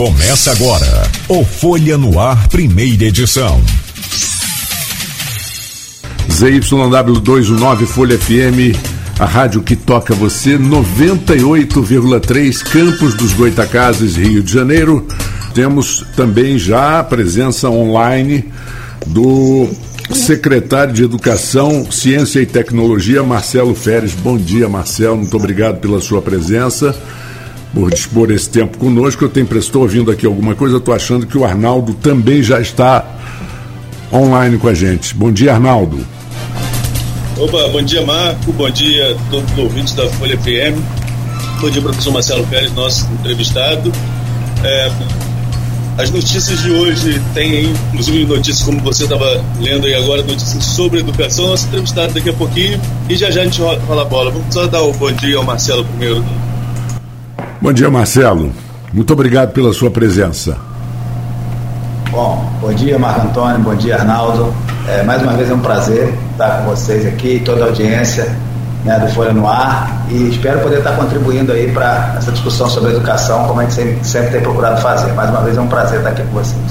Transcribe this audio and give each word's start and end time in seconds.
Começa 0.00 0.52
agora 0.52 1.02
o 1.28 1.44
Folha 1.44 1.98
no 1.98 2.18
Ar, 2.18 2.48
primeira 2.48 3.04
edição. 3.04 3.60
ZYW219 6.26 7.84
Folha 7.84 8.18
FM, 8.18 8.74
a 9.18 9.26
rádio 9.26 9.60
que 9.60 9.76
toca 9.76 10.14
você, 10.14 10.56
98,3 10.56 12.62
Campos 12.62 13.12
dos 13.12 13.34
Goitacazes, 13.34 14.16
Rio 14.16 14.42
de 14.42 14.50
Janeiro. 14.50 15.06
Temos 15.52 16.06
também 16.16 16.58
já 16.58 17.00
a 17.00 17.04
presença 17.04 17.68
online 17.68 18.50
do 19.06 19.68
secretário 20.14 20.94
de 20.94 21.04
Educação, 21.04 21.92
Ciência 21.92 22.40
e 22.40 22.46
Tecnologia, 22.46 23.22
Marcelo 23.22 23.74
Feres. 23.74 24.14
Bom 24.14 24.38
dia, 24.38 24.66
Marcelo. 24.66 25.18
Muito 25.18 25.36
obrigado 25.36 25.78
pela 25.78 26.00
sua 26.00 26.22
presença 26.22 26.98
por 27.72 27.90
dispor 27.90 28.30
esse 28.30 28.48
tempo 28.48 28.78
conosco. 28.78 29.24
Eu 29.24 29.28
tenho 29.28 29.48
estou 29.58 29.82
ouvindo 29.82 30.10
aqui 30.10 30.26
alguma 30.26 30.54
coisa, 30.54 30.76
estou 30.76 30.94
achando 30.94 31.26
que 31.26 31.36
o 31.36 31.44
Arnaldo 31.44 31.94
também 31.94 32.42
já 32.42 32.60
está 32.60 33.04
online 34.12 34.58
com 34.58 34.68
a 34.68 34.74
gente. 34.74 35.14
Bom 35.14 35.32
dia, 35.32 35.54
Arnaldo. 35.54 36.04
Opa, 37.38 37.68
bom 37.68 37.82
dia, 37.82 38.04
Marco. 38.04 38.52
Bom 38.52 38.70
dia 38.70 39.12
a 39.12 39.30
todos 39.30 39.50
os 39.52 39.58
ouvintes 39.58 39.94
da 39.94 40.08
Folha 40.10 40.38
FM. 40.38 40.78
Bom 41.60 41.70
dia, 41.70 41.80
professor 41.80 42.12
Marcelo 42.12 42.46
Pérez, 42.46 42.72
nosso 42.74 43.06
entrevistado. 43.12 43.92
É, 44.62 44.90
as 45.96 46.10
notícias 46.10 46.62
de 46.62 46.70
hoje 46.70 47.20
têm, 47.34 47.72
inclusive, 47.88 48.24
notícias 48.26 48.62
como 48.62 48.80
você 48.80 49.04
estava 49.04 49.44
lendo 49.60 49.86
aí 49.86 49.94
agora, 49.94 50.22
notícias 50.22 50.64
sobre 50.64 51.00
educação. 51.00 51.48
Nosso 51.48 51.66
entrevistado 51.68 52.12
daqui 52.14 52.30
a 52.30 52.34
pouquinho 52.34 52.80
e 53.08 53.16
já 53.16 53.30
já 53.30 53.42
a 53.42 53.44
gente 53.44 53.60
rola 53.60 54.02
a 54.02 54.04
bola. 54.04 54.30
Vamos 54.30 54.52
só 54.52 54.66
dar 54.66 54.82
o 54.82 54.92
bom 54.92 55.12
dia 55.12 55.36
ao 55.36 55.44
Marcelo 55.44 55.84
primeiro. 55.84 56.24
Bom 57.62 57.74
dia, 57.74 57.90
Marcelo. 57.90 58.50
Muito 58.90 59.12
obrigado 59.12 59.52
pela 59.52 59.70
sua 59.74 59.90
presença. 59.90 60.56
Bom, 62.10 62.50
bom 62.58 62.72
dia, 62.72 62.98
Marco 62.98 63.26
Antônio, 63.26 63.58
bom 63.58 63.74
dia, 63.74 63.96
Arnaldo. 63.96 64.54
É, 64.88 65.02
mais 65.02 65.22
uma 65.22 65.34
vez 65.34 65.50
é 65.50 65.54
um 65.54 65.60
prazer 65.60 66.14
estar 66.32 66.62
com 66.62 66.70
vocês 66.70 67.06
aqui, 67.06 67.42
toda 67.44 67.64
a 67.64 67.66
audiência 67.66 68.34
né, 68.82 68.98
do 68.98 69.12
Folha 69.12 69.34
no 69.34 69.46
Ar 69.46 70.06
e 70.08 70.30
espero 70.30 70.60
poder 70.60 70.78
estar 70.78 70.92
contribuindo 70.92 71.52
aí 71.52 71.70
para 71.70 72.14
essa 72.16 72.32
discussão 72.32 72.66
sobre 72.66 72.92
educação, 72.92 73.46
como 73.46 73.60
a 73.60 73.64
gente 73.64 73.74
sempre, 73.74 74.04
sempre 74.04 74.30
tem 74.30 74.40
procurado 74.40 74.80
fazer. 74.80 75.12
Mais 75.12 75.28
uma 75.28 75.42
vez 75.42 75.58
é 75.58 75.60
um 75.60 75.68
prazer 75.68 75.98
estar 75.98 76.10
aqui 76.10 76.22
com 76.22 76.32
vocês. 76.32 76.62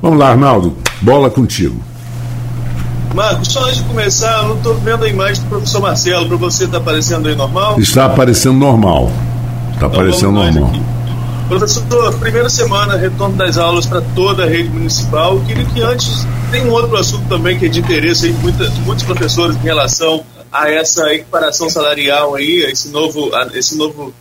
Vamos 0.00 0.16
lá, 0.16 0.30
Arnaldo, 0.30 0.76
bola 1.02 1.28
contigo. 1.28 1.82
Marcos, 3.12 3.48
só 3.48 3.64
antes 3.64 3.78
de 3.78 3.84
começar, 3.84 4.42
eu 4.42 4.48
não 4.48 4.56
estou 4.56 4.74
vendo 4.76 5.04
a 5.04 5.08
imagem 5.08 5.42
do 5.42 5.48
professor 5.48 5.80
Marcelo, 5.80 6.28
para 6.28 6.36
você 6.36 6.64
está 6.64 6.76
aparecendo 6.76 7.28
aí 7.28 7.34
normal? 7.34 7.80
Está 7.80 8.06
aparecendo 8.06 8.56
normal. 8.58 9.10
Está 9.76 9.86
aparecendo 9.86 10.32
normal. 10.32 10.72
Professor, 11.48 12.18
primeira 12.18 12.48
semana, 12.48 12.96
retorno 12.96 13.36
das 13.36 13.58
aulas 13.58 13.84
para 13.84 14.00
toda 14.00 14.44
a 14.44 14.46
rede 14.46 14.70
municipal. 14.70 15.38
Queria 15.46 15.64
que 15.66 15.82
antes, 15.82 16.26
tem 16.50 16.64
um 16.64 16.70
outro 16.70 16.96
assunto 16.96 17.28
também 17.28 17.58
que 17.58 17.66
é 17.66 17.68
de 17.68 17.80
interesse 17.80 18.26
aí, 18.26 18.32
muita, 18.32 18.68
muitos 18.86 19.04
professores 19.04 19.54
em 19.54 19.60
relação 19.60 20.24
a 20.50 20.70
essa 20.70 21.12
equiparação 21.12 21.68
salarial 21.68 22.34
aí, 22.34 22.64
esse 22.64 22.88
novo, 22.88 23.30
esse 23.54 23.76
novo 23.76 24.14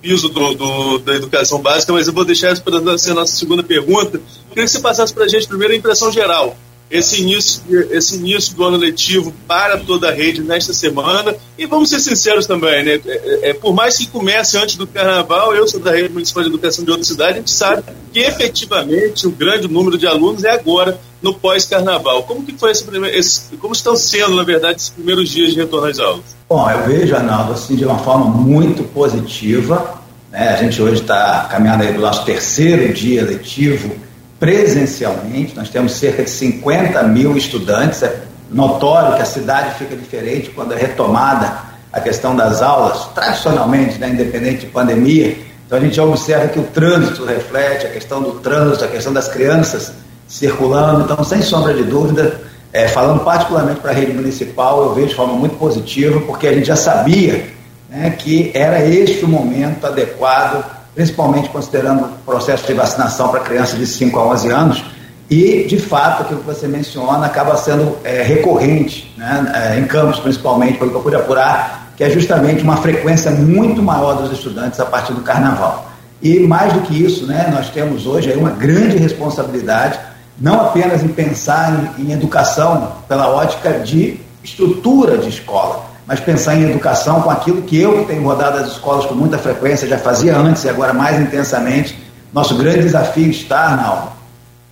piso 0.00 0.28
do, 0.28 0.54
do, 0.54 0.98
da 1.00 1.14
educação 1.16 1.60
básica, 1.60 1.92
mas 1.92 2.06
eu 2.06 2.12
vou 2.12 2.24
deixar 2.24 2.52
isso 2.52 2.62
para 2.62 2.96
ser 2.96 3.10
a 3.10 3.14
nossa 3.14 3.36
segunda 3.36 3.62
pergunta. 3.62 4.20
Queria 4.48 4.64
que 4.64 4.70
você 4.70 4.78
passasse 4.78 5.12
para 5.12 5.24
a 5.24 5.28
gente 5.28 5.48
primeiro 5.48 5.74
a 5.74 5.76
impressão 5.76 6.12
geral 6.12 6.56
esse 6.90 7.22
início, 7.22 7.62
esse 7.92 8.16
início 8.16 8.54
do 8.56 8.64
ano 8.64 8.76
letivo 8.76 9.32
para 9.46 9.78
toda 9.78 10.08
a 10.08 10.12
rede 10.12 10.42
nesta 10.42 10.72
semana. 10.72 11.34
E 11.56 11.64
vamos 11.64 11.88
ser 11.88 12.00
sinceros 12.00 12.46
também, 12.46 12.84
né? 12.84 13.00
É, 13.06 13.10
é, 13.10 13.50
é, 13.50 13.54
por 13.54 13.72
mais 13.72 13.96
que 13.96 14.08
comece 14.08 14.58
antes 14.58 14.74
do 14.74 14.86
carnaval, 14.86 15.54
eu 15.54 15.68
sou 15.68 15.78
da 15.78 15.92
rede 15.92 16.12
municipal 16.12 16.42
de 16.42 16.48
educação 16.48 16.84
de 16.84 16.90
outra 16.90 17.04
cidade, 17.04 17.32
a 17.34 17.36
gente 17.36 17.50
sabe 17.50 17.84
que 18.12 18.18
efetivamente 18.18 19.26
o 19.26 19.30
grande 19.30 19.68
número 19.68 19.96
de 19.96 20.06
alunos 20.06 20.42
é 20.42 20.50
agora 20.50 20.98
no 21.22 21.32
pós-carnaval. 21.32 22.24
Como 22.24 22.42
que 22.42 22.58
foi 22.58 22.72
esse 22.72 22.82
primeiro, 22.82 23.16
esse, 23.16 23.56
como 23.58 23.72
estão 23.72 23.94
sendo, 23.94 24.34
na 24.34 24.42
verdade, 24.42 24.78
esses 24.78 24.90
primeiros 24.90 25.28
dias 25.28 25.52
de 25.52 25.60
retorno 25.60 25.86
às 25.86 25.98
aulas? 26.00 26.24
Bom, 26.48 26.68
eu 26.68 26.86
vejo, 26.86 27.14
Arnaldo, 27.14 27.52
assim, 27.52 27.76
de 27.76 27.84
uma 27.84 27.98
forma 27.98 28.24
muito 28.24 28.82
positiva. 28.82 30.00
Né? 30.32 30.48
A 30.48 30.56
gente 30.56 30.80
hoje 30.82 31.02
está 31.02 31.46
caminhando 31.50 31.84
aí 31.84 31.92
do 31.92 32.00
nosso 32.00 32.24
terceiro 32.24 32.92
dia 32.92 33.22
letivo 33.22 33.94
presencialmente. 34.40 35.54
Nós 35.54 35.68
temos 35.68 35.92
cerca 35.92 36.24
de 36.24 36.30
50 36.30 37.02
mil 37.04 37.36
estudantes. 37.36 38.02
É 38.02 38.22
notório 38.50 39.14
que 39.14 39.22
a 39.22 39.26
cidade 39.26 39.78
fica 39.78 39.94
diferente 39.94 40.50
quando 40.50 40.72
é 40.72 40.76
retomada 40.76 41.70
a 41.92 42.00
questão 42.00 42.34
das 42.34 42.62
aulas, 42.62 43.08
tradicionalmente, 43.14 43.98
né, 43.98 44.08
independente 44.08 44.60
de 44.60 44.66
pandemia. 44.66 45.36
Então 45.66 45.78
a 45.78 45.80
gente 45.80 46.00
observa 46.00 46.48
que 46.48 46.58
o 46.58 46.64
trânsito 46.64 47.24
reflete, 47.24 47.86
a 47.86 47.90
questão 47.90 48.22
do 48.22 48.32
trânsito, 48.40 48.84
a 48.84 48.88
questão 48.88 49.12
das 49.12 49.28
crianças 49.28 49.92
circulando. 50.26 51.02
Então, 51.04 51.22
sem 51.22 51.42
sombra 51.42 51.74
de 51.74 51.82
dúvida, 51.82 52.40
é, 52.72 52.88
falando 52.88 53.24
particularmente 53.24 53.80
para 53.80 53.90
a 53.90 53.94
rede 53.94 54.12
municipal, 54.12 54.84
eu 54.84 54.94
vejo 54.94 55.08
de 55.08 55.14
forma 55.14 55.34
muito 55.34 55.56
positiva, 55.56 56.20
porque 56.20 56.46
a 56.46 56.52
gente 56.52 56.66
já 56.66 56.76
sabia 56.76 57.50
né, 57.88 58.10
que 58.10 58.52
era 58.54 58.84
este 58.84 59.24
o 59.24 59.28
momento 59.28 59.84
adequado 59.86 60.79
principalmente 60.94 61.48
considerando 61.48 62.04
o 62.04 62.08
processo 62.24 62.66
de 62.66 62.74
vacinação 62.74 63.28
para 63.28 63.40
crianças 63.40 63.78
de 63.78 63.86
5 63.86 64.18
a 64.18 64.26
11 64.26 64.48
anos, 64.50 64.84
e, 65.30 65.64
de 65.64 65.78
fato, 65.78 66.22
aquilo 66.22 66.40
que 66.40 66.46
você 66.46 66.66
menciona 66.66 67.24
acaba 67.24 67.56
sendo 67.56 67.96
é, 68.02 68.22
recorrente, 68.22 69.14
né, 69.16 69.52
é, 69.54 69.78
em 69.78 69.84
campos 69.84 70.18
principalmente, 70.18 70.76
pelo 70.76 70.90
que 70.90 70.96
eu 70.96 71.02
pude 71.02 71.14
apurar, 71.14 71.92
que 71.96 72.02
é 72.02 72.10
justamente 72.10 72.64
uma 72.64 72.78
frequência 72.78 73.30
muito 73.30 73.80
maior 73.80 74.14
dos 74.14 74.32
estudantes 74.32 74.80
a 74.80 74.86
partir 74.86 75.12
do 75.12 75.20
carnaval. 75.20 75.88
E, 76.20 76.40
mais 76.40 76.72
do 76.72 76.80
que 76.80 77.00
isso, 77.00 77.26
né, 77.26 77.48
nós 77.54 77.70
temos 77.70 78.06
hoje 78.06 78.32
aí 78.32 78.36
uma 78.36 78.50
grande 78.50 78.96
responsabilidade, 78.96 80.00
não 80.36 80.62
apenas 80.62 81.04
em 81.04 81.08
pensar 81.08 81.94
em, 81.96 82.08
em 82.08 82.12
educação 82.12 82.92
pela 83.06 83.28
ótica 83.28 83.78
de 83.78 84.18
estrutura 84.42 85.16
de 85.16 85.28
escola, 85.28 85.89
mas 86.10 86.18
pensar 86.18 86.56
em 86.56 86.68
educação 86.68 87.22
com 87.22 87.30
aquilo 87.30 87.62
que 87.62 87.80
eu, 87.80 88.00
que 88.00 88.06
tenho 88.06 88.24
rodado 88.24 88.58
as 88.58 88.72
escolas 88.72 89.06
com 89.06 89.14
muita 89.14 89.38
frequência, 89.38 89.86
já 89.86 89.96
fazia 89.96 90.36
antes 90.36 90.64
e 90.64 90.68
agora 90.68 90.92
mais 90.92 91.20
intensamente. 91.20 91.96
Nosso 92.32 92.56
grande 92.56 92.80
desafio 92.80 93.30
está, 93.30 93.60
Arnaldo, 93.60 94.08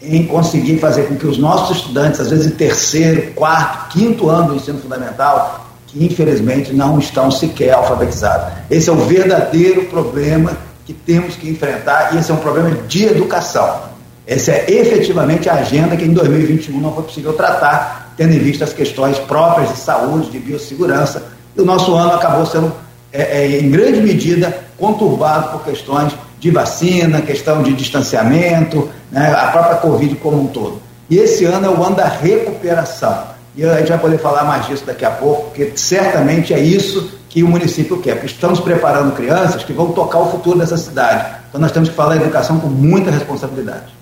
em 0.02 0.26
conseguir 0.26 0.80
fazer 0.80 1.04
com 1.04 1.14
que 1.14 1.28
os 1.28 1.38
nossos 1.38 1.76
estudantes, 1.76 2.18
às 2.18 2.30
vezes 2.30 2.52
terceiro, 2.56 3.34
quarto, 3.34 3.90
quinto 3.90 4.28
ano 4.28 4.48
do 4.48 4.56
ensino 4.56 4.80
fundamental, 4.80 5.64
que 5.86 6.04
infelizmente 6.04 6.74
não 6.74 6.98
estão 6.98 7.30
sequer 7.30 7.72
alfabetizados. 7.72 8.54
Esse 8.68 8.90
é 8.90 8.92
o 8.92 8.96
verdadeiro 8.96 9.84
problema 9.84 10.56
que 10.84 10.92
temos 10.92 11.36
que 11.36 11.48
enfrentar 11.48 12.16
e 12.16 12.18
esse 12.18 12.32
é 12.32 12.34
um 12.34 12.38
problema 12.38 12.70
de 12.88 13.04
educação. 13.04 13.82
Essa 14.26 14.50
é 14.50 14.64
efetivamente 14.68 15.48
a 15.48 15.54
agenda 15.54 15.96
que 15.96 16.04
em 16.04 16.12
2021 16.12 16.80
não 16.80 16.92
foi 16.92 17.04
possível 17.04 17.32
tratar 17.34 18.07
tendo 18.18 18.34
em 18.34 18.38
vista 18.40 18.64
as 18.64 18.72
questões 18.72 19.16
próprias 19.20 19.70
de 19.70 19.78
saúde, 19.78 20.28
de 20.30 20.40
biossegurança. 20.40 21.22
E 21.56 21.60
o 21.60 21.64
nosso 21.64 21.94
ano 21.94 22.14
acabou 22.14 22.44
sendo, 22.44 22.72
é, 23.12 23.44
é, 23.44 23.60
em 23.60 23.70
grande 23.70 24.00
medida, 24.02 24.58
conturbado 24.76 25.52
por 25.52 25.64
questões 25.64 26.12
de 26.40 26.50
vacina, 26.50 27.22
questão 27.22 27.62
de 27.62 27.72
distanciamento, 27.72 28.88
né, 29.10 29.32
a 29.32 29.46
própria 29.52 29.76
Covid 29.76 30.16
como 30.16 30.42
um 30.42 30.46
todo. 30.48 30.82
E 31.08 31.16
esse 31.16 31.44
ano 31.44 31.66
é 31.66 31.70
o 31.70 31.82
ano 31.82 31.94
da 31.94 32.08
recuperação. 32.08 33.38
E 33.56 33.64
a 33.64 33.78
gente 33.78 33.88
vai 33.88 33.98
poder 33.98 34.18
falar 34.18 34.44
mais 34.44 34.66
disso 34.66 34.84
daqui 34.84 35.04
a 35.04 35.10
pouco, 35.10 35.46
porque 35.46 35.72
certamente 35.76 36.52
é 36.52 36.60
isso 36.60 37.12
que 37.28 37.42
o 37.42 37.48
município 37.48 37.98
quer, 37.98 38.14
porque 38.14 38.26
estamos 38.26 38.60
preparando 38.60 39.14
crianças 39.14 39.62
que 39.62 39.72
vão 39.72 39.92
tocar 39.92 40.18
o 40.18 40.30
futuro 40.30 40.58
dessa 40.58 40.76
cidade. 40.76 41.38
Então 41.48 41.60
nós 41.60 41.72
temos 41.72 41.88
que 41.88 41.94
falar 41.94 42.16
educação 42.16 42.58
com 42.58 42.68
muita 42.68 43.10
responsabilidade. 43.10 43.97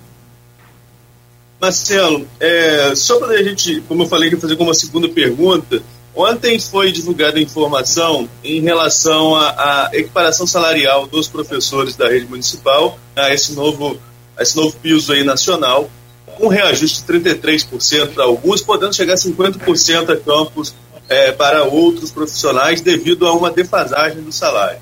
Marcelo, 1.60 2.26
é, 2.38 2.94
só 2.94 3.18
para 3.18 3.32
a 3.32 3.42
gente, 3.42 3.80
como 3.88 4.02
eu 4.02 4.06
falei, 4.06 4.30
fazer 4.36 4.56
uma 4.58 4.74
segunda 4.74 5.08
pergunta, 5.08 5.82
ontem 6.14 6.58
foi 6.58 6.92
divulgada 6.92 7.40
informação 7.40 8.28
em 8.44 8.60
relação 8.60 9.34
à, 9.34 9.90
equiparação 9.92 10.46
salarial 10.46 11.06
dos 11.06 11.28
professores 11.28 11.96
da 11.96 12.08
rede 12.08 12.26
municipal, 12.26 12.98
a 13.14 13.32
esse 13.32 13.54
novo, 13.54 13.98
a 14.36 14.42
esse 14.42 14.56
novo 14.56 14.76
piso 14.76 15.12
aí 15.12 15.24
nacional, 15.24 15.90
com 16.36 16.48
reajuste 16.48 17.02
de 17.06 17.20
33% 17.20 18.08
para 18.08 18.24
alguns, 18.24 18.60
podendo 18.60 18.94
chegar 18.94 19.14
a 19.14 19.16
50% 19.16 20.10
a 20.10 20.16
campos 20.16 20.74
é, 21.08 21.32
para 21.32 21.64
outros 21.64 22.10
profissionais 22.10 22.82
devido 22.82 23.26
a 23.26 23.32
uma 23.32 23.50
defasagem 23.50 24.22
do 24.22 24.32
salário. 24.32 24.80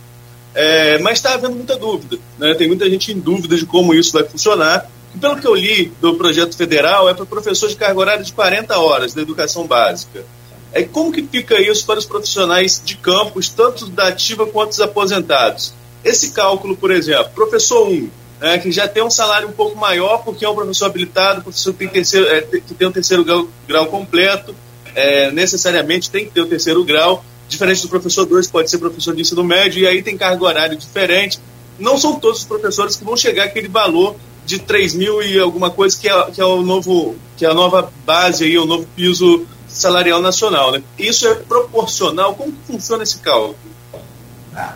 É, 0.53 0.99
mas 0.99 1.19
está 1.19 1.35
havendo 1.35 1.55
muita 1.55 1.77
dúvida, 1.77 2.19
né? 2.39 2.55
tem 2.55 2.67
muita 2.69 2.89
gente 2.89 3.13
em 3.13 3.19
dúvida 3.19 3.57
de 3.57 3.67
como 3.67 3.93
isso 3.93 4.13
vai 4.13 4.25
funcionar 4.25 4.89
pelo 5.21 5.37
que 5.37 5.47
eu 5.47 5.55
li 5.55 5.93
do 6.01 6.15
projeto 6.15 6.57
federal, 6.57 7.09
é 7.09 7.15
para 7.15 7.27
professores 7.27 7.75
de 7.75 7.81
carga 7.81 7.99
horária 7.99 8.25
de 8.25 8.33
40 8.33 8.79
horas 8.79 9.15
da 9.15 9.23
educação 9.23 9.67
básica. 9.67 10.25
É, 10.73 10.83
como 10.83 11.13
que 11.13 11.23
fica 11.23 11.61
isso 11.61 11.87
para 11.87 11.99
os 11.99 12.05
profissionais 12.05 12.83
de 12.85 12.97
campus, 12.97 13.49
tanto 13.49 13.87
da 13.87 14.09
ativa 14.09 14.47
quanto 14.47 14.71
dos 14.71 14.81
aposentados? 14.81 15.73
Esse 16.05 16.33
cálculo, 16.33 16.77
por 16.77 16.91
exemplo, 16.91 17.31
professor 17.35 17.89
1, 17.89 18.11
né, 18.41 18.59
que 18.59 18.73
já 18.73 18.89
tem 18.89 19.03
um 19.03 19.11
salário 19.11 19.49
um 19.49 19.53
pouco 19.53 19.79
maior 19.79 20.25
porque 20.25 20.45
é 20.45 20.49
um 20.49 20.55
professor 20.55 20.87
habilitado, 20.87 21.43
professor 21.43 21.73
que 21.73 21.79
tem, 21.79 21.89
terceiro, 21.89 22.27
é, 22.27 22.41
que 22.43 22.75
tem 22.75 22.89
um 22.89 22.93
terceiro 22.93 23.25
grau, 23.25 23.49
grau 23.69 23.87
completo, 23.87 24.55
é, 24.95 25.31
necessariamente 25.31 26.11
tem 26.11 26.27
que 26.27 26.33
ter 26.33 26.41
o 26.41 26.47
terceiro 26.47 26.85
grau, 26.85 27.25
diferente 27.49 27.83
do 27.83 27.89
professor 27.89 28.27
2, 28.27 28.49
pode 28.49 28.69
ser 28.69 28.79
professor 28.79 29.15
de 29.15 29.23
ensino 29.23 29.45
médio, 29.45 29.81
e 29.81 29.87
aí 29.87 30.03
tem 30.03 30.17
carga 30.17 30.45
horária 30.45 30.77
diferente. 30.77 31.39
Não 31.79 31.97
são 31.97 32.19
todos 32.19 32.41
os 32.41 32.45
professores 32.45 32.97
que 32.97 33.05
vão 33.05 33.17
chegar 33.17 33.45
àquele 33.45 33.69
valor 33.69 34.17
de 34.47 34.59
3 34.59 34.95
mil 34.95 35.23
e 35.23 35.39
alguma 35.39 35.71
coisa 35.71 35.99
que 35.99 36.09
é, 36.09 36.31
que 36.31 36.41
é 36.41 36.45
o 36.45 36.63
novo, 36.63 37.17
que 37.37 37.45
é 37.45 37.51
a 37.51 37.55
nova 37.55 37.91
base 38.05 38.45
aí, 38.45 38.59
o 38.59 38.67
novo 38.67 38.87
piso 38.95 39.47
salarial 39.69 40.21
nacional. 40.21 40.73
Né? 40.73 40.83
Isso 40.99 41.27
é 41.27 41.35
proporcional? 41.35 42.35
Como 42.35 42.53
funciona 42.67 43.03
esse 43.03 43.19
cálculo? 43.19 43.57
Ah. 44.55 44.75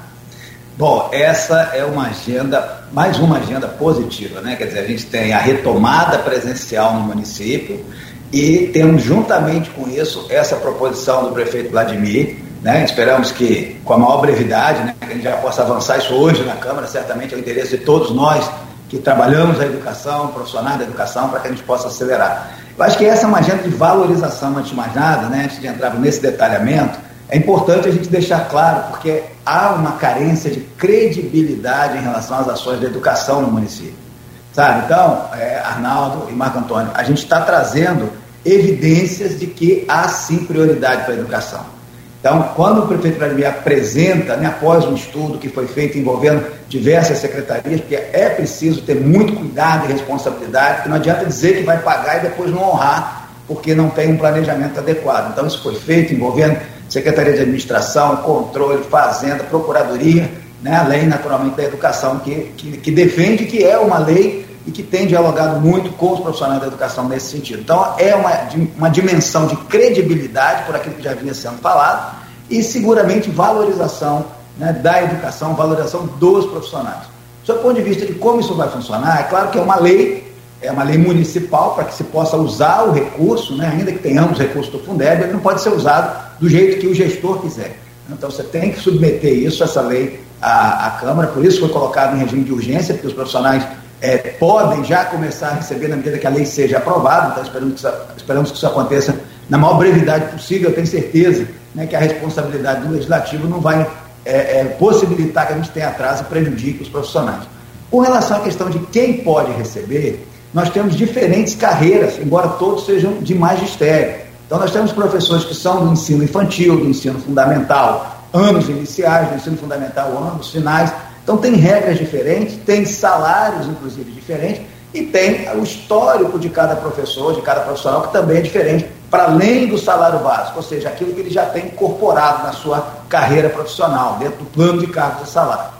Bom, 0.76 1.08
essa 1.12 1.72
é 1.74 1.84
uma 1.84 2.06
agenda, 2.06 2.84
mais 2.92 3.18
uma 3.18 3.38
agenda 3.38 3.66
positiva, 3.66 4.40
né? 4.40 4.54
Quer 4.54 4.66
dizer, 4.66 4.78
a 4.78 4.86
gente 4.86 5.06
tem 5.06 5.32
a 5.32 5.38
retomada 5.38 6.18
presencial 6.20 6.94
no 6.94 7.00
município 7.00 7.84
e 8.32 8.68
temos 8.72 9.02
juntamente 9.02 9.70
com 9.70 9.88
isso 9.88 10.26
essa 10.30 10.54
proposição 10.54 11.24
do 11.24 11.32
prefeito 11.32 11.70
Vladimir, 11.70 12.36
né? 12.62 12.84
Esperamos 12.84 13.32
que 13.32 13.76
com 13.84 13.94
a 13.94 13.98
maior 13.98 14.20
brevidade, 14.20 14.84
né, 14.84 14.94
que 15.00 15.04
a 15.04 15.14
gente 15.14 15.24
já 15.24 15.36
possa 15.38 15.62
avançar 15.62 15.98
isso 15.98 16.14
hoje 16.14 16.44
na 16.44 16.54
Câmara, 16.54 16.86
certamente 16.86 17.34
é 17.34 17.36
o 17.36 17.40
interesse 17.40 17.76
de 17.76 17.84
todos 17.84 18.12
nós 18.14 18.48
que 18.88 18.98
trabalhamos 18.98 19.60
a 19.60 19.66
educação, 19.66 20.28
profissionais 20.28 20.78
da 20.78 20.84
educação, 20.84 21.28
para 21.28 21.40
que 21.40 21.48
a 21.48 21.50
gente 21.50 21.62
possa 21.62 21.88
acelerar. 21.88 22.50
Eu 22.76 22.84
acho 22.84 22.96
que 22.96 23.04
essa 23.04 23.24
é 23.24 23.28
uma 23.28 23.38
agenda 23.38 23.62
de 23.62 23.70
valorização, 23.70 24.56
antes 24.56 24.70
de 24.70 24.76
mais 24.76 24.94
nada, 24.94 25.28
né, 25.28 25.44
antes 25.44 25.60
de 25.60 25.66
entrar 25.66 25.94
nesse 25.94 26.20
detalhamento, 26.20 26.98
é 27.28 27.36
importante 27.36 27.88
a 27.88 27.90
gente 27.90 28.08
deixar 28.08 28.48
claro, 28.48 28.84
porque 28.90 29.22
há 29.44 29.74
uma 29.74 29.92
carência 29.92 30.50
de 30.50 30.60
credibilidade 30.60 31.98
em 31.98 32.00
relação 32.00 32.38
às 32.38 32.48
ações 32.48 32.80
de 32.80 32.86
educação 32.86 33.42
no 33.42 33.50
município. 33.50 34.08
Sabe? 34.52 34.86
Então, 34.86 35.28
é, 35.34 35.58
Arnaldo 35.58 36.30
e 36.30 36.32
Marco 36.32 36.58
Antônio, 36.58 36.90
a 36.94 37.02
gente 37.02 37.22
está 37.22 37.42
trazendo 37.42 38.10
evidências 38.44 39.38
de 39.38 39.46
que 39.46 39.84
há 39.86 40.08
sim 40.08 40.44
prioridade 40.44 41.04
para 41.04 41.14
a 41.14 41.16
educação. 41.16 41.77
Então, 42.20 42.50
quando 42.56 42.82
o 42.82 42.88
prefeito 42.88 43.18
Vladimir 43.18 43.48
apresenta, 43.48 44.36
né, 44.36 44.48
após 44.48 44.84
um 44.84 44.94
estudo 44.94 45.38
que 45.38 45.48
foi 45.48 45.68
feito 45.68 45.96
envolvendo 45.96 46.44
diversas 46.68 47.18
secretarias, 47.18 47.80
porque 47.80 47.94
é 47.94 48.28
preciso 48.30 48.82
ter 48.82 48.96
muito 48.96 49.34
cuidado 49.34 49.88
e 49.88 49.92
responsabilidade, 49.92 50.76
porque 50.76 50.88
não 50.88 50.96
adianta 50.96 51.24
dizer 51.24 51.58
que 51.58 51.62
vai 51.62 51.78
pagar 51.78 52.18
e 52.18 52.28
depois 52.28 52.50
não 52.50 52.70
honrar, 52.70 53.30
porque 53.46 53.72
não 53.72 53.88
tem 53.88 54.12
um 54.12 54.16
planejamento 54.16 54.78
adequado. 54.78 55.30
Então, 55.32 55.46
isso 55.46 55.62
foi 55.62 55.76
feito 55.76 56.12
envolvendo 56.12 56.58
Secretaria 56.88 57.34
de 57.34 57.40
Administração, 57.40 58.16
Controle, 58.16 58.82
Fazenda, 58.84 59.44
Procuradoria, 59.44 60.28
né, 60.60 60.76
além, 60.76 61.06
naturalmente, 61.06 61.56
da 61.56 61.64
educação, 61.64 62.18
que, 62.18 62.52
que, 62.56 62.78
que 62.78 62.90
defende 62.90 63.44
que 63.44 63.62
é 63.62 63.78
uma 63.78 63.98
lei 63.98 64.47
e 64.68 64.70
que 64.70 64.82
tem 64.82 65.06
dialogado 65.06 65.58
muito 65.60 65.90
com 65.92 66.12
os 66.12 66.20
profissionais 66.20 66.60
da 66.60 66.66
educação 66.66 67.08
nesse 67.08 67.30
sentido. 67.30 67.60
Então, 67.60 67.94
é 67.96 68.14
uma, 68.14 68.32
uma 68.76 68.90
dimensão 68.90 69.46
de 69.46 69.56
credibilidade 69.56 70.66
por 70.66 70.76
aquilo 70.76 70.94
que 70.96 71.02
já 71.02 71.14
vinha 71.14 71.32
sendo 71.32 71.56
falado 71.56 72.16
e, 72.50 72.62
seguramente, 72.62 73.30
valorização 73.30 74.26
né, 74.58 74.74
da 74.74 75.02
educação, 75.02 75.54
valorização 75.54 76.04
dos 76.04 76.44
profissionais. 76.44 77.08
Do 77.46 77.54
ponto 77.54 77.76
de 77.76 77.82
vista 77.82 78.04
de 78.04 78.12
como 78.12 78.40
isso 78.40 78.54
vai 78.54 78.68
funcionar, 78.68 79.20
é 79.20 79.22
claro 79.22 79.48
que 79.48 79.58
é 79.58 79.62
uma 79.62 79.76
lei, 79.76 80.30
é 80.60 80.70
uma 80.70 80.84
lei 80.84 80.98
municipal 80.98 81.74
para 81.74 81.84
que 81.84 81.94
se 81.94 82.04
possa 82.04 82.36
usar 82.36 82.82
o 82.82 82.92
recurso, 82.92 83.56
né, 83.56 83.72
ainda 83.72 83.90
que 83.90 84.00
tenhamos 84.00 84.38
recurso 84.38 84.70
do 84.70 84.80
Fundeb, 84.80 85.22
ele 85.22 85.32
não 85.32 85.40
pode 85.40 85.62
ser 85.62 85.70
usado 85.70 86.38
do 86.38 86.46
jeito 86.46 86.78
que 86.78 86.86
o 86.86 86.94
gestor 86.94 87.38
quiser. 87.38 87.78
Então, 88.10 88.30
você 88.30 88.42
tem 88.42 88.70
que 88.70 88.78
submeter 88.78 89.32
isso, 89.32 89.64
essa 89.64 89.80
lei, 89.80 90.20
à, 90.42 90.88
à 90.88 90.90
Câmara, 90.90 91.28
por 91.28 91.42
isso 91.42 91.58
foi 91.60 91.70
colocado 91.70 92.16
em 92.16 92.18
regime 92.18 92.44
de 92.44 92.52
urgência, 92.52 92.92
porque 92.92 93.06
os 93.06 93.14
profissionais 93.14 93.66
é, 94.00 94.16
podem 94.16 94.84
já 94.84 95.04
começar 95.04 95.48
a 95.48 95.54
receber 95.54 95.88
na 95.88 95.96
medida 95.96 96.18
que 96.18 96.26
a 96.26 96.30
lei 96.30 96.46
seja 96.46 96.78
aprovada, 96.78 97.30
então 97.32 97.42
esperamos 97.42 97.74
que 97.74 97.86
isso, 97.86 97.96
esperamos 98.16 98.50
que 98.50 98.56
isso 98.56 98.66
aconteça 98.66 99.14
na 99.48 99.58
maior 99.58 99.78
brevidade 99.78 100.32
possível. 100.32 100.70
Eu 100.70 100.74
tenho 100.74 100.86
certeza 100.86 101.46
né, 101.74 101.86
que 101.86 101.96
a 101.96 102.00
responsabilidade 102.00 102.86
do 102.86 102.92
legislativo 102.92 103.48
não 103.48 103.60
vai 103.60 103.88
é, 104.24 104.60
é, 104.60 104.64
possibilitar 104.78 105.46
que 105.46 105.52
a 105.54 105.56
gente 105.56 105.70
tenha 105.70 105.88
atraso 105.88 106.22
e 106.22 106.26
prejudique 106.26 106.82
os 106.82 106.88
profissionais. 106.88 107.44
Com 107.90 108.00
relação 108.00 108.36
à 108.36 108.40
questão 108.40 108.68
de 108.68 108.78
quem 108.86 109.18
pode 109.18 109.50
receber, 109.52 110.26
nós 110.52 110.70
temos 110.70 110.94
diferentes 110.94 111.54
carreiras, 111.54 112.18
embora 112.18 112.48
todos 112.48 112.86
sejam 112.86 113.14
de 113.20 113.34
magistério. 113.34 114.28
Então, 114.46 114.58
nós 114.58 114.70
temos 114.70 114.92
professores 114.92 115.44
que 115.44 115.54
são 115.54 115.84
do 115.84 115.92
ensino 115.92 116.24
infantil, 116.24 116.76
do 116.76 116.86
ensino 116.86 117.18
fundamental, 117.20 118.24
anos 118.32 118.68
iniciais, 118.68 119.28
do 119.28 119.36
ensino 119.36 119.56
fundamental, 119.56 120.16
anos 120.16 120.50
finais. 120.50 120.92
Então 121.28 121.36
tem 121.36 121.56
regras 121.56 121.98
diferentes, 121.98 122.56
tem 122.64 122.86
salários, 122.86 123.66
inclusive, 123.66 124.10
diferentes, 124.12 124.62
e 124.94 125.02
tem 125.02 125.46
o 125.50 125.62
histórico 125.62 126.38
de 126.38 126.48
cada 126.48 126.74
professor, 126.74 127.34
de 127.34 127.42
cada 127.42 127.60
profissional, 127.60 128.04
que 128.04 128.14
também 128.14 128.38
é 128.38 128.40
diferente, 128.40 128.86
para 129.10 129.24
além 129.24 129.66
do 129.66 129.76
salário 129.76 130.20
básico, 130.20 130.56
ou 130.56 130.62
seja, 130.62 130.88
aquilo 130.88 131.12
que 131.12 131.20
ele 131.20 131.28
já 131.28 131.44
tem 131.44 131.66
incorporado 131.66 132.44
na 132.44 132.54
sua 132.54 132.80
carreira 133.10 133.50
profissional, 133.50 134.16
dentro 134.18 134.38
do 134.38 134.46
plano 134.46 134.80
de 134.80 134.86
cargos 134.86 135.24
de 135.24 135.30
salário. 135.30 135.70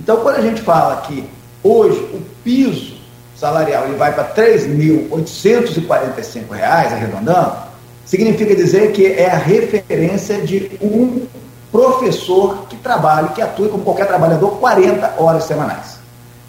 Então, 0.00 0.16
quando 0.16 0.38
a 0.38 0.42
gente 0.42 0.60
fala 0.62 0.96
que 1.02 1.24
hoje 1.62 2.00
o 2.12 2.20
piso 2.42 2.96
salarial 3.36 3.84
ele 3.84 3.94
vai 3.94 4.12
para 4.12 4.24
R$ 4.24 4.58
3.845, 4.58 6.60
arredondando, 6.60 7.52
significa 8.04 8.56
dizer 8.56 8.90
que 8.90 9.06
é 9.06 9.30
a 9.30 9.38
referência 9.38 10.40
de 10.40 10.72
um 10.82 11.28
professor 11.70 12.66
que 12.68 12.76
trabalhe, 12.76 13.30
que 13.30 13.42
atue 13.42 13.68
como 13.68 13.84
qualquer 13.84 14.06
trabalhador 14.06 14.58
40 14.58 15.14
horas 15.18 15.44
semanais. 15.44 15.98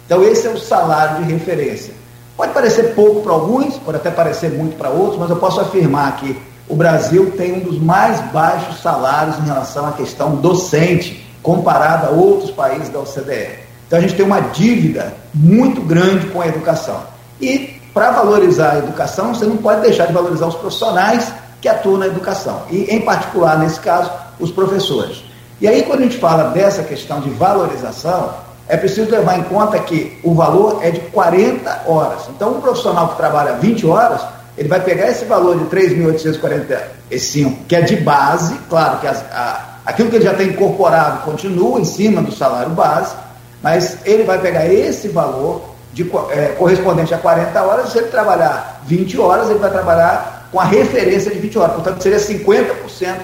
Então 0.06 0.22
esse 0.22 0.46
é 0.46 0.50
o 0.50 0.58
salário 0.58 1.24
de 1.24 1.32
referência. 1.32 1.92
Pode 2.36 2.52
parecer 2.52 2.94
pouco 2.94 3.22
para 3.22 3.32
alguns, 3.32 3.76
pode 3.78 3.96
até 3.96 4.10
parecer 4.10 4.50
muito 4.50 4.76
para 4.76 4.88
outros, 4.90 5.18
mas 5.18 5.28
eu 5.28 5.36
posso 5.36 5.60
afirmar 5.60 6.16
que 6.16 6.40
o 6.68 6.76
Brasil 6.76 7.32
tem 7.36 7.54
um 7.54 7.60
dos 7.60 7.80
mais 7.80 8.20
baixos 8.30 8.80
salários 8.80 9.38
em 9.38 9.42
relação 9.42 9.86
à 9.86 9.92
questão 9.92 10.36
docente, 10.36 11.26
comparado 11.42 12.06
a 12.06 12.10
outros 12.10 12.50
países 12.50 12.88
da 12.90 13.00
OCDE. 13.00 13.58
Então 13.86 13.98
a 13.98 14.02
gente 14.02 14.14
tem 14.14 14.24
uma 14.24 14.40
dívida 14.40 15.14
muito 15.34 15.80
grande 15.80 16.26
com 16.26 16.40
a 16.40 16.46
educação. 16.46 17.02
E 17.40 17.78
para 17.92 18.10
valorizar 18.10 18.72
a 18.72 18.78
educação, 18.78 19.34
você 19.34 19.44
não 19.44 19.56
pode 19.56 19.80
deixar 19.80 20.06
de 20.06 20.12
valorizar 20.12 20.46
os 20.46 20.54
profissionais 20.54 21.32
que 21.60 21.68
atuam 21.68 21.98
na 21.98 22.06
educação. 22.06 22.62
E, 22.70 22.84
em 22.84 23.00
particular, 23.00 23.58
nesse 23.58 23.80
caso, 23.80 24.10
os 24.38 24.50
professores. 24.50 25.24
E 25.60 25.66
aí, 25.66 25.82
quando 25.82 26.00
a 26.00 26.02
gente 26.04 26.18
fala 26.18 26.50
dessa 26.50 26.82
questão 26.82 27.20
de 27.20 27.30
valorização, 27.30 28.32
é 28.68 28.76
preciso 28.76 29.10
levar 29.10 29.38
em 29.38 29.42
conta 29.44 29.78
que 29.78 30.18
o 30.22 30.34
valor 30.34 30.80
é 30.82 30.90
de 30.90 31.00
40 31.00 31.84
horas. 31.86 32.28
Então, 32.28 32.50
um 32.50 32.60
profissional 32.60 33.08
que 33.08 33.16
trabalha 33.16 33.54
20 33.54 33.86
horas, 33.86 34.20
ele 34.56 34.68
vai 34.68 34.80
pegar 34.80 35.08
esse 35.08 35.24
valor 35.24 35.58
de 35.58 35.64
3.845, 35.64 37.56
que 37.66 37.74
é 37.74 37.80
de 37.80 37.96
base, 37.96 38.54
claro 38.68 38.98
que 38.98 39.06
as, 39.06 39.18
a, 39.32 39.78
aquilo 39.86 40.10
que 40.10 40.16
ele 40.16 40.24
já 40.24 40.34
tem 40.34 40.48
incorporado 40.48 41.22
continua 41.22 41.80
em 41.80 41.84
cima 41.84 42.20
do 42.20 42.30
salário 42.30 42.70
base, 42.70 43.14
mas 43.62 43.98
ele 44.04 44.24
vai 44.24 44.38
pegar 44.38 44.66
esse 44.66 45.08
valor 45.08 45.62
de, 45.92 46.08
é, 46.30 46.54
correspondente 46.58 47.14
a 47.14 47.18
40 47.18 47.62
horas, 47.62 47.90
se 47.90 47.98
ele 47.98 48.08
trabalhar 48.08 48.82
20 48.86 49.18
horas, 49.18 49.48
ele 49.50 49.58
vai 49.58 49.70
trabalhar 49.70 50.48
com 50.52 50.60
a 50.60 50.64
referência 50.64 51.30
de 51.32 51.38
20 51.38 51.58
horas, 51.58 51.74
portanto 51.74 52.02
seria 52.02 52.18
50% 52.18 53.16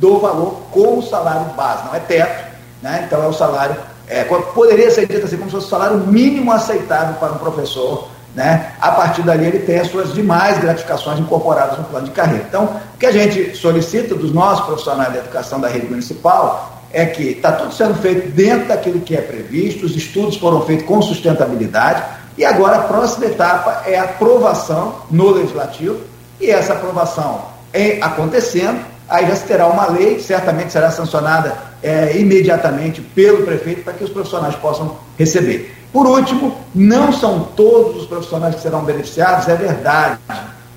do 0.00 0.18
valor 0.18 0.62
com 0.72 0.98
o 0.98 1.02
salário 1.02 1.52
base, 1.54 1.84
não 1.84 1.94
é 1.94 2.00
teto, 2.00 2.50
né? 2.82 3.04
então 3.06 3.22
é 3.22 3.26
o 3.26 3.32
salário, 3.32 3.76
é, 4.08 4.24
poderia 4.24 4.90
ser 4.90 5.06
dito 5.06 5.26
assim, 5.26 5.36
como 5.36 5.50
se 5.50 5.56
fosse 5.56 5.66
o 5.66 5.70
salário 5.70 5.98
mínimo 5.98 6.50
aceitável 6.50 7.14
para 7.14 7.32
um 7.32 7.38
professor, 7.38 8.08
né? 8.34 8.72
a 8.80 8.90
partir 8.92 9.22
dali 9.22 9.44
ele 9.44 9.58
tem 9.60 9.78
as 9.78 9.88
suas 9.88 10.14
demais 10.14 10.58
gratificações 10.58 11.18
incorporadas 11.20 11.78
no 11.78 11.84
plano 11.84 12.06
de 12.06 12.12
carreira. 12.12 12.44
Então, 12.48 12.64
o 12.94 12.98
que 12.98 13.06
a 13.06 13.12
gente 13.12 13.54
solicita 13.54 14.14
dos 14.14 14.32
nossos 14.32 14.64
profissionais 14.64 15.12
de 15.12 15.18
educação 15.18 15.60
da 15.60 15.68
rede 15.68 15.86
municipal 15.86 16.80
é 16.92 17.06
que 17.06 17.22
está 17.22 17.52
tudo 17.52 17.72
sendo 17.72 17.94
feito 17.94 18.30
dentro 18.32 18.68
daquilo 18.68 19.00
que 19.00 19.14
é 19.14 19.20
previsto, 19.20 19.86
os 19.86 19.94
estudos 19.94 20.36
foram 20.36 20.62
feitos 20.62 20.86
com 20.86 21.00
sustentabilidade, 21.02 22.02
e 22.38 22.44
agora 22.44 22.78
a 22.78 22.82
próxima 22.82 23.26
etapa 23.26 23.82
é 23.86 23.98
a 23.98 24.04
aprovação 24.04 24.94
no 25.10 25.30
legislativo, 25.30 26.00
e 26.40 26.50
essa 26.50 26.72
aprovação 26.72 27.42
é 27.72 27.98
acontecendo, 28.00 28.80
aí 29.10 29.26
já 29.26 29.36
se 29.36 29.44
terá 29.44 29.66
uma 29.66 29.88
lei, 29.88 30.20
certamente 30.20 30.72
será 30.72 30.90
sancionada 30.90 31.54
é, 31.82 32.16
imediatamente 32.16 33.00
pelo 33.00 33.44
prefeito 33.44 33.82
para 33.82 33.92
que 33.92 34.04
os 34.04 34.10
profissionais 34.10 34.54
possam 34.54 34.96
receber. 35.18 35.74
Por 35.92 36.06
último, 36.06 36.56
não 36.72 37.12
são 37.12 37.40
todos 37.56 38.02
os 38.02 38.06
profissionais 38.06 38.54
que 38.54 38.62
serão 38.62 38.84
beneficiados, 38.84 39.48
é 39.48 39.56
verdade, 39.56 40.18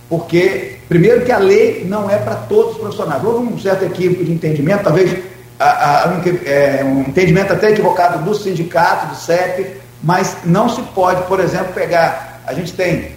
porque, 0.09 0.79
primeiro, 0.89 1.23
que 1.23 1.31
a 1.31 1.37
lei 1.37 1.85
não 1.87 2.09
é 2.09 2.17
para 2.17 2.35
todos 2.35 2.73
os 2.73 2.77
profissionais. 2.79 3.23
Houve 3.23 3.53
um 3.53 3.59
certo 3.59 3.85
equívoco 3.85 4.23
de 4.23 4.31
entendimento, 4.31 4.83
talvez 4.83 5.15
a, 5.59 6.05
a, 6.05 6.07
um, 6.09 6.21
é, 6.45 6.83
um 6.83 7.01
entendimento 7.01 7.53
até 7.53 7.69
equivocado 7.69 8.23
do 8.23 8.33
sindicato, 8.33 9.07
do 9.07 9.15
CEP, 9.15 9.77
mas 10.01 10.37
não 10.43 10.67
se 10.67 10.81
pode, 10.81 11.21
por 11.27 11.39
exemplo, 11.39 11.73
pegar. 11.73 12.41
A 12.47 12.53
gente 12.53 12.73
tem 12.73 13.11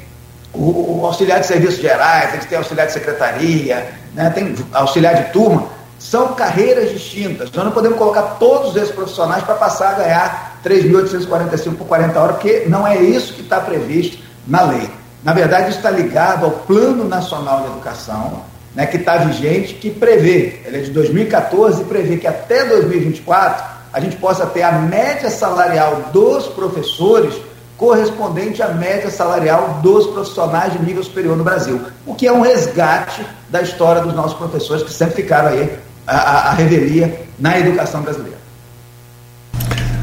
o, 0.52 1.00
o 1.00 1.06
auxiliar 1.06 1.40
de 1.40 1.46
serviços 1.46 1.80
gerais, 1.80 2.30
a 2.30 2.32
gente 2.36 2.46
tem 2.46 2.58
auxiliar 2.58 2.86
de 2.86 2.92
secretaria, 2.92 3.88
né, 4.16 4.30
tem 4.30 4.54
auxiliar 4.72 5.14
de 5.14 5.32
turma, 5.32 5.66
são 5.98 6.34
carreiras 6.34 6.90
distintas. 6.90 7.52
Nós 7.52 7.64
não 7.64 7.72
podemos 7.72 7.98
colocar 7.98 8.22
todos 8.38 8.74
esses 8.74 8.90
profissionais 8.90 9.44
para 9.44 9.54
passar 9.54 9.90
a 9.90 9.98
ganhar 9.98 10.60
3.845 10.64 11.76
por 11.76 11.86
40 11.86 12.18
horas, 12.18 12.36
porque 12.36 12.64
não 12.66 12.86
é 12.86 12.96
isso 12.96 13.34
que 13.34 13.42
está 13.42 13.60
previsto 13.60 14.18
na 14.46 14.62
lei. 14.62 14.90
Na 15.22 15.32
verdade, 15.32 15.68
isso 15.68 15.78
está 15.78 15.90
ligado 15.90 16.46
ao 16.46 16.50
Plano 16.50 17.04
Nacional 17.04 17.60
de 17.60 17.66
Educação, 17.66 18.42
né, 18.74 18.86
que 18.86 18.96
está 18.96 19.18
vigente, 19.18 19.74
que 19.74 19.90
prevê, 19.90 20.60
ele 20.64 20.78
é 20.78 20.80
de 20.80 20.90
2014, 20.90 21.82
e 21.82 21.84
prevê 21.84 22.16
que 22.16 22.26
até 22.26 22.64
2024 22.64 23.64
a 23.92 24.00
gente 24.00 24.16
possa 24.16 24.46
ter 24.46 24.62
a 24.62 24.72
média 24.72 25.30
salarial 25.30 26.10
dos 26.12 26.46
professores 26.46 27.34
correspondente 27.76 28.62
à 28.62 28.68
média 28.68 29.10
salarial 29.10 29.80
dos 29.82 30.06
profissionais 30.06 30.72
de 30.72 30.78
nível 30.78 31.02
superior 31.02 31.36
no 31.36 31.44
Brasil, 31.44 31.80
o 32.06 32.14
que 32.14 32.26
é 32.26 32.32
um 32.32 32.40
resgate 32.40 33.24
da 33.50 33.60
história 33.60 34.02
dos 34.02 34.14
nossos 34.14 34.36
professores 34.36 34.82
que 34.82 34.92
sempre 34.92 35.16
ficaram 35.16 35.48
aí 35.48 35.78
a 36.06 36.52
revelia 36.52 37.26
na 37.38 37.58
educação 37.58 38.00
brasileira. 38.00 38.46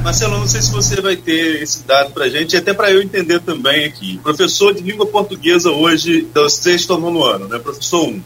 Marcelo, 0.03 0.37
não 0.37 0.47
sei 0.47 0.61
se 0.61 0.69
você 0.69 0.99
vai 0.99 1.15
ter 1.15 1.63
esse 1.63 1.83
dado 1.83 2.11
para 2.11 2.25
a 2.25 2.29
gente, 2.29 2.57
até 2.57 2.73
para 2.73 2.91
eu 2.91 3.01
entender 3.01 3.39
também 3.39 3.85
aqui. 3.85 4.19
Professor 4.21 4.73
de 4.73 4.81
língua 4.81 5.05
portuguesa 5.05 5.71
hoje, 5.71 6.23
do 6.23 6.49
sexto 6.49 6.91
ao 6.91 6.99
nono 6.99 7.23
ano, 7.23 7.47
né? 7.47 7.57
professor 7.57 8.09
1, 8.09 8.21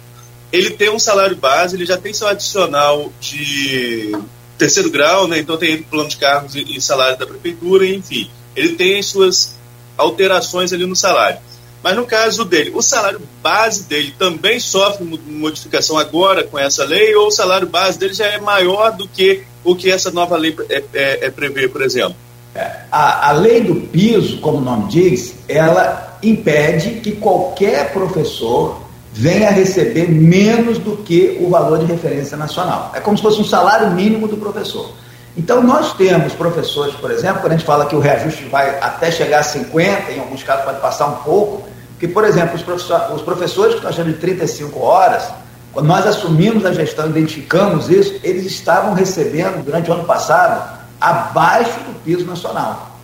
ele 0.51 0.72
tem 0.72 0.89
um 0.89 0.98
salário 0.98 1.36
base, 1.36 1.75
ele 1.75 1.86
já 1.86 1.96
tem 1.96 2.12
seu 2.13 2.27
adicional 2.27 3.12
de 3.22 4.12
terceiro 4.58 4.89
grau, 4.89 5.27
né? 5.27 5.38
então 5.38 5.56
tem 5.56 5.84
plano 5.84 6.10
de 6.10 6.18
cargos 6.18 6.56
e 6.56 6.82
salário 6.82 7.20
da 7.20 7.27
prefeitura, 7.27 7.86
enfim. 7.86 8.27
Ele 8.57 8.75
tem 8.75 8.99
as 8.99 9.05
suas 9.05 9.55
alterações 9.97 10.73
ali 10.73 10.85
no 10.85 10.95
salário. 10.95 11.39
Mas 11.83 11.95
no 11.95 12.05
caso 12.05 12.43
dele, 12.43 12.71
o 12.73 12.81
salário 12.81 13.21
base 13.41 13.83
dele 13.83 14.13
também 14.17 14.59
sofre 14.59 15.05
modificação 15.27 15.97
agora 15.97 16.43
com 16.43 16.57
essa 16.57 16.83
lei, 16.83 17.15
ou 17.15 17.27
o 17.27 17.31
salário 17.31 17.67
base 17.67 17.99
dele 17.99 18.13
já 18.13 18.25
é 18.25 18.39
maior 18.39 18.91
do 18.91 19.07
que 19.07 19.43
o 19.63 19.75
que 19.75 19.91
essa 19.91 20.11
nova 20.11 20.35
lei 20.35 20.55
é, 20.69 20.83
é, 20.93 21.25
é 21.27 21.29
prevê, 21.29 21.67
por 21.67 21.81
exemplo? 21.81 22.15
É, 22.55 22.81
a, 22.91 23.29
a 23.29 23.31
lei 23.33 23.61
do 23.61 23.75
piso, 23.75 24.39
como 24.39 24.57
o 24.57 24.61
nome 24.61 24.89
diz, 24.89 25.35
ela 25.47 26.17
impede 26.23 26.99
que 27.01 27.11
qualquer 27.11 27.93
professor 27.93 28.81
venha 29.13 29.49
receber 29.51 30.09
menos 30.09 30.79
do 30.79 30.97
que 30.97 31.37
o 31.39 31.49
valor 31.49 31.79
de 31.79 31.85
referência 31.85 32.35
nacional. 32.35 32.91
É 32.95 32.99
como 32.99 33.15
se 33.15 33.23
fosse 33.23 33.39
um 33.39 33.45
salário 33.45 33.91
mínimo 33.91 34.27
do 34.27 34.37
professor. 34.37 34.91
Então, 35.38 35.62
nós 35.62 35.94
temos 35.94 36.34
professores, 36.34 36.96
por 36.96 37.12
exemplo, 37.12 37.41
quando 37.41 37.53
a 37.53 37.58
gente 37.58 37.65
fala 37.65 37.86
que 37.86 37.96
o 37.96 38.00
reajuste 38.00 38.46
vai 38.46 38.79
até 38.79 39.12
chegar 39.12 39.39
a 39.39 39.44
50, 39.44 40.12
em 40.12 40.20
alguns 40.20 40.41
casos 40.41 40.65
pode 40.65 40.82
passar 40.82 41.06
um 41.06 41.15
pouco, 41.17 41.67
que, 42.00 42.08
por 42.08 42.24
exemplo, 42.24 42.56
os, 42.56 42.63
professores, 42.63 43.13
os 43.13 43.22
professores 43.22 43.75
que 43.75 43.84
nós 43.84 43.94
chamamos 43.94 44.15
de 44.15 44.22
35 44.22 44.79
horas, 44.79 45.29
quando 45.72 45.86
nós 45.86 46.08
assumimos 46.08 46.65
a 46.65 46.74
gestão, 46.74 47.08
identificamos 47.08 47.88
isso, 47.88 48.20
eles 48.24 48.48
estavam 48.48 48.96
recebendo, 48.96 49.63
durante 49.63 49.91
o 49.91 49.94
ano 49.94 50.06
passado, 50.06 50.79
abaixo 51.00 51.79
do 51.82 52.03
piso 52.03 52.25
nacional. 52.25 52.98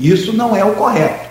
Isso 0.00 0.32
não 0.32 0.56
é 0.56 0.64
o 0.64 0.74
correto. 0.74 1.30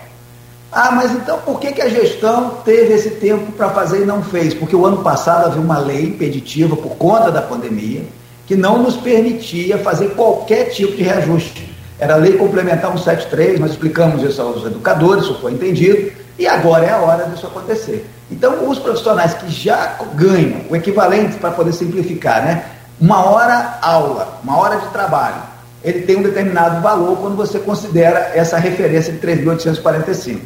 Ah, 0.70 0.92
mas 0.92 1.10
então 1.12 1.38
por 1.40 1.58
que, 1.58 1.72
que 1.72 1.82
a 1.82 1.88
gestão 1.88 2.58
teve 2.64 2.94
esse 2.94 3.10
tempo 3.10 3.52
para 3.52 3.70
fazer 3.70 4.02
e 4.02 4.06
não 4.06 4.22
fez? 4.22 4.54
Porque 4.54 4.74
o 4.74 4.86
ano 4.86 5.02
passado 5.02 5.46
havia 5.46 5.60
uma 5.60 5.78
lei 5.78 6.04
impeditiva 6.04 6.76
por 6.76 6.96
conta 6.96 7.30
da 7.30 7.42
pandemia, 7.42 8.04
que 8.52 8.56
não 8.56 8.82
nos 8.82 8.98
permitia 8.98 9.78
fazer 9.78 10.08
qualquer 10.08 10.64
tipo 10.66 10.94
de 10.94 11.02
reajuste. 11.02 11.74
Era 11.98 12.14
a 12.14 12.16
lei 12.18 12.36
complementar 12.36 12.90
173, 12.90 13.58
nós 13.58 13.70
explicamos 13.70 14.22
isso 14.22 14.42
aos 14.42 14.66
educadores, 14.66 15.24
isso 15.24 15.38
foi 15.40 15.52
entendido, 15.52 16.12
e 16.38 16.46
agora 16.46 16.84
é 16.84 16.90
a 16.90 16.98
hora 16.98 17.24
disso 17.24 17.46
acontecer. 17.46 18.06
Então, 18.30 18.68
os 18.68 18.78
profissionais 18.78 19.32
que 19.32 19.50
já 19.50 19.96
ganham 20.14 20.60
o 20.68 20.76
equivalente, 20.76 21.38
para 21.38 21.50
poder 21.52 21.72
simplificar, 21.72 22.44
né? 22.44 22.62
uma 23.00 23.24
hora 23.24 23.78
aula, 23.80 24.38
uma 24.44 24.58
hora 24.58 24.76
de 24.76 24.88
trabalho, 24.88 25.42
ele 25.82 26.02
tem 26.02 26.16
um 26.16 26.22
determinado 26.22 26.82
valor 26.82 27.16
quando 27.16 27.36
você 27.36 27.58
considera 27.58 28.32
essa 28.34 28.58
referência 28.58 29.14
de 29.14 29.18
3.845. 29.18 30.40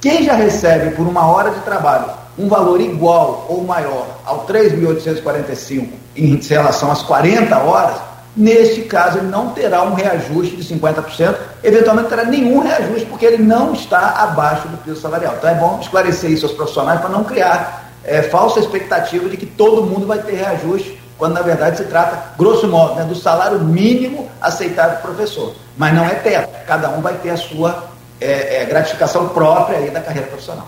Quem 0.00 0.24
já 0.24 0.34
recebe 0.34 0.96
por 0.96 1.06
uma 1.06 1.28
hora 1.28 1.52
de 1.52 1.60
trabalho 1.60 2.06
um 2.38 2.48
valor 2.48 2.80
igual 2.80 3.46
ou 3.48 3.62
maior 3.64 4.06
ao 4.24 4.46
3.845 4.46 5.88
em 6.16 6.36
relação 6.36 6.90
às 6.90 7.02
40 7.02 7.56
horas, 7.58 7.96
neste 8.36 8.82
caso 8.82 9.18
ele 9.18 9.28
não 9.28 9.50
terá 9.50 9.82
um 9.82 9.94
reajuste 9.94 10.56
de 10.56 10.74
50%, 10.74 11.36
eventualmente 11.62 12.08
terá 12.08 12.24
nenhum 12.24 12.60
reajuste, 12.60 13.06
porque 13.06 13.26
ele 13.26 13.42
não 13.42 13.72
está 13.72 14.22
abaixo 14.22 14.68
do 14.68 14.76
piso 14.78 15.00
salarial. 15.00 15.34
Então 15.38 15.50
é 15.50 15.54
bom 15.54 15.78
esclarecer 15.80 16.30
isso 16.30 16.46
aos 16.46 16.54
profissionais 16.54 17.00
para 17.00 17.10
não 17.10 17.24
criar 17.24 17.90
é, 18.04 18.22
falsa 18.22 18.60
expectativa 18.60 19.28
de 19.28 19.36
que 19.36 19.46
todo 19.46 19.84
mundo 19.84 20.06
vai 20.06 20.18
ter 20.18 20.36
reajuste, 20.36 21.00
quando 21.18 21.34
na 21.34 21.42
verdade 21.42 21.76
se 21.76 21.84
trata, 21.84 22.32
grosso 22.36 22.66
modo, 22.66 22.94
né, 22.94 23.04
do 23.04 23.14
salário 23.14 23.60
mínimo 23.60 24.28
aceitável 24.40 24.96
do 24.96 25.02
professor. 25.02 25.54
Mas 25.76 25.94
não 25.94 26.04
é 26.04 26.14
teto, 26.14 26.48
cada 26.66 26.88
um 26.90 27.00
vai 27.00 27.14
ter 27.14 27.30
a 27.30 27.36
sua 27.36 27.84
é, 28.20 28.62
é, 28.62 28.64
gratificação 28.64 29.28
própria 29.28 29.78
aí 29.78 29.90
da 29.90 30.00
carreira 30.00 30.28
profissional. 30.28 30.66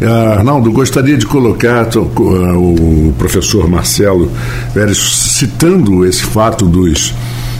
Uh, 0.00 0.38
Arnaldo, 0.38 0.70
gostaria 0.70 1.16
de 1.16 1.26
colocar 1.26 1.88
uh, 1.96 2.00
o 2.00 3.14
professor 3.18 3.68
Marcelo 3.68 4.30
Pérez 4.72 4.96
citando 4.98 6.06
esse 6.06 6.22
fato 6.22 6.66
dos 6.66 7.14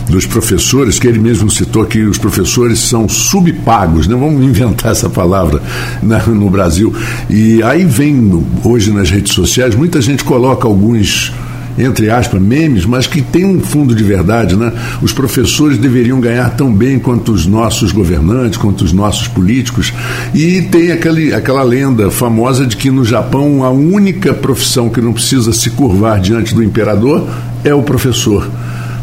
dos 0.09 0.25
professores, 0.25 0.97
que 0.97 1.07
ele 1.07 1.19
mesmo 1.19 1.49
citou 1.49 1.85
que 1.85 2.01
os 2.01 2.17
professores 2.17 2.79
são 2.79 3.07
subpagos, 3.07 4.07
né? 4.07 4.15
vamos 4.15 4.43
inventar 4.43 4.91
essa 4.91 5.07
palavra 5.07 5.61
né, 6.01 6.21
no 6.27 6.49
Brasil. 6.49 6.93
E 7.29 7.61
aí 7.61 7.85
vem, 7.85 8.43
hoje 8.63 8.91
nas 8.91 9.09
redes 9.09 9.33
sociais, 9.33 9.75
muita 9.75 10.01
gente 10.01 10.23
coloca 10.23 10.67
alguns 10.67 11.31
entre 11.77 12.09
aspas, 12.09 12.41
memes, 12.41 12.85
mas 12.85 13.07
que 13.07 13.21
tem 13.21 13.45
um 13.45 13.59
fundo 13.59 13.95
de 13.95 14.03
verdade, 14.03 14.55
né? 14.55 14.71
Os 15.01 15.13
professores 15.13 15.77
deveriam 15.77 16.19
ganhar 16.19 16.49
tão 16.55 16.71
bem 16.73 16.99
quanto 16.99 17.31
os 17.31 17.45
nossos 17.45 17.91
governantes, 17.91 18.57
quanto 18.57 18.83
os 18.83 18.91
nossos 18.91 19.27
políticos. 19.27 19.93
E 20.33 20.61
tem 20.63 20.91
aquele, 20.91 21.33
aquela 21.33 21.63
lenda 21.63 22.09
famosa 22.09 22.65
de 22.65 22.75
que 22.75 22.89
no 22.91 23.05
Japão 23.05 23.63
a 23.63 23.69
única 23.69 24.33
profissão 24.33 24.89
que 24.89 25.01
não 25.01 25.13
precisa 25.13 25.53
se 25.53 25.69
curvar 25.69 26.19
diante 26.19 26.53
do 26.53 26.63
imperador 26.63 27.27
é 27.63 27.73
o 27.73 27.83
professor, 27.83 28.49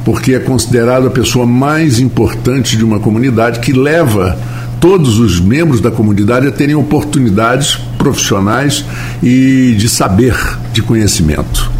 porque 0.04 0.34
é 0.34 0.38
considerado 0.38 1.06
a 1.06 1.10
pessoa 1.10 1.46
mais 1.46 1.98
importante 1.98 2.76
de 2.76 2.84
uma 2.84 2.98
comunidade 2.98 3.60
que 3.60 3.72
leva 3.72 4.38
todos 4.80 5.18
os 5.18 5.40
membros 5.40 5.80
da 5.80 5.90
comunidade 5.90 6.46
a 6.46 6.52
terem 6.52 6.74
oportunidades 6.74 7.78
profissionais 7.96 8.84
e 9.22 9.74
de 9.76 9.88
saber, 9.88 10.36
de 10.72 10.82
conhecimento 10.82 11.75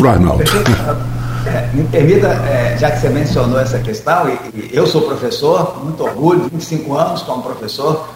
para 0.00 0.08
o 0.08 0.10
Arnaldo. 0.10 0.44
É, 1.46 1.74
me 1.74 1.84
permita, 1.84 2.28
é, 2.28 2.76
já 2.78 2.90
que 2.90 3.00
você 3.00 3.08
mencionou 3.08 3.58
essa 3.60 3.78
questão, 3.78 4.28
e, 4.28 4.32
e, 4.54 4.70
eu 4.72 4.86
sou 4.86 5.02
professor, 5.02 5.82
muito 5.82 6.02
orgulho, 6.02 6.50
25 6.52 6.94
anos 6.94 7.22
como 7.22 7.42
professor, 7.42 8.08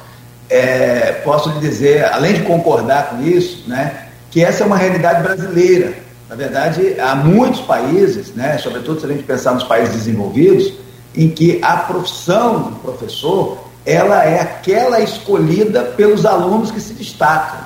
é, 0.48 1.12
posso 1.24 1.48
lhe 1.50 1.60
dizer, 1.60 2.04
além 2.12 2.34
de 2.34 2.42
concordar 2.42 3.10
com 3.10 3.22
isso, 3.22 3.64
né, 3.66 4.08
que 4.30 4.44
essa 4.44 4.62
é 4.62 4.66
uma 4.66 4.76
realidade 4.76 5.22
brasileira. 5.22 5.94
Na 6.28 6.36
verdade, 6.36 7.00
há 7.00 7.14
muitos 7.14 7.60
países, 7.60 8.34
né, 8.34 8.58
sobretudo 8.58 9.00
se 9.00 9.06
a 9.06 9.08
gente 9.08 9.22
pensar 9.22 9.54
nos 9.54 9.64
países 9.64 9.94
desenvolvidos, 9.94 10.74
em 11.16 11.28
que 11.28 11.60
a 11.62 11.78
profissão 11.78 12.62
do 12.62 12.76
professor 12.76 13.58
ela 13.86 14.24
é 14.24 14.40
aquela 14.40 15.00
escolhida 15.00 15.82
pelos 15.82 16.24
alunos 16.24 16.70
que 16.70 16.80
se 16.80 16.94
destacam. 16.94 17.60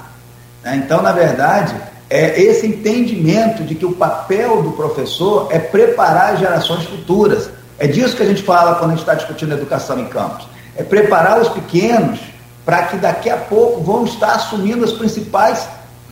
Né? 0.65 0.83
Então, 0.85 1.03
na 1.03 1.13
verdade, 1.13 1.75
é 2.11 2.41
esse 2.41 2.67
entendimento 2.67 3.63
de 3.63 3.75
que 3.75 3.85
o 3.85 3.93
papel 3.93 4.63
do 4.63 4.73
professor 4.73 5.49
é 5.51 5.59
preparar 5.59 6.35
as 6.35 6.41
gerações 6.41 6.85
futuras. 6.85 7.51
É 7.79 7.87
disso 7.87 8.17
que 8.17 8.23
a 8.23 8.27
gente 8.27 8.43
fala 8.43 8.77
quando 8.77 8.93
a 8.93 8.95
gente 8.95 9.01
está 9.01 9.15
discutindo 9.15 9.53
educação 9.53 9.99
em 9.99 10.07
campos. 10.07 10.49
É 10.77 10.83
preparar 10.83 11.41
os 11.41 11.49
pequenos 11.49 12.21
para 12.65 12.85
que 12.85 12.97
daqui 12.97 13.31
a 13.31 13.37
pouco 13.37 13.83
vão 13.83 14.05
estar 14.05 14.33
assumindo 14.35 14.85
os 14.85 14.93
principais 14.93 15.69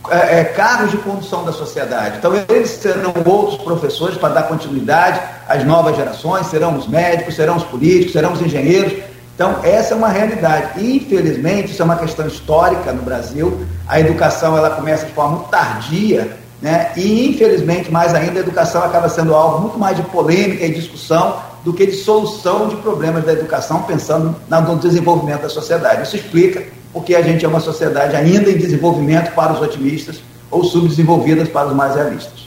é, 0.09 0.39
é, 0.39 0.43
cargos 0.43 0.91
de 0.91 0.97
condução 0.97 1.43
da 1.43 1.51
sociedade. 1.51 2.17
Então, 2.17 2.31
eles 2.49 2.69
serão 2.69 3.13
outros 3.25 3.61
professores 3.61 4.17
para 4.17 4.29
dar 4.29 4.43
continuidade 4.43 5.19
às 5.47 5.65
novas 5.65 5.95
gerações, 5.95 6.47
serão 6.47 6.77
os 6.77 6.87
médicos, 6.87 7.35
serão 7.35 7.57
os 7.57 7.63
políticos, 7.63 8.13
serão 8.13 8.33
os 8.33 8.41
engenheiros. 8.41 8.93
Então, 9.37 9.59
essa 9.63 9.93
é 9.93 9.95
uma 9.95 10.07
realidade. 10.07 10.83
Infelizmente, 10.83 11.71
isso 11.71 11.79
é 11.79 11.85
uma 11.85 11.95
questão 11.95 12.25
histórica 12.25 12.91
no 12.91 13.03
Brasil. 13.03 13.67
A 13.87 13.99
educação 13.99 14.57
ela 14.57 14.71
começa 14.71 15.05
de 15.05 15.11
forma 15.11 15.35
muito 15.35 15.49
tardia, 15.49 16.35
né? 16.59 16.91
e, 16.97 17.29
infelizmente, 17.29 17.91
mais 17.91 18.15
ainda, 18.15 18.39
a 18.39 18.41
educação 18.41 18.81
acaba 18.81 19.07
sendo 19.07 19.35
alvo 19.35 19.61
muito 19.61 19.77
mais 19.77 19.95
de 19.95 20.01
polêmica 20.01 20.65
e 20.65 20.73
discussão 20.73 21.37
do 21.63 21.71
que 21.71 21.85
de 21.85 21.91
solução 21.91 22.67
de 22.67 22.77
problemas 22.77 23.25
da 23.25 23.33
educação, 23.33 23.83
pensando 23.83 24.35
no 24.49 24.75
desenvolvimento 24.77 25.43
da 25.43 25.49
sociedade. 25.49 26.01
Isso 26.01 26.15
explica 26.15 26.63
porque 26.91 27.13
a 27.13 27.21
gente 27.21 27.45
é 27.45 27.47
uma 27.47 27.59
sociedade 27.59 28.15
ainda 28.15 28.49
em 28.49 28.57
desenvolvimento 28.57 29.35
para 29.35 29.53
os 29.53 29.61
otimistas 29.61 30.19
ou 30.49 30.63
subdesenvolvidas 30.63 31.47
para 31.47 31.67
os 31.67 31.75
mais 31.75 31.93
realistas. 31.93 32.46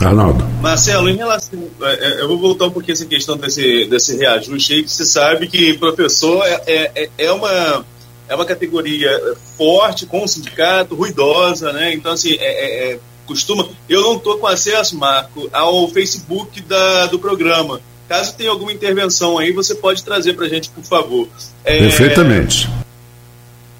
Arnaldo. 0.00 0.44
Marcelo, 0.60 1.08
em 1.08 1.16
relação. 1.16 1.58
É, 1.80 1.94
é, 1.94 2.20
eu 2.20 2.28
vou 2.28 2.38
voltar 2.38 2.66
um 2.66 2.70
pouquinho 2.70 2.92
essa 2.92 3.06
questão 3.06 3.36
desse, 3.36 3.86
desse 3.86 4.16
reajuste 4.16 4.74
aí, 4.74 4.82
que 4.82 4.90
você 4.90 5.04
sabe 5.04 5.46
que 5.46 5.78
professor 5.78 6.44
é, 6.46 6.90
é, 6.94 7.10
é, 7.16 7.32
uma, 7.32 7.84
é 8.28 8.34
uma 8.34 8.44
categoria 8.44 9.10
forte, 9.56 10.06
com 10.06 10.24
o 10.24 10.28
sindicato, 10.28 10.94
ruidosa, 10.94 11.72
né? 11.72 11.94
Então, 11.94 12.12
assim, 12.12 12.36
é, 12.38 12.92
é 12.92 12.98
costuma. 13.26 13.68
Eu 13.88 14.02
não 14.02 14.16
estou 14.16 14.38
com 14.38 14.46
acesso, 14.46 14.96
Marco, 14.96 15.48
ao 15.52 15.88
Facebook 15.88 16.60
da, 16.62 17.06
do 17.06 17.18
programa. 17.18 17.80
Caso 18.08 18.34
tenha 18.36 18.50
alguma 18.50 18.72
intervenção 18.72 19.36
aí, 19.36 19.50
você 19.50 19.74
pode 19.74 20.04
trazer 20.04 20.34
para 20.34 20.46
a 20.46 20.48
gente, 20.48 20.70
por 20.70 20.84
favor. 20.84 21.28
Perfeitamente. 21.64 22.70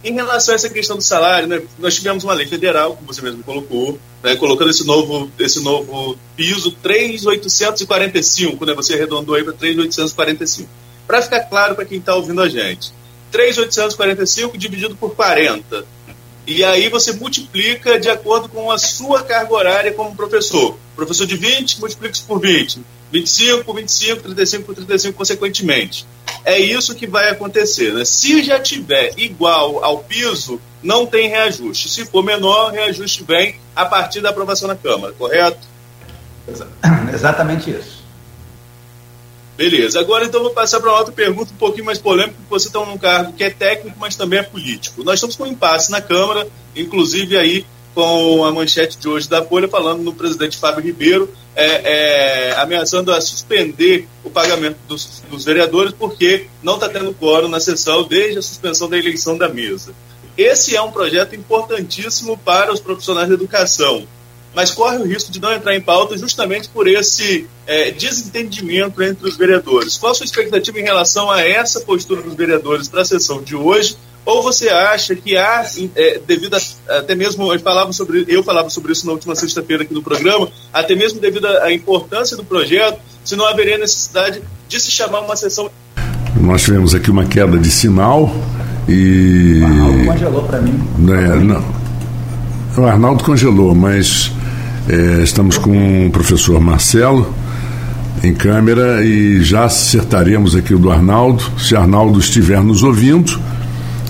Em 0.06 0.14
relação 0.14 0.52
a 0.52 0.54
essa 0.54 0.70
questão 0.70 0.96
do 0.96 1.02
salário, 1.02 1.48
né, 1.48 1.60
nós 1.80 1.96
tivemos 1.96 2.22
uma 2.22 2.32
lei 2.32 2.46
federal, 2.46 2.94
como 2.94 3.12
você 3.12 3.20
mesmo 3.20 3.42
colocou, 3.42 3.98
né, 4.22 4.36
colocando 4.36 4.70
esse 4.70 4.86
novo, 4.86 5.28
esse 5.36 5.60
novo 5.60 6.16
piso 6.36 6.76
3.845, 6.80 8.64
né, 8.64 8.72
você 8.72 8.94
arredondou 8.94 9.34
aí 9.34 9.42
para 9.42 9.52
3.845. 9.54 10.68
Para 11.08 11.22
ficar 11.22 11.40
claro 11.46 11.74
para 11.74 11.84
quem 11.84 11.98
está 11.98 12.14
ouvindo 12.14 12.40
a 12.40 12.48
gente, 12.48 12.92
3.845 13.32 14.56
dividido 14.56 14.94
por 14.94 15.16
40. 15.16 15.84
E 16.46 16.62
aí 16.62 16.88
você 16.88 17.12
multiplica 17.12 17.98
de 17.98 18.08
acordo 18.08 18.48
com 18.48 18.70
a 18.70 18.78
sua 18.78 19.24
carga 19.24 19.52
horária 19.52 19.92
como 19.92 20.14
professor. 20.14 20.78
Professor 20.94 21.26
de 21.26 21.36
20, 21.36 21.80
multiplica 21.80 22.14
isso 22.14 22.24
por 22.28 22.40
20. 22.40 22.80
25 23.12 23.64
por 23.64 23.76
25, 23.76 24.22
35 24.22 24.64
por 24.64 24.74
35, 24.74 25.16
consequentemente. 25.16 26.06
É 26.44 26.58
isso 26.58 26.94
que 26.94 27.06
vai 27.06 27.30
acontecer. 27.30 27.92
Né? 27.92 28.04
Se 28.04 28.42
já 28.42 28.60
tiver 28.60 29.12
igual 29.16 29.84
ao 29.84 29.98
piso, 29.98 30.60
não 30.82 31.06
tem 31.06 31.28
reajuste. 31.28 31.88
Se 31.88 32.04
for 32.06 32.22
menor, 32.22 32.70
o 32.70 32.72
reajuste 32.72 33.24
vem 33.24 33.56
a 33.74 33.84
partir 33.84 34.20
da 34.20 34.30
aprovação 34.30 34.68
na 34.68 34.76
Câmara, 34.76 35.12
correto? 35.12 35.66
Exatamente 37.12 37.70
isso. 37.70 37.96
Beleza. 39.56 39.98
Agora 39.98 40.26
então 40.26 40.42
vou 40.42 40.50
passar 40.50 40.80
para 40.80 40.90
uma 40.90 40.98
outra 40.98 41.12
pergunta 41.12 41.50
um 41.52 41.56
pouquinho 41.56 41.86
mais 41.86 41.98
polêmica, 41.98 42.34
porque 42.36 42.50
você 42.50 42.68
está 42.68 42.78
num 42.84 42.98
cargo 42.98 43.32
que 43.32 43.42
é 43.42 43.50
técnico, 43.50 43.96
mas 43.98 44.14
também 44.14 44.38
é 44.38 44.42
político. 44.42 45.02
Nós 45.02 45.14
estamos 45.14 45.34
com 45.34 45.44
um 45.44 45.48
impasse 45.48 45.90
na 45.90 46.00
Câmara, 46.00 46.46
inclusive 46.74 47.36
aí 47.38 47.64
com 47.96 48.44
a 48.44 48.52
manchete 48.52 48.98
de 48.98 49.08
hoje 49.08 49.26
da 49.26 49.42
Folha 49.42 49.66
falando 49.66 50.02
no 50.02 50.12
presidente 50.12 50.58
Fábio 50.58 50.84
Ribeiro, 50.84 51.32
é, 51.54 52.50
é, 52.50 52.56
ameaçando 52.58 53.10
a 53.10 53.18
suspender 53.22 54.06
o 54.22 54.28
pagamento 54.28 54.76
dos, 54.86 55.22
dos 55.30 55.46
vereadores 55.46 55.94
porque 55.98 56.46
não 56.62 56.74
está 56.74 56.90
tendo 56.90 57.14
quórum 57.14 57.48
na 57.48 57.58
sessão 57.58 58.04
desde 58.04 58.38
a 58.38 58.42
suspensão 58.42 58.86
da 58.86 58.98
eleição 58.98 59.38
da 59.38 59.48
mesa. 59.48 59.94
Esse 60.36 60.76
é 60.76 60.82
um 60.82 60.92
projeto 60.92 61.34
importantíssimo 61.34 62.36
para 62.36 62.70
os 62.70 62.80
profissionais 62.80 63.28
da 63.28 63.34
educação 63.34 64.06
mas 64.56 64.70
corre 64.70 64.96
o 64.96 65.04
risco 65.04 65.30
de 65.30 65.38
não 65.38 65.52
entrar 65.52 65.76
em 65.76 65.82
pauta 65.82 66.16
justamente 66.16 66.70
por 66.70 66.88
esse 66.88 67.46
é, 67.66 67.90
desentendimento 67.90 69.02
entre 69.02 69.28
os 69.28 69.36
vereadores. 69.36 69.98
Qual 69.98 70.12
a 70.12 70.14
sua 70.14 70.24
expectativa 70.24 70.80
em 70.80 70.82
relação 70.82 71.30
a 71.30 71.42
essa 71.42 71.82
postura 71.82 72.22
dos 72.22 72.32
vereadores 72.32 72.88
para 72.88 73.02
a 73.02 73.04
sessão 73.04 73.42
de 73.42 73.54
hoje? 73.54 73.98
Ou 74.26 74.42
você 74.42 74.68
acha 74.68 75.14
que 75.14 75.36
há, 75.36 75.64
é, 75.94 76.20
devido 76.26 76.54
a, 76.54 76.98
até 76.98 77.14
mesmo, 77.14 77.52
eu 77.52 77.60
falava, 77.60 77.92
sobre, 77.92 78.24
eu 78.26 78.42
falava 78.42 78.68
sobre 78.68 78.90
isso 78.90 79.06
na 79.06 79.12
última 79.12 79.36
sexta-feira 79.36 79.84
aqui 79.84 79.94
no 79.94 80.02
programa, 80.02 80.48
até 80.72 80.96
mesmo 80.96 81.20
devido 81.20 81.46
à 81.46 81.72
importância 81.72 82.36
do 82.36 82.44
projeto, 82.44 82.98
se 83.24 83.36
não 83.36 83.46
haveria 83.46 83.78
necessidade 83.78 84.42
de 84.68 84.80
se 84.80 84.90
chamar 84.90 85.20
uma 85.20 85.36
sessão. 85.36 85.70
Nós 86.40 86.64
tivemos 86.64 86.92
aqui 86.92 87.08
uma 87.08 87.24
queda 87.24 87.56
de 87.56 87.70
sinal 87.70 88.34
e. 88.88 89.60
O 89.62 89.64
Arnaldo 89.64 90.06
congelou 90.06 90.42
para 90.42 90.60
mim. 90.60 90.88
É, 91.08 91.36
não. 91.36 91.64
O 92.76 92.84
Arnaldo 92.84 93.22
congelou, 93.24 93.74
mas 93.76 94.32
é, 94.88 95.22
estamos 95.22 95.56
com 95.56 96.08
o 96.08 96.10
professor 96.10 96.60
Marcelo 96.60 97.32
em 98.24 98.34
câmera 98.34 99.04
e 99.04 99.40
já 99.42 99.64
acertaremos 99.64 100.56
aqui 100.56 100.74
o 100.74 100.78
do 100.78 100.90
Arnaldo. 100.90 101.44
Se 101.58 101.76
Arnaldo 101.76 102.18
estiver 102.18 102.62
nos 102.62 102.82
ouvindo, 102.82 103.40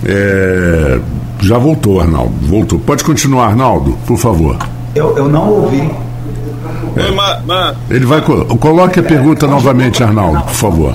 é, 0.04 1.00
já 1.40 1.58
voltou, 1.58 2.00
Arnaldo. 2.00 2.34
Voltou. 2.46 2.78
Pode 2.78 3.04
continuar, 3.04 3.46
Arnaldo, 3.46 3.96
por 4.06 4.18
favor. 4.18 4.58
Eu, 4.94 5.16
eu 5.16 5.28
não 5.28 5.50
ouvi. 5.50 5.90
É. 6.96 7.94
Ele 7.94 8.06
vai. 8.06 8.22
Coloque 8.22 9.00
a 9.00 9.02
pergunta 9.02 9.46
novamente, 9.46 10.02
Arnaldo, 10.02 10.42
por 10.42 10.54
favor. 10.54 10.94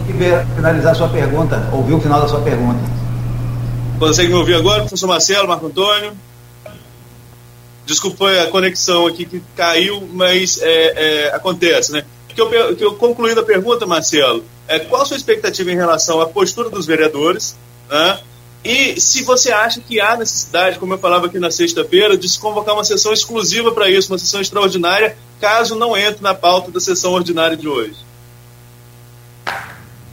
Finalizar 0.55 0.91
a 0.91 0.95
sua 0.95 1.07
pergunta, 1.09 1.69
ouvir 1.71 1.93
o 1.93 2.01
final 2.01 2.21
da 2.21 2.27
sua 2.27 2.41
pergunta. 2.41 2.79
Consegue 3.99 4.29
me 4.29 4.35
ouvir 4.35 4.55
agora, 4.55 4.79
professor 4.79 5.07
Marcelo, 5.07 5.47
Marco 5.47 5.67
Antônio? 5.67 6.13
Desculpa 7.85 8.31
a 8.31 8.47
conexão 8.47 9.05
aqui 9.05 9.25
que 9.25 9.41
caiu, 9.55 10.07
mas 10.13 10.59
é, 10.61 11.27
é, 11.27 11.35
acontece, 11.35 11.91
né? 11.91 12.03
Que 12.27 12.41
eu, 12.41 12.75
que 12.75 12.83
eu, 12.83 12.93
concluindo 12.95 13.41
a 13.41 13.43
pergunta, 13.43 13.85
Marcelo, 13.85 14.43
é, 14.67 14.79
qual 14.79 15.01
a 15.01 15.05
sua 15.05 15.17
expectativa 15.17 15.71
em 15.71 15.75
relação 15.75 16.19
à 16.21 16.25
postura 16.25 16.69
dos 16.69 16.85
vereadores? 16.85 17.55
Né? 17.89 18.19
E 18.63 18.99
se 19.01 19.23
você 19.23 19.51
acha 19.51 19.81
que 19.81 19.99
há 19.99 20.15
necessidade, 20.15 20.77
como 20.77 20.93
eu 20.93 20.97
falava 20.99 21.25
aqui 21.25 21.39
na 21.39 21.49
sexta-feira, 21.49 22.15
de 22.15 22.29
se 22.29 22.39
convocar 22.39 22.75
uma 22.75 22.83
sessão 22.83 23.11
exclusiva 23.11 23.71
para 23.71 23.89
isso, 23.89 24.11
uma 24.11 24.19
sessão 24.19 24.39
extraordinária, 24.39 25.17
caso 25.39 25.75
não 25.75 25.97
entre 25.97 26.21
na 26.21 26.35
pauta 26.35 26.69
da 26.69 26.79
sessão 26.79 27.13
ordinária 27.13 27.57
de 27.57 27.67
hoje? 27.67 27.95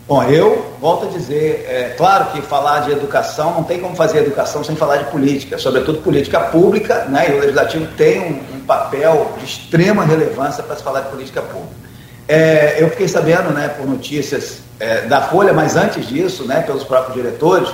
Bom, 0.08 0.22
eu 0.22 0.74
volto 0.80 1.04
a 1.04 1.10
dizer, 1.10 1.66
é 1.68 1.94
claro 1.94 2.32
que 2.32 2.40
falar 2.40 2.80
de 2.80 2.92
educação 2.92 3.52
não 3.52 3.62
tem 3.62 3.78
como 3.78 3.94
fazer 3.94 4.20
educação 4.20 4.64
sem 4.64 4.74
falar 4.74 4.96
de 4.96 5.10
política, 5.10 5.58
sobretudo 5.58 5.98
política 5.98 6.40
pública, 6.40 7.04
né? 7.04 7.28
E 7.28 7.34
o 7.34 7.40
legislativo 7.40 7.86
tem 7.94 8.18
um, 8.18 8.56
um 8.56 8.60
papel 8.60 9.34
de 9.38 9.44
extrema 9.44 10.06
relevância 10.06 10.62
para 10.62 10.76
se 10.76 10.82
falar 10.82 11.02
de 11.02 11.10
política 11.10 11.42
pública. 11.42 11.74
É, 12.26 12.82
eu 12.82 12.88
fiquei 12.88 13.06
sabendo, 13.06 13.50
né, 13.52 13.68
por 13.68 13.86
notícias 13.86 14.60
é, 14.80 15.02
da 15.02 15.20
Folha, 15.20 15.52
mas 15.52 15.76
antes 15.76 16.08
disso, 16.08 16.44
né, 16.44 16.62
pelos 16.62 16.84
próprios 16.84 17.14
diretores, 17.14 17.68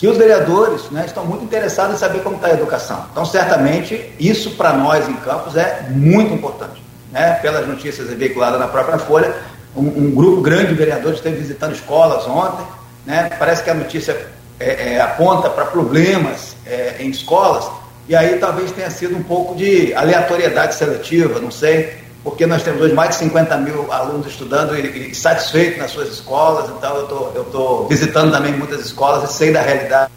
que 0.00 0.08
os 0.08 0.16
vereadores 0.16 0.90
né, 0.90 1.04
estão 1.04 1.26
muito 1.26 1.44
interessados 1.44 1.96
em 1.96 1.98
saber 1.98 2.22
como 2.22 2.36
está 2.36 2.48
a 2.48 2.52
educação. 2.54 3.04
Então, 3.12 3.22
certamente, 3.26 4.14
isso 4.18 4.52
para 4.52 4.72
nós 4.72 5.06
em 5.06 5.12
Campos 5.16 5.54
é 5.58 5.88
muito 5.90 6.32
importante. 6.32 6.82
Né? 7.12 7.34
Pelas 7.42 7.68
notícias 7.68 8.08
veiculadas 8.08 8.58
na 8.58 8.66
própria 8.66 8.96
Folha, 8.96 9.34
um, 9.76 9.82
um, 9.82 10.10
grupo 10.10 10.40
grande 10.40 10.68
de 10.68 10.74
vereadores 10.74 11.18
esteve 11.18 11.36
visitando 11.36 11.74
escolas 11.74 12.26
ontem, 12.26 12.64
né? 13.04 13.30
parece 13.38 13.62
que 13.62 13.68
a 13.68 13.74
notícia 13.74 14.16
é, 14.58 14.94
é, 14.94 15.00
aponta 15.02 15.50
para 15.50 15.66
problemas 15.66 16.56
é, 16.64 16.96
em 17.00 17.10
escolas, 17.10 17.70
e 18.08 18.16
aí 18.16 18.38
talvez 18.38 18.72
tenha 18.72 18.88
sido 18.88 19.14
um 19.14 19.22
pouco 19.22 19.54
de 19.54 19.92
aleatoriedade 19.92 20.76
seletiva, 20.76 21.38
não 21.40 21.50
sei, 21.50 21.94
porque 22.22 22.46
nós 22.46 22.62
temos 22.62 22.82
hoje 22.82 22.94
mais 22.94 23.10
de 23.10 23.16
50 23.16 23.56
mil 23.58 23.92
alunos 23.92 24.26
estudando 24.26 24.76
e, 24.76 25.10
e 25.10 25.14
satisfeitos 25.14 25.78
nas 25.78 25.90
suas 25.90 26.08
escolas, 26.08 26.70
então 26.70 26.96
eu 26.96 27.06
tô, 27.06 27.40
estou 27.40 27.88
visitando 27.88 28.30
também 28.30 28.52
muitas 28.52 28.80
escolas 28.84 29.30
e 29.30 29.32
sei 29.32 29.52
da 29.52 29.62
realidade. 29.62 30.10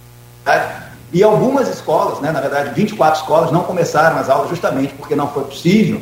E 1.13 1.23
algumas 1.23 1.67
escolas, 1.69 2.19
né, 2.19 2.31
na 2.31 2.41
verdade 2.41 2.71
24 2.73 3.21
escolas, 3.21 3.51
não 3.51 3.61
começaram 3.63 4.17
as 4.17 4.29
aulas 4.29 4.49
justamente 4.49 4.93
porque 4.95 5.15
não 5.15 5.27
foi 5.29 5.43
possível 5.43 6.01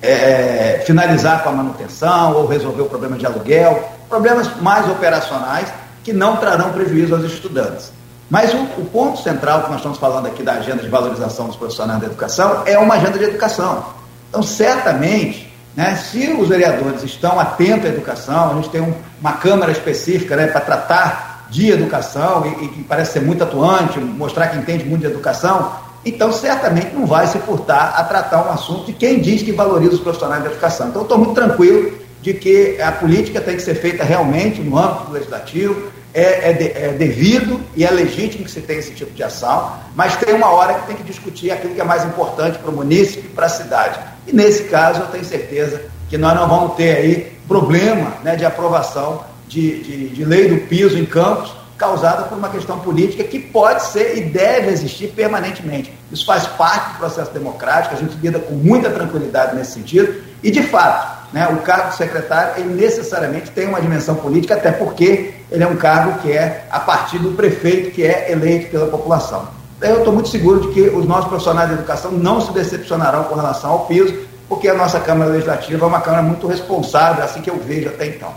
é, 0.00 0.82
finalizar 0.86 1.42
com 1.42 1.50
a 1.50 1.52
manutenção 1.52 2.34
ou 2.34 2.46
resolver 2.46 2.82
o 2.82 2.86
problema 2.86 3.16
de 3.16 3.26
aluguel, 3.26 3.88
problemas 4.08 4.48
mais 4.60 4.88
operacionais 4.88 5.68
que 6.02 6.12
não 6.12 6.36
trarão 6.36 6.72
prejuízo 6.72 7.14
aos 7.14 7.24
estudantes. 7.24 7.92
Mas 8.28 8.52
o, 8.54 8.62
o, 8.80 8.84
ponto 8.86 9.20
central 9.22 9.62
que 9.62 9.68
nós 9.68 9.76
estamos 9.78 9.98
falando 9.98 10.26
aqui 10.26 10.42
da 10.42 10.54
agenda 10.54 10.82
de 10.82 10.88
valorização 10.88 11.46
dos 11.46 11.56
profissionais 11.56 12.00
da 12.00 12.06
educação 12.06 12.62
é 12.64 12.78
uma 12.78 12.94
agenda 12.94 13.18
de 13.18 13.24
educação. 13.24 13.84
Então, 14.32 14.42
certamente, 14.42 15.52
né, 15.76 15.94
se 15.94 16.32
os 16.32 16.48
vereadores 16.48 17.02
estão 17.02 17.38
atentos 17.38 17.84
à 17.84 17.88
educação, 17.90 18.52
a 18.52 18.54
gente 18.54 18.70
tem 18.70 18.80
um, 18.80 18.94
uma 19.20 19.34
Câmara 19.34 19.70
específica 19.70 20.34
né, 20.34 20.46
para 20.46 20.62
tratar 20.62 21.48
de 21.50 21.70
educação 21.70 22.46
e, 22.62 22.68
que 22.68 22.82
parece 22.82 23.12
ser 23.12 23.20
muito 23.20 23.44
atuante, 23.44 24.00
mostrar 24.00 24.46
que 24.46 24.56
entende 24.56 24.84
muito 24.84 25.02
de 25.02 25.08
educação, 25.08 25.70
então, 26.02 26.32
certamente 26.32 26.94
não 26.94 27.04
vai 27.06 27.26
se 27.26 27.38
furtar 27.40 27.94
a 27.94 28.04
tratar 28.04 28.46
um 28.46 28.50
assunto 28.50 28.86
de 28.86 28.94
quem 28.94 29.20
diz 29.20 29.42
que 29.42 29.52
valoriza 29.52 29.96
os 29.96 30.00
profissionais 30.00 30.42
da 30.42 30.50
educação. 30.50 30.88
Então, 30.88 31.02
estou 31.02 31.18
muito 31.18 31.34
tranquilo 31.34 31.92
de 32.22 32.32
que 32.32 32.80
a 32.80 32.90
política 32.90 33.38
tem 33.38 33.56
que 33.56 33.62
ser 33.62 33.74
feita 33.74 34.02
realmente 34.02 34.62
no 34.62 34.78
âmbito 34.78 35.08
do 35.08 35.12
legislativo, 35.12 35.92
é, 36.14 36.50
é, 36.50 36.52
de, 36.52 36.64
é, 36.68 36.88
devido 36.88 37.60
e 37.74 37.84
é 37.84 37.90
legítimo 37.90 38.44
que 38.44 38.50
se 38.50 38.60
tenha 38.60 38.78
esse 38.78 38.92
tipo 38.92 39.12
de 39.12 39.22
ação, 39.22 39.78
mas 39.94 40.16
tem 40.16 40.34
uma 40.34 40.50
hora 40.50 40.74
que 40.74 40.86
tem 40.86 40.96
que 40.96 41.02
discutir 41.02 41.50
aquilo 41.50 41.74
que 41.74 41.80
é 41.80 41.84
mais 41.84 42.04
importante 42.04 42.58
para 42.58 42.70
o 42.70 42.74
município 42.74 43.30
e 43.30 43.34
para 43.34 43.46
a 43.46 43.48
cidade. 43.48 43.98
E 44.26 44.32
nesse 44.32 44.64
caso, 44.64 45.00
eu 45.00 45.06
tenho 45.06 45.24
certeza 45.24 45.82
que 46.08 46.18
nós 46.18 46.34
não 46.34 46.46
vamos 46.46 46.76
ter 46.76 46.96
aí 46.96 47.32
problema 47.48 48.14
né, 48.22 48.36
de 48.36 48.44
aprovação 48.44 49.24
de, 49.48 49.82
de, 49.82 50.08
de 50.10 50.24
lei 50.24 50.48
do 50.48 50.66
piso 50.66 50.98
em 50.98 51.04
campos, 51.04 51.54
causada 51.76 52.24
por 52.24 52.38
uma 52.38 52.48
questão 52.48 52.78
política 52.78 53.24
que 53.24 53.40
pode 53.40 53.82
ser 53.86 54.16
e 54.16 54.20
deve 54.20 54.70
existir 54.70 55.08
permanentemente. 55.08 55.92
Isso 56.12 56.24
faz 56.24 56.46
parte 56.46 56.92
do 56.92 56.98
processo 56.98 57.32
democrático, 57.32 57.94
a 57.94 57.98
gente 57.98 58.16
lida 58.22 58.38
com 58.38 58.54
muita 58.54 58.88
tranquilidade 58.90 59.56
nesse 59.56 59.72
sentido, 59.72 60.22
e 60.42 60.50
de 60.50 60.62
fato, 60.62 61.11
né, 61.32 61.48
o 61.48 61.58
cargo 61.58 61.90
de 61.90 61.96
secretário 61.96 62.62
ele 62.62 62.74
necessariamente 62.74 63.50
tem 63.50 63.66
uma 63.66 63.80
dimensão 63.80 64.14
política, 64.14 64.54
até 64.54 64.70
porque 64.70 65.34
ele 65.50 65.62
é 65.62 65.66
um 65.66 65.76
cargo 65.76 66.20
que 66.20 66.30
é 66.30 66.64
a 66.70 66.80
partir 66.80 67.18
do 67.18 67.32
prefeito 67.32 67.90
que 67.90 68.02
é 68.02 68.30
eleito 68.30 68.70
pela 68.70 68.86
população. 68.86 69.48
Eu 69.80 69.98
estou 69.98 70.12
muito 70.12 70.28
seguro 70.28 70.60
de 70.60 70.68
que 70.68 70.80
os 70.82 71.06
nossos 71.06 71.26
profissionais 71.26 71.68
de 71.68 71.74
educação 71.74 72.12
não 72.12 72.40
se 72.40 72.52
decepcionarão 72.52 73.24
com 73.24 73.34
relação 73.34 73.70
ao 73.70 73.80
piso, 73.86 74.14
porque 74.48 74.68
a 74.68 74.74
nossa 74.74 75.00
Câmara 75.00 75.30
Legislativa 75.30 75.84
é 75.84 75.88
uma 75.88 76.00
Câmara 76.00 76.22
muito 76.22 76.46
responsável, 76.46 77.24
assim 77.24 77.40
que 77.40 77.50
eu 77.50 77.56
vejo 77.56 77.88
até 77.88 78.06
então. 78.06 78.30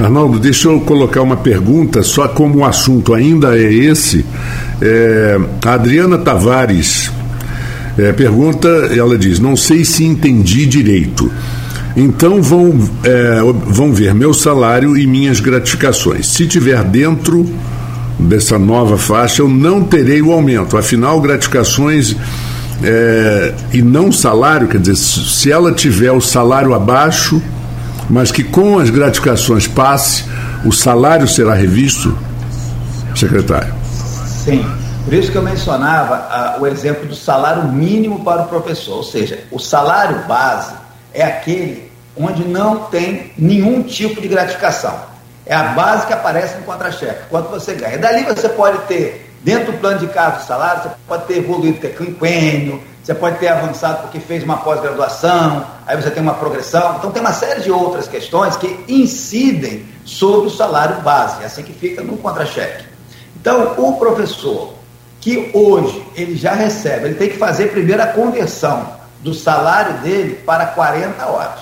Arnaldo, 0.00 0.40
deixa 0.40 0.68
eu 0.68 0.80
colocar 0.80 1.22
uma 1.22 1.36
pergunta, 1.36 2.02
só 2.02 2.26
como 2.26 2.60
o 2.60 2.64
assunto 2.64 3.14
ainda 3.14 3.56
é 3.56 3.72
esse. 3.72 4.26
É, 4.80 5.38
a 5.64 5.74
Adriana 5.74 6.18
Tavares 6.18 7.12
é, 7.98 8.12
pergunta, 8.12 8.68
ela 8.68 9.18
diz: 9.18 9.38
Não 9.38 9.54
sei 9.54 9.84
se 9.84 10.04
entendi 10.04 10.66
direito. 10.66 11.30
Então 11.96 12.42
vão, 12.42 12.78
é, 13.04 13.40
vão 13.66 13.92
ver 13.92 14.14
meu 14.14 14.32
salário 14.32 14.96
e 14.96 15.06
minhas 15.06 15.40
gratificações. 15.40 16.28
Se 16.28 16.46
tiver 16.46 16.82
dentro 16.84 17.46
dessa 18.18 18.58
nova 18.58 18.96
faixa, 18.96 19.42
eu 19.42 19.48
não 19.48 19.84
terei 19.84 20.22
o 20.22 20.32
aumento. 20.32 20.76
Afinal, 20.76 21.20
gratificações 21.20 22.16
é, 22.82 23.54
e 23.72 23.82
não 23.82 24.10
salário, 24.10 24.68
quer 24.68 24.80
dizer, 24.80 24.96
se 24.96 25.50
ela 25.50 25.72
tiver 25.72 26.12
o 26.12 26.20
salário 26.20 26.72
abaixo 26.74 27.42
mas 28.08 28.30
que 28.30 28.44
com 28.44 28.78
as 28.78 28.90
gratificações 28.90 29.66
passe, 29.66 30.24
o 30.64 30.72
salário 30.72 31.26
será 31.26 31.54
revisto, 31.54 32.16
secretário? 33.14 33.72
Sim. 34.44 34.64
Por 35.04 35.14
isso 35.14 35.32
que 35.32 35.38
eu 35.38 35.42
mencionava 35.42 36.14
ah, 36.14 36.56
o 36.60 36.66
exemplo 36.66 37.06
do 37.06 37.14
salário 37.14 37.64
mínimo 37.72 38.22
para 38.22 38.42
o 38.42 38.48
professor, 38.48 38.96
ou 38.96 39.02
seja, 39.02 39.40
o 39.50 39.58
salário 39.58 40.26
base 40.28 40.74
é 41.14 41.22
aquele 41.22 41.90
onde 42.16 42.44
não 42.44 42.84
tem 42.84 43.32
nenhum 43.38 43.82
tipo 43.82 44.20
de 44.20 44.28
gratificação. 44.28 44.94
É 45.44 45.54
a 45.54 45.64
base 45.64 46.06
que 46.06 46.12
aparece 46.12 46.56
no 46.56 46.62
contra-cheque, 46.62 47.24
quanto 47.28 47.48
você 47.48 47.74
ganha. 47.74 47.98
Dali 47.98 48.22
você 48.24 48.48
pode 48.48 48.78
ter, 48.86 49.32
dentro 49.42 49.72
do 49.72 49.78
plano 49.78 49.98
de 49.98 50.06
cargo 50.08 50.38
de 50.38 50.46
salário, 50.46 50.82
você 50.82 50.90
pode 51.08 51.24
ter 51.24 51.38
evoluído, 51.38 51.78
ter 51.78 51.96
quinquênio, 51.96 52.82
você 53.02 53.14
pode 53.14 53.38
ter 53.38 53.48
avançado 53.48 54.02
porque 54.02 54.20
fez 54.20 54.44
uma 54.44 54.58
pós-graduação, 54.58 55.66
aí 55.86 56.00
você 56.00 56.10
tem 56.10 56.22
uma 56.22 56.34
progressão. 56.34 56.96
Então 56.98 57.10
tem 57.10 57.20
uma 57.20 57.32
série 57.32 57.60
de 57.60 57.70
outras 57.70 58.06
questões 58.06 58.56
que 58.56 58.84
incidem 58.86 59.84
sobre 60.04 60.46
o 60.46 60.50
salário 60.50 61.00
base, 61.02 61.42
é 61.42 61.46
assim 61.46 61.62
que 61.62 61.72
fica 61.72 62.02
no 62.02 62.16
contra-cheque. 62.18 62.84
Então, 63.40 63.74
o 63.76 63.94
professor 63.94 64.74
que 65.20 65.50
hoje 65.52 66.00
ele 66.14 66.36
já 66.36 66.52
recebe, 66.52 67.06
ele 67.06 67.14
tem 67.14 67.28
que 67.28 67.38
fazer 67.38 67.72
primeiro 67.72 68.02
a 68.02 68.06
conversão 68.06 69.01
do 69.22 69.32
salário 69.32 69.94
dele 69.98 70.34
para 70.44 70.66
40 70.66 71.24
horas. 71.26 71.60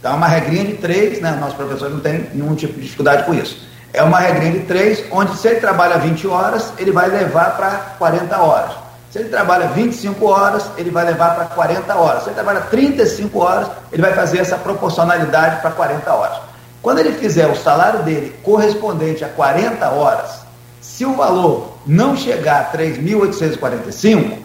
Então, 0.00 0.12
é 0.12 0.16
uma 0.16 0.26
regrinha 0.28 0.64
de 0.64 0.74
três, 0.74 1.20
né? 1.20 1.36
Nosso 1.40 1.56
professor 1.56 1.88
não 1.90 2.00
tem 2.00 2.28
nenhum 2.34 2.54
tipo 2.54 2.74
de 2.74 2.82
dificuldade 2.82 3.24
com 3.24 3.34
isso. 3.34 3.66
É 3.92 4.02
uma 4.02 4.18
regrinha 4.18 4.52
de 4.52 4.60
três, 4.60 5.04
onde 5.10 5.36
se 5.36 5.46
ele 5.48 5.60
trabalha 5.60 5.98
20 5.98 6.26
horas, 6.26 6.72
ele 6.78 6.90
vai 6.90 7.08
levar 7.08 7.56
para 7.56 7.70
40 7.98 8.36
horas. 8.38 8.72
Se 9.10 9.20
ele 9.20 9.28
trabalha 9.28 9.68
25 9.68 10.26
horas, 10.26 10.64
ele 10.76 10.90
vai 10.90 11.04
levar 11.04 11.36
para 11.36 11.44
40 11.44 11.94
horas. 11.94 12.24
Se 12.24 12.30
ele 12.30 12.34
trabalha 12.34 12.62
35 12.62 13.38
horas, 13.38 13.68
ele 13.92 14.02
vai 14.02 14.12
fazer 14.12 14.38
essa 14.38 14.56
proporcionalidade 14.56 15.60
para 15.60 15.70
40 15.70 16.12
horas. 16.12 16.38
Quando 16.82 16.98
ele 16.98 17.12
fizer 17.12 17.46
o 17.46 17.56
salário 17.56 18.02
dele 18.02 18.34
correspondente 18.42 19.24
a 19.24 19.28
40 19.28 19.88
horas, 19.90 20.40
se 20.80 21.04
o 21.06 21.14
valor 21.14 21.78
não 21.86 22.16
chegar 22.16 22.60
a 22.72 22.76
3.845, 22.76 24.43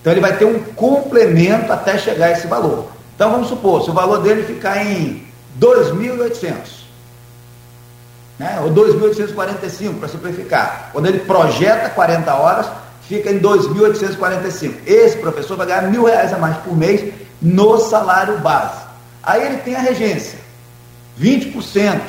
então 0.00 0.12
ele 0.12 0.20
vai 0.20 0.36
ter 0.36 0.44
um 0.44 0.58
complemento 0.74 1.72
até 1.72 1.98
chegar 1.98 2.26
a 2.26 2.32
esse 2.32 2.46
valor. 2.46 2.90
Então 3.14 3.30
vamos 3.30 3.48
supor, 3.48 3.82
se 3.82 3.90
o 3.90 3.92
valor 3.94 4.22
dele 4.22 4.44
ficar 4.44 4.84
em 4.84 5.26
2.800, 5.58 6.78
né, 8.38 8.60
ou 8.62 8.70
2.845 8.70 9.98
para 9.98 10.08
simplificar, 10.08 10.90
quando 10.92 11.06
ele 11.06 11.18
projeta 11.20 11.90
40 11.90 12.32
horas, 12.34 12.66
fica 13.08 13.30
em 13.30 13.40
2.845. 13.40 14.74
Esse 14.86 15.16
professor 15.16 15.56
vai 15.56 15.66
ganhar 15.66 15.82
mil 15.82 16.04
reais 16.04 16.32
a 16.32 16.38
mais 16.38 16.56
por 16.58 16.76
mês 16.76 17.12
no 17.42 17.78
salário 17.78 18.38
base. 18.38 18.86
Aí 19.22 19.44
ele 19.44 19.56
tem 19.58 19.74
a 19.74 19.80
regência, 19.80 20.38
20% 21.20 22.00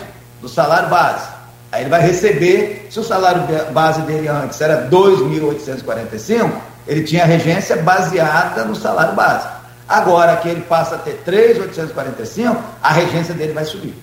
do 0.41 0.47
salário 0.47 0.89
base. 0.89 1.27
Aí 1.71 1.81
ele 1.83 1.89
vai 1.89 2.01
receber, 2.01 2.87
se 2.89 2.99
o 2.99 3.03
salário 3.03 3.43
base 3.71 4.01
dele 4.01 4.27
antes 4.27 4.59
era 4.61 4.87
2.845, 4.89 6.51
ele 6.89 7.03
tinha 7.03 7.23
regência 7.23 7.77
baseada 7.77 8.65
no 8.65 8.75
salário 8.75 9.13
base. 9.13 9.47
Agora 9.87 10.35
que 10.37 10.49
ele 10.49 10.61
passa 10.61 10.95
a 10.95 10.97
ter 10.97 11.21
3.845, 11.25 12.57
a 12.81 12.91
regência 12.91 13.33
dele 13.33 13.53
vai 13.53 13.63
subir. 13.63 13.93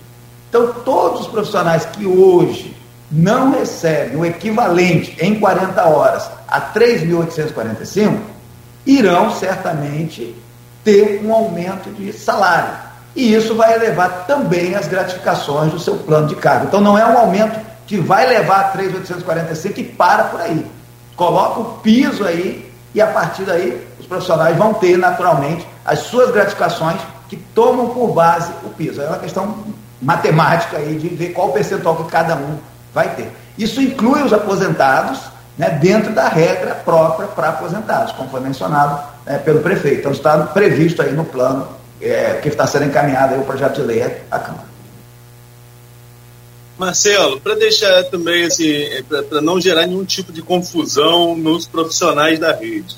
Então, 0.49 0.72
todos 0.85 1.22
os 1.22 1.27
profissionais 1.27 1.85
que 1.85 2.07
hoje 2.07 2.77
não 3.11 3.51
recebe 3.51 4.16
o 4.16 4.25
equivalente 4.25 5.16
em 5.20 5.38
40 5.38 5.85
horas 5.85 6.31
a 6.46 6.61
3.845, 6.61 8.18
irão 8.87 9.33
certamente 9.33 10.35
ter 10.85 11.20
um 11.25 11.35
aumento 11.35 11.90
de 11.90 12.12
salário. 12.12 12.72
E 13.16 13.35
isso 13.35 13.57
vai 13.57 13.75
elevar 13.75 14.27
também 14.29 14.77
as 14.77 14.87
gratificações 14.87 15.72
do 15.72 15.81
seu 15.81 15.96
plano 15.96 16.29
de 16.29 16.37
cargo. 16.37 16.66
Então 16.66 16.81
não 16.81 16.96
é 16.96 17.05
um 17.05 17.18
aumento 17.18 17.59
que 17.85 17.96
vai 17.96 18.29
levar 18.29 18.61
a 18.61 18.79
3.845 18.79 19.79
e 19.79 19.85
para 19.85 20.25
por 20.25 20.40
aí. 20.40 20.64
Coloca 21.16 21.61
o 21.61 21.64
piso 21.79 22.25
aí 22.25 22.65
e 22.96 23.00
a 23.02 23.06
partir 23.09 23.42
daí 23.42 23.87
os 24.00 24.06
profissionais 24.06 24.56
vão 24.56 24.72
ter 24.72 24.96
naturalmente 24.96 25.68
as 25.85 25.98
suas 25.98 26.30
gratificações 26.30 26.98
que 27.28 27.37
tomam 27.37 27.90
por 27.90 28.14
base 28.14 28.50
o 28.64 28.70
piso. 28.70 29.02
É 29.02 29.06
uma 29.06 29.18
questão 29.18 29.54
matemática 30.00 30.78
aí 30.78 30.96
de 30.96 31.09
ver 31.09 31.35
qual 31.35 31.52
percentual 31.52 31.96
que 31.96 32.11
cada 32.11 32.35
um 32.37 32.56
vai 32.94 33.14
ter. 33.14 33.30
Isso 33.59 33.82
inclui 33.82 34.22
os 34.22 34.32
aposentados 34.32 35.20
né, 35.59 35.68
dentro 35.78 36.14
da 36.14 36.26
regra 36.26 36.74
própria 36.74 37.28
para 37.28 37.50
aposentados, 37.50 38.12
como 38.12 38.30
foi 38.30 38.40
mencionado 38.40 38.98
né, 39.26 39.37
pelo 39.37 39.61
prefeito. 39.61 39.98
Então 39.98 40.12
está 40.12 40.38
previsto 40.38 41.02
aí 41.02 41.12
no 41.12 41.26
plano 41.26 41.68
é, 42.00 42.38
que 42.42 42.48
está 42.48 42.66
sendo 42.66 42.87
encaminhado 42.87 43.35
aí 43.35 43.40
o 43.40 43.44
projeto 43.44 43.74
de 43.74 43.82
lei 43.82 44.02
à 44.30 44.38
Câmara. 44.38 44.64
Marcelo, 46.78 47.40
para 47.40 47.54
deixar 47.54 48.04
também 48.04 48.44
assim, 48.44 48.70
é, 48.70 49.02
para 49.02 49.40
não 49.40 49.60
gerar 49.60 49.86
nenhum 49.86 50.04
tipo 50.04 50.32
de 50.32 50.42
confusão 50.42 51.36
nos 51.36 51.66
profissionais 51.66 52.38
da 52.38 52.52
rede, 52.52 52.96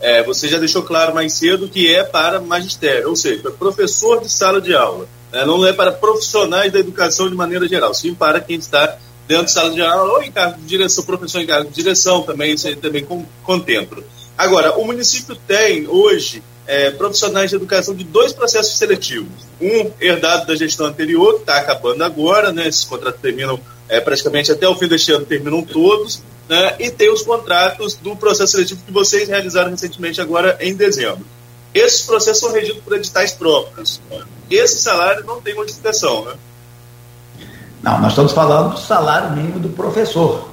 é, 0.00 0.22
você 0.22 0.48
já 0.48 0.58
deixou 0.58 0.82
claro 0.82 1.14
mais 1.14 1.34
cedo 1.34 1.68
que 1.68 1.94
é 1.94 2.02
para 2.02 2.40
magistério, 2.40 3.08
ou 3.08 3.16
seja, 3.16 3.50
professor 3.50 4.20
de 4.20 4.30
sala 4.30 4.60
de 4.60 4.74
aula. 4.74 5.06
Né, 5.32 5.44
não 5.44 5.64
é 5.64 5.72
para 5.72 5.92
profissionais 5.92 6.72
da 6.72 6.80
educação 6.80 7.28
de 7.28 7.36
maneira 7.36 7.68
geral, 7.68 7.94
sim 7.94 8.14
para 8.14 8.40
quem 8.40 8.56
está 8.56 8.96
dentro 9.28 9.44
de 9.44 9.52
sala 9.52 9.70
de 9.70 9.80
aula 9.80 10.14
ou 10.14 10.22
em 10.22 10.32
cargo 10.32 10.58
de 10.60 10.66
direção, 10.66 11.04
professor 11.04 11.40
em 11.40 11.46
cargo 11.46 11.68
de 11.68 11.74
direção 11.76 12.22
também, 12.22 12.54
isso 12.54 12.66
aí 12.66 12.74
também 12.74 13.06
contemplo. 13.44 14.02
Agora, 14.36 14.76
o 14.76 14.84
município 14.84 15.36
tem 15.36 15.86
hoje 15.86 16.42
é, 16.70 16.88
profissionais 16.92 17.50
de 17.50 17.56
educação 17.56 17.92
de 17.92 18.04
dois 18.04 18.32
processos 18.32 18.78
seletivos. 18.78 19.32
Um 19.60 19.90
herdado 20.00 20.46
da 20.46 20.54
gestão 20.54 20.86
anterior, 20.86 21.34
que 21.34 21.40
está 21.40 21.56
acabando 21.56 22.04
agora, 22.04 22.52
né? 22.52 22.68
Esses 22.68 22.84
contratos 22.84 23.20
terminam 23.20 23.58
é, 23.88 24.00
praticamente 24.00 24.52
até 24.52 24.68
o 24.68 24.76
fim 24.76 24.86
deste 24.86 25.10
ano, 25.10 25.26
terminam 25.26 25.62
todos, 25.62 26.22
né? 26.48 26.76
E 26.78 26.88
tem 26.88 27.12
os 27.12 27.22
contratos 27.22 27.96
do 27.96 28.14
processo 28.14 28.52
seletivo 28.52 28.84
que 28.86 28.92
vocês 28.92 29.28
realizaram 29.28 29.72
recentemente 29.72 30.20
agora 30.20 30.56
em 30.60 30.72
dezembro. 30.72 31.26
Esses 31.74 32.02
processos 32.02 32.38
são 32.38 32.52
regidos 32.52 32.80
por 32.84 32.96
editais 32.96 33.32
próprios. 33.32 34.00
Esse 34.48 34.80
salário 34.80 35.24
não 35.24 35.40
tem 35.40 35.56
modificação, 35.56 36.24
né? 36.24 36.34
Não, 37.82 38.00
nós 38.00 38.12
estamos 38.12 38.30
falando 38.30 38.74
do 38.74 38.80
salário 38.80 39.32
mínimo 39.32 39.58
do 39.58 39.70
professor. 39.70 40.48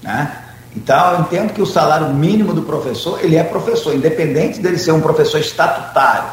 Né? 0.00 0.39
Então, 0.76 1.14
eu 1.14 1.20
entendo 1.20 1.52
que 1.52 1.60
o 1.60 1.66
salário 1.66 2.08
mínimo 2.08 2.52
do 2.52 2.62
professor, 2.62 3.18
ele 3.22 3.36
é 3.36 3.42
professor, 3.42 3.94
independente 3.94 4.60
dele 4.60 4.78
ser 4.78 4.92
um 4.92 5.00
professor 5.00 5.38
estatutário 5.38 6.28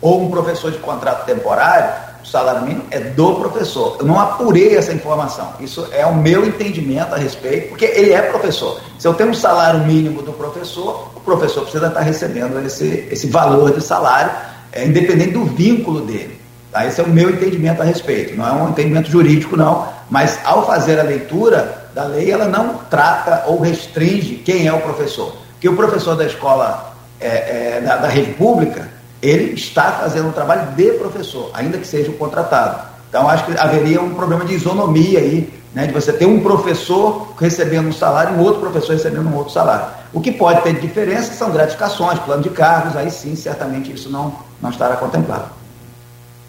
ou 0.00 0.22
um 0.22 0.30
professor 0.30 0.70
de 0.70 0.78
contrato 0.78 1.26
temporário, 1.26 2.10
o 2.22 2.26
salário 2.26 2.62
mínimo 2.62 2.84
é 2.90 3.00
do 3.00 3.34
professor. 3.36 3.96
Eu 3.98 4.06
não 4.06 4.20
apurei 4.20 4.76
essa 4.76 4.92
informação. 4.92 5.54
Isso 5.58 5.88
é 5.90 6.06
o 6.06 6.14
meu 6.14 6.46
entendimento 6.46 7.14
a 7.14 7.18
respeito, 7.18 7.70
porque 7.70 7.84
ele 7.84 8.12
é 8.12 8.22
professor. 8.22 8.80
Se 8.98 9.08
eu 9.08 9.14
tenho 9.14 9.30
um 9.30 9.34
salário 9.34 9.80
mínimo 9.80 10.22
do 10.22 10.32
professor, 10.32 11.10
o 11.16 11.20
professor 11.20 11.62
precisa 11.62 11.88
estar 11.88 12.00
recebendo 12.00 12.64
esse, 12.64 13.08
esse 13.10 13.26
valor 13.26 13.72
de 13.72 13.82
salário, 13.82 14.30
é, 14.72 14.84
independente 14.84 15.32
do 15.32 15.44
vínculo 15.44 16.02
dele. 16.02 16.38
Tá? 16.70 16.86
Esse 16.86 17.00
é 17.00 17.04
o 17.04 17.08
meu 17.08 17.30
entendimento 17.30 17.82
a 17.82 17.84
respeito. 17.84 18.36
Não 18.36 18.46
é 18.46 18.52
um 18.52 18.68
entendimento 18.68 19.10
jurídico, 19.10 19.56
não, 19.56 19.88
mas 20.08 20.38
ao 20.44 20.66
fazer 20.66 21.00
a 21.00 21.02
leitura 21.02 21.79
da 21.94 22.04
lei, 22.04 22.30
ela 22.30 22.46
não 22.46 22.74
trata 22.90 23.44
ou 23.46 23.60
restringe 23.60 24.36
quem 24.36 24.66
é 24.66 24.72
o 24.72 24.80
professor. 24.80 25.34
Que 25.60 25.68
o 25.68 25.76
professor 25.76 26.16
da 26.16 26.24
escola 26.24 26.94
é, 27.20 27.76
é, 27.76 27.80
da, 27.80 27.96
da 27.96 28.08
rede 28.08 28.32
pública, 28.32 28.88
ele 29.20 29.54
está 29.54 29.92
fazendo 29.92 30.28
um 30.28 30.32
trabalho 30.32 30.72
de 30.74 30.92
professor, 30.92 31.50
ainda 31.52 31.78
que 31.78 31.86
seja 31.86 32.10
um 32.10 32.14
contratado. 32.14 32.88
Então, 33.08 33.28
acho 33.28 33.44
que 33.44 33.58
haveria 33.58 34.00
um 34.00 34.14
problema 34.14 34.44
de 34.44 34.54
isonomia 34.54 35.18
aí, 35.18 35.52
né, 35.74 35.86
de 35.86 35.92
você 35.92 36.12
ter 36.12 36.26
um 36.26 36.40
professor 36.40 37.32
recebendo 37.38 37.88
um 37.88 37.92
salário 37.92 38.34
e 38.34 38.38
um 38.38 38.42
outro 38.42 38.60
professor 38.60 38.92
recebendo 38.92 39.28
um 39.28 39.36
outro 39.36 39.52
salário. 39.52 39.86
O 40.12 40.20
que 40.20 40.32
pode 40.32 40.62
ter 40.62 40.74
diferença 40.80 41.34
são 41.34 41.50
gratificações, 41.50 42.18
plano 42.20 42.42
de 42.42 42.50
cargos, 42.50 42.96
aí 42.96 43.10
sim, 43.10 43.36
certamente 43.36 43.92
isso 43.92 44.08
não, 44.10 44.34
não 44.60 44.70
estará 44.70 44.96
contemplado. 44.96 45.59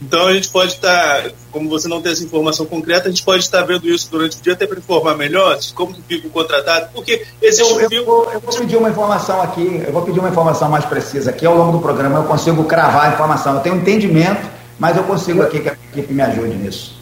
Então 0.01 0.27
a 0.27 0.33
gente 0.33 0.49
pode 0.49 0.73
estar, 0.73 1.23
tá, 1.23 1.31
como 1.51 1.69
você 1.69 1.87
não 1.87 2.01
tem 2.01 2.11
essa 2.11 2.23
informação 2.23 2.65
concreta, 2.65 3.07
a 3.07 3.11
gente 3.11 3.23
pode 3.23 3.43
estar 3.43 3.61
vendo 3.61 3.87
isso 3.87 4.09
durante 4.09 4.37
o 4.37 4.41
dia 4.41 4.53
até 4.53 4.65
para 4.65 4.79
informar 4.79 5.15
melhor 5.15 5.59
como 5.75 5.93
que 5.93 6.01
fica 6.01 6.27
o 6.27 6.31
contratado, 6.31 6.89
porque 6.91 7.23
existe 7.39 7.69
eu, 7.69 7.77
um 7.77 7.79
eu, 7.81 8.05
vou, 8.05 8.31
eu 8.31 8.39
vou 8.39 8.53
pedir 8.57 8.77
uma 8.77 8.89
informação 8.89 9.41
aqui, 9.41 9.83
eu 9.85 9.93
vou 9.93 10.01
pedir 10.01 10.19
uma 10.19 10.29
informação 10.29 10.69
mais 10.69 10.85
precisa 10.85 11.29
aqui 11.29 11.45
ao 11.45 11.55
longo 11.55 11.73
do 11.73 11.79
programa, 11.79 12.17
eu 12.17 12.23
consigo 12.23 12.63
cravar 12.63 13.11
a 13.11 13.13
informação. 13.13 13.55
Eu 13.55 13.61
tenho 13.61 13.75
um 13.75 13.79
entendimento, 13.79 14.49
mas 14.79 14.97
eu 14.97 15.03
consigo 15.03 15.43
aqui 15.43 15.59
que 15.59 15.69
a 15.69 15.77
equipe 15.91 16.11
me 16.11 16.21
ajude 16.23 16.55
nisso. 16.55 16.99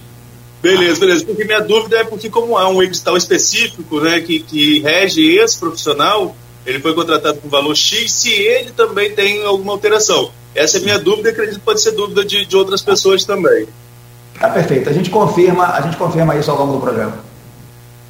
Beleza, 0.61 0.99
beleza. 0.99 1.25
Porque 1.25 1.45
minha 1.45 1.61
dúvida 1.61 1.99
é 1.99 2.03
porque 2.03 2.29
como 2.29 2.57
há 2.57 2.67
um 2.67 2.83
edital 2.83 3.15
específico 3.15 4.01
né, 4.01 4.19
que, 4.19 4.41
que 4.41 4.79
rege 4.79 5.37
esse 5.37 5.57
profissional, 5.57 6.35
ele 6.69 6.79
foi 6.79 6.93
contratado 6.93 7.39
com 7.39 7.49
valor 7.49 7.75
X, 7.75 8.11
se 8.11 8.31
ele 8.31 8.71
também 8.71 9.11
tem 9.11 9.43
alguma 9.43 9.73
alteração. 9.73 10.31
Essa 10.53 10.77
é 10.77 10.81
a 10.81 10.83
minha 10.83 10.99
dúvida 10.99 11.29
e 11.29 11.31
acredito 11.31 11.59
que 11.59 11.65
pode 11.65 11.81
ser 11.81 11.91
dúvida 11.91 12.23
de, 12.23 12.45
de 12.45 12.55
outras 12.55 12.81
pessoas 12.81 13.25
também. 13.25 13.67
Tá 14.39 14.49
perfeito. 14.49 14.89
A 14.89 14.93
gente 14.93 15.09
confirma, 15.09 15.67
a 15.67 15.81
gente 15.81 15.97
confirma 15.97 16.35
isso 16.35 16.51
ao 16.51 16.57
longo 16.57 16.73
do 16.73 16.79
programa. 16.79 17.17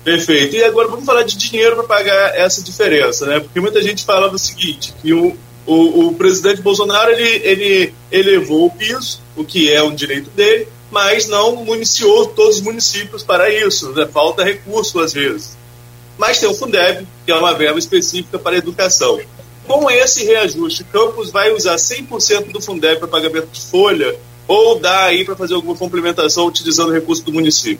Perfeito. 0.03 0.55
E 0.55 0.63
agora 0.63 0.87
vamos 0.87 1.05
falar 1.05 1.23
de 1.23 1.37
dinheiro 1.37 1.75
para 1.77 1.85
pagar 1.85 2.35
essa 2.35 2.61
diferença, 2.61 3.25
né? 3.25 3.39
Porque 3.39 3.59
muita 3.59 3.81
gente 3.81 4.03
fala 4.03 4.29
do 4.29 4.37
seguinte, 4.37 4.93
que 5.01 5.13
o, 5.13 5.35
o, 5.65 6.07
o 6.07 6.15
presidente 6.15 6.61
Bolsonaro 6.61 7.11
ele, 7.11 7.41
ele 7.43 7.93
elevou 8.11 8.65
o 8.65 8.71
piso, 8.71 9.21
o 9.35 9.43
que 9.43 9.71
é 9.71 9.81
um 9.81 9.93
direito 9.93 10.29
dele, 10.31 10.67
mas 10.91 11.27
não 11.27 11.63
municiou 11.63 12.27
todos 12.27 12.57
os 12.57 12.61
municípios 12.61 13.23
para 13.23 13.49
isso, 13.49 13.91
né? 13.91 14.07
falta 14.11 14.43
recurso 14.43 14.99
às 14.99 15.13
vezes. 15.13 15.57
Mas 16.19 16.38
tem 16.38 16.49
o 16.49 16.53
Fundeb, 16.53 17.08
que 17.25 17.32
é 17.32 17.36
uma 17.36 17.53
verba 17.53 17.79
específica 17.79 18.38
para 18.38 18.55
a 18.55 18.58
educação. 18.58 19.17
Com 19.65 19.89
esse 19.89 20.25
reajuste, 20.25 20.84
Campos 20.84 21.32
vai 21.32 21.53
usar 21.53 21.75
100% 21.75 22.51
do 22.51 22.62
Fundeb 22.62 22.99
para 22.99 23.08
pagamento 23.08 23.47
de 23.53 23.62
folha 23.62 24.19
ou 24.45 24.79
dá 24.79 25.05
aí 25.05 25.23
para 25.23 25.36
fazer 25.36 25.53
alguma 25.53 25.75
complementação 25.75 26.45
utilizando 26.45 26.91
recurso 26.91 27.23
do 27.23 27.32
município? 27.32 27.79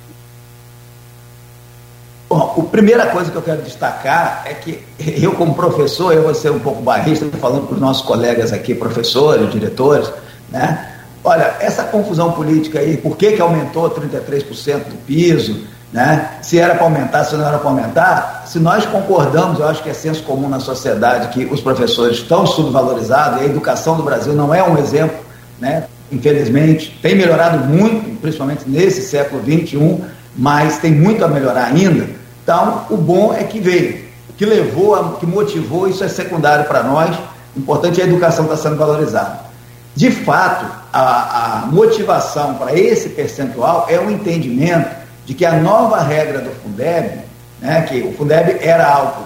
Bom, 2.30 2.56
a 2.60 2.71
primeira 2.71 3.08
coisa 3.08 3.30
que 3.30 3.36
eu 3.36 3.41
quero 3.41 3.62
destacar 3.63 4.43
é 4.45 4.54
que 4.54 4.84
eu, 4.99 5.34
como 5.34 5.54
professor, 5.54 6.13
eu 6.13 6.21
vou 6.21 6.34
ser 6.34 6.52
um 6.52 6.60
pouco 6.60 6.82
barrista, 6.82 7.25
falando 7.41 7.65
para 7.65 7.73
os 7.73 7.82
nossos 7.82 8.06
colegas 8.06 8.54
aqui, 8.54 8.73
professores, 8.73 9.52
diretores, 9.52 10.10
né? 10.47 11.02
Olha, 11.23 11.58
essa 11.60 11.84
confusão 11.84 12.32
política 12.32 12.80
aí, 12.80 12.95
por 12.95 13.17
que, 13.17 13.34
que 13.34 13.41
aumentou 13.41 13.89
33% 13.89 14.86
do 14.86 14.95
piso, 15.06 15.67
né? 15.91 16.38
se 16.41 16.60
era 16.60 16.75
para 16.75 16.84
aumentar, 16.84 17.23
se 17.23 17.36
não 17.36 17.47
era 17.47 17.58
para 17.58 17.69
aumentar, 17.69 18.43
se 18.45 18.60
nós 18.60 18.86
concordamos, 18.86 19.60
eu 19.60 19.67
acho 19.67 19.82
que 19.82 19.89
é 19.89 19.93
senso 19.93 20.23
comum 20.23 20.47
na 20.47 20.60
sociedade 20.60 21.30
que 21.30 21.45
os 21.45 21.62
professores 21.62 22.17
estão 22.17 22.45
subvalorizados 22.45 23.41
e 23.41 23.43
a 23.43 23.45
educação 23.45 23.97
do 23.97 24.04
Brasil 24.04 24.34
não 24.34 24.54
é 24.54 24.63
um 24.63 24.78
exemplo, 24.78 25.17
né? 25.60 25.86
infelizmente, 26.12 26.97
tem 27.02 27.15
melhorado 27.15 27.65
muito, 27.65 28.19
principalmente 28.21 28.63
nesse 28.67 29.02
século 29.02 29.41
XXI, 29.43 30.04
mas 30.36 30.78
tem 30.78 30.91
muito 30.91 31.23
a 31.23 31.28
melhorar 31.28 31.65
ainda. 31.65 32.08
Então, 32.43 32.86
o 32.89 32.97
bom 32.97 33.34
é 33.34 33.43
que 33.43 33.60
veio, 33.60 34.06
que 34.38 34.45
levou, 34.45 35.17
que 35.19 35.25
motivou, 35.25 35.88
isso 35.88 36.04
é 36.04 36.08
secundário 36.08 36.65
para 36.65 36.82
nós. 36.82 37.15
O 37.56 37.60
importante 37.60 37.99
é 37.99 38.04
a 38.04 38.08
educação 38.08 38.45
estar 38.45 38.58
tá 38.58 38.63
sendo 38.63 38.75
valorizada. 38.78 39.39
De 39.95 40.10
fato, 40.12 40.65
a, 40.93 41.63
a 41.63 41.65
motivação 41.67 42.56
para 42.56 42.73
esse 42.73 43.10
percentual 43.10 43.86
é 43.89 43.99
o 43.99 44.10
entendimento 44.10 44.98
de 45.29 45.35
que 45.35 45.45
a 45.45 45.59
nova 45.59 46.01
regra 46.01 46.39
do 46.39 46.49
Fundeb, 46.49 47.19
né, 47.61 47.83
que 47.83 48.01
o 48.01 48.11
Fundeb 48.13 48.57
era 48.61 48.91
algo 48.91 49.25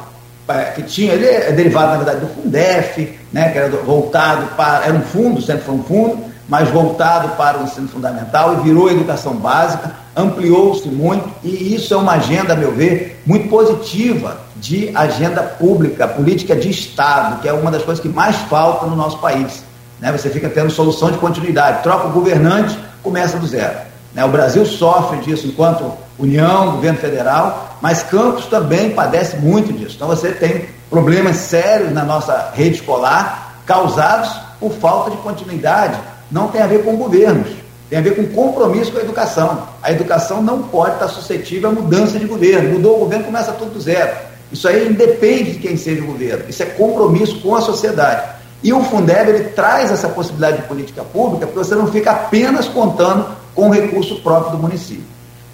é, 0.49 0.63
que 0.71 0.83
tinha, 0.83 1.13
ele 1.13 1.25
é 1.25 1.49
derivado, 1.53 1.91
na 1.91 1.95
verdade, 1.95 2.19
do 2.19 2.27
Fundef, 2.27 3.17
né, 3.31 3.49
que 3.51 3.57
era 3.57 3.69
voltado 3.69 4.47
para, 4.57 4.83
era 4.83 4.93
um 4.93 5.01
fundo, 5.01 5.41
sempre 5.41 5.63
foi 5.63 5.75
um 5.75 5.83
fundo, 5.83 6.25
mas 6.49 6.69
voltado 6.69 7.37
para 7.37 7.57
o 7.57 7.63
ensino 7.63 7.87
fundamental 7.87 8.55
e 8.55 8.63
virou 8.63 8.91
educação 8.91 9.33
básica, 9.35 9.93
ampliou-se 10.13 10.89
muito 10.89 11.29
e 11.41 11.73
isso 11.73 11.93
é 11.93 11.97
uma 11.97 12.15
agenda, 12.15 12.51
a 12.51 12.57
meu 12.57 12.73
ver, 12.73 13.21
muito 13.25 13.47
positiva 13.47 14.41
de 14.57 14.91
agenda 14.93 15.41
pública, 15.41 16.05
política 16.05 16.53
de 16.53 16.69
Estado, 16.69 17.41
que 17.41 17.47
é 17.47 17.53
uma 17.53 17.71
das 17.71 17.81
coisas 17.81 18.01
que 18.01 18.09
mais 18.09 18.35
falta 18.49 18.85
no 18.87 18.95
nosso 18.97 19.19
país. 19.19 19.63
Né? 20.01 20.11
Você 20.11 20.29
fica 20.29 20.49
tendo 20.49 20.69
solução 20.69 21.09
de 21.09 21.17
continuidade, 21.17 21.81
troca 21.81 22.09
o 22.09 22.11
governante, 22.11 22.77
começa 23.01 23.37
do 23.37 23.47
zero. 23.47 23.92
Né? 24.13 24.23
O 24.25 24.29
Brasil 24.29 24.65
sofre 24.65 25.19
disso 25.19 25.47
enquanto 25.47 25.91
União, 26.17 26.73
governo 26.73 26.99
federal, 26.99 27.77
mas 27.81 28.03
Campos 28.03 28.45
também 28.45 28.91
padece 28.91 29.37
muito 29.37 29.73
disso. 29.73 29.95
Então 29.95 30.07
você 30.07 30.31
tem 30.31 30.65
problemas 30.89 31.37
sérios 31.37 31.91
na 31.91 32.03
nossa 32.03 32.51
rede 32.53 32.75
escolar 32.75 33.61
causados 33.65 34.29
por 34.59 34.71
falta 34.73 35.11
de 35.11 35.17
continuidade 35.17 35.97
não 36.33 36.47
tem 36.47 36.61
a 36.61 36.67
ver 36.67 36.83
com 36.83 36.95
governos, 36.95 37.47
tem 37.89 37.99
a 37.99 38.01
ver 38.01 38.15
com 38.15 38.25
compromisso 38.33 38.91
com 38.91 38.97
a 38.97 39.01
educação. 39.01 39.67
A 39.83 39.91
educação 39.91 40.41
não 40.41 40.63
pode 40.63 40.95
estar 40.95 41.07
suscetível 41.07 41.69
à 41.69 41.71
mudança 41.71 42.17
de 42.17 42.25
governo. 42.25 42.71
Mudou 42.71 42.95
o 42.95 42.99
governo, 43.01 43.25
começa 43.25 43.51
tudo 43.51 43.73
do 43.73 43.79
zero. 43.79 44.11
Isso 44.51 44.67
aí 44.67 44.89
independe 44.89 45.51
de 45.51 45.59
quem 45.59 45.77
seja 45.77 46.01
o 46.01 46.07
governo. 46.07 46.45
Isso 46.49 46.63
é 46.63 46.65
compromisso 46.65 47.39
com 47.39 47.55
a 47.55 47.61
sociedade. 47.61 48.27
E 48.63 48.73
o 48.73 48.81
Fundeb 48.83 49.29
ele 49.29 49.43
traz 49.49 49.91
essa 49.91 50.09
possibilidade 50.09 50.63
de 50.63 50.67
política 50.67 51.03
pública 51.03 51.45
porque 51.45 51.59
você 51.59 51.75
não 51.75 51.85
fica 51.87 52.11
apenas 52.11 52.67
contando 52.67 53.27
com 53.55 53.69
recurso 53.69 54.21
próprio 54.21 54.57
do 54.57 54.57
município. 54.57 55.05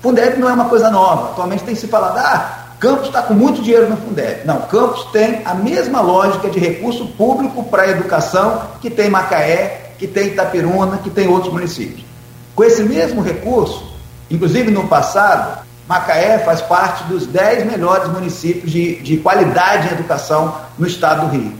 Fundeb 0.02 0.38
não 0.38 0.50
é 0.50 0.54
uma 0.54 0.66
coisa 0.66 0.90
nova. 0.90 1.32
Atualmente 1.32 1.64
tem 1.64 1.76
se 1.76 1.88
falado, 1.88 2.18
ah, 2.18 2.60
Campos 2.80 3.08
está 3.08 3.22
com 3.22 3.34
muito 3.34 3.62
dinheiro 3.62 3.90
no 3.90 3.98
Fundeb. 3.98 4.46
Não, 4.46 4.62
Campos 4.62 5.06
tem 5.12 5.42
a 5.44 5.54
mesma 5.54 6.00
lógica 6.00 6.50
de 6.50 6.60
recurso 6.60 7.08
público 7.08 7.64
para 7.66 7.84
a 7.84 7.90
educação 7.90 8.62
que 8.82 8.90
tem 8.90 9.10
Macaé, 9.10 9.92
que 9.98 10.08
tem 10.08 10.28
Itapiruna, 10.28 10.98
que 10.98 11.10
tem 11.10 11.28
outros 11.28 11.52
municípios. 11.52 12.06
Com 12.56 12.64
esse 12.64 12.82
mesmo 12.84 13.22
recurso, 13.22 13.94
inclusive 14.32 14.72
no 14.72 14.88
passado, 14.88 15.60
Macaé 15.90 16.40
faz 16.40 16.62
parte 16.62 17.04
dos 17.06 17.26
10 17.26 17.66
melhores 17.66 18.08
municípios 18.10 18.72
de, 18.72 18.96
de 19.02 19.18
qualidade 19.18 19.90
em 19.90 19.92
educação 19.92 20.56
no 20.78 20.88
estado 20.88 21.28
do 21.28 21.36
Rio. 21.36 21.54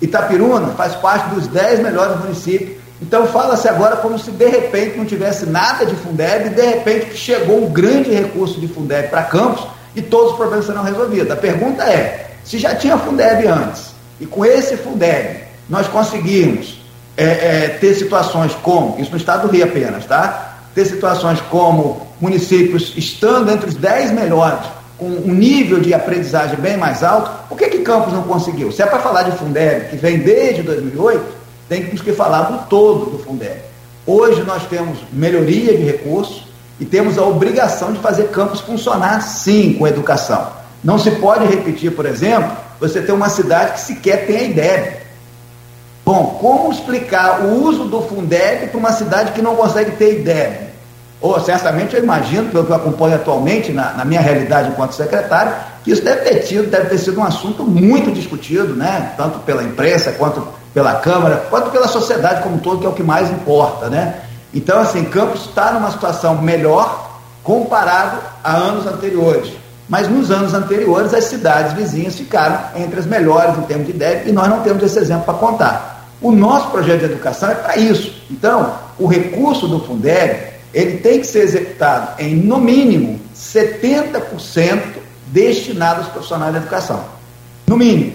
Itapiruna 0.00 0.68
faz 0.68 0.96
parte 0.96 1.32
dos 1.32 1.46
10 1.46 1.80
melhores 1.80 2.18
municípios. 2.18 2.81
Então 3.02 3.26
fala-se 3.26 3.68
agora 3.68 3.96
como 3.96 4.16
se 4.16 4.30
de 4.30 4.46
repente 4.46 4.96
não 4.96 5.04
tivesse 5.04 5.44
nada 5.44 5.84
de 5.84 5.94
Fundeb 5.96 6.46
e 6.46 6.50
de 6.50 6.62
repente 6.62 7.16
chegou 7.16 7.64
um 7.64 7.68
grande 7.68 8.10
recurso 8.12 8.60
de 8.60 8.68
Fundeb 8.68 9.08
para 9.08 9.24
Campos 9.24 9.66
e 9.94 10.00
todos 10.00 10.30
os 10.30 10.36
problemas 10.36 10.66
serão 10.66 10.84
resolvidos. 10.84 11.30
A 11.30 11.36
pergunta 11.36 11.82
é, 11.82 12.30
se 12.44 12.58
já 12.58 12.76
tinha 12.76 12.96
Fundeb 12.96 13.44
antes 13.48 13.90
e 14.20 14.24
com 14.24 14.44
esse 14.44 14.76
Fundeb 14.76 15.40
nós 15.68 15.88
conseguimos 15.88 16.80
é, 17.16 17.24
é, 17.24 17.68
ter 17.80 17.94
situações 17.94 18.52
como, 18.62 18.98
isso 19.00 19.10
no 19.10 19.16
estado 19.16 19.48
do 19.48 19.52
Rio 19.52 19.64
apenas, 19.64 20.06
tá? 20.06 20.58
Ter 20.72 20.84
situações 20.86 21.40
como 21.50 22.06
municípios 22.20 22.94
estando 22.96 23.50
entre 23.50 23.68
os 23.68 23.74
10 23.74 24.12
melhores, 24.12 24.64
com 24.96 25.06
um 25.06 25.34
nível 25.34 25.80
de 25.80 25.92
aprendizagem 25.92 26.56
bem 26.56 26.76
mais 26.76 27.02
alto, 27.02 27.30
por 27.48 27.58
que, 27.58 27.68
que 27.68 27.78
Campos 27.78 28.12
não 28.12 28.22
conseguiu? 28.22 28.70
Se 28.70 28.80
é 28.80 28.86
para 28.86 29.00
falar 29.00 29.24
de 29.24 29.36
Fundeb, 29.36 29.88
que 29.88 29.96
vem 29.96 30.18
desde 30.18 30.62
2008, 30.62 31.41
tem 31.72 31.86
que 31.86 32.12
falar 32.12 32.42
do 32.42 32.68
todo 32.68 33.12
do 33.12 33.18
Fundeb. 33.18 33.60
Hoje 34.06 34.42
nós 34.42 34.64
temos 34.66 34.98
melhoria 35.10 35.74
de 35.74 35.82
recursos 35.84 36.44
e 36.78 36.84
temos 36.84 37.16
a 37.16 37.24
obrigação 37.24 37.92
de 37.92 37.98
fazer 38.00 38.28
Campos 38.28 38.60
funcionar 38.60 39.22
sim 39.22 39.74
com 39.78 39.86
educação. 39.86 40.52
Não 40.84 40.98
se 40.98 41.12
pode 41.12 41.46
repetir, 41.46 41.92
por 41.92 42.04
exemplo, 42.04 42.50
você 42.78 43.00
ter 43.00 43.12
uma 43.12 43.30
cidade 43.30 43.72
que 43.72 43.80
sequer 43.80 44.26
tem 44.26 44.36
a 44.36 44.42
IDEB. 44.42 44.96
Bom, 46.04 46.36
como 46.40 46.72
explicar 46.72 47.40
o 47.42 47.62
uso 47.62 47.84
do 47.84 48.02
Fundeb 48.02 48.66
para 48.66 48.78
uma 48.78 48.92
cidade 48.92 49.32
que 49.32 49.40
não 49.40 49.56
consegue 49.56 49.92
ter 49.92 50.20
IDEB? 50.20 50.71
Ou 51.22 51.38
certamente 51.40 51.94
eu 51.94 52.02
imagino, 52.02 52.50
pelo 52.50 52.64
que 52.64 52.72
eu 52.72 52.76
acompanho 52.76 53.14
atualmente 53.14 53.70
na, 53.70 53.92
na, 53.92 54.04
minha 54.04 54.20
realidade 54.20 54.70
enquanto 54.70 54.92
secretário, 54.92 55.54
que 55.84 55.92
isso 55.92 56.02
deve 56.02 56.22
ter 56.22 56.40
tido, 56.40 56.68
deve 56.68 56.88
ter 56.88 56.98
sido 56.98 57.20
um 57.20 57.24
assunto 57.24 57.62
muito 57.62 58.10
discutido, 58.10 58.74
né? 58.74 59.14
Tanto 59.16 59.38
pela 59.38 59.62
imprensa, 59.62 60.10
quanto 60.12 60.46
pela 60.74 60.96
Câmara, 60.96 61.44
quanto 61.48 61.70
pela 61.70 61.86
sociedade 61.86 62.42
como 62.42 62.56
um 62.56 62.58
todo, 62.58 62.80
que 62.80 62.86
é 62.86 62.88
o 62.88 62.92
que 62.92 63.04
mais 63.04 63.30
importa, 63.30 63.88
né? 63.88 64.16
Então, 64.52 64.80
assim, 64.80 65.04
Campos 65.04 65.46
está 65.46 65.72
numa 65.72 65.92
situação 65.92 66.42
melhor 66.42 67.20
comparado 67.44 68.18
a 68.42 68.52
anos 68.52 68.86
anteriores. 68.86 69.52
Mas 69.88 70.08
nos 70.08 70.30
anos 70.30 70.54
anteriores, 70.54 71.14
as 71.14 71.24
cidades 71.24 71.72
vizinhas 71.74 72.16
ficaram 72.16 72.58
entre 72.76 72.98
as 72.98 73.06
melhores 73.06 73.56
em 73.58 73.62
termos 73.62 73.86
de 73.86 73.92
IDEB 73.92 74.28
e 74.28 74.32
nós 74.32 74.48
não 74.48 74.60
temos 74.60 74.82
esse 74.82 74.98
exemplo 74.98 75.24
para 75.24 75.34
contar. 75.34 76.06
O 76.20 76.32
nosso 76.32 76.68
projeto 76.70 77.00
de 77.00 77.04
educação 77.06 77.50
é 77.50 77.54
para 77.54 77.76
isso. 77.76 78.12
Então, 78.30 78.74
o 78.98 79.06
recurso 79.06 79.66
do 79.66 79.80
Fundeb, 79.80 80.51
ele 80.72 80.98
tem 80.98 81.20
que 81.20 81.26
ser 81.26 81.40
executado 81.40 82.20
em, 82.20 82.34
no 82.34 82.58
mínimo, 82.58 83.20
70% 83.36 84.82
destinado 85.26 86.00
aos 86.00 86.08
profissionais 86.08 86.52
da 86.52 86.58
educação. 86.58 87.04
No 87.66 87.76
mínimo. 87.76 88.14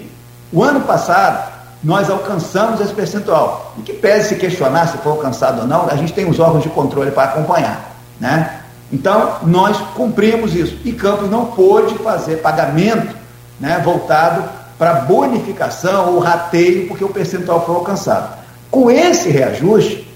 O 0.52 0.62
ano 0.62 0.80
passado, 0.80 1.52
nós 1.82 2.10
alcançamos 2.10 2.80
esse 2.80 2.92
percentual. 2.92 3.74
E 3.78 3.82
que 3.82 3.92
pese 3.92 4.30
se 4.30 4.34
questionar 4.36 4.88
se 4.88 4.98
foi 4.98 5.12
alcançado 5.12 5.62
ou 5.62 5.66
não, 5.66 5.88
a 5.88 5.96
gente 5.96 6.12
tem 6.12 6.28
os 6.28 6.40
órgãos 6.40 6.62
de 6.62 6.68
controle 6.70 7.10
para 7.10 7.24
acompanhar. 7.24 7.96
Né? 8.18 8.60
Então, 8.92 9.36
nós 9.42 9.76
cumprimos 9.94 10.54
isso. 10.54 10.78
E 10.84 10.92
Campos 10.92 11.30
não 11.30 11.46
pôde 11.46 11.94
fazer 11.98 12.36
pagamento 12.36 13.14
né, 13.60 13.80
voltado 13.84 14.44
para 14.78 14.94
bonificação 14.94 16.14
ou 16.14 16.20
rateio, 16.20 16.88
porque 16.88 17.04
o 17.04 17.08
percentual 17.08 17.64
foi 17.64 17.74
alcançado. 17.74 18.38
Com 18.70 18.90
esse 18.90 19.28
reajuste, 19.28 20.07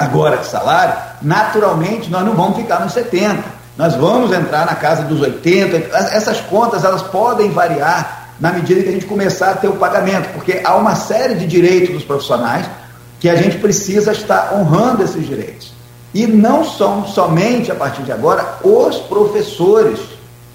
agora 0.00 0.38
de 0.38 0.46
salário, 0.46 0.94
naturalmente 1.22 2.10
nós 2.10 2.24
não 2.24 2.34
vamos 2.34 2.56
ficar 2.56 2.80
nos 2.80 2.92
70, 2.92 3.42
nós 3.76 3.94
vamos 3.94 4.32
entrar 4.32 4.66
na 4.66 4.74
casa 4.74 5.04
dos 5.04 5.20
80. 5.20 5.96
Essas 6.12 6.40
contas 6.40 6.84
elas 6.84 7.02
podem 7.02 7.50
variar 7.50 8.30
na 8.40 8.52
medida 8.52 8.82
que 8.82 8.88
a 8.88 8.92
gente 8.92 9.06
começar 9.06 9.50
a 9.50 9.54
ter 9.54 9.68
o 9.68 9.76
pagamento, 9.76 10.32
porque 10.32 10.60
há 10.64 10.74
uma 10.76 10.94
série 10.94 11.34
de 11.34 11.46
direitos 11.46 11.94
dos 11.94 12.04
profissionais 12.04 12.66
que 13.20 13.28
a 13.28 13.36
gente 13.36 13.58
precisa 13.58 14.12
estar 14.12 14.54
honrando 14.54 15.02
esses 15.02 15.26
direitos. 15.26 15.72
E 16.12 16.26
não 16.26 16.64
são 16.64 17.06
somente 17.06 17.70
a 17.70 17.74
partir 17.74 18.02
de 18.02 18.10
agora 18.10 18.56
os 18.64 18.96
professores. 18.96 20.00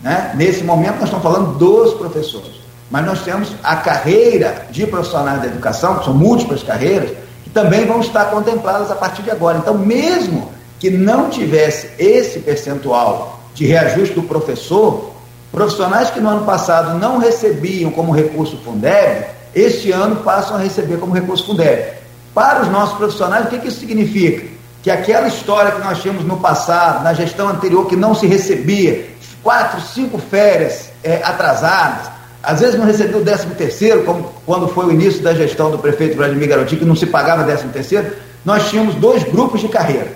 Né? 0.01 0.31
Nesse 0.35 0.63
momento 0.63 0.95
nós 0.95 1.05
estamos 1.05 1.23
falando 1.23 1.57
dos 1.57 1.93
professores 1.93 2.65
mas 2.89 3.05
nós 3.05 3.21
temos 3.23 3.51
a 3.63 3.75
carreira 3.77 4.67
de 4.69 4.85
profissionais 4.85 5.41
da 5.41 5.47
educação, 5.47 5.97
que 5.97 6.05
são 6.05 6.13
múltiplas 6.13 6.63
carreiras, 6.63 7.11
também 7.55 7.85
vão 7.85 8.01
estar 8.01 8.25
contempladas 8.25 8.91
a 8.91 8.95
partir 8.95 9.23
de 9.23 9.31
agora. 9.31 9.57
Então, 9.57 9.77
mesmo 9.77 10.51
que 10.77 10.89
não 10.89 11.29
tivesse 11.29 11.89
esse 11.97 12.39
percentual 12.39 13.39
de 13.53 13.65
reajuste 13.65 14.13
do 14.13 14.23
professor, 14.23 15.11
profissionais 15.53 16.09
que 16.09 16.19
no 16.19 16.29
ano 16.29 16.45
passado 16.45 16.99
não 16.99 17.17
recebiam 17.17 17.89
como 17.91 18.11
recurso 18.11 18.57
Fundeb, 18.57 19.27
este 19.55 19.89
ano 19.89 20.17
passam 20.17 20.57
a 20.57 20.59
receber 20.59 20.97
como 20.97 21.13
recurso 21.13 21.45
Fundeb. 21.45 21.93
Para 22.33 22.63
os 22.63 22.67
nossos 22.67 22.97
profissionais, 22.97 23.45
o 23.45 23.47
que, 23.47 23.59
que 23.59 23.69
isso 23.69 23.79
significa? 23.79 24.53
que 24.83 24.91
aquela 24.91 25.27
história 25.27 25.71
que 25.71 25.79
nós 25.79 25.99
tínhamos 25.99 26.23
no 26.25 26.37
passado, 26.37 27.03
na 27.03 27.11
gestão 27.11 27.49
anterior, 27.49 27.87
que 27.87 27.95
não 27.95 28.13
se 28.13 28.27
recebia, 28.27 29.09
quatro, 29.41 29.81
cinco 29.81 30.19
férias 30.19 30.91
é, 31.03 31.23
atrasadas, 31.23 32.11
às 32.45 32.59
vezes 32.59 32.75
não 32.75 32.85
recebeu 32.85 33.19
o 33.19 33.23
décimo 33.23 33.55
terceiro, 33.55 34.03
como 34.03 34.31
quando 34.45 34.67
foi 34.67 34.85
o 34.85 34.91
início 34.91 35.21
da 35.21 35.33
gestão 35.33 35.71
do 35.71 35.79
prefeito 35.79 36.15
Vladimir 36.15 36.47
Garotinho, 36.47 36.79
que 36.79 36.85
não 36.85 36.95
se 36.95 37.07
pagava 37.07 37.43
décimo 37.43 37.71
terceiro, 37.71 38.07
nós 38.43 38.69
tínhamos 38.69 38.95
dois 38.95 39.23
grupos 39.23 39.61
de 39.61 39.67
carreira. 39.67 40.07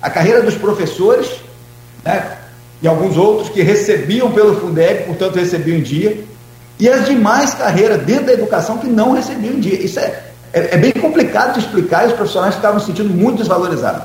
A 0.00 0.10
carreira 0.10 0.42
dos 0.42 0.54
professores, 0.54 1.28
né, 2.04 2.36
e 2.82 2.86
alguns 2.86 3.16
outros 3.16 3.48
que 3.48 3.62
recebiam 3.62 4.30
pelo 4.30 4.60
Fundeb, 4.60 5.04
portanto 5.06 5.36
recebiam 5.36 5.78
em 5.78 5.82
dia, 5.82 6.22
e 6.78 6.88
as 6.88 7.06
demais 7.06 7.54
carreiras 7.54 8.02
dentro 8.02 8.26
da 8.26 8.32
educação 8.34 8.78
que 8.78 8.86
não 8.86 9.12
recebiam 9.12 9.54
em 9.54 9.60
dia. 9.60 9.82
Isso 9.82 9.98
é, 9.98 10.22
é, 10.52 10.74
é 10.74 10.76
bem 10.76 10.92
complicado 10.92 11.54
de 11.54 11.60
explicar 11.60 12.04
e 12.04 12.08
os 12.08 12.12
profissionais 12.12 12.54
estavam 12.54 12.78
se 12.78 12.86
sentindo 12.86 13.12
muito 13.12 13.38
desvalorizados. 13.38 14.02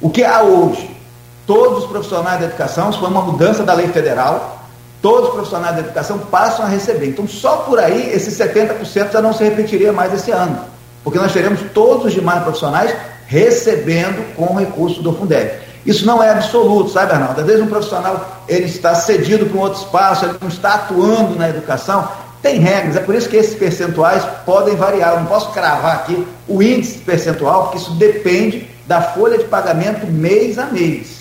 O 0.00 0.10
que 0.10 0.24
há 0.24 0.42
hoje? 0.42 0.90
Todos 1.46 1.84
os 1.84 1.90
profissionais 1.90 2.40
da 2.40 2.46
educação, 2.46 2.90
isso 2.90 2.98
foi 2.98 3.08
uma 3.08 3.22
mudança 3.22 3.62
da 3.62 3.72
lei 3.74 3.86
federal, 3.88 4.55
todos 5.06 5.28
os 5.28 5.34
profissionais 5.34 5.76
da 5.76 5.82
educação 5.82 6.18
passam 6.18 6.66
a 6.66 6.68
receber. 6.68 7.06
Então, 7.06 7.28
só 7.28 7.58
por 7.58 7.78
aí, 7.78 8.10
esses 8.12 8.36
70% 8.36 9.12
já 9.12 9.22
não 9.22 9.32
se 9.32 9.44
repetiria 9.44 9.92
mais 9.92 10.12
esse 10.12 10.32
ano, 10.32 10.58
porque 11.04 11.16
nós 11.16 11.32
teremos 11.32 11.60
todos 11.72 12.06
os 12.06 12.12
demais 12.12 12.42
profissionais 12.42 12.92
recebendo 13.28 14.34
com 14.34 14.52
o 14.52 14.58
recurso 14.58 15.00
do 15.00 15.12
Fundeb. 15.12 15.60
Isso 15.86 16.04
não 16.04 16.20
é 16.20 16.30
absoluto, 16.30 16.90
sabe, 16.90 17.12
Arnaldo? 17.12 17.40
Às 17.40 17.46
vezes 17.46 17.62
um 17.62 17.68
profissional 17.68 18.42
ele 18.48 18.64
está 18.64 18.96
cedido 18.96 19.46
para 19.46 19.56
um 19.56 19.60
outro 19.60 19.78
espaço, 19.78 20.24
ele 20.24 20.34
não 20.40 20.48
está 20.48 20.74
atuando 20.74 21.38
na 21.38 21.50
educação. 21.50 22.08
Tem 22.42 22.58
regras, 22.58 22.96
é 22.96 23.00
por 23.00 23.14
isso 23.14 23.28
que 23.28 23.36
esses 23.36 23.54
percentuais 23.54 24.24
podem 24.44 24.74
variar. 24.74 25.12
Eu 25.12 25.20
não 25.20 25.26
posso 25.26 25.52
cravar 25.52 25.94
aqui 25.94 26.26
o 26.48 26.60
índice 26.60 26.98
percentual, 26.98 27.64
porque 27.64 27.78
isso 27.78 27.92
depende 27.92 28.68
da 28.88 29.00
folha 29.00 29.38
de 29.38 29.44
pagamento 29.44 30.04
mês 30.08 30.58
a 30.58 30.66
mês. 30.66 31.15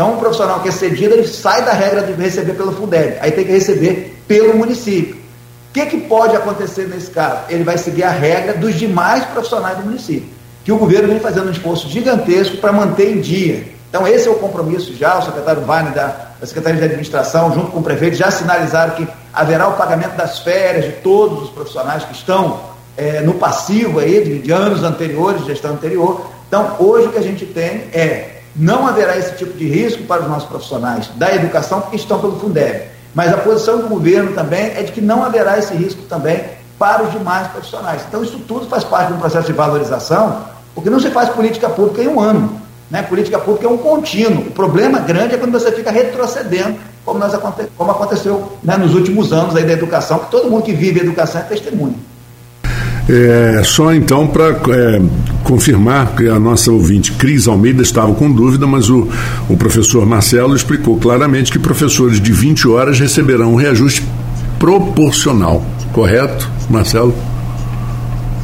Então, 0.00 0.14
um 0.14 0.16
profissional 0.16 0.60
que 0.60 0.70
é 0.70 0.72
cedido, 0.72 1.12
ele 1.12 1.28
sai 1.28 1.62
da 1.62 1.72
regra 1.72 2.00
de 2.00 2.14
receber 2.14 2.54
pelo 2.54 2.72
Fundeb, 2.72 3.18
aí 3.20 3.32
tem 3.32 3.44
que 3.44 3.52
receber 3.52 4.18
pelo 4.26 4.56
município. 4.56 5.14
O 5.14 5.72
que, 5.74 5.84
que 5.84 6.00
pode 6.00 6.34
acontecer 6.34 6.88
nesse 6.88 7.10
caso? 7.10 7.40
Ele 7.50 7.62
vai 7.62 7.76
seguir 7.76 8.04
a 8.04 8.08
regra 8.08 8.54
dos 8.54 8.76
demais 8.76 9.26
profissionais 9.26 9.76
do 9.76 9.84
município, 9.84 10.26
que 10.64 10.72
o 10.72 10.78
governo 10.78 11.08
vem 11.08 11.20
fazendo 11.20 11.48
um 11.48 11.50
esforço 11.50 11.86
gigantesco 11.86 12.56
para 12.56 12.72
manter 12.72 13.14
em 13.14 13.20
dia. 13.20 13.62
Então, 13.90 14.08
esse 14.08 14.26
é 14.26 14.30
o 14.30 14.36
compromisso 14.36 14.96
já, 14.96 15.18
o 15.18 15.22
secretário 15.22 15.60
Vane 15.66 15.90
da, 15.90 16.30
da 16.40 16.46
Secretaria 16.46 16.78
de 16.78 16.86
Administração, 16.86 17.52
junto 17.52 17.70
com 17.70 17.80
o 17.80 17.82
prefeito, 17.82 18.16
já 18.16 18.30
sinalizaram 18.30 18.94
que 18.94 19.06
haverá 19.34 19.68
o 19.68 19.74
pagamento 19.74 20.16
das 20.16 20.38
férias 20.38 20.86
de 20.86 20.92
todos 20.92 21.42
os 21.42 21.50
profissionais 21.50 22.04
que 22.04 22.14
estão 22.14 22.58
é, 22.96 23.20
no 23.20 23.34
passivo 23.34 23.98
aí 23.98 24.24
de, 24.24 24.38
de 24.38 24.50
anos 24.50 24.82
anteriores, 24.82 25.44
gestão 25.44 25.72
anterior. 25.72 26.24
Então, 26.48 26.76
hoje 26.78 27.08
o 27.08 27.12
que 27.12 27.18
a 27.18 27.22
gente 27.22 27.44
tem 27.44 27.82
é 27.92 28.39
não 28.54 28.86
haverá 28.86 29.16
esse 29.16 29.36
tipo 29.36 29.56
de 29.56 29.66
risco 29.68 30.02
para 30.04 30.22
os 30.22 30.28
nossos 30.28 30.48
profissionais 30.48 31.10
da 31.16 31.34
educação 31.34 31.82
que 31.82 31.96
estão 31.96 32.20
pelo 32.20 32.38
Fundeb. 32.38 32.88
Mas 33.14 33.32
a 33.32 33.38
posição 33.38 33.78
do 33.78 33.88
governo 33.88 34.32
também 34.32 34.72
é 34.76 34.82
de 34.82 34.92
que 34.92 35.00
não 35.00 35.24
haverá 35.24 35.58
esse 35.58 35.74
risco 35.74 36.02
também 36.02 36.44
para 36.78 37.02
os 37.02 37.12
demais 37.12 37.48
profissionais. 37.48 38.02
Então, 38.08 38.22
isso 38.22 38.38
tudo 38.46 38.66
faz 38.66 38.84
parte 38.84 39.08
de 39.08 39.14
um 39.14 39.18
processo 39.18 39.46
de 39.46 39.52
valorização, 39.52 40.44
porque 40.74 40.88
não 40.88 41.00
se 41.00 41.10
faz 41.10 41.28
política 41.28 41.68
pública 41.68 42.02
em 42.02 42.08
um 42.08 42.20
ano. 42.20 42.60
Né? 42.90 43.02
Política 43.02 43.38
pública 43.38 43.66
é 43.66 43.70
um 43.70 43.76
contínuo. 43.76 44.46
O 44.46 44.50
problema 44.50 44.98
grande 45.00 45.34
é 45.34 45.38
quando 45.38 45.52
você 45.52 45.70
fica 45.72 45.90
retrocedendo, 45.90 46.78
como, 47.04 47.18
nós, 47.18 47.32
como 47.76 47.90
aconteceu 47.90 48.52
né, 48.62 48.76
nos 48.76 48.94
últimos 48.94 49.32
anos 49.32 49.54
aí 49.56 49.64
da 49.64 49.72
educação, 49.72 50.20
que 50.20 50.30
todo 50.30 50.50
mundo 50.50 50.62
que 50.62 50.72
vive 50.72 51.00
educação 51.00 51.40
é 51.40 51.44
testemunha. 51.44 51.96
É, 53.08 53.62
só 53.64 53.92
então 53.92 54.26
para 54.26 54.50
é, 54.50 55.02
confirmar 55.42 56.14
que 56.14 56.28
a 56.28 56.38
nossa 56.38 56.70
ouvinte 56.70 57.12
Cris 57.12 57.48
Almeida 57.48 57.82
estava 57.82 58.14
com 58.14 58.30
dúvida, 58.30 58.66
mas 58.66 58.88
o, 58.88 59.08
o 59.48 59.56
professor 59.56 60.06
Marcelo 60.06 60.54
explicou 60.54 60.98
claramente 60.98 61.50
que 61.50 61.58
professores 61.58 62.20
de 62.20 62.32
20 62.32 62.68
horas 62.68 63.00
receberão 63.00 63.52
um 63.52 63.56
reajuste 63.56 64.04
proporcional. 64.58 65.64
Correto, 65.92 66.48
Marcelo? 66.68 67.14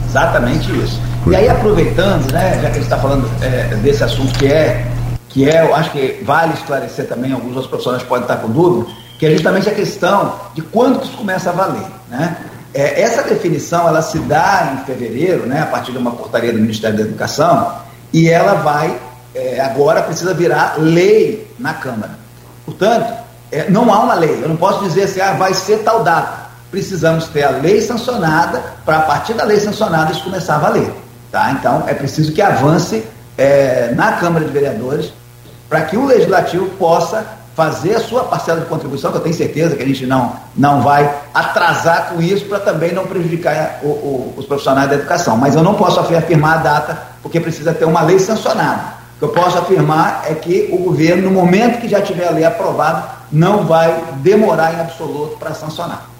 Exatamente 0.09 0.71
isso. 0.83 1.01
E 1.29 1.35
aí, 1.35 1.49
aproveitando, 1.49 2.31
né, 2.33 2.55
já 2.55 2.61
que 2.61 2.67
a 2.67 2.73
gente 2.73 2.83
está 2.83 2.99
falando 2.99 3.29
é, 3.43 3.75
desse 3.83 4.03
assunto 4.03 4.39
que 4.39 4.47
é, 4.47 4.87
que 5.29 5.49
é, 5.49 5.63
eu 5.63 5.75
acho 5.75 5.91
que 5.91 6.23
vale 6.25 6.55
esclarecer 6.55 7.07
também, 7.07 7.33
alguns 7.33 7.51
outros 7.51 7.67
profissionais 7.67 8.03
podem 8.05 8.23
estar 8.23 8.37
com 8.37 8.49
dúvida, 8.49 8.87
que 9.19 9.27
é 9.27 9.31
justamente 9.33 9.69
a 9.69 9.75
questão 9.75 10.35
de 10.55 10.63
quando 10.63 11.01
que 11.01 11.07
isso 11.07 11.17
começa 11.17 11.51
a 11.51 11.53
valer. 11.53 11.87
Né? 12.09 12.37
É, 12.77 13.01
essa 13.01 13.23
definição 13.23 13.89
ela 13.89 14.03
se 14.03 14.19
dá 14.19 14.75
em 14.75 14.85
fevereiro, 14.85 15.47
né, 15.47 15.63
a 15.63 15.67
partir 15.67 15.93
de 15.93 15.99
uma 15.99 16.11
portaria 16.11 16.53
do 16.53 16.59
Ministério 16.59 16.95
da 16.95 17.05
Educação, 17.05 17.73
e 18.13 18.29
ela 18.29 18.57
vai, 18.57 18.95
é, 19.35 19.59
agora 19.61 20.03
precisa 20.03 20.35
virar 20.35 20.75
lei 20.77 21.51
na 21.59 21.73
Câmara. 21.73 22.19
Portanto, 22.67 23.15
é, 23.51 23.71
não 23.71 23.91
há 23.91 24.01
uma 24.01 24.13
lei, 24.13 24.43
eu 24.43 24.49
não 24.51 24.59
posso 24.59 24.85
dizer 24.85 25.05
assim, 25.05 25.23
ah, 25.23 25.33
vai 25.33 25.55
ser 25.55 25.79
tal 25.79 26.05
data. 26.05 26.51
Precisamos 26.71 27.29
ter 27.29 27.45
a 27.45 27.51
lei 27.51 27.81
sancionada, 27.81 28.63
para 28.85 28.99
a 28.99 29.03
partir 29.03 29.33
da 29.33 29.45
lei 29.45 29.59
sancionada 29.59 30.13
isso 30.13 30.25
começar 30.25 30.57
a 30.57 30.59
valer. 30.59 30.93
Tá? 31.33 31.53
Então, 31.53 31.85
é 31.87 31.95
preciso 31.95 32.31
que 32.31 32.43
avance 32.43 33.03
é, 33.39 33.91
na 33.95 34.13
Câmara 34.13 34.45
de 34.45 34.53
Vereadores 34.53 35.15
para 35.67 35.81
que 35.81 35.97
o 35.97 36.05
Legislativo 36.05 36.67
possa 36.79 37.27
fazer 37.57 37.95
a 37.95 38.01
sua 38.01 38.25
parcela 38.25 38.61
de 38.61 38.67
contribuição, 38.67 39.11
que 39.11 39.17
eu 39.17 39.23
tenho 39.23 39.35
certeza 39.35 39.75
que 39.75 39.83
a 39.83 39.87
gente 39.87 40.05
não, 40.05 40.37
não 40.55 40.83
vai 40.83 41.23
atrasar 41.33 42.11
com 42.11 42.21
isso 42.21 42.45
para 42.45 42.61
também 42.61 42.93
não 42.93 43.07
prejudicar 43.07 43.81
o, 43.83 43.87
o, 43.87 44.35
os 44.37 44.45
profissionais 44.45 44.91
da 44.91 44.97
educação. 44.97 45.39
Mas 45.39 45.55
eu 45.55 45.63
não 45.63 45.75
posso 45.75 45.99
afirmar 45.99 46.59
a 46.59 46.63
data, 46.63 47.03
porque 47.23 47.41
precisa 47.41 47.73
ter 47.73 47.87
uma 47.87 48.03
lei 48.03 48.19
sancionada. 48.19 48.95
O 49.17 49.19
que 49.19 49.25
eu 49.25 49.29
posso 49.31 49.57
afirmar 49.57 50.27
é 50.29 50.35
que 50.35 50.69
o 50.71 50.77
governo, 50.77 51.23
no 51.23 51.31
momento 51.31 51.81
que 51.81 51.89
já 51.89 52.03
tiver 52.03 52.29
a 52.29 52.31
lei 52.31 52.45
aprovada, 52.45 53.09
não 53.33 53.65
vai 53.65 54.05
demorar 54.17 54.75
em 54.75 54.81
absoluto 54.81 55.39
para 55.39 55.55
sancionar. 55.55 56.11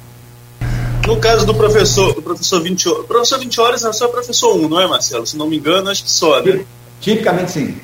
No 1.07 1.19
caso 1.19 1.45
do 1.45 1.55
professor, 1.55 2.15
do 2.15 2.23
professor 2.23 2.63
20 2.63 2.89
horas, 2.89 3.07
professor 3.07 3.39
20 3.39 3.61
horas 3.61 3.85
é 3.85 3.93
só 3.93 4.09
professor 4.09 4.57
1, 4.57 4.69
não 4.69 4.81
é, 4.81 4.89
Marcelo? 4.89 5.27
Se 5.27 5.37
não 5.37 5.47
me 5.47 5.59
engano, 5.59 5.91
acho 5.91 6.03
que 6.03 6.11
só, 6.11 6.41
né? 6.41 6.65
Tipicamente 7.01 7.53
sim. 7.53 7.77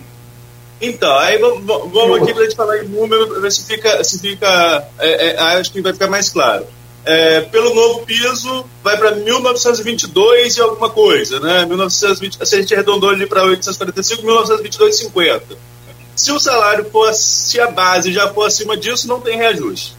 Então, 0.83 1.17
aí 1.17 1.39
vamos, 1.39 1.65
vamos 1.65 2.21
aqui 2.21 2.35
para 2.35 2.43
a 2.43 2.45
gente 2.45 2.57
falar 2.57 2.79
em 2.79 2.89
número, 2.89 3.41
ver 3.41 3.53
se 3.53 3.65
fica. 3.65 4.03
Se 4.03 4.19
fica 4.19 4.85
é, 4.99 5.29
é, 5.29 5.39
acho 5.39 5.73
que 5.73 5.81
vai 5.81 5.93
ficar 5.93 6.09
mais 6.09 6.29
claro. 6.29 6.67
É, 7.05 7.41
pelo 7.43 7.73
novo 7.73 8.05
piso, 8.05 8.65
vai 8.83 8.97
para 8.97 9.13
1922 9.13 10.57
e 10.57 10.61
alguma 10.61 10.91
coisa, 10.91 11.39
né? 11.39 11.65
1920, 11.67 12.47
se 12.47 12.55
a 12.55 12.61
gente 12.61 12.75
arredondou 12.75 13.11
ali 13.11 13.27
para 13.27 13.45
845, 13.45 14.23
1922,50. 14.23 15.43
Se 16.17 16.33
o 16.33 16.39
salário 16.39 16.85
for, 16.91 17.13
se 17.15 17.61
a 17.61 17.71
base 17.71 18.13
já 18.13 18.29
for 18.33 18.47
acima 18.47 18.77
disso, 18.77 19.07
não 19.07 19.21
tem 19.21 19.37
reajuste. 19.37 19.97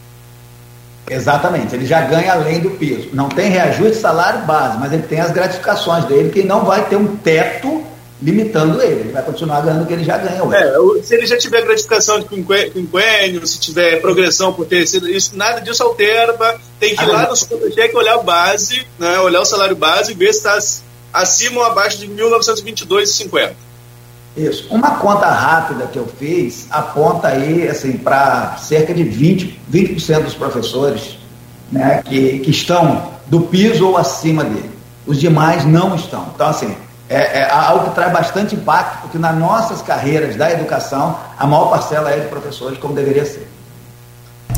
Exatamente, 1.10 1.74
ele 1.74 1.86
já 1.86 2.02
ganha 2.02 2.32
além 2.32 2.60
do 2.60 2.70
piso. 2.70 3.08
Não 3.12 3.28
tem 3.28 3.50
reajuste 3.50 3.96
salário 3.96 4.46
base, 4.46 4.78
mas 4.78 4.92
ele 4.92 5.02
tem 5.02 5.20
as 5.20 5.30
gratificações 5.30 6.04
dele, 6.04 6.30
que 6.30 6.42
não 6.42 6.64
vai 6.64 6.86
ter 6.88 6.96
um 6.96 7.16
teto 7.16 7.84
limitando 8.24 8.80
ele. 8.80 9.00
Ele 9.00 9.12
vai 9.12 9.22
continuar 9.22 9.60
ganhando 9.60 9.82
o 9.82 9.86
que 9.86 9.92
ele 9.92 10.02
já 10.02 10.16
ganha 10.16 10.42
hoje. 10.42 10.56
É, 10.56 11.02
se 11.02 11.14
ele 11.14 11.26
já 11.26 11.36
tiver 11.36 11.62
gratificação 11.62 12.18
de 12.18 12.24
quinquênio, 12.26 13.46
se 13.46 13.60
tiver 13.60 14.00
progressão 14.00 14.52
por 14.52 14.66
ter 14.66 14.86
sido, 14.86 15.08
isso, 15.08 15.36
nada 15.36 15.60
disso 15.60 15.82
altera. 15.82 16.34
Tem 16.80 16.96
que 16.96 17.04
ir 17.04 17.06
lá 17.06 17.28
no 17.28 17.36
contra-cheque 17.36 17.94
olhar 17.94 18.14
a 18.14 18.22
base, 18.22 18.86
né, 18.98 19.20
olhar 19.20 19.42
o 19.42 19.44
salário 19.44 19.76
base 19.76 20.12
e 20.12 20.14
ver 20.14 20.32
se 20.32 20.38
está 20.38 20.58
acima 21.12 21.58
ou 21.58 21.64
abaixo 21.64 21.98
de 21.98 22.08
1922,50. 22.08 23.52
Isso. 24.36 24.66
Uma 24.70 24.96
conta 24.96 25.26
rápida 25.26 25.86
que 25.86 25.98
eu 25.98 26.08
fiz 26.18 26.66
aponta 26.70 27.28
aí 27.28 27.68
assim, 27.68 27.92
para 27.92 28.56
cerca 28.56 28.92
de 28.92 29.04
20%, 29.04 29.54
20 29.68 30.22
dos 30.22 30.34
professores 30.34 31.18
né, 31.70 32.02
que, 32.04 32.40
que 32.40 32.50
estão 32.50 33.12
do 33.26 33.42
piso 33.42 33.86
ou 33.86 33.96
acima 33.96 34.42
dele. 34.42 34.70
Os 35.06 35.20
demais 35.20 35.64
não 35.64 35.94
estão. 35.94 36.32
Então, 36.34 36.48
assim, 36.48 36.74
é, 37.14 37.38
é, 37.40 37.50
algo 37.50 37.88
que 37.88 37.94
traz 37.94 38.12
bastante 38.12 38.54
impacto, 38.54 39.02
porque 39.02 39.18
nas 39.18 39.36
nossas 39.36 39.82
carreiras 39.82 40.36
da 40.36 40.50
educação, 40.50 41.18
a 41.38 41.46
maior 41.46 41.70
parcela 41.70 42.10
é 42.10 42.20
de 42.20 42.28
professores, 42.28 42.78
como 42.78 42.94
deveria 42.94 43.24
ser. 43.24 43.48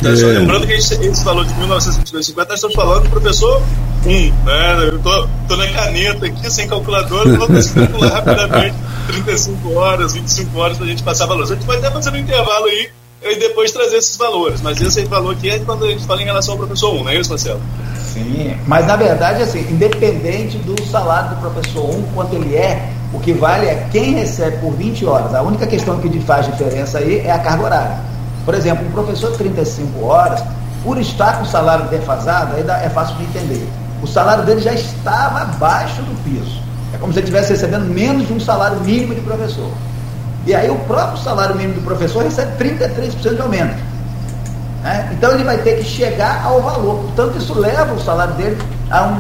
É. 0.04 0.16
Só 0.16 0.26
lembrando 0.26 0.66
que 0.66 0.72
esse, 0.74 0.94
esse 0.94 1.24
valor 1.24 1.44
de 1.44 1.54
1952,50 1.54 2.36
nós 2.36 2.54
estamos 2.54 2.74
falando 2.74 3.04
do 3.04 3.10
professor 3.10 3.62
1, 4.04 4.08
né? 4.44 4.88
Eu 4.88 4.98
tô, 4.98 5.28
tô 5.48 5.56
na 5.56 5.66
caneta 5.68 6.26
aqui, 6.26 6.50
sem 6.50 6.68
calculadora, 6.68 7.36
vou 7.36 7.48
calcular 7.48 8.08
rapidamente 8.08 8.76
35 9.08 9.74
horas, 9.74 10.12
25 10.14 10.58
horas 10.58 10.76
para 10.76 10.86
a 10.86 10.88
gente 10.88 11.02
passar 11.02 11.26
valores. 11.26 11.50
A 11.50 11.54
gente 11.54 11.66
vai 11.66 11.78
até 11.78 11.90
fazer 11.90 12.10
um 12.10 12.16
intervalo 12.16 12.66
aí 12.66 12.90
e 13.30 13.38
depois 13.38 13.72
trazer 13.72 13.96
esses 13.96 14.16
valores, 14.16 14.60
mas 14.60 14.80
esse 14.80 15.04
valor 15.04 15.32
aqui 15.32 15.50
é 15.50 15.58
quando 15.58 15.84
a 15.84 15.88
gente 15.88 16.04
fala 16.06 16.22
em 16.22 16.24
relação 16.24 16.54
ao 16.54 16.58
professor 16.58 16.94
1, 16.94 17.04
não 17.04 17.10
é 17.10 17.16
isso, 17.16 17.30
Marcelo? 17.30 17.60
Sim, 18.12 18.56
mas 18.66 18.86
na 18.86 18.96
verdade, 18.96 19.42
assim, 19.42 19.60
independente 19.70 20.56
do 20.58 20.80
salário 20.86 21.30
do 21.30 21.36
professor 21.36 21.84
1, 21.84 22.02
quanto 22.14 22.34
ele 22.34 22.56
é, 22.56 22.90
o 23.12 23.20
que 23.20 23.32
vale 23.32 23.66
é 23.66 23.88
quem 23.92 24.14
recebe 24.14 24.58
por 24.58 24.72
20 24.72 25.04
horas. 25.06 25.34
A 25.34 25.42
única 25.42 25.66
questão 25.66 25.98
que 26.00 26.20
faz 26.20 26.46
diferença 26.46 26.98
aí 26.98 27.20
é 27.20 27.30
a 27.30 27.38
carga 27.38 27.64
horária. 27.64 27.98
Por 28.44 28.54
exemplo, 28.54 28.86
um 28.86 28.90
professor 28.90 29.32
de 29.32 29.38
35 29.38 30.04
horas, 30.04 30.42
por 30.82 30.98
estar 30.98 31.38
com 31.38 31.42
o 31.42 31.46
salário 31.46 31.86
defasado, 31.88 32.54
aí 32.56 32.64
é 32.84 32.88
fácil 32.88 33.16
de 33.16 33.24
entender. 33.24 33.68
O 34.02 34.06
salário 34.06 34.44
dele 34.44 34.60
já 34.60 34.72
estava 34.72 35.40
abaixo 35.42 36.00
do 36.02 36.22
piso. 36.22 36.60
É 36.94 36.98
como 36.98 37.12
se 37.12 37.18
ele 37.18 37.26
estivesse 37.26 37.52
recebendo 37.52 37.84
menos 37.84 38.26
de 38.26 38.32
um 38.32 38.40
salário 38.40 38.78
mínimo 38.80 39.14
de 39.14 39.20
professor. 39.20 39.70
E 40.46 40.54
aí 40.54 40.70
o 40.70 40.78
próprio 40.80 41.18
salário 41.22 41.56
mínimo 41.56 41.74
do 41.74 41.82
professor 41.82 42.22
recebe 42.22 42.52
33% 42.64 43.34
de 43.34 43.40
aumento. 43.40 43.76
Né? 44.82 45.10
Então 45.12 45.32
ele 45.32 45.42
vai 45.42 45.58
ter 45.58 45.78
que 45.78 45.84
chegar 45.84 46.44
ao 46.44 46.62
valor. 46.62 47.00
Portanto, 47.00 47.36
isso 47.36 47.58
leva 47.58 47.92
o 47.92 48.00
salário 48.00 48.34
dele 48.34 48.56
a 48.88 49.02
um, 49.02 49.16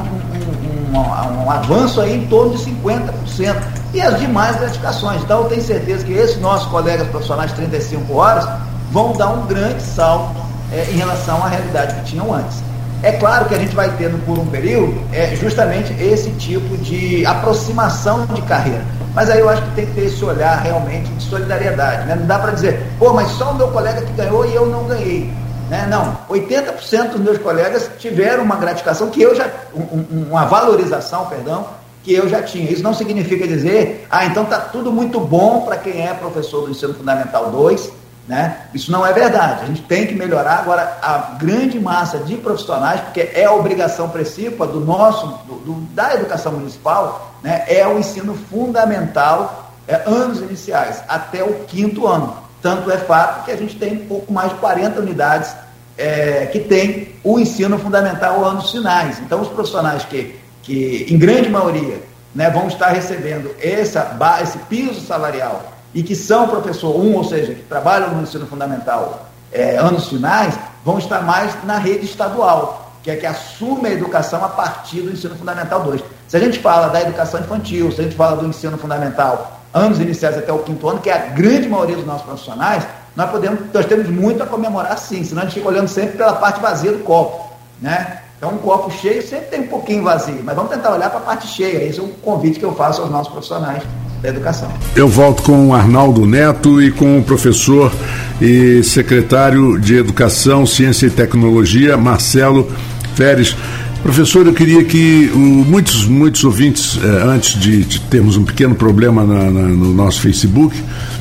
um, 0.94 0.98
um, 0.98 1.44
um 1.44 1.50
avanço 1.50 2.00
aí 2.00 2.16
em 2.16 2.26
torno 2.28 2.56
de 2.56 2.64
50%. 2.64 3.56
E 3.92 4.00
as 4.00 4.18
demais 4.20 4.56
gratificações. 4.56 5.20
Então 5.22 5.42
eu 5.42 5.48
tenho 5.48 5.62
certeza 5.62 6.04
que 6.04 6.12
esses 6.12 6.40
nossos 6.40 6.68
colegas 6.68 7.08
profissionais 7.08 7.50
de 7.50 7.56
35 7.56 8.14
horas 8.14 8.48
vão 8.92 9.12
dar 9.12 9.28
um 9.30 9.46
grande 9.46 9.82
salto 9.82 10.36
é, 10.72 10.88
em 10.90 10.96
relação 10.96 11.42
à 11.42 11.48
realidade 11.48 11.94
que 11.96 12.04
tinham 12.04 12.32
antes. 12.32 12.62
É 13.02 13.12
claro 13.12 13.44
que 13.46 13.54
a 13.54 13.58
gente 13.58 13.74
vai 13.74 13.90
tendo 13.96 14.24
por 14.24 14.38
um 14.38 14.46
período 14.46 15.00
é, 15.12 15.36
justamente 15.36 15.92
esse 16.02 16.30
tipo 16.32 16.76
de 16.78 17.24
aproximação 17.26 18.26
de 18.26 18.40
carreira. 18.42 18.84
Mas 19.14 19.30
aí 19.30 19.40
eu 19.40 19.48
acho 19.48 19.62
que 19.62 19.74
tem 19.74 19.86
que 19.86 19.92
ter 19.92 20.06
esse 20.06 20.24
olhar 20.24 20.56
realmente 20.62 21.10
de 21.10 21.22
solidariedade. 21.22 22.06
Né? 22.06 22.16
Não 22.16 22.26
dá 22.26 22.38
para 22.38 22.52
dizer, 22.52 22.86
pô, 22.98 23.12
mas 23.12 23.28
só 23.32 23.52
o 23.52 23.54
meu 23.54 23.68
colega 23.68 24.02
que 24.02 24.12
ganhou 24.12 24.44
e 24.46 24.54
eu 24.54 24.66
não 24.66 24.84
ganhei. 24.84 25.32
Né? 25.70 25.86
Não, 25.90 26.18
80% 26.28 27.12
dos 27.12 27.20
meus 27.20 27.38
colegas 27.38 27.90
tiveram 27.98 28.42
uma 28.44 28.56
gratificação 28.56 29.10
que 29.10 29.20
eu 29.20 29.34
já, 29.34 29.48
um, 29.74 30.26
uma 30.28 30.44
valorização, 30.44 31.26
perdão, 31.26 31.66
que 32.02 32.12
eu 32.12 32.28
já 32.28 32.42
tinha. 32.42 32.70
Isso 32.70 32.82
não 32.82 32.94
significa 32.94 33.46
dizer, 33.48 34.06
ah, 34.10 34.24
então 34.26 34.44
está 34.44 34.58
tudo 34.58 34.92
muito 34.92 35.18
bom 35.18 35.62
para 35.62 35.76
quem 35.76 36.06
é 36.06 36.14
professor 36.14 36.66
do 36.66 36.70
ensino 36.70 36.94
fundamental 36.94 37.50
2, 37.50 37.90
né? 38.28 38.62
Isso 38.74 38.90
não 38.90 39.06
é 39.06 39.12
verdade. 39.12 39.62
A 39.62 39.66
gente 39.66 39.82
tem 39.82 40.06
que 40.06 40.14
melhorar 40.14 40.58
agora 40.58 40.98
a 41.00 41.36
grande 41.38 41.78
massa 41.78 42.18
de 42.18 42.36
profissionais, 42.36 43.00
porque 43.00 43.30
é 43.32 43.44
a 43.44 43.52
obrigação 43.52 44.08
principal 44.08 44.66
do 44.66 44.80
nosso, 44.80 45.26
do, 45.46 45.54
do, 45.54 45.74
da 45.94 46.14
educação 46.14 46.52
municipal, 46.52 47.34
né? 47.42 47.64
é 47.68 47.86
o 47.86 47.98
ensino 47.98 48.34
fundamental, 48.50 49.70
é, 49.86 50.02
anos 50.06 50.40
iniciais, 50.40 51.02
até 51.08 51.44
o 51.44 51.64
quinto 51.66 52.06
ano. 52.06 52.36
Tanto 52.60 52.90
é 52.90 52.98
fato 52.98 53.44
que 53.44 53.52
a 53.52 53.56
gente 53.56 53.76
tem 53.76 53.96
pouco 53.96 54.32
mais 54.32 54.50
de 54.50 54.56
40 54.56 55.00
unidades 55.00 55.54
é, 55.96 56.46
que 56.46 56.58
tem 56.58 57.14
o 57.22 57.38
ensino 57.38 57.78
fundamental 57.78 58.44
anos 58.44 58.72
finais. 58.72 59.20
Então, 59.20 59.40
os 59.40 59.48
profissionais 59.48 60.04
que, 60.04 60.34
que 60.62 61.06
em 61.08 61.16
grande 61.16 61.48
maioria, 61.48 62.02
né, 62.34 62.50
vão 62.50 62.66
estar 62.66 62.88
recebendo 62.88 63.54
essa, 63.62 64.18
esse 64.42 64.58
piso 64.58 65.00
salarial 65.06 65.75
e 65.94 66.02
que 66.02 66.14
são 66.14 66.48
professor 66.48 66.94
1, 66.94 67.00
um, 67.00 67.16
ou 67.16 67.24
seja, 67.24 67.54
que 67.54 67.62
trabalham 67.62 68.14
no 68.14 68.22
ensino 68.22 68.46
fundamental 68.46 69.26
é, 69.52 69.76
anos 69.76 70.08
finais, 70.08 70.58
vão 70.84 70.98
estar 70.98 71.22
mais 71.22 71.52
na 71.64 71.78
rede 71.78 72.04
estadual, 72.04 72.92
que 73.02 73.10
é 73.10 73.16
que 73.16 73.26
assume 73.26 73.88
a 73.88 73.92
educação 73.92 74.44
a 74.44 74.48
partir 74.48 75.00
do 75.00 75.12
ensino 75.12 75.34
fundamental 75.34 75.82
2. 75.82 76.02
Se 76.28 76.36
a 76.36 76.40
gente 76.40 76.58
fala 76.58 76.88
da 76.88 77.00
educação 77.00 77.40
infantil, 77.40 77.90
se 77.92 78.00
a 78.00 78.04
gente 78.04 78.16
fala 78.16 78.36
do 78.36 78.46
ensino 78.46 78.76
fundamental, 78.76 79.60
anos 79.72 79.98
iniciais 80.00 80.36
até 80.36 80.52
o 80.52 80.58
quinto 80.58 80.88
ano, 80.88 81.00
que 81.00 81.08
é 81.08 81.14
a 81.14 81.26
grande 81.26 81.68
maioria 81.68 81.96
dos 81.96 82.06
nossos 82.06 82.22
profissionais, 82.22 82.86
nós, 83.14 83.30
podemos, 83.30 83.60
nós 83.72 83.86
temos 83.86 84.08
muito 84.10 84.42
a 84.42 84.46
comemorar 84.46 84.98
sim, 84.98 85.24
senão 85.24 85.42
a 85.42 85.44
gente 85.46 85.54
fica 85.54 85.68
olhando 85.68 85.88
sempre 85.88 86.18
pela 86.18 86.34
parte 86.34 86.60
vazia 86.60 86.92
do 86.92 86.98
copo. 86.98 87.54
Né? 87.80 88.20
Então, 88.36 88.50
um 88.50 88.58
copo 88.58 88.90
cheio 88.90 89.26
sempre 89.26 89.46
tem 89.46 89.60
um 89.62 89.68
pouquinho 89.68 90.02
vazio, 90.02 90.42
mas 90.44 90.54
vamos 90.54 90.70
tentar 90.70 90.92
olhar 90.92 91.08
para 91.08 91.20
a 91.20 91.22
parte 91.22 91.46
cheia. 91.46 91.82
Esse 91.84 92.00
é 92.00 92.02
um 92.02 92.08
convite 92.08 92.58
que 92.58 92.64
eu 92.64 92.74
faço 92.74 93.00
aos 93.00 93.10
nossos 93.10 93.32
profissionais 93.32 93.82
da 94.22 94.28
educação. 94.28 94.70
Eu 94.94 95.08
volto 95.08 95.42
com 95.42 95.68
o 95.68 95.74
Arnaldo 95.74 96.26
Neto 96.26 96.82
e 96.82 96.90
com 96.90 97.18
o 97.18 97.22
professor 97.22 97.92
e 98.40 98.82
secretário 98.82 99.78
de 99.78 99.96
Educação, 99.96 100.66
Ciência 100.66 101.06
e 101.06 101.10
Tecnologia, 101.10 101.96
Marcelo 101.96 102.70
Feres. 103.14 103.56
Professor, 104.02 104.46
eu 104.46 104.52
queria 104.52 104.84
que 104.84 105.30
muitos, 105.34 106.06
muitos 106.06 106.44
ouvintes, 106.44 106.98
eh, 107.02 107.22
antes 107.24 107.58
de, 107.58 107.82
de, 107.82 108.00
termos 108.02 108.36
um 108.36 108.44
pequeno 108.44 108.74
problema 108.74 109.24
na, 109.24 109.50
na, 109.50 109.62
no 109.62 109.92
nosso 109.92 110.20
Facebook, 110.20 110.76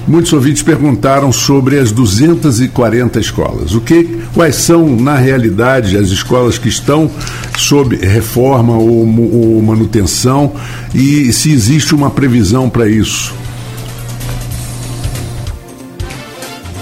muitos 0.07 0.31
ouvintes 0.33 0.61
perguntaram 0.61 1.31
sobre 1.31 1.79
as 1.79 1.91
240 1.91 3.19
escolas. 3.19 3.73
O 3.73 3.81
que, 3.81 4.21
quais 4.33 4.55
são, 4.55 4.95
na 4.95 5.15
realidade, 5.15 5.97
as 5.97 6.09
escolas 6.09 6.57
que 6.57 6.69
estão 6.69 7.09
sob 7.57 7.95
reforma 7.95 8.77
ou, 8.77 8.99
ou 8.99 9.61
manutenção 9.61 10.53
e 10.93 11.31
se 11.33 11.51
existe 11.51 11.95
uma 11.95 12.09
previsão 12.09 12.69
para 12.69 12.87
isso? 12.87 13.33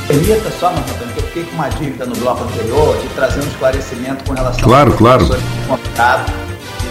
Permita 0.07 0.51
só, 0.59 0.71
Marcelo, 0.71 1.11
que 1.13 1.19
eu 1.19 1.23
fiquei 1.23 1.43
com 1.43 1.55
uma 1.55 1.69
dívida 1.69 2.05
no 2.05 2.15
bloco 2.15 2.43
anterior 2.43 2.97
de 3.01 3.07
trazer 3.15 3.41
um 3.41 3.47
esclarecimento 3.47 4.23
com 4.25 4.33
relação 4.33 4.61
claro, 4.61 4.91
ao 4.91 4.97
claro. 4.97 5.25
contrato, 5.67 6.31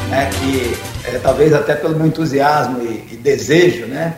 né, 0.09 0.31
que 0.41 0.75
é, 1.05 1.19
talvez 1.19 1.53
até 1.53 1.75
pelo 1.75 1.95
meu 1.97 2.07
entusiasmo 2.07 2.81
e, 2.83 3.13
e 3.13 3.17
desejo, 3.17 3.87
né, 3.87 4.15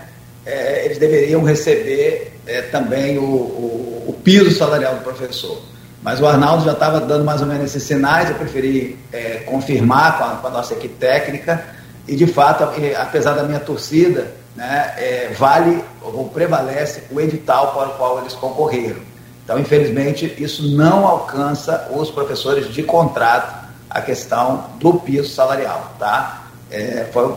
é, 0.47 0.85
eles 0.85 0.99
deveriam 0.99 1.43
receber 1.43 2.39
é, 2.47 2.63
também 2.63 3.19
o, 3.19 3.23
o, 3.23 4.05
o, 4.09 4.13
piso 4.23 4.51
salarial 4.57 4.97
do 4.97 5.03
professor. 5.03 5.61
Mas 6.03 6.21
o 6.21 6.27
Arnaldo 6.27 6.65
já 6.65 6.73
estava 6.73 7.01
dando 7.01 7.25
mais 7.25 7.41
ou 7.41 7.47
menos 7.47 7.65
esses 7.65 7.83
sinais, 7.83 8.29
eu 8.29 8.37
preferi 8.37 8.99
é, 9.13 9.43
confirmar 9.47 10.19
com 10.19 10.25
a, 10.25 10.29
com 10.37 10.47
a, 10.49 10.51
nossa 10.51 10.75
equipe 10.75 10.95
técnica, 10.97 11.65
e 12.07 12.15
de 12.15 12.27
fato, 12.27 12.65
apesar 12.99 13.33
da 13.33 13.43
minha 13.45 13.61
torcida, 13.61 14.33
né, 14.55 14.95
é, 14.99 15.33
vale 15.39 15.83
ou 16.03 16.29
prevalece 16.29 17.05
o 17.11 17.19
edital 17.19 17.73
para 17.73 17.89
o 17.89 17.93
qual 17.93 18.21
eles 18.21 18.35
concorreram. 18.35 19.01
Então, 19.43 19.59
infelizmente, 19.59 20.35
isso 20.39 20.67
não 20.75 21.07
alcança 21.07 21.89
os 21.91 22.11
professores 22.11 22.73
de 22.73 22.83
contrato, 22.83 23.65
a 23.89 24.01
questão 24.01 24.71
do 24.79 24.95
piso 24.95 25.29
salarial. 25.29 25.95
Tá? 25.99 26.45
É, 26.71 27.07
foi 27.13 27.35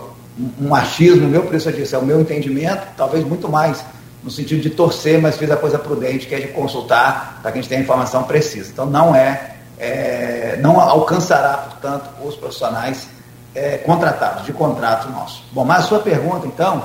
um 0.61 0.73
achismo 0.73 1.27
meu, 1.27 1.43
por 1.43 1.55
isso 1.55 1.69
eu 1.69 1.73
disse, 1.73 1.95
é 1.95 1.97
o 1.97 2.05
meu 2.05 2.21
entendimento, 2.21 2.87
talvez 2.95 3.25
muito 3.25 3.49
mais 3.49 3.83
no 4.23 4.29
sentido 4.29 4.61
de 4.61 4.69
torcer, 4.69 5.21
mas 5.21 5.37
fiz 5.37 5.49
a 5.49 5.55
coisa 5.55 5.79
prudente, 5.79 6.27
que 6.27 6.35
é 6.35 6.39
de 6.39 6.47
consultar 6.49 7.39
para 7.41 7.51
que 7.51 7.59
a 7.59 7.61
gente 7.61 7.69
tenha 7.69 7.81
informação 7.81 8.23
precisa. 8.23 8.69
Então 8.71 8.85
não 8.85 9.15
é, 9.15 9.55
é 9.79 10.59
não 10.61 10.79
alcançará, 10.79 11.53
portanto, 11.57 12.09
os 12.23 12.35
profissionais 12.35 13.07
é, 13.55 13.77
contratados, 13.77 14.45
de 14.45 14.53
contrato 14.53 15.09
nosso. 15.09 15.43
Bom, 15.51 15.65
mas 15.65 15.79
a 15.79 15.87
sua 15.87 15.99
pergunta, 15.99 16.45
então, 16.45 16.83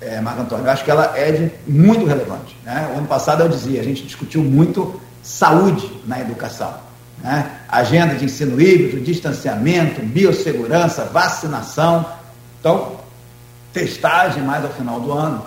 é, 0.00 0.20
Marco 0.20 0.42
Antônio, 0.42 0.66
eu 0.66 0.70
acho 0.70 0.84
que 0.84 0.90
ela 0.90 1.12
é 1.16 1.32
de, 1.32 1.52
muito 1.66 2.04
relevante. 2.04 2.56
Né? 2.64 2.90
O 2.94 2.98
ano 2.98 3.06
passado 3.06 3.42
eu 3.42 3.48
dizia, 3.48 3.80
a 3.80 3.84
gente 3.84 4.02
discutiu 4.02 4.42
muito 4.42 5.00
saúde 5.22 5.90
na 6.06 6.20
educação. 6.20 6.74
Né? 7.22 7.50
Agenda 7.68 8.14
de 8.14 8.26
ensino 8.26 8.60
híbrido, 8.60 9.00
distanciamento, 9.00 10.02
biossegurança, 10.02 11.04
vacinação, 11.04 12.04
então, 12.64 12.92
testagem 13.74 14.42
mais 14.42 14.64
ao 14.64 14.70
final 14.70 14.98
do 14.98 15.12
ano. 15.12 15.44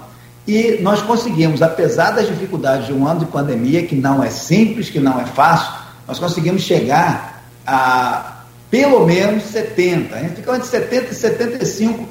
E 0.48 0.78
nós 0.82 1.02
conseguimos, 1.02 1.64
apesar 1.64 2.12
das 2.12 2.28
dificuldades 2.28 2.86
de 2.86 2.94
um 2.94 3.08
ano 3.08 3.22
de 3.22 3.26
pandemia, 3.26 3.88
que 3.88 3.96
não 3.96 4.24
é 4.24 4.30
simples, 4.30 4.92
que 4.92 5.00
não 5.00 5.20
é 5.20 5.26
fácil, 5.26 5.74
nós 6.08 6.20
conseguimos 6.20 6.62
chegar 6.62 7.44
a 7.66 8.34
pelo 8.70 9.06
menos 9.06 9.46
70, 9.46 10.14
a 10.16 10.20
gente 10.20 10.36
ficou 10.36 10.54
entre 10.54 10.68
70 10.68 11.12
e 11.12 11.16
75 11.16 12.06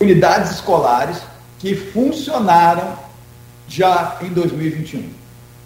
unidades 0.00 0.50
escolares 0.50 1.18
que 1.58 1.74
funcionaram 1.74 2.98
já 3.68 4.18
em 4.20 4.30
2021. 4.30 5.08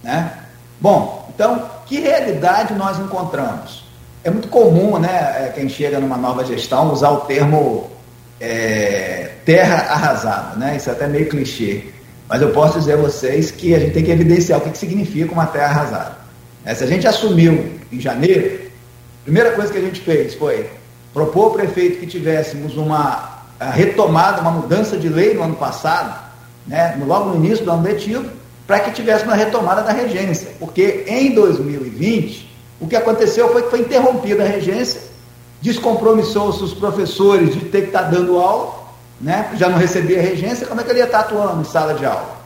Né? 0.03 0.33
Bom, 0.79 1.29
então, 1.35 1.69
que 1.87 1.99
realidade 1.99 2.75
nós 2.75 2.99
encontramos? 3.01 3.83
É 4.23 4.31
muito 4.31 4.49
comum, 4.49 4.99
né, 4.99 5.47
é, 5.47 5.53
quem 5.55 5.69
chega 5.71 5.99
numa 5.99 6.19
nova 6.19 6.45
gestão, 6.45 6.93
usar 6.93 7.11
o 7.11 7.21
termo 7.21 7.98
é, 8.41 9.31
terra 9.45 9.93
arrasada, 9.93 10.57
né? 10.57 10.77
Isso 10.77 10.89
é 10.89 10.93
até 10.93 11.07
meio 11.07 11.29
clichê. 11.29 11.85
Mas 12.29 12.43
eu 12.43 12.51
posso 12.51 12.79
dizer 12.79 12.95
a 12.95 12.97
vocês 12.97 13.51
que 13.51 13.75
a 13.75 13.79
gente 13.79 13.93
tem 13.93 14.05
que 14.05 14.11
evidenciar 14.11 14.59
o 14.59 14.63
que, 14.63 14.71
que 14.71 14.79
significa 14.79 15.33
uma 15.33 15.47
terra 15.47 15.67
arrasada. 15.67 16.19
É, 16.65 16.75
se 16.75 16.85
a 16.85 16.87
gente 16.87 17.07
assumiu 17.07 17.73
em 17.91 18.01
janeiro, 18.01 18.61
a 19.23 19.25
primeira 19.25 19.53
coisa 19.53 19.73
que 19.73 19.79
a 19.79 19.83
gente 19.83 20.01
fez 20.01 20.35
foi 20.35 20.69
propor 21.13 21.45
ao 21.45 21.51
prefeito 21.53 21.99
que 21.99 22.07
tivéssemos 22.07 22.77
uma 22.77 23.45
retomada, 23.73 24.41
uma 24.43 24.51
mudança 24.51 24.97
de 24.97 25.09
lei 25.09 25.35
no 25.35 25.43
ano 25.43 25.57
passado, 25.57 26.29
né, 26.67 26.97
logo 27.05 27.31
no 27.31 27.45
início 27.45 27.65
do 27.65 27.73
ano 27.73 27.83
letivo, 27.83 28.27
para 28.67 28.81
que 28.81 28.91
tivesse 28.93 29.25
uma 29.25 29.35
retomada 29.35 29.83
da 29.83 29.93
regência. 29.93 30.51
Porque 30.61 31.05
em 31.07 31.35
2020, 31.35 32.49
o 32.79 32.87
que 32.87 32.95
aconteceu 32.95 33.51
foi 33.51 33.63
que 33.63 33.71
foi 33.71 33.81
interrompida 33.81 34.45
a 34.45 34.47
regência 34.47 35.01
descompromissou-se 35.61 36.63
os 36.63 36.75
professores 36.75 37.55
de 37.55 37.61
ter 37.67 37.83
que 37.83 37.87
estar 37.89 38.03
dando 38.03 38.39
aula, 38.39 38.75
né? 39.21 39.51
já 39.55 39.69
não 39.69 39.79
recebia 39.79 40.21
regência, 40.21 40.67
como 40.67 40.81
é 40.81 40.85
que 40.85 40.91
ele 40.91 41.01
ia 41.01 41.05
estar 41.05 41.21
atuando 41.21 41.61
em 41.61 41.65
sala 41.65 41.95
de 41.95 42.07
aula? 42.07 42.37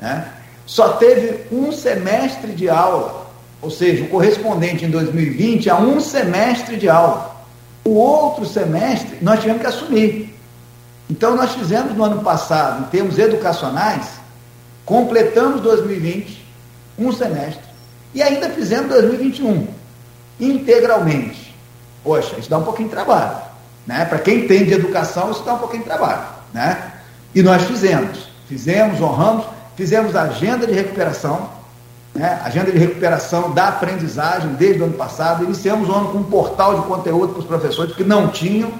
Né? 0.00 0.26
Só 0.64 0.90
teve 0.90 1.46
um 1.50 1.72
semestre 1.72 2.52
de 2.52 2.68
aula, 2.68 3.26
ou 3.60 3.70
seja, 3.70 4.04
o 4.04 4.08
correspondente 4.08 4.84
em 4.84 4.90
2020 4.90 5.68
a 5.68 5.78
um 5.78 6.00
semestre 6.00 6.76
de 6.76 6.88
aula. 6.88 7.36
O 7.84 7.94
outro 7.94 8.46
semestre 8.46 9.18
nós 9.20 9.40
tivemos 9.40 9.62
que 9.62 9.66
assumir. 9.66 10.38
Então 11.10 11.34
nós 11.34 11.52
fizemos 11.52 11.96
no 11.96 12.04
ano 12.04 12.22
passado, 12.22 12.84
em 12.84 12.90
termos 12.90 13.18
educacionais, 13.18 14.06
completamos 14.84 15.60
2020, 15.60 16.46
um 16.96 17.12
semestre, 17.12 17.64
e 18.14 18.22
ainda 18.22 18.48
fizemos 18.50 18.90
2021, 18.90 19.66
integralmente. 20.38 21.39
Poxa, 22.02 22.36
isso 22.38 22.48
dá 22.48 22.58
um 22.58 22.64
pouquinho 22.64 22.88
de 22.88 22.94
trabalho. 22.94 23.36
Né? 23.86 24.04
Para 24.04 24.18
quem 24.18 24.46
tem 24.46 24.64
de 24.64 24.72
educação, 24.72 25.30
isso 25.30 25.42
dá 25.42 25.54
um 25.54 25.58
pouquinho 25.58 25.82
de 25.82 25.88
trabalho. 25.88 26.22
Né? 26.52 26.92
E 27.34 27.42
nós 27.42 27.62
fizemos. 27.62 28.30
Fizemos, 28.48 29.00
honramos, 29.00 29.44
fizemos 29.76 30.16
a 30.16 30.22
agenda 30.22 30.66
de 30.66 30.72
recuperação, 30.72 31.48
né, 32.12 32.40
agenda 32.44 32.72
de 32.72 32.78
recuperação 32.78 33.52
da 33.52 33.68
aprendizagem 33.68 34.54
desde 34.54 34.82
o 34.82 34.86
ano 34.86 34.94
passado. 34.94 35.44
Iniciamos 35.44 35.88
o 35.88 35.92
ano 35.92 36.08
com 36.08 36.18
um 36.18 36.24
portal 36.24 36.80
de 36.80 36.86
conteúdo 36.86 37.32
para 37.32 37.40
os 37.40 37.46
professores 37.46 37.94
que 37.94 38.02
não 38.02 38.28
tinham 38.28 38.72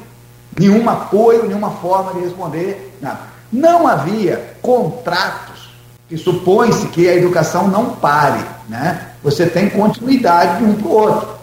nenhum 0.58 0.90
apoio, 0.90 1.46
nenhuma 1.46 1.70
forma 1.70 2.14
de 2.14 2.20
responder 2.20 2.96
nada. 3.00 3.20
Não 3.52 3.86
havia 3.86 4.54
contratos 4.60 5.70
que 6.08 6.16
supõe-se 6.16 6.88
que 6.88 7.08
a 7.08 7.14
educação 7.14 7.68
não 7.68 7.90
pare, 7.90 8.44
né? 8.68 9.10
Você 9.22 9.46
tem 9.46 9.70
continuidade 9.70 10.58
de 10.58 10.64
um 10.64 10.74
para 10.74 10.88
o 10.88 10.92
outro. 10.92 11.39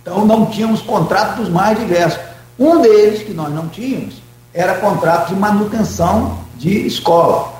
Então 0.00 0.24
não 0.24 0.46
tínhamos 0.46 0.82
contratos 0.82 1.48
mais 1.48 1.78
diversos. 1.78 2.20
Um 2.58 2.80
deles 2.80 3.22
que 3.22 3.32
nós 3.32 3.52
não 3.52 3.68
tínhamos 3.68 4.14
era 4.52 4.74
contrato 4.74 5.28
de 5.28 5.40
manutenção 5.40 6.38
de 6.56 6.86
escola. 6.86 7.54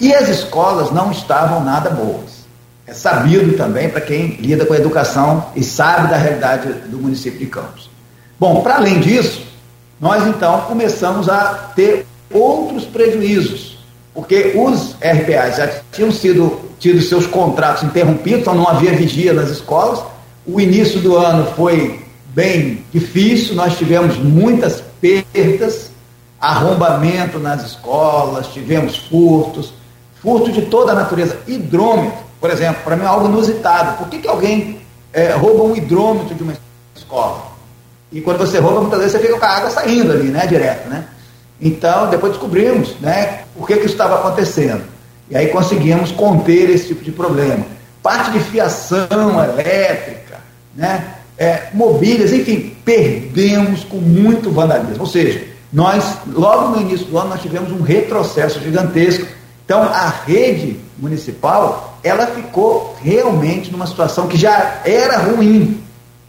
E 0.00 0.14
as 0.14 0.28
escolas 0.28 0.90
não 0.90 1.10
estavam 1.10 1.62
nada 1.62 1.90
boas. 1.90 2.38
É 2.86 2.94
sabido 2.94 3.56
também 3.56 3.90
para 3.90 4.00
quem 4.00 4.36
lida 4.36 4.64
com 4.64 4.72
a 4.72 4.78
educação 4.78 5.46
e 5.54 5.62
sabe 5.62 6.08
da 6.08 6.16
realidade 6.16 6.72
do 6.88 6.96
município 6.98 7.38
de 7.38 7.46
Campos. 7.46 7.90
Bom, 8.40 8.62
para 8.62 8.76
além 8.76 9.00
disso, 9.00 9.42
nós 10.00 10.26
então 10.26 10.62
começamos 10.62 11.28
a 11.28 11.72
ter 11.74 12.06
outros 12.32 12.84
prejuízos, 12.84 13.78
porque 14.14 14.54
os 14.56 14.94
RPAs 14.94 15.56
já 15.56 15.68
tinham 15.92 16.10
sido 16.10 16.60
tido 16.78 17.02
seus 17.02 17.26
contratos 17.26 17.82
interrompidos, 17.82 18.40
então 18.40 18.54
não 18.54 18.68
havia 18.68 18.92
vigia 18.92 19.32
nas 19.32 19.50
escolas. 19.50 20.00
O 20.50 20.58
início 20.58 20.98
do 21.00 21.14
ano 21.14 21.44
foi 21.54 22.02
bem 22.28 22.82
difícil, 22.90 23.54
nós 23.54 23.76
tivemos 23.76 24.16
muitas 24.16 24.82
perdas, 24.98 25.90
arrombamento 26.40 27.38
nas 27.38 27.66
escolas, 27.66 28.46
tivemos 28.46 28.96
furtos, 28.96 29.74
furto 30.22 30.50
de 30.50 30.62
toda 30.62 30.92
a 30.92 30.94
natureza, 30.94 31.38
hidrômetro, 31.46 32.16
por 32.40 32.48
exemplo, 32.50 32.80
para 32.82 32.96
mim 32.96 33.02
é 33.02 33.06
algo 33.06 33.28
inusitado. 33.28 33.98
Por 33.98 34.08
que, 34.08 34.20
que 34.20 34.28
alguém 34.28 34.80
é, 35.12 35.32
rouba 35.32 35.64
um 35.64 35.76
hidrômetro 35.76 36.34
de 36.34 36.42
uma 36.42 36.54
escola? 36.96 37.42
E 38.10 38.22
quando 38.22 38.38
você 38.38 38.58
rouba, 38.58 38.80
muitas 38.80 39.00
vezes 39.00 39.12
você 39.12 39.18
fica 39.18 39.38
com 39.38 39.44
a 39.44 39.50
água 39.50 39.68
saindo 39.68 40.12
ali, 40.12 40.28
né, 40.28 40.46
direto, 40.46 40.88
né? 40.88 41.04
Então, 41.60 42.08
depois 42.08 42.32
descobrimos, 42.32 42.98
né, 43.00 43.40
por 43.54 43.66
que, 43.66 43.74
que 43.74 43.84
isso 43.84 43.92
estava 43.92 44.14
acontecendo. 44.14 44.84
E 45.28 45.36
aí 45.36 45.48
conseguimos 45.48 46.10
conter 46.10 46.70
esse 46.70 46.86
tipo 46.86 47.04
de 47.04 47.12
problema. 47.12 47.66
Parte 48.02 48.30
de 48.30 48.40
fiação 48.40 49.44
elétrica, 49.44 50.17
né, 50.74 51.14
é, 51.36 51.68
mobílias, 51.72 52.32
enfim, 52.32 52.74
perdemos 52.84 53.84
com 53.84 53.98
muito 53.98 54.50
vandalismo. 54.50 55.00
Ou 55.00 55.06
seja, 55.06 55.44
nós, 55.72 56.04
logo 56.26 56.76
no 56.76 56.80
início 56.80 57.06
do 57.06 57.18
ano, 57.18 57.30
nós 57.30 57.42
tivemos 57.42 57.70
um 57.70 57.82
retrocesso 57.82 58.60
gigantesco. 58.60 59.26
Então, 59.64 59.82
a 59.82 60.08
rede 60.08 60.80
municipal, 60.98 61.98
ela 62.02 62.26
ficou 62.26 62.96
realmente 63.02 63.70
numa 63.70 63.86
situação 63.86 64.26
que 64.26 64.36
já 64.36 64.80
era 64.84 65.18
ruim, 65.18 65.82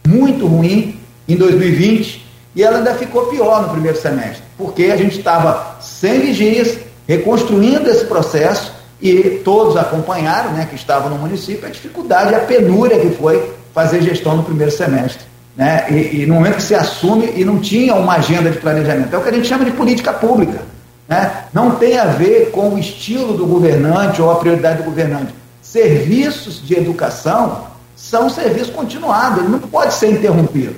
muito 0.06 0.46
ruim, 0.46 1.00
em 1.26 1.36
2020, 1.36 2.26
e 2.54 2.62
ela 2.62 2.78
ainda 2.78 2.94
ficou 2.94 3.26
pior 3.26 3.62
no 3.62 3.68
primeiro 3.70 3.96
semestre, 3.96 4.42
porque 4.58 4.84
a 4.86 4.96
gente 4.96 5.16
estava 5.16 5.78
sem 5.80 6.20
vigias, 6.20 6.76
reconstruindo 7.06 7.88
esse 7.88 8.04
processo, 8.04 8.72
e 9.00 9.40
todos 9.44 9.76
acompanharam, 9.76 10.52
né, 10.52 10.66
que 10.68 10.76
estavam 10.76 11.08
no 11.08 11.16
município, 11.16 11.66
a 11.66 11.70
dificuldade, 11.70 12.34
a 12.34 12.40
penúria 12.40 12.98
que 12.98 13.10
foi 13.16 13.54
fazer 13.74 14.02
gestão 14.02 14.36
no 14.36 14.42
primeiro 14.42 14.72
semestre. 14.72 15.24
Né? 15.56 15.86
E, 15.90 16.22
e, 16.22 16.26
no 16.26 16.34
momento 16.34 16.56
que 16.56 16.62
se 16.62 16.74
assume 16.74 17.32
e 17.36 17.44
não 17.44 17.58
tinha 17.58 17.94
uma 17.94 18.14
agenda 18.14 18.50
de 18.50 18.58
planejamento, 18.58 19.14
é 19.14 19.18
o 19.18 19.22
que 19.22 19.28
a 19.28 19.32
gente 19.32 19.48
chama 19.48 19.64
de 19.64 19.72
política 19.72 20.12
pública. 20.12 20.62
Né? 21.08 21.44
Não 21.52 21.72
tem 21.72 21.98
a 21.98 22.06
ver 22.06 22.50
com 22.50 22.70
o 22.70 22.78
estilo 22.78 23.36
do 23.36 23.46
governante 23.46 24.22
ou 24.22 24.30
a 24.30 24.36
prioridade 24.36 24.78
do 24.78 24.84
governante. 24.84 25.34
Serviços 25.60 26.64
de 26.64 26.74
educação 26.74 27.66
são 27.96 28.30
serviços 28.30 28.70
continuados, 28.70 29.40
ele 29.40 29.48
não 29.48 29.58
pode 29.58 29.92
ser 29.94 30.10
interrompido. 30.10 30.76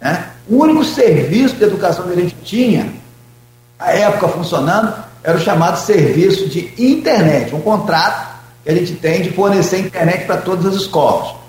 Né? 0.00 0.26
O 0.48 0.56
único 0.56 0.84
serviço 0.84 1.56
de 1.56 1.64
educação 1.64 2.06
que 2.06 2.12
a 2.12 2.22
gente 2.22 2.34
tinha, 2.42 2.92
à 3.78 3.92
época 3.92 4.28
funcionando, 4.28 4.92
era 5.22 5.36
o 5.36 5.40
chamado 5.40 5.78
serviço 5.78 6.48
de 6.48 6.72
internet, 6.78 7.54
um 7.54 7.60
contrato 7.60 8.36
que 8.64 8.70
a 8.70 8.74
gente 8.74 8.94
tem 8.94 9.22
de 9.22 9.30
fornecer 9.30 9.78
internet 9.78 10.24
para 10.24 10.38
todas 10.38 10.66
as 10.66 10.74
escolas. 10.74 11.45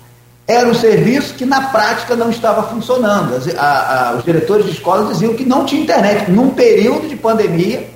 Era 0.48 0.66
um 0.66 0.72
serviço 0.74 1.34
que 1.34 1.44
na 1.44 1.60
prática 1.60 2.16
não 2.16 2.30
estava 2.30 2.62
funcionando. 2.62 3.36
As, 3.36 3.54
a, 3.54 4.12
a, 4.12 4.14
os 4.16 4.24
diretores 4.24 4.64
de 4.64 4.72
escolas 4.72 5.08
diziam 5.08 5.34
que 5.34 5.44
não 5.44 5.66
tinha 5.66 5.82
internet. 5.82 6.30
Num 6.30 6.48
período 6.48 7.06
de 7.06 7.16
pandemia, 7.16 7.86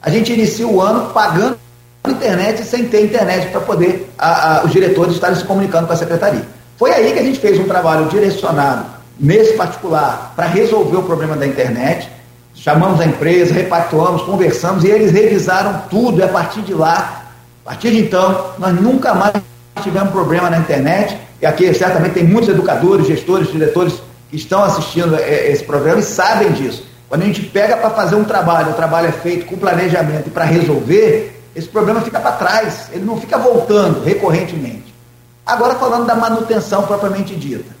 a 0.00 0.08
gente 0.08 0.32
inicia 0.32 0.68
o 0.68 0.80
ano 0.80 1.10
pagando 1.10 1.58
internet 2.08 2.62
sem 2.62 2.84
ter 2.84 3.04
internet 3.04 3.48
para 3.48 3.60
poder 3.60 4.08
a, 4.16 4.62
os 4.64 4.70
diretores 4.70 5.14
estarem 5.14 5.36
se 5.36 5.42
comunicando 5.42 5.88
com 5.88 5.92
a 5.92 5.96
secretaria. 5.96 6.46
Foi 6.78 6.92
aí 6.92 7.12
que 7.12 7.18
a 7.18 7.22
gente 7.24 7.40
fez 7.40 7.58
um 7.58 7.64
trabalho 7.64 8.06
direcionado 8.06 8.86
nesse 9.18 9.54
particular, 9.54 10.32
para 10.36 10.46
resolver 10.46 10.98
o 10.98 11.02
problema 11.02 11.34
da 11.34 11.44
internet. 11.44 12.08
Chamamos 12.54 13.00
a 13.00 13.06
empresa, 13.06 13.52
repactuamos, 13.52 14.22
conversamos 14.22 14.84
e 14.84 14.88
eles 14.88 15.10
revisaram 15.10 15.82
tudo. 15.90 16.20
E 16.20 16.22
a 16.22 16.28
partir 16.28 16.60
de 16.60 16.72
lá, 16.72 17.24
a 17.64 17.70
partir 17.70 17.90
de 17.90 18.00
então, 18.02 18.52
nós 18.58 18.80
nunca 18.80 19.12
mais 19.14 19.34
tivemos 19.82 20.10
problema 20.10 20.48
na 20.48 20.58
internet. 20.58 21.18
E 21.40 21.46
aqui 21.46 21.72
certamente 21.74 22.14
tem 22.14 22.24
muitos 22.24 22.48
educadores, 22.48 23.06
gestores, 23.06 23.50
diretores 23.50 23.94
que 24.30 24.36
estão 24.36 24.64
assistindo 24.64 25.14
esse 25.16 25.64
programa 25.64 26.00
e 26.00 26.02
sabem 26.02 26.52
disso. 26.52 26.84
Quando 27.08 27.22
a 27.22 27.26
gente 27.26 27.42
pega 27.42 27.76
para 27.76 27.90
fazer 27.90 28.16
um 28.16 28.24
trabalho, 28.24 28.70
o 28.70 28.74
trabalho 28.74 29.08
é 29.08 29.12
feito 29.12 29.46
com 29.46 29.56
planejamento 29.56 30.28
e 30.28 30.30
para 30.30 30.44
resolver, 30.44 31.40
esse 31.54 31.68
problema 31.68 32.00
fica 32.00 32.18
para 32.18 32.32
trás, 32.32 32.88
ele 32.92 33.04
não 33.04 33.20
fica 33.20 33.38
voltando 33.38 34.02
recorrentemente. 34.02 34.94
Agora 35.44 35.76
falando 35.76 36.06
da 36.06 36.14
manutenção 36.14 36.82
propriamente 36.82 37.34
dita. 37.36 37.76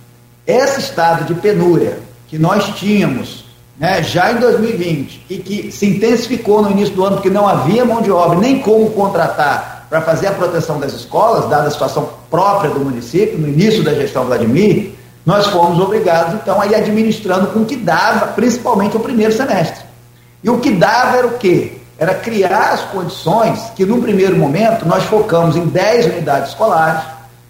Esse 0.46 0.80
estado 0.80 1.24
de 1.24 1.34
penúria 1.34 1.98
que 2.28 2.38
nós 2.38 2.64
tínhamos 2.76 3.44
né, 3.78 4.02
já 4.02 4.32
em 4.32 4.36
2020 4.36 5.26
e 5.28 5.38
que 5.38 5.72
se 5.72 5.86
intensificou 5.86 6.62
no 6.62 6.70
início 6.70 6.94
do 6.94 7.04
ano 7.04 7.16
porque 7.16 7.28
não 7.28 7.48
havia 7.48 7.84
mão 7.84 8.00
de 8.00 8.10
obra 8.10 8.38
nem 8.38 8.60
como 8.60 8.90
contratar 8.90 9.86
para 9.90 10.00
fazer 10.00 10.28
a 10.28 10.32
proteção 10.32 10.78
das 10.78 10.92
escolas, 10.92 11.48
dada 11.48 11.68
a 11.68 11.70
situação 11.70 12.08
própria 12.30 12.70
do 12.70 12.80
município, 12.80 13.38
no 13.38 13.48
início 13.48 13.82
da 13.82 13.94
gestão 13.94 14.24
Vladimir, 14.24 14.92
nós 15.24 15.46
fomos 15.46 15.80
obrigados 15.80 16.34
então 16.34 16.60
a 16.60 16.66
ir 16.66 16.74
administrando 16.74 17.48
com 17.48 17.60
o 17.60 17.64
que 17.66 17.76
dava, 17.76 18.28
principalmente 18.28 18.96
o 18.96 19.00
primeiro 19.00 19.32
semestre. 19.32 19.84
E 20.42 20.48
o 20.48 20.60
que 20.60 20.70
dava 20.70 21.16
era 21.16 21.26
o 21.26 21.38
quê? 21.38 21.72
Era 21.98 22.14
criar 22.14 22.72
as 22.72 22.82
condições 22.82 23.70
que, 23.74 23.84
no 23.84 24.00
primeiro 24.00 24.36
momento, 24.36 24.86
nós 24.86 25.04
focamos 25.04 25.56
em 25.56 25.66
10 25.66 26.06
unidades 26.06 26.50
escolares, 26.50 27.02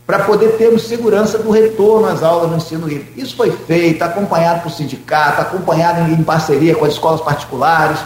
para 0.06 0.20
poder 0.20 0.56
termos 0.56 0.86
segurança 0.86 1.36
do 1.36 1.50
retorno 1.50 2.06
às 2.06 2.22
aulas 2.22 2.48
no 2.48 2.56
ensino 2.56 2.86
livre. 2.86 3.12
Isso 3.16 3.36
foi 3.36 3.50
feito, 3.50 4.02
acompanhado 4.02 4.62
por 4.62 4.70
sindicato, 4.70 5.40
acompanhado 5.40 6.00
em, 6.12 6.22
parceria 6.22 6.76
com 6.76 6.84
as 6.84 6.92
escolas 6.92 7.20
particulares, 7.20 7.98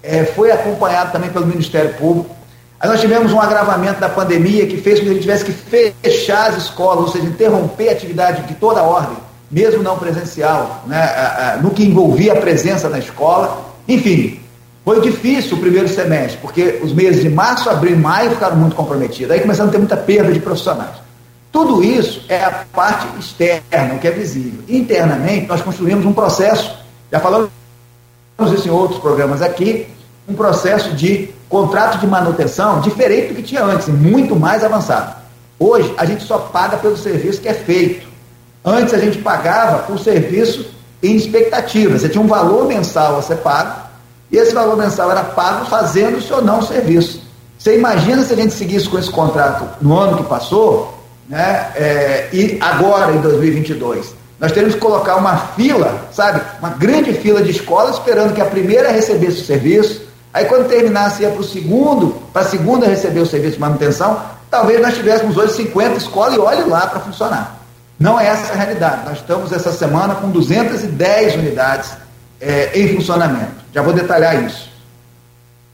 é, 0.00 0.24
foi 0.24 0.52
acompanhado 0.52 1.10
também 1.10 1.30
pelo 1.30 1.46
Ministério 1.46 1.94
Público. 1.94 2.37
Aí 2.80 2.88
nós 2.88 3.00
tivemos 3.00 3.32
um 3.32 3.40
agravamento 3.40 4.00
da 4.00 4.08
pandemia 4.08 4.66
que 4.66 4.76
fez 4.76 5.00
com 5.00 5.06
que 5.06 5.10
a 5.10 5.14
gente 5.14 5.22
tivesse 5.22 5.44
que 5.44 5.52
fechar 5.52 6.50
as 6.50 6.58
escolas, 6.58 7.06
ou 7.06 7.08
seja, 7.08 7.26
interromper 7.26 7.88
a 7.88 7.92
atividade 7.92 8.42
de 8.42 8.54
toda 8.54 8.80
a 8.80 8.84
ordem, 8.84 9.16
mesmo 9.50 9.82
não 9.82 9.98
presencial, 9.98 10.84
né, 10.86 11.58
no 11.60 11.70
que 11.70 11.84
envolvia 11.84 12.34
a 12.34 12.36
presença 12.36 12.88
na 12.88 12.98
escola. 13.00 13.64
Enfim, 13.88 14.40
foi 14.84 15.00
difícil 15.00 15.56
o 15.56 15.60
primeiro 15.60 15.88
semestre, 15.88 16.38
porque 16.40 16.78
os 16.82 16.92
meses 16.92 17.22
de 17.22 17.28
março, 17.28 17.68
abril 17.68 17.94
e 17.94 17.96
maio 17.96 18.30
ficaram 18.30 18.56
muito 18.56 18.76
comprometidos. 18.76 19.32
Aí 19.32 19.40
começaram 19.40 19.68
a 19.68 19.72
ter 19.72 19.78
muita 19.78 19.96
perda 19.96 20.32
de 20.32 20.38
profissionais. 20.38 20.96
Tudo 21.50 21.82
isso 21.82 22.24
é 22.28 22.44
a 22.44 22.64
parte 22.72 23.06
externa, 23.18 23.94
o 23.94 23.98
que 23.98 24.06
é 24.06 24.10
visível. 24.12 24.62
Internamente, 24.68 25.46
nós 25.46 25.60
construímos 25.62 26.06
um 26.06 26.12
processo, 26.12 26.70
já 27.10 27.18
falamos 27.18 27.50
isso 28.54 28.68
em 28.68 28.70
outros 28.70 29.00
programas 29.00 29.42
aqui, 29.42 29.88
um 30.28 30.34
processo 30.34 30.92
de 30.92 31.30
contrato 31.48 31.98
de 31.98 32.06
manutenção 32.06 32.80
diferente 32.80 33.28
do 33.28 33.34
que 33.36 33.42
tinha 33.42 33.64
antes, 33.64 33.88
muito 33.88 34.36
mais 34.36 34.62
avançado. 34.62 35.16
Hoje, 35.58 35.92
a 35.96 36.04
gente 36.04 36.24
só 36.24 36.38
paga 36.38 36.76
pelo 36.76 36.96
serviço 36.96 37.40
que 37.40 37.48
é 37.48 37.54
feito. 37.54 38.06
Antes, 38.64 38.94
a 38.94 38.98
gente 38.98 39.18
pagava 39.18 39.78
por 39.80 39.98
serviço 39.98 40.66
em 41.02 41.16
expectativa. 41.16 41.98
Você 41.98 42.08
tinha 42.08 42.22
um 42.22 42.28
valor 42.28 42.66
mensal 42.66 43.18
a 43.18 43.22
ser 43.22 43.36
pago, 43.36 43.88
e 44.30 44.36
esse 44.36 44.52
valor 44.52 44.76
mensal 44.76 45.10
era 45.10 45.24
pago 45.24 45.66
fazendo-se 45.66 46.32
ou 46.32 46.42
não 46.42 46.58
o 46.58 46.62
serviço. 46.62 47.22
Você 47.58 47.76
imagina 47.76 48.22
se 48.22 48.32
a 48.32 48.36
gente 48.36 48.54
seguisse 48.54 48.88
com 48.88 48.98
esse 48.98 49.10
contrato 49.10 49.66
no 49.80 49.98
ano 49.98 50.18
que 50.18 50.24
passou, 50.24 50.94
né? 51.28 51.72
É, 51.74 52.28
e 52.32 52.58
agora, 52.60 53.12
em 53.12 53.20
2022, 53.20 54.14
nós 54.38 54.52
teremos 54.52 54.74
que 54.74 54.80
colocar 54.80 55.16
uma 55.16 55.36
fila, 55.36 56.08
sabe? 56.12 56.40
Uma 56.60 56.70
grande 56.70 57.12
fila 57.14 57.42
de 57.42 57.50
escolas 57.50 57.96
esperando 57.96 58.34
que 58.34 58.40
a 58.40 58.46
primeira 58.46 58.90
recebesse 58.90 59.42
o 59.42 59.44
serviço. 59.44 60.07
Aí, 60.32 60.44
quando 60.44 60.68
terminasse, 60.68 61.22
ia 61.22 61.30
para 61.30 61.40
o 61.40 61.44
segundo, 61.44 62.22
para 62.32 62.42
a 62.42 62.44
segunda 62.44 62.86
receber 62.86 63.20
o 63.20 63.26
serviço 63.26 63.54
de 63.54 63.60
manutenção. 63.60 64.20
Talvez 64.50 64.80
nós 64.80 64.94
tivéssemos 64.94 65.36
hoje 65.36 65.54
50 65.54 65.96
escolas 65.96 66.34
e 66.34 66.38
olhe 66.38 66.62
lá 66.68 66.86
para 66.86 67.00
funcionar. 67.00 67.58
Não 67.98 68.18
é 68.18 68.26
essa 68.26 68.52
a 68.52 68.56
realidade. 68.56 69.04
Nós 69.04 69.18
estamos 69.18 69.52
essa 69.52 69.72
semana 69.72 70.14
com 70.14 70.30
210 70.30 71.34
unidades 71.34 71.90
é, 72.40 72.70
em 72.78 72.94
funcionamento. 72.94 73.64
Já 73.74 73.82
vou 73.82 73.92
detalhar 73.92 74.44
isso. 74.44 74.68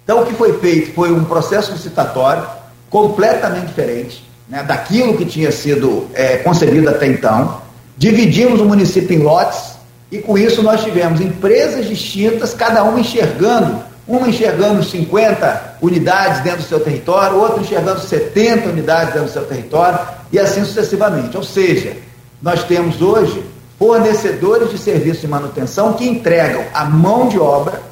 Então, 0.04 0.22
o 0.22 0.26
que 0.26 0.34
foi 0.34 0.58
feito 0.58 0.94
foi 0.94 1.10
um 1.10 1.24
processo 1.24 1.72
licitatório 1.72 2.46
completamente 2.90 3.66
diferente 3.66 4.24
né, 4.48 4.62
daquilo 4.62 5.16
que 5.16 5.24
tinha 5.24 5.50
sido 5.50 6.08
é, 6.14 6.38
concebido 6.38 6.88
até 6.88 7.06
então. 7.06 7.60
Dividimos 7.96 8.60
o 8.60 8.64
município 8.64 9.16
em 9.16 9.22
lotes 9.22 9.74
e 10.10 10.18
com 10.18 10.36
isso 10.36 10.62
nós 10.62 10.82
tivemos 10.82 11.20
empresas 11.20 11.86
distintas, 11.86 12.54
cada 12.54 12.84
uma 12.84 13.00
enxergando, 13.00 13.82
uma 14.06 14.28
enxergando 14.28 14.84
50 14.84 15.78
unidades 15.80 16.42
dentro 16.42 16.62
do 16.62 16.68
seu 16.68 16.80
território, 16.80 17.38
outra 17.38 17.60
enxergando 17.60 18.00
70 18.00 18.68
unidades 18.68 19.14
dentro 19.14 19.28
do 19.28 19.32
seu 19.32 19.44
território 19.44 19.98
e 20.30 20.38
assim 20.38 20.64
sucessivamente. 20.64 21.36
Ou 21.36 21.42
seja, 21.42 21.96
nós 22.42 22.64
temos 22.64 23.00
hoje 23.00 23.42
fornecedores 23.78 24.70
de 24.70 24.78
serviço 24.78 25.22
de 25.22 25.28
manutenção 25.28 25.94
que 25.94 26.06
entregam 26.06 26.64
a 26.72 26.84
mão 26.84 27.28
de 27.28 27.38
obra, 27.38 27.82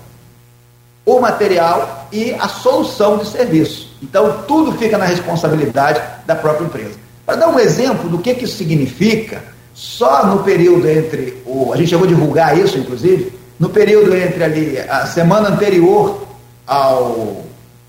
o 1.04 1.18
material 1.18 2.08
e 2.12 2.32
a 2.34 2.46
solução 2.46 3.18
de 3.18 3.26
serviço. 3.26 3.96
Então, 4.02 4.42
tudo 4.46 4.72
fica 4.72 4.98
na 4.98 5.04
responsabilidade 5.04 6.00
da 6.26 6.34
própria 6.34 6.66
empresa. 6.66 6.94
Para 7.24 7.36
dar 7.36 7.48
um 7.48 7.58
exemplo 7.58 8.08
do 8.08 8.18
que, 8.18 8.34
que 8.34 8.44
isso 8.44 8.56
significa, 8.56 9.42
só 9.74 10.26
no 10.26 10.42
período 10.42 10.88
entre 10.88 11.42
o. 11.46 11.72
A 11.72 11.76
gente 11.76 11.88
chegou 11.88 12.04
a 12.04 12.08
divulgar 12.08 12.58
isso, 12.58 12.78
inclusive, 12.78 13.32
no 13.62 13.70
período 13.70 14.12
entre 14.16 14.42
ali 14.42 14.76
a 14.76 15.06
semana 15.06 15.50
anterior 15.50 16.26
ao, 16.66 17.44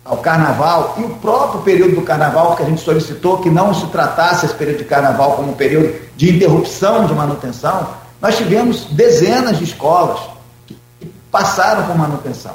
ao 0.06 0.18
carnaval 0.18 0.98
e 1.00 1.04
o 1.04 1.10
próprio 1.16 1.64
período 1.64 1.96
do 1.96 2.04
carnaval, 2.04 2.56
que 2.56 2.62
a 2.62 2.66
gente 2.68 2.80
solicitou 2.80 3.40
que 3.40 3.50
não 3.50 3.74
se 3.74 3.88
tratasse 3.88 4.46
esse 4.46 4.54
período 4.54 4.78
de 4.78 4.84
carnaval 4.84 5.32
como 5.32 5.50
um 5.50 5.56
período 5.56 6.00
de 6.16 6.30
interrupção 6.30 7.08
de 7.08 7.14
manutenção, 7.16 7.90
nós 8.22 8.38
tivemos 8.38 8.86
dezenas 8.92 9.58
de 9.58 9.64
escolas 9.64 10.20
que 10.68 10.78
passaram 11.32 11.88
por 11.88 11.98
manutenção. 11.98 12.54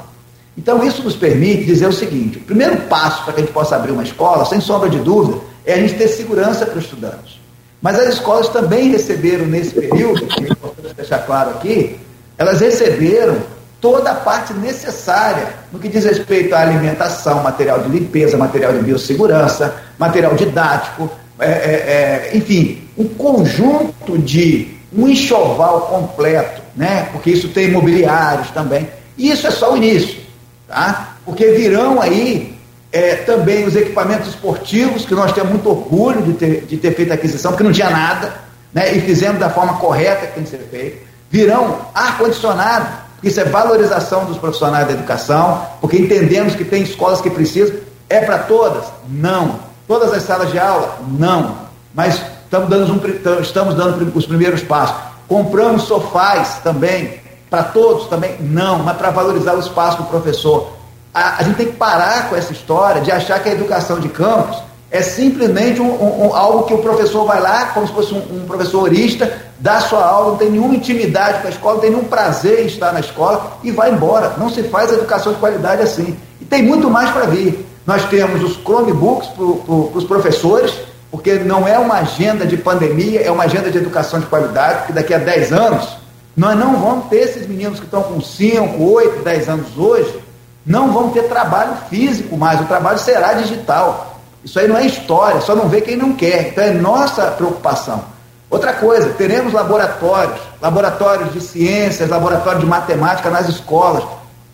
Então, 0.57 0.81
isso 0.81 1.03
nos 1.03 1.17
permite 1.17 1.65
dizer 1.65 1.87
o 1.87 1.93
seguinte: 1.93 2.37
o 2.37 2.43
primeiro 2.43 2.77
passo 2.83 3.25
para 3.25 3.33
que 3.33 3.41
a 3.41 3.43
gente 3.43 3.53
possa 3.53 3.75
abrir 3.75 3.91
uma 3.91 4.03
escola, 4.03 4.45
sem 4.45 4.61
sombra 4.61 4.89
de 4.89 4.99
dúvida, 4.99 5.41
é 5.65 5.73
a 5.73 5.77
gente 5.77 5.95
ter 5.95 6.07
segurança 6.07 6.65
para 6.65 6.77
os 6.77 6.85
estudantes. 6.85 7.37
Mas 7.81 7.99
as 7.99 8.13
escolas 8.13 8.47
também 8.47 8.91
receberam 8.91 9.45
nesse 9.45 9.71
período, 9.75 10.25
que 10.25 10.45
é 10.45 10.47
importante 10.47 10.93
deixar 10.95 11.19
claro 11.19 11.49
aqui, 11.49 11.99
elas 12.39 12.61
receberam 12.61 13.37
toda 13.81 14.11
a 14.11 14.15
parte 14.15 14.53
necessária 14.53 15.47
no 15.71 15.77
que 15.77 15.89
diz 15.89 16.05
respeito 16.05 16.55
à 16.55 16.61
alimentação, 16.61 17.43
material 17.43 17.81
de 17.81 17.89
limpeza, 17.89 18.37
material 18.37 18.73
de 18.73 18.79
biossegurança, 18.79 19.75
material 19.97 20.33
didático, 20.35 21.09
é, 21.37 21.45
é, 21.45 22.31
é, 22.31 22.37
enfim, 22.37 22.81
um 22.97 23.07
conjunto 23.09 24.17
de 24.17 24.79
um 24.91 25.07
enxoval 25.07 25.81
completo, 25.81 26.61
né? 26.75 27.09
porque 27.11 27.29
isso 27.29 27.49
tem 27.49 27.65
imobiliários 27.65 28.49
também. 28.51 28.87
E 29.17 29.29
isso 29.29 29.45
é 29.45 29.51
só 29.51 29.73
o 29.73 29.77
início 29.77 30.19
tá? 30.67 31.17
porque 31.25 31.51
virão 31.51 32.01
aí 32.01 32.57
é, 32.91 33.15
também 33.15 33.65
os 33.65 33.75
equipamentos 33.75 34.29
esportivos, 34.29 35.05
que 35.05 35.13
nós 35.13 35.33
temos 35.33 35.51
muito 35.51 35.69
orgulho 35.69 36.21
de 36.21 36.33
ter, 36.33 36.65
de 36.65 36.77
ter 36.77 36.95
feito 36.95 37.11
a 37.11 37.15
aquisição, 37.15 37.51
porque 37.51 37.63
não 37.63 37.71
tinha 37.73 37.89
nada, 37.89 38.33
né? 38.73 38.95
e 38.95 39.01
fizemos 39.01 39.39
da 39.39 39.49
forma 39.49 39.73
correta 39.77 40.27
que 40.27 40.35
tem 40.35 40.43
que 40.43 40.49
ser 40.49 40.65
feito. 40.71 41.08
Virão 41.29 41.79
ar-condicionado, 41.93 42.87
isso 43.21 43.39
é 43.39 43.43
valorização 43.43 44.25
dos 44.25 44.37
profissionais 44.37 44.87
da 44.87 44.93
educação, 44.93 45.65
porque 45.81 45.97
entendemos 45.97 46.55
que 46.55 46.63
tem 46.63 46.83
escolas 46.83 47.21
que 47.21 47.29
precisam. 47.29 47.75
É 48.09 48.21
para 48.21 48.39
todas? 48.39 48.85
Não. 49.07 49.59
Todas 49.87 50.13
as 50.13 50.23
salas 50.23 50.51
de 50.51 50.57
aula? 50.57 50.97
Não. 51.07 51.57
Mas 51.93 52.21
estamos 52.43 52.69
dando, 52.69 52.93
um, 52.93 53.41
estamos 53.41 53.75
dando 53.75 54.17
os 54.17 54.25
primeiros 54.25 54.63
passos. 54.63 54.95
Compramos 55.27 55.83
sofás 55.83 56.59
também 56.63 57.19
para 57.49 57.63
todos 57.63 58.07
também? 58.07 58.37
Não, 58.39 58.79
mas 58.79 58.97
para 58.97 59.09
valorizar 59.09 59.55
o 59.55 59.59
espaço 59.59 59.97
do 59.97 60.03
professor. 60.03 60.71
A, 61.13 61.39
a, 61.39 61.43
gente 61.43 61.55
tem 61.55 61.65
que 61.67 61.77
parar 61.77 62.29
com 62.29 62.35
essa 62.35 62.53
história 62.53 63.01
de 63.01 63.11
achar 63.11 63.41
que 63.41 63.49
a 63.49 63.53
educação 63.53 63.99
de 63.99 64.07
campus 64.09 64.61
é 64.91 65.01
simplesmente 65.01 65.79
um, 65.79 65.85
um, 65.85 66.27
um, 66.27 66.35
algo 66.35 66.63
que 66.63 66.73
o 66.73 66.79
professor 66.79 67.25
vai 67.25 67.39
lá, 67.39 67.67
como 67.67 67.87
se 67.87 67.93
fosse 67.93 68.13
um, 68.13 68.45
professor 68.47 68.83
orista, 68.83 69.31
dá 69.59 69.79
sua 69.81 70.03
aula, 70.03 70.31
não 70.31 70.37
tem 70.37 70.49
nenhuma 70.49 70.75
intimidade 70.75 71.41
com 71.41 71.47
a 71.47 71.51
escola, 71.51 71.73
não 71.75 71.81
tem 71.81 71.91
nenhum 71.91 72.05
prazer 72.05 72.63
em 72.63 72.65
estar 72.65 72.91
na 72.91 72.99
escola 72.99 73.57
e 73.63 73.71
vai 73.71 73.91
embora. 73.91 74.33
Não 74.37 74.49
se 74.49 74.63
faz 74.63 74.91
educação 74.91 75.33
de 75.33 75.39
qualidade 75.39 75.83
assim. 75.83 76.17
E 76.41 76.45
tem 76.45 76.63
muito 76.63 76.89
mais 76.89 77.11
para 77.11 77.25
vir. 77.25 77.65
Nós 77.85 78.03
temos 78.05 78.43
os 78.43 78.57
Chromebooks 78.63 79.27
para 79.29 79.45
pro, 79.45 79.91
os 79.93 80.03
professores, 80.05 80.73
porque 81.11 81.35
não 81.35 81.67
é 81.67 81.77
uma 81.77 81.95
agenda 81.95 82.45
de 82.45 82.57
pandemia, 82.57 83.21
é 83.21 83.31
uma 83.31 83.43
agenda 83.43 83.69
de 83.69 83.77
educação 83.77 84.19
de 84.19 84.25
qualidade, 84.25 84.87
que 84.87 84.93
daqui 84.93 85.13
a 85.13 85.19
10 85.19 85.53
anos 85.53 85.99
nós 86.35 86.57
não 86.57 86.79
vamos 86.79 87.07
ter 87.07 87.17
esses 87.17 87.45
meninos 87.47 87.79
que 87.79 87.85
estão 87.85 88.01
com 88.01 88.21
5, 88.21 88.81
8, 88.81 89.23
10 89.23 89.49
anos 89.49 89.77
hoje, 89.77 90.19
não 90.65 90.91
vão 90.93 91.09
ter 91.09 91.23
trabalho 91.23 91.73
físico 91.89 92.37
mais, 92.37 92.61
o 92.61 92.65
trabalho 92.65 92.97
será 92.97 93.33
digital. 93.33 94.08
Isso 94.43 94.59
aí 94.59 94.67
não 94.67 94.77
é 94.77 94.85
história, 94.85 95.41
só 95.41 95.55
não 95.55 95.67
vê 95.67 95.81
quem 95.81 95.95
não 95.95 96.13
quer. 96.13 96.49
Então 96.49 96.63
é 96.63 96.71
nossa 96.71 97.27
preocupação. 97.31 98.03
Outra 98.49 98.73
coisa, 98.73 99.09
teremos 99.09 99.53
laboratórios, 99.53 100.39
laboratórios 100.61 101.33
de 101.33 101.41
ciências, 101.41 102.09
laboratórios 102.09 102.61
de 102.61 102.67
matemática 102.67 103.29
nas 103.29 103.47
escolas. 103.47 104.03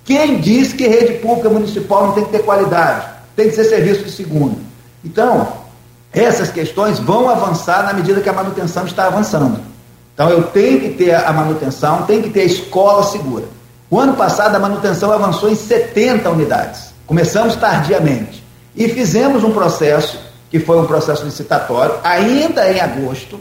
Quem 0.03 0.39
diz 0.39 0.73
que 0.73 0.87
rede 0.87 1.13
pública 1.19 1.49
municipal 1.49 2.07
não 2.07 2.13
tem 2.13 2.25
que 2.25 2.31
ter 2.31 2.43
qualidade? 2.43 3.07
Tem 3.35 3.49
que 3.49 3.55
ser 3.55 3.63
serviço 3.65 4.03
de 4.03 4.11
segundo. 4.11 4.59
Então, 5.03 5.47
essas 6.15 6.49
questões 6.49 6.97
vão 6.97 7.29
avançar 7.29 7.83
na 7.83 7.93
medida 7.93 8.21
que 8.21 8.29
a 8.29 8.33
manutenção 8.33 8.85
está 8.85 9.07
avançando. 9.07 9.59
Então 10.13 10.29
eu 10.29 10.43
tenho 10.43 10.79
que 10.79 10.89
ter 10.91 11.13
a 11.13 11.33
manutenção, 11.33 12.03
tenho 12.03 12.23
que 12.23 12.29
ter 12.29 12.41
a 12.41 12.45
escola 12.45 13.03
segura. 13.03 13.43
O 13.89 13.99
ano 13.99 14.13
passado 14.13 14.55
a 14.55 14.59
manutenção 14.59 15.11
avançou 15.11 15.49
em 15.49 15.55
70 15.55 16.29
unidades. 16.29 16.93
Começamos 17.05 17.57
tardiamente. 17.57 18.44
E 18.75 18.87
fizemos 18.89 19.43
um 19.43 19.51
processo, 19.51 20.19
que 20.49 20.59
foi 20.59 20.77
um 20.77 20.85
processo 20.85 21.23
licitatório, 21.23 21.95
ainda 22.03 22.71
em 22.71 22.79
agosto, 22.79 23.39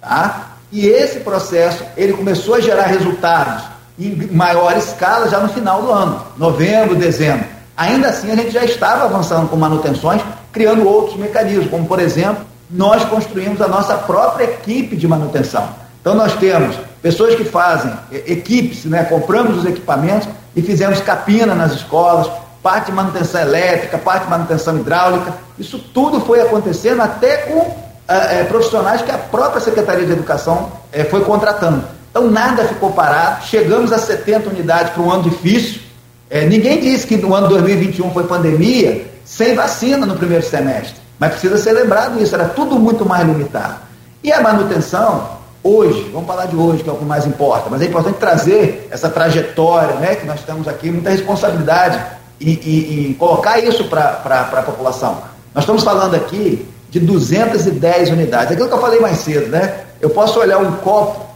tá? 0.00 0.56
E 0.72 0.86
esse 0.86 1.20
processo, 1.20 1.84
ele 1.96 2.12
começou 2.12 2.54
a 2.54 2.60
gerar 2.60 2.86
resultados 2.86 3.64
em 3.98 4.14
maior 4.32 4.76
escala 4.76 5.28
já 5.28 5.38
no 5.38 5.48
final 5.48 5.82
do 5.82 5.92
ano, 5.92 6.22
novembro, 6.36 6.94
dezembro. 6.94 7.46
Ainda 7.76 8.08
assim, 8.08 8.30
a 8.30 8.36
gente 8.36 8.50
já 8.50 8.64
estava 8.64 9.04
avançando 9.04 9.48
com 9.48 9.56
manutenções, 9.56 10.22
criando 10.52 10.88
outros 10.88 11.16
mecanismos, 11.16 11.68
como, 11.68 11.86
por 11.86 12.00
exemplo, 12.00 12.44
nós 12.70 13.04
construímos 13.04 13.60
a 13.60 13.68
nossa 13.68 13.96
própria 13.96 14.44
equipe 14.44 14.96
de 14.96 15.06
manutenção. 15.06 15.68
Então 16.00 16.14
nós 16.14 16.34
temos 16.36 16.76
pessoas 17.02 17.34
que 17.34 17.44
fazem 17.44 17.92
equipes, 18.10 18.84
né? 18.84 19.04
compramos 19.04 19.58
os 19.58 19.64
equipamentos 19.64 20.28
e 20.54 20.62
fizemos 20.62 21.00
capina 21.00 21.54
nas 21.54 21.72
escolas, 21.72 22.28
parte 22.66 22.86
de 22.86 22.92
manutenção 22.92 23.40
elétrica, 23.40 23.96
parte 23.96 24.24
de 24.24 24.30
manutenção 24.30 24.76
hidráulica. 24.76 25.32
Isso 25.56 25.78
tudo 25.78 26.18
foi 26.18 26.40
acontecendo 26.40 27.00
até 27.00 27.36
com 27.36 27.76
é, 28.08 28.42
profissionais 28.42 29.02
que 29.02 29.10
a 29.12 29.18
própria 29.18 29.60
Secretaria 29.60 30.04
de 30.04 30.10
Educação 30.10 30.72
é, 30.90 31.04
foi 31.04 31.20
contratando. 31.20 31.84
Então 32.10 32.28
nada 32.28 32.64
ficou 32.64 32.90
parado, 32.90 33.44
chegamos 33.44 33.92
a 33.92 33.98
70 33.98 34.50
unidades 34.50 34.92
para 34.92 35.00
um 35.00 35.12
ano 35.12 35.22
difícil. 35.22 35.80
É, 36.28 36.44
ninguém 36.44 36.80
disse 36.80 37.06
que 37.06 37.16
no 37.16 37.32
ano 37.36 37.46
2021 37.46 38.10
foi 38.10 38.24
pandemia 38.24 39.12
sem 39.24 39.54
vacina 39.54 40.04
no 40.04 40.16
primeiro 40.16 40.44
semestre, 40.44 40.96
mas 41.20 41.30
precisa 41.30 41.56
ser 41.58 41.70
lembrado 41.70 42.20
isso, 42.20 42.34
era 42.34 42.46
tudo 42.46 42.80
muito 42.80 43.06
mais 43.06 43.24
limitado. 43.24 43.76
E 44.24 44.32
a 44.32 44.40
manutenção, 44.40 45.38
hoje, 45.62 46.10
vamos 46.12 46.26
falar 46.26 46.46
de 46.46 46.56
hoje, 46.56 46.82
que 46.82 46.90
é 46.90 46.92
o 46.92 46.96
que 46.96 47.04
mais 47.04 47.26
importa, 47.26 47.68
mas 47.70 47.80
é 47.80 47.84
importante 47.84 48.18
trazer 48.18 48.88
essa 48.90 49.08
trajetória, 49.08 49.94
né, 50.00 50.16
que 50.16 50.26
nós 50.26 50.40
estamos 50.40 50.66
aqui, 50.66 50.90
muita 50.90 51.10
responsabilidade 51.10 52.16
em, 52.40 52.52
em, 52.52 53.10
em 53.10 53.14
colocar 53.14 53.58
isso 53.58 53.84
para 53.84 54.48
a 54.52 54.62
população. 54.62 55.22
Nós 55.54 55.64
estamos 55.64 55.82
falando 55.82 56.14
aqui 56.14 56.66
de 56.90 57.00
210 57.00 58.10
unidades. 58.10 58.52
Aquilo 58.52 58.68
que 58.68 58.74
eu 58.74 58.80
falei 58.80 59.00
mais 59.00 59.18
cedo, 59.18 59.48
né? 59.48 59.80
Eu 60.00 60.10
posso 60.10 60.38
olhar 60.38 60.58
um 60.58 60.72
copo 60.76 61.26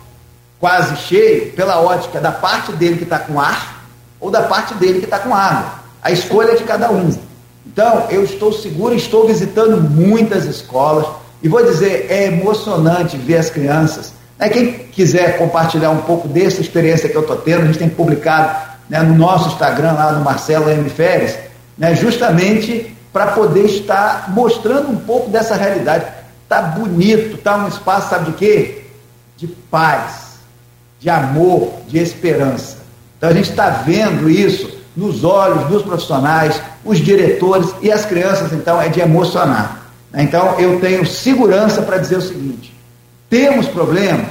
quase 0.59 0.97
cheio 0.97 1.53
pela 1.53 1.81
ótica 1.81 2.21
da 2.21 2.31
parte 2.31 2.73
dele 2.73 2.97
que 2.97 3.05
está 3.05 3.19
com 3.19 3.41
ar 3.41 3.85
ou 4.21 4.31
da 4.31 4.43
parte 4.43 4.75
dele 4.75 4.99
que 4.99 5.07
está 5.07 5.19
com 5.19 5.35
água. 5.35 5.81
A 6.03 6.11
escolha 6.11 6.53
é 6.53 6.57
de 6.57 6.65
cada 6.65 6.91
um. 6.91 7.11
Então, 7.67 8.07
eu 8.11 8.25
estou 8.25 8.53
seguro, 8.53 8.95
estou 8.95 9.27
visitando 9.27 9.81
muitas 9.81 10.45
escolas 10.45 11.07
e 11.43 11.49
vou 11.49 11.65
dizer, 11.65 12.07
é 12.11 12.27
emocionante 12.27 13.17
ver 13.17 13.37
as 13.39 13.49
crianças 13.49 14.13
é, 14.41 14.49
quem 14.49 14.73
quiser 14.73 15.37
compartilhar 15.37 15.91
um 15.91 16.01
pouco 16.01 16.27
dessa 16.27 16.63
experiência 16.63 17.11
que 17.11 17.15
eu 17.15 17.21
estou 17.21 17.37
tendo, 17.37 17.61
a 17.61 17.67
gente 17.67 17.79
tem 17.79 17.91
publicado 17.91 18.70
né, 18.91 19.01
no 19.03 19.15
nosso 19.15 19.49
Instagram, 19.49 19.93
lá 19.93 20.13
no 20.13 20.25
Marcelo 20.25 20.69
M. 20.69 20.91
Férias, 20.91 21.39
né, 21.79 21.95
justamente 21.95 22.95
para 23.13 23.29
poder 23.29 23.65
estar 23.65 24.31
mostrando 24.35 24.91
um 24.91 24.97
pouco 24.97 25.31
dessa 25.31 25.55
realidade. 25.55 26.05
Está 26.43 26.61
bonito, 26.61 27.37
está 27.37 27.57
um 27.57 27.69
espaço, 27.69 28.11
sabe 28.11 28.33
de 28.33 28.37
quê? 28.37 28.85
De 29.37 29.47
paz, 29.47 30.41
de 30.99 31.09
amor, 31.09 31.73
de 31.87 31.99
esperança. 31.99 32.79
Então 33.17 33.31
a 33.31 33.33
gente 33.33 33.51
está 33.51 33.71
vendo 33.71 34.29
isso 34.29 34.79
nos 34.97 35.23
olhos 35.23 35.65
dos 35.69 35.83
profissionais, 35.83 36.61
os 36.85 36.99
diretores 36.99 37.71
e 37.81 37.93
as 37.93 38.05
crianças, 38.05 38.53
então 38.53 38.83
é 38.83 38.89
de 38.89 39.01
emocionar. 39.01 39.87
Então 40.13 40.59
eu 40.59 40.81
tenho 40.81 41.07
segurança 41.07 41.83
para 41.83 41.99
dizer 41.99 42.17
o 42.17 42.23
seguinte: 42.23 42.75
temos 43.29 43.69
problemas? 43.69 44.27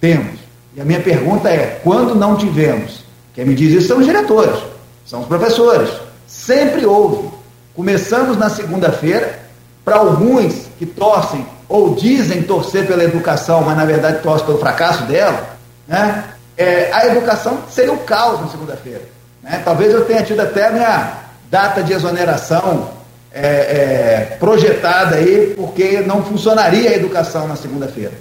Temos. 0.00 0.40
E 0.74 0.80
a 0.80 0.84
minha 0.84 1.00
pergunta 1.00 1.50
é: 1.50 1.80
quando 1.84 2.14
não 2.14 2.36
tivemos? 2.36 2.99
Quem 3.34 3.44
me 3.44 3.54
diz 3.54 3.72
isso 3.72 3.88
são 3.88 3.98
os 3.98 4.06
diretores, 4.06 4.60
são 5.06 5.20
os 5.20 5.26
professores. 5.26 5.90
Sempre 6.26 6.84
houve. 6.84 7.30
Começamos 7.74 8.36
na 8.36 8.50
segunda-feira 8.50 9.40
para 9.84 9.96
alguns 9.96 10.66
que 10.78 10.86
torcem 10.86 11.46
ou 11.68 11.94
dizem 11.94 12.42
torcer 12.42 12.86
pela 12.86 13.04
educação, 13.04 13.62
mas 13.62 13.76
na 13.76 13.84
verdade 13.84 14.22
torcem 14.22 14.46
pelo 14.46 14.58
fracasso 14.58 15.04
dela, 15.04 15.56
né? 15.86 16.24
É, 16.56 16.90
a 16.92 17.06
educação 17.06 17.60
seria 17.70 17.92
o 17.92 17.98
caos 17.98 18.40
na 18.40 18.48
segunda-feira. 18.48 19.02
Né? 19.42 19.62
Talvez 19.64 19.94
eu 19.94 20.04
tenha 20.04 20.22
tido 20.22 20.40
até 20.40 20.66
a 20.66 20.70
minha 20.72 21.12
data 21.50 21.82
de 21.82 21.92
exoneração 21.92 22.90
é, 23.32 23.40
é, 23.42 24.36
projetada 24.38 25.16
aí, 25.16 25.54
porque 25.56 26.00
não 26.00 26.22
funcionaria 26.22 26.90
a 26.90 26.94
educação 26.94 27.48
na 27.48 27.56
segunda-feira. 27.56 28.12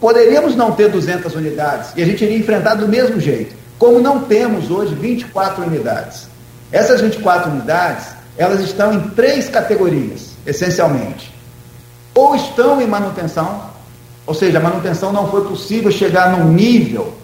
Poderíamos 0.00 0.56
não 0.56 0.72
ter 0.72 0.88
200 0.88 1.34
unidades 1.34 1.90
e 1.94 2.02
a 2.02 2.06
gente 2.06 2.24
iria 2.24 2.38
enfrentar 2.38 2.74
do 2.74 2.88
mesmo 2.88 3.20
jeito. 3.20 3.54
Como 3.80 3.98
não 3.98 4.20
temos 4.20 4.70
hoje 4.70 4.94
24 4.94 5.64
unidades. 5.64 6.28
Essas 6.70 7.00
24 7.00 7.50
unidades, 7.50 8.08
elas 8.36 8.60
estão 8.60 8.92
em 8.92 9.00
três 9.08 9.48
categorias, 9.48 10.32
essencialmente. 10.46 11.34
Ou 12.14 12.36
estão 12.36 12.82
em 12.82 12.86
manutenção, 12.86 13.70
ou 14.26 14.34
seja, 14.34 14.58
a 14.58 14.60
manutenção 14.60 15.14
não 15.14 15.30
foi 15.30 15.48
possível 15.48 15.90
chegar 15.90 16.30
num 16.30 16.52
nível 16.52 17.14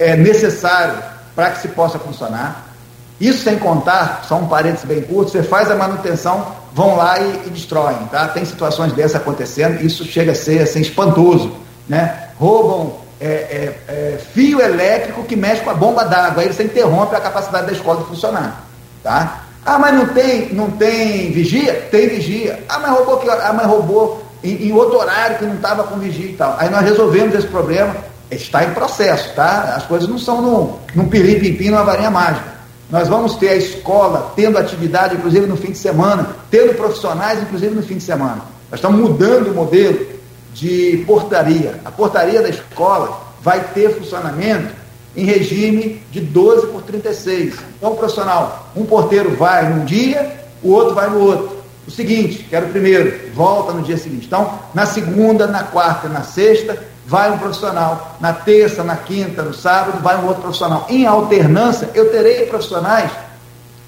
é, 0.00 0.16
necessário 0.16 1.00
para 1.36 1.52
que 1.52 1.62
se 1.62 1.68
possa 1.68 1.96
funcionar. 1.96 2.74
Isso 3.20 3.44
sem 3.44 3.56
contar, 3.56 4.24
só 4.26 4.34
um 4.34 4.48
parênteses 4.48 4.86
bem 4.86 5.02
curto, 5.02 5.30
você 5.30 5.44
faz 5.44 5.70
a 5.70 5.76
manutenção, 5.76 6.44
vão 6.74 6.96
lá 6.96 7.20
e, 7.20 7.46
e 7.46 7.50
destroem, 7.50 7.98
tá? 8.10 8.26
Tem 8.26 8.44
situações 8.44 8.92
dessas 8.94 9.14
acontecendo, 9.14 9.80
isso 9.80 10.04
chega 10.04 10.32
a 10.32 10.34
ser 10.34 10.62
assim, 10.62 10.80
espantoso, 10.80 11.52
né? 11.88 12.30
Roubam 12.36 13.09
é, 13.20 13.26
é, 13.26 13.78
é, 13.88 14.18
fio 14.32 14.60
elétrico 14.60 15.24
que 15.24 15.36
mexe 15.36 15.62
com 15.62 15.70
a 15.70 15.74
bomba 15.74 16.04
d'água, 16.04 16.42
aí 16.42 16.52
você 16.52 16.64
interrompe 16.64 17.14
a 17.14 17.20
capacidade 17.20 17.66
da 17.66 17.72
escola 17.72 18.00
de 18.00 18.06
funcionar, 18.06 18.64
tá? 19.02 19.44
Ah, 19.64 19.78
mas 19.78 19.94
não 19.94 20.06
tem, 20.06 20.54
não 20.54 20.70
tem 20.70 21.30
vigia? 21.30 21.74
Tem 21.90 22.08
vigia. 22.08 22.64
Ah, 22.68 22.78
mas 22.78 22.90
roubou 22.92 23.18
que 23.18 23.28
Ah, 23.28 23.52
mas 23.52 23.66
roubou 23.66 24.24
em, 24.42 24.68
em 24.68 24.72
outro 24.72 24.98
horário 24.98 25.36
que 25.36 25.44
não 25.44 25.56
estava 25.56 25.84
com 25.84 25.98
vigia 25.98 26.30
e 26.30 26.32
tal. 26.32 26.56
Aí 26.58 26.70
nós 26.70 26.82
resolvemos 26.82 27.34
esse 27.34 27.46
problema, 27.46 27.94
está 28.30 28.64
em 28.64 28.70
processo, 28.70 29.34
tá? 29.34 29.74
As 29.76 29.84
coisas 29.84 30.08
não 30.08 30.18
são 30.18 30.40
num, 30.40 30.76
num 30.94 31.08
pirim-pim-pim, 31.08 31.68
numa 31.68 31.84
varinha 31.84 32.10
mágica. 32.10 32.48
Nós 32.88 33.06
vamos 33.06 33.36
ter 33.36 33.50
a 33.50 33.56
escola 33.56 34.32
tendo 34.34 34.56
atividade, 34.56 35.14
inclusive 35.14 35.46
no 35.46 35.56
fim 35.56 35.72
de 35.72 35.78
semana, 35.78 36.28
tendo 36.50 36.74
profissionais, 36.74 37.40
inclusive 37.42 37.74
no 37.74 37.82
fim 37.82 37.98
de 37.98 38.02
semana. 38.02 38.38
Nós 38.70 38.78
estamos 38.78 38.98
mudando 38.98 39.48
o 39.48 39.54
modelo 39.54 40.19
de 40.54 41.04
portaria. 41.06 41.80
A 41.84 41.90
portaria 41.90 42.42
da 42.42 42.48
escola 42.48 43.20
vai 43.40 43.60
ter 43.72 43.94
funcionamento 43.94 44.74
em 45.16 45.24
regime 45.24 46.02
de 46.10 46.20
12 46.20 46.68
por 46.68 46.82
36. 46.82 47.54
Então, 47.76 47.96
profissional, 47.96 48.70
um 48.76 48.84
porteiro 48.84 49.36
vai 49.36 49.68
num 49.68 49.84
dia, 49.84 50.40
o 50.62 50.70
outro 50.70 50.94
vai 50.94 51.08
no 51.08 51.20
outro. 51.20 51.60
O 51.86 51.90
seguinte, 51.90 52.46
quero 52.48 52.66
o 52.66 52.70
primeiro, 52.70 53.32
volta 53.34 53.72
no 53.72 53.82
dia 53.82 53.96
seguinte. 53.96 54.26
Então, 54.26 54.60
na 54.74 54.86
segunda, 54.86 55.46
na 55.46 55.64
quarta 55.64 56.08
na 56.08 56.22
sexta, 56.22 56.78
vai 57.06 57.32
um 57.32 57.38
profissional. 57.38 58.16
Na 58.20 58.32
terça, 58.32 58.84
na 58.84 58.96
quinta, 58.96 59.42
no 59.42 59.52
sábado, 59.52 60.00
vai 60.00 60.16
um 60.16 60.26
outro 60.26 60.42
profissional. 60.42 60.86
Em 60.88 61.06
alternância, 61.06 61.90
eu 61.94 62.12
terei 62.12 62.46
profissionais 62.46 63.10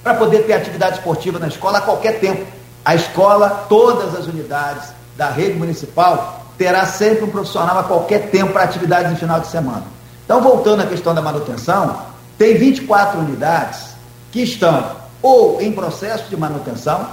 para 0.03 0.15
poder 0.15 0.41
ter 0.41 0.55
atividade 0.55 0.97
esportiva 0.97 1.39
na 1.39 1.47
escola 1.47 1.79
a 1.79 1.83
qualquer 1.83 2.19
tempo. 2.19 2.45
A 2.85 2.97
escola, 2.97 3.67
todas 3.69 4.17
as 4.17 4.27
unidades 4.27 4.89
da 5.17 5.29
rede 5.29 5.57
municipal, 5.57 6.42
terá 6.63 6.87
sempre 6.87 7.25
um 7.25 7.31
profissional 7.31 7.77
a 7.77 7.83
qualquer 7.83 8.31
tempo 8.31 8.53
para 8.53 8.63
atividades 8.63 9.11
no 9.11 9.17
final 9.17 9.41
de 9.41 9.49
semana. 9.49 9.83
Então, 10.25 10.41
voltando 10.41 10.83
à 10.83 10.87
questão 10.87 11.13
da 11.13 11.21
manutenção, 11.21 12.03
tem 12.39 12.55
24 12.55 13.19
unidades 13.19 13.97
que 14.31 14.43
estão 14.43 15.03
ou 15.21 15.61
em 15.61 15.73
processo 15.73 16.29
de 16.31 16.37
manutenção, 16.37 17.05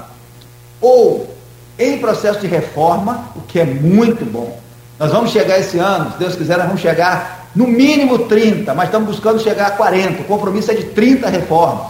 ou 0.79 1.35
em 1.79 1.97
processo 1.97 2.39
de 2.39 2.47
reforma, 2.47 3.25
o 3.35 3.41
que 3.41 3.59
é 3.59 3.65
muito 3.65 4.23
bom. 4.23 4.59
Nós 4.99 5.11
vamos 5.11 5.31
chegar 5.31 5.57
esse 5.59 5.79
ano, 5.79 6.11
se 6.11 6.19
Deus 6.19 6.35
quiser, 6.35 6.57
nós 6.57 6.67
vamos 6.67 6.81
chegar 6.81 7.47
no 7.55 7.65
mínimo 7.65 8.19
30, 8.19 8.73
mas 8.75 8.85
estamos 8.85 9.07
buscando 9.09 9.39
chegar 9.39 9.67
a 9.67 9.71
40. 9.71 10.21
O 10.21 10.25
compromisso 10.25 10.69
é 10.69 10.75
de 10.75 10.83
30 10.83 11.27
reformas. 11.27 11.87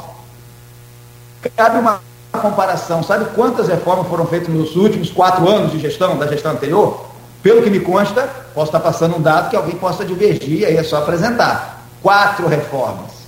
Cabe 1.57 1.80
uma 1.80 1.99
comparação. 2.41 3.03
Sabe 3.03 3.26
quantas 3.36 3.68
reformas 3.68 4.07
foram 4.07 4.26
feitas 4.26 4.47
nos 4.47 4.78
últimos 4.78 5.10
quatro 5.10 5.47
anos 5.49 5.74
de 5.74 5.80
gestão, 5.80 6.18
da 6.18 6.28
gestão 6.28 6.53
anterior? 6.53 7.09
Pelo 7.41 7.61
que 7.61 7.69
me 7.69 7.79
consta, 7.79 8.27
posso 8.53 8.67
estar 8.67 8.79
passando 8.79 9.17
um 9.17 9.21
dado 9.21 9.49
que 9.49 9.55
alguém 9.55 9.75
possa 9.75 10.03
divergir, 10.03 10.67
aí 10.67 10.75
é 10.75 10.83
só 10.83 10.97
apresentar. 10.97 11.85
Quatro 12.01 12.47
reformas. 12.47 13.19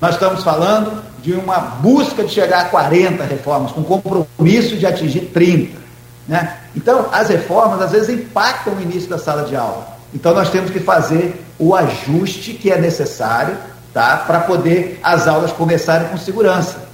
Nós 0.00 0.14
estamos 0.14 0.42
falando 0.42 1.02
de 1.22 1.32
uma 1.32 1.58
busca 1.58 2.22
de 2.22 2.32
chegar 2.32 2.60
a 2.60 2.64
40 2.66 3.24
reformas, 3.24 3.72
com 3.72 3.82
compromisso 3.82 4.76
de 4.76 4.86
atingir 4.86 5.30
30. 5.32 5.78
Né? 6.26 6.56
Então, 6.76 7.06
as 7.10 7.28
reformas 7.28 7.80
às 7.82 7.90
vezes 7.90 8.08
impactam 8.08 8.74
o 8.74 8.80
início 8.80 9.08
da 9.08 9.18
sala 9.18 9.42
de 9.42 9.56
aula. 9.56 9.88
Então, 10.14 10.32
nós 10.34 10.50
temos 10.50 10.70
que 10.70 10.80
fazer 10.80 11.44
o 11.58 11.74
ajuste 11.74 12.52
que 12.52 12.70
é 12.70 12.78
necessário 12.78 13.56
tá? 13.92 14.18
para 14.18 14.40
poder 14.40 15.00
as 15.02 15.26
aulas 15.26 15.52
começarem 15.52 16.08
com 16.08 16.16
segurança. 16.16 16.88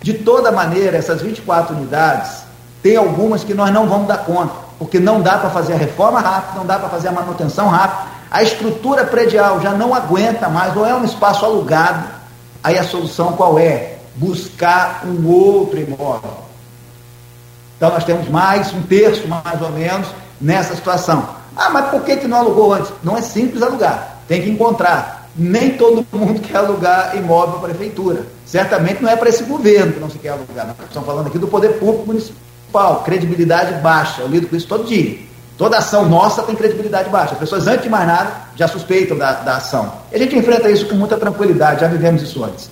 De 0.00 0.14
toda 0.14 0.52
maneira, 0.52 0.96
essas 0.96 1.20
24 1.20 1.74
unidades, 1.74 2.42
tem 2.82 2.96
algumas 2.96 3.42
que 3.42 3.52
nós 3.52 3.72
não 3.72 3.88
vamos 3.88 4.06
dar 4.06 4.18
conta, 4.18 4.54
porque 4.78 5.00
não 5.00 5.20
dá 5.20 5.38
para 5.38 5.50
fazer 5.50 5.74
a 5.74 5.76
reforma 5.76 6.20
rápida, 6.20 6.58
não 6.58 6.66
dá 6.66 6.78
para 6.78 6.88
fazer 6.88 7.08
a 7.08 7.12
manutenção 7.12 7.68
rápida. 7.68 8.08
A 8.30 8.42
estrutura 8.42 9.04
predial 9.04 9.60
já 9.60 9.72
não 9.72 9.94
aguenta 9.94 10.48
mais, 10.48 10.76
ou 10.76 10.86
é 10.86 10.94
um 10.94 11.04
espaço 11.04 11.44
alugado. 11.44 12.04
Aí 12.62 12.78
a 12.78 12.84
solução 12.84 13.32
qual 13.32 13.58
é? 13.58 13.96
Buscar 14.16 15.02
um 15.04 15.26
outro 15.28 15.78
imóvel 15.78 16.48
então 17.78 17.90
nós 17.90 18.04
temos 18.04 18.28
mais, 18.28 18.74
um 18.74 18.82
terço 18.82 19.26
mais 19.28 19.62
ou 19.62 19.70
menos, 19.70 20.08
nessa 20.40 20.74
situação. 20.74 21.28
Ah, 21.56 21.70
mas 21.70 21.90
por 21.90 22.02
que, 22.02 22.16
que 22.16 22.26
não 22.26 22.38
alugou 22.38 22.74
antes? 22.74 22.92
Não 23.04 23.16
é 23.16 23.22
simples 23.22 23.62
alugar, 23.62 24.18
tem 24.26 24.42
que 24.42 24.50
encontrar. 24.50 25.30
Nem 25.34 25.70
todo 25.76 26.04
mundo 26.12 26.40
quer 26.42 26.56
alugar 26.56 27.16
imóvel 27.16 27.60
para 27.60 27.70
a 27.70 27.74
prefeitura. 27.74 28.26
Certamente 28.44 29.00
não 29.00 29.08
é 29.08 29.14
para 29.14 29.28
esse 29.28 29.44
governo 29.44 29.92
que 29.92 30.00
não 30.00 30.10
se 30.10 30.18
quer 30.18 30.30
alugar. 30.30 30.66
Nós 30.66 30.88
estamos 30.88 31.06
falando 31.06 31.28
aqui 31.28 31.38
do 31.38 31.46
poder 31.46 31.78
público 31.78 32.06
municipal, 32.06 32.42
credibilidade 33.04 33.80
baixa. 33.80 34.22
Eu 34.22 34.28
lido 34.28 34.46
com 34.48 34.56
isso 34.56 34.66
todo 34.66 34.84
dia. 34.84 35.18
Toda 35.56 35.78
ação 35.78 36.08
nossa 36.08 36.42
tem 36.42 36.54
credibilidade 36.54 37.10
baixa. 37.10 37.32
As 37.32 37.38
pessoas, 37.38 37.66
antes 37.66 37.82
de 37.82 37.90
mais 37.90 38.06
nada, 38.06 38.30
já 38.54 38.68
suspeitam 38.68 39.18
da, 39.18 39.32
da 39.32 39.56
ação. 39.56 39.92
E 40.12 40.16
a 40.16 40.18
gente 40.18 40.36
enfrenta 40.36 40.70
isso 40.70 40.86
com 40.86 40.94
muita 40.94 41.16
tranquilidade, 41.16 41.80
já 41.80 41.88
vivemos 41.88 42.22
isso 42.22 42.44
antes. 42.44 42.70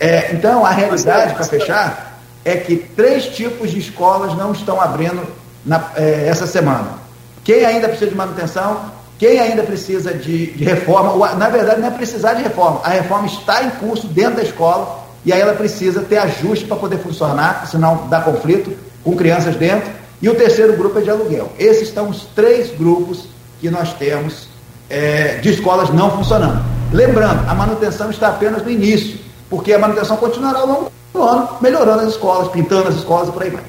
É, 0.00 0.32
então, 0.32 0.64
a 0.64 0.70
realidade, 0.70 1.34
para 1.34 1.44
fechar, 1.44 2.18
é 2.44 2.56
que 2.56 2.76
três 2.76 3.26
tipos 3.26 3.70
de 3.70 3.78
escolas 3.78 4.34
não 4.36 4.52
estão 4.52 4.80
abrindo 4.80 5.22
na, 5.64 5.90
é, 5.96 6.26
essa 6.26 6.46
semana. 6.46 7.04
Quem 7.44 7.64
ainda 7.64 7.88
precisa 7.88 8.10
de 8.10 8.16
manutenção, 8.16 8.90
quem 9.18 9.38
ainda 9.38 9.62
precisa 9.62 10.12
de, 10.12 10.52
de 10.52 10.64
reforma, 10.64 11.34
na 11.34 11.48
verdade 11.48 11.80
não 11.80 11.88
é 11.88 11.90
precisar 11.90 12.34
de 12.34 12.42
reforma, 12.42 12.80
a 12.82 12.88
reforma 12.88 13.26
está 13.26 13.62
em 13.62 13.70
curso 13.70 14.06
dentro 14.08 14.36
da 14.36 14.42
escola 14.42 15.04
e 15.24 15.32
aí 15.32 15.40
ela 15.40 15.54
precisa 15.54 16.02
ter 16.02 16.18
ajuste 16.18 16.64
para 16.64 16.76
poder 16.76 16.98
funcionar, 16.98 17.66
senão 17.66 18.08
dá 18.08 18.20
conflito 18.20 18.76
com 19.04 19.14
crianças 19.14 19.54
dentro. 19.54 19.90
E 20.20 20.28
o 20.28 20.34
terceiro 20.34 20.74
grupo 20.76 20.98
é 20.98 21.02
de 21.02 21.10
aluguel. 21.10 21.52
Esses 21.58 21.90
são 21.90 22.08
os 22.08 22.22
três 22.34 22.70
grupos 22.76 23.28
que 23.60 23.68
nós 23.70 23.92
temos 23.92 24.48
é, 24.88 25.36
de 25.36 25.50
escolas 25.50 25.90
não 25.90 26.10
funcionando. 26.10 26.64
Lembrando, 26.92 27.48
a 27.48 27.54
manutenção 27.54 28.10
está 28.10 28.28
apenas 28.28 28.62
no 28.62 28.70
início, 28.70 29.18
porque 29.50 29.72
a 29.72 29.78
manutenção 29.78 30.16
continuará 30.16 30.60
ao 30.60 30.66
longo 30.66 30.92
ano, 31.14 31.48
melhorando 31.60 32.02
as 32.02 32.10
escolas, 32.10 32.48
pintando 32.48 32.88
as 32.88 32.96
escolas 32.96 33.28
e 33.28 33.32
por 33.32 33.42
aí 33.42 33.50
vai. 33.50 33.62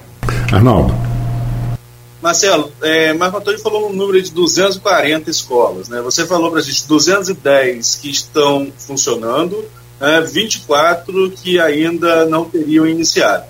Arnaldo. 0.54 0.94
Marcelo, 2.22 2.72
é, 2.82 3.14
Marco 3.14 3.38
Antônio 3.38 3.60
falou 3.60 3.90
um 3.90 3.94
número 3.94 4.20
de 4.22 4.32
240 4.32 5.30
escolas. 5.30 5.90
Né? 5.90 6.02
Você 6.02 6.26
falou 6.26 6.50
para 6.50 6.60
a 6.60 6.64
gente 6.64 6.88
210 6.88 7.96
que 7.96 8.10
estão 8.10 8.72
funcionando, 8.78 9.64
né? 10.00 10.22
24 10.22 11.32
que 11.32 11.60
ainda 11.60 12.26
não 12.26 12.46
teriam 12.46 12.88
iniciado. 12.88 13.46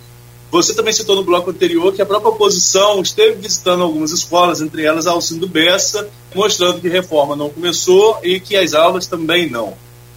Você 0.55 0.73
também 0.73 0.93
citou 0.93 1.17
no 1.17 1.23
bloco 1.23 1.49
anterior 1.49 1.91
que 1.91 2.01
a 2.01 2.05
própria 2.05 2.29
oposição 2.29 3.01
esteve 3.01 3.33
visitando 3.33 3.83
algumas 3.83 4.11
escolas, 4.11 4.61
entre 4.61 4.85
elas 4.85 5.05
a 5.05 5.11
Alcindo 5.11 5.49
Bessa, 5.49 6.07
mostrando 6.33 6.79
que 6.79 6.87
reforma 6.87 7.35
não 7.35 7.49
começou 7.49 8.19
e 8.23 8.39
que 8.39 8.55
as 8.55 8.73
aulas 8.73 9.05
também 9.05 9.49
não. 9.49 9.73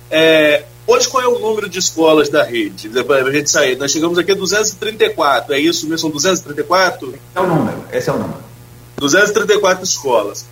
É, 0.09 0.62
Hoje, 0.86 1.09
qual 1.09 1.22
é 1.22 1.26
o 1.26 1.41
número 1.41 1.68
de 1.68 1.80
escolas 1.80 2.28
da 2.28 2.45
rede? 2.45 2.89
Para 2.89 3.24
a 3.24 3.32
gente 3.32 3.51
sair. 3.51 3.76
Nós 3.76 3.91
chegamos 3.91 4.16
aqui 4.16 4.30
a 4.30 4.34
234, 4.36 5.55
é 5.55 5.59
isso 5.59 5.86
mesmo? 5.86 5.99
São 5.99 6.11
234? 6.11 7.14
É 7.34 7.41
o 7.41 7.47
número, 7.47 7.84
esse 7.93 8.09
é 8.09 8.12
o 8.12 8.18
número. 8.18 8.39
234 8.97 9.84
escolas. 9.84 10.47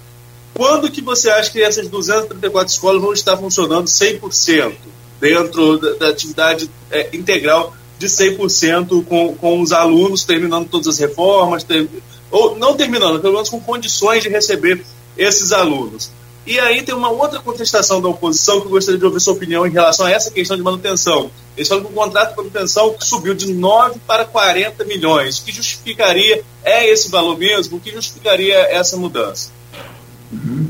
Quando 0.53 0.91
que 0.91 1.01
você 1.01 1.31
acha 1.31 1.51
que 1.51 1.63
essas 1.63 1.89
234 1.89 2.73
escolas 2.73 3.01
vão 3.01 3.13
estar 3.13 3.37
funcionando 3.37 3.87
100% 3.87 4.75
dentro 5.21 5.79
da, 5.79 5.93
da 5.95 6.09
atividade 6.09 6.69
é, 6.91 7.09
integral 7.17 7.73
de 7.99 8.07
100% 8.07 9.05
com, 9.05 9.35
com 9.35 9.61
os 9.61 9.73
alunos 9.73 10.25
terminando 10.25 10.69
todas 10.69 10.87
as 10.89 10.99
reformas, 10.99 11.65
ter, 11.65 11.89
ou 12.31 12.57
não 12.59 12.77
terminando, 12.77 13.21
pelo 13.21 13.35
menos 13.35 13.49
com 13.49 13.61
condições 13.61 14.23
de 14.23 14.29
receber 14.29 14.85
esses 15.17 15.53
alunos? 15.53 16.11
E 16.47 16.61
aí 16.61 16.83
tem 16.83 16.95
uma 16.95 17.11
outra 17.11 17.41
contestação 17.41 18.01
da 18.01 18.09
oposição 18.09 18.61
que 18.61 18.67
eu 18.67 18.71
gostaria 18.71 18.99
de 18.99 19.05
ouvir 19.05 19.19
sua 19.19 19.33
opinião 19.33 19.67
em 19.67 19.71
relação 19.71 20.07
a 20.07 20.11
essa 20.13 20.31
questão 20.31 20.57
de 20.57 20.63
manutenção. 20.63 21.29
Eles 21.57 21.69
falam 21.69 21.83
que 21.83 21.91
o 21.91 21.95
contrato 21.95 22.31
de 22.31 22.37
manutenção 22.37 22.95
subiu 23.01 23.35
de 23.35 23.53
9 23.53 23.99
para 24.07 24.25
40 24.25 24.85
milhões. 24.85 25.39
O 25.39 25.45
que 25.45 25.51
justificaria, 25.51 26.45
é 26.63 26.89
esse 26.89 27.11
valor 27.11 27.37
mesmo? 27.37 27.79
O 27.79 27.81
que 27.81 27.91
justificaria 27.91 28.55
essa 28.73 28.97
mudança? 28.97 29.51
Uhum. 30.33 30.69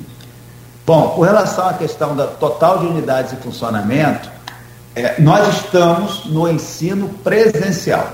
Bom, 0.86 1.08
com 1.10 1.20
relação 1.20 1.68
à 1.68 1.74
questão 1.74 2.16
da 2.16 2.26
total 2.26 2.78
de 2.78 2.86
unidades 2.86 3.34
em 3.34 3.36
funcionamento, 3.36 4.30
é, 4.96 5.20
nós 5.20 5.46
estamos 5.56 6.24
no 6.24 6.48
ensino 6.48 7.10
presencial. 7.22 8.10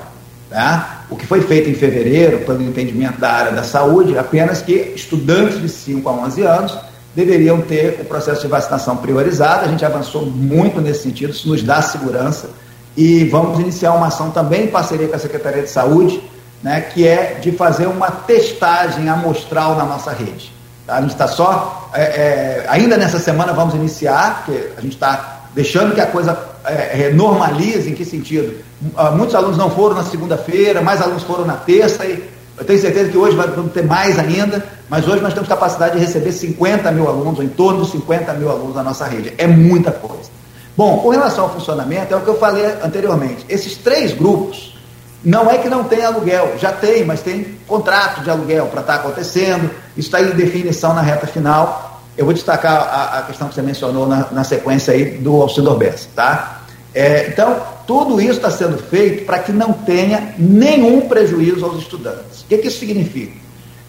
Tá? 0.51 1.05
O 1.09 1.17
que 1.17 1.25
foi 1.25 1.41
feito 1.41 1.71
em 1.71 1.75
fevereiro, 1.75 2.41
pelo 2.41 2.61
entendimento 2.61 3.21
da 3.21 3.31
área 3.31 3.53
da 3.53 3.63
saúde, 3.63 4.19
apenas 4.19 4.61
que 4.61 4.93
estudantes 4.95 5.61
de 5.61 5.69
5 5.69 6.09
a 6.09 6.13
11 6.13 6.43
anos 6.43 6.79
deveriam 7.15 7.61
ter 7.61 8.01
o 8.01 8.05
processo 8.05 8.43
de 8.43 8.49
vacinação 8.49 8.97
priorizado. 8.97 9.65
A 9.65 9.69
gente 9.69 9.85
avançou 9.85 10.27
muito 10.27 10.81
nesse 10.81 11.05
sentido, 11.05 11.31
isso 11.31 11.49
nos 11.49 11.63
dá 11.63 11.81
segurança. 11.81 12.51
E 12.97 13.25
vamos 13.27 13.61
iniciar 13.61 13.93
uma 13.95 14.09
ação 14.09 14.33
também 14.33 14.65
em 14.65 14.69
parceria 14.69 15.07
com 15.07 15.15
a 15.15 15.21
Secretaria 15.21 15.63
de 15.63 15.71
Saúde, 15.71 16.21
né, 16.63 16.81
que 16.81 17.07
é 17.07 17.39
de 17.41 17.53
fazer 17.53 17.87
uma 17.87 18.11
testagem 18.11 19.09
amostral 19.09 19.77
na 19.77 19.85
nossa 19.85 20.11
rede. 20.11 20.53
Tá? 20.87 20.97
A 20.97 21.01
gente 21.01 21.13
está 21.13 21.29
só, 21.29 21.91
é, 21.95 22.03
é, 22.03 22.67
ainda 22.69 22.97
nessa 22.97 23.21
semana 23.21 23.53
vamos 23.53 23.75
iniciar, 23.75 24.45
porque 24.45 24.71
a 24.77 24.81
gente 24.81 24.95
está 24.95 25.43
deixando 25.55 25.95
que 25.95 26.01
a 26.01 26.07
coisa 26.07 26.52
é, 26.65 27.03
é 27.03 27.11
normalize, 27.11 27.91
em 27.91 27.95
que 27.95 28.05
sentido? 28.05 28.55
Ah, 28.97 29.11
muitos 29.11 29.35
alunos 29.35 29.57
não 29.57 29.71
foram 29.71 29.97
na 29.97 30.05
segunda-feira, 30.05 30.81
mais 30.81 31.01
alunos 31.01 31.23
foram 31.23 31.45
na 31.45 31.55
terça, 31.55 32.05
e 32.05 32.23
eu 32.57 32.65
tenho 32.65 32.81
certeza 32.81 33.11
que 33.11 33.17
hoje 33.17 33.37
vamos 33.37 33.73
ter 33.73 33.85
mais 33.85 34.19
ainda, 34.19 34.65
mas 34.89 35.07
hoje 35.09 35.23
nós 35.23 35.33
temos 35.35 35.49
capacidade 35.49 35.99
de 35.99 36.05
receber 36.05 36.33
50 36.33 36.91
mil 36.93 37.09
alunos, 37.09 37.39
ou 37.39 37.45
em 37.45 37.49
torno 37.49 37.85
de 37.85 37.91
50 37.91 38.33
mil 38.35 38.51
alunos 38.51 38.75
na 38.75 38.83
nossa 38.83 39.05
rede. 39.07 39.33
É 39.39 39.47
muita 39.47 39.91
coisa. 39.91 40.31
Bom, 40.77 40.99
com 40.99 41.11
relação 41.11 41.45
ao 41.45 41.51
funcionamento, 41.51 42.15
é 42.15 42.17
o 42.17 42.21
que 42.21 42.29
eu 42.29 42.39
falei 42.39 42.65
anteriormente. 42.83 43.45
Esses 43.49 43.77
três 43.77 44.13
grupos, 44.13 44.77
não 45.25 45.51
é 45.51 45.59
que 45.59 45.69
não 45.69 45.85
tem 45.85 46.05
aluguel, 46.05 46.55
já 46.59 46.73
tem, 46.73 47.05
mas 47.05 47.21
tem 47.21 47.59
contrato 47.67 48.23
de 48.23 48.31
aluguel 48.31 48.67
para 48.67 48.81
estar 48.81 48.95
tá 48.95 49.01
acontecendo, 49.01 49.71
isso 49.97 50.09
está 50.09 50.21
em 50.21 50.31
definição 50.31 50.95
na 50.95 51.01
reta 51.01 51.27
final. 51.27 51.92
Eu 52.17 52.25
vou 52.25 52.35
destacar 52.35 52.73
a, 52.73 53.19
a 53.19 53.23
questão 53.23 53.49
que 53.49 53.55
você 53.55 53.63
mencionou 53.63 54.07
na, 54.07 54.31
na 54.31 54.45
sequência 54.45 54.93
aí 54.93 55.19
do 55.19 55.41
auxílio 55.41 55.71
Orbes, 55.71 56.09
tá? 56.15 56.63
É, 56.95 57.29
então, 57.29 57.63
tudo 57.87 58.21
isso 58.21 58.33
está 58.33 58.51
sendo 58.51 58.77
feito 58.79 59.25
para 59.25 59.39
que 59.39 59.51
não 59.51 59.73
tenha 59.73 60.35
nenhum 60.39 61.09
prejuízo 61.09 61.65
aos 61.65 61.79
estudantes. 61.79 62.43
O 62.43 62.47
que, 62.47 62.59
que 62.59 62.69
isso 62.69 62.79
significa? 62.79 63.41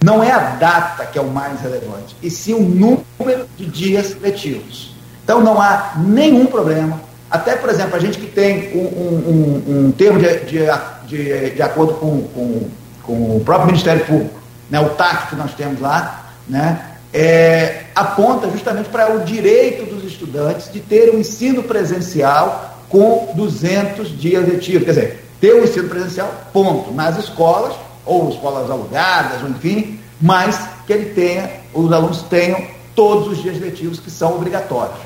Não 0.01 0.24
é 0.24 0.32
a 0.32 0.39
data 0.39 1.05
que 1.05 1.17
é 1.17 1.21
o 1.21 1.28
mais 1.28 1.59
relevante, 1.61 2.15
e 2.21 2.30
sim 2.30 2.53
o 2.53 2.61
número 2.61 3.45
de 3.57 3.65
dias 3.65 4.15
letivos. 4.21 4.95
Então, 5.24 5.41
não 5.41 5.61
há 5.61 5.93
nenhum 5.97 6.45
problema. 6.45 6.99
Até, 7.30 7.55
por 7.55 7.69
exemplo, 7.69 7.95
a 7.95 7.99
gente 7.99 8.17
que 8.17 8.28
tem 8.28 8.78
um, 8.78 8.84
um, 8.86 9.63
um, 9.67 9.88
um 9.88 9.91
termo 9.91 10.19
de, 10.19 10.39
de, 10.45 10.59
de, 11.07 11.49
de 11.51 11.61
acordo 11.61 11.93
com, 11.95 12.21
com, 12.21 12.69
com, 13.01 13.38
o 13.38 13.41
próprio 13.43 13.67
Ministério 13.67 14.05
Público, 14.05 14.39
né, 14.69 14.80
o 14.80 14.89
TAC 14.89 15.30
que 15.30 15.36
nós 15.36 15.53
temos 15.53 15.80
lá, 15.82 16.32
né, 16.47 16.93
é, 17.14 17.84
aponta 17.93 18.49
justamente 18.49 18.89
para 18.89 19.16
o 19.16 19.20
direito 19.24 19.86
dos 19.86 20.03
estudantes 20.03 20.72
de 20.72 20.80
ter 20.80 21.14
um 21.14 21.20
ensino 21.20 21.61
presencial 21.61 22.80
com 22.89 23.32
200 23.36 24.20
dias 24.20 24.47
letivos. 24.47 24.84
Quer 24.84 24.91
dizer, 24.91 25.26
ter 25.39 25.53
o 25.53 25.64
ensino 25.64 25.88
presencial, 25.88 26.34
ponto, 26.51 26.91
nas 26.91 27.18
escolas, 27.18 27.74
ou 28.05 28.30
escolas 28.30 28.70
alugadas, 28.70 29.43
ou 29.43 29.49
enfim, 29.49 29.99
mas 30.20 30.59
que 30.88 30.93
ele 30.93 31.14
tenha, 31.14 31.49
os 31.74 31.91
alunos 31.91 32.24
tenham 32.24 32.61
todos 32.95 33.28
os 33.28 33.41
dias 33.41 33.59
letivos 33.59 33.99
que 33.99 34.09
são 34.09 34.36
obrigatórios. 34.36 34.97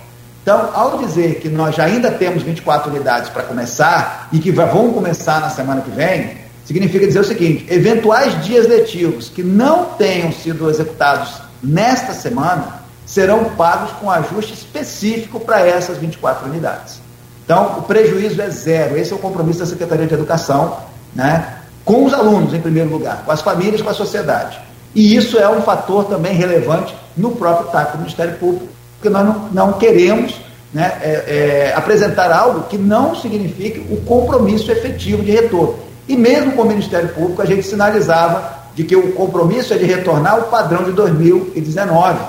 Então, 0.41 0.69
ao 0.73 0.97
dizer 0.99 1.39
que 1.41 1.49
nós 1.49 1.75
já 1.75 1.83
ainda 1.83 2.09
temos 2.09 2.41
24 2.41 2.89
unidades 2.89 3.29
para 3.29 3.43
começar 3.43 4.29
e 4.31 4.39
que 4.39 4.49
vão 4.51 4.93
começar 4.93 5.41
na 5.41 5.49
semana 5.49 5.81
que 5.81 5.91
vem, 5.91 6.37
significa 6.63 7.05
dizer 7.05 7.19
o 7.19 7.23
seguinte: 7.23 7.65
eventuais 7.69 8.45
dias 8.45 8.65
letivos 8.65 9.27
que 9.27 9.43
não 9.43 9.85
tenham 9.97 10.31
sido 10.31 10.69
executados 10.69 11.46
nesta 11.67 12.13
semana 12.13 12.81
serão 13.05 13.45
pagos 13.51 13.91
com 13.99 14.09
ajuste 14.09 14.53
específico 14.53 15.39
para 15.39 15.65
essas 15.65 15.97
24 15.97 16.49
unidades. 16.49 17.01
Então, 17.43 17.79
o 17.79 17.81
prejuízo 17.83 18.41
é 18.41 18.49
zero. 18.49 18.97
Esse 18.97 19.13
é 19.13 19.15
o 19.15 19.19
compromisso 19.19 19.59
da 19.59 19.65
Secretaria 19.65 20.05
de 20.05 20.13
Educação, 20.13 20.77
né? 21.13 21.57
com 21.85 22.03
os 22.03 22.13
alunos, 22.13 22.53
em 22.53 22.59
primeiro 22.59 22.89
lugar, 22.89 23.23
com 23.23 23.31
as 23.31 23.41
famílias, 23.41 23.81
com 23.81 23.89
a 23.89 23.93
sociedade. 23.93 24.59
E 24.93 25.15
isso 25.15 25.39
é 25.39 25.47
um 25.47 25.61
fator 25.61 26.05
também 26.05 26.33
relevante 26.33 26.93
no 27.15 27.31
próprio 27.31 27.69
TAC 27.69 27.93
do 27.93 27.99
Ministério 27.99 28.35
Público, 28.35 28.67
porque 28.95 29.09
nós 29.09 29.25
não, 29.25 29.49
não 29.53 29.73
queremos 29.73 30.35
né, 30.73 30.97
é, 31.01 31.69
é, 31.69 31.73
apresentar 31.73 32.31
algo 32.31 32.63
que 32.63 32.77
não 32.77 33.15
signifique 33.15 33.79
o 33.89 34.01
compromisso 34.01 34.69
efetivo 34.69 35.23
de 35.23 35.31
retorno. 35.31 35.79
E 36.07 36.17
mesmo 36.17 36.53
com 36.53 36.63
o 36.63 36.67
Ministério 36.67 37.09
Público, 37.09 37.41
a 37.41 37.45
gente 37.45 37.63
sinalizava 37.63 38.56
de 38.77 38.83
que 38.83 38.95
o 38.95 39.11
compromisso 39.13 39.73
é 39.73 39.77
de 39.77 39.85
retornar 39.85 40.33
ao 40.33 40.43
padrão 40.43 40.83
de 40.83 40.91
2019 40.91 42.19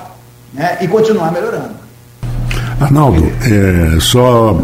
né, 0.54 0.78
e 0.80 0.88
continuar 0.88 1.30
melhorando. 1.30 1.76
Arnaldo, 2.80 3.30
é, 3.42 4.00
só. 4.00 4.56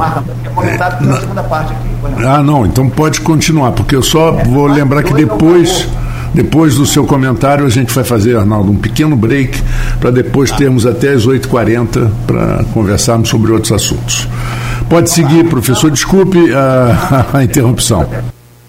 É, 0.62 1.04
na 1.04 1.20
segunda 1.20 1.42
parte 1.42 1.72
aqui. 1.72 2.24
Ah, 2.24 2.42
não, 2.42 2.64
então 2.64 2.88
pode 2.88 3.20
continuar, 3.20 3.72
porque 3.72 3.94
eu 3.94 4.02
só 4.02 4.38
é, 4.38 4.44
vou 4.44 4.66
lembrar 4.66 5.02
que 5.02 5.12
depois. 5.12 5.86
Depois 6.32 6.74
do 6.74 6.84
seu 6.84 7.06
comentário, 7.06 7.64
a 7.64 7.68
gente 7.68 7.94
vai 7.94 8.02
fazer, 8.02 8.36
Arnaldo, 8.36 8.72
um 8.72 8.76
pequeno 8.76 9.14
break 9.14 9.62
para 10.00 10.10
depois 10.10 10.50
tá. 10.50 10.56
termos 10.56 10.84
até 10.84 11.10
as 11.10 11.24
8h40 11.24 12.10
para 12.26 12.64
conversarmos 12.74 13.28
sobre 13.28 13.52
outros 13.52 13.70
assuntos. 13.70 14.28
Pode 14.90 15.10
seguir, 15.10 15.44
professor, 15.44 15.92
desculpe 15.92 16.52
a, 16.52 17.26
a 17.38 17.44
interrupção. 17.44 18.04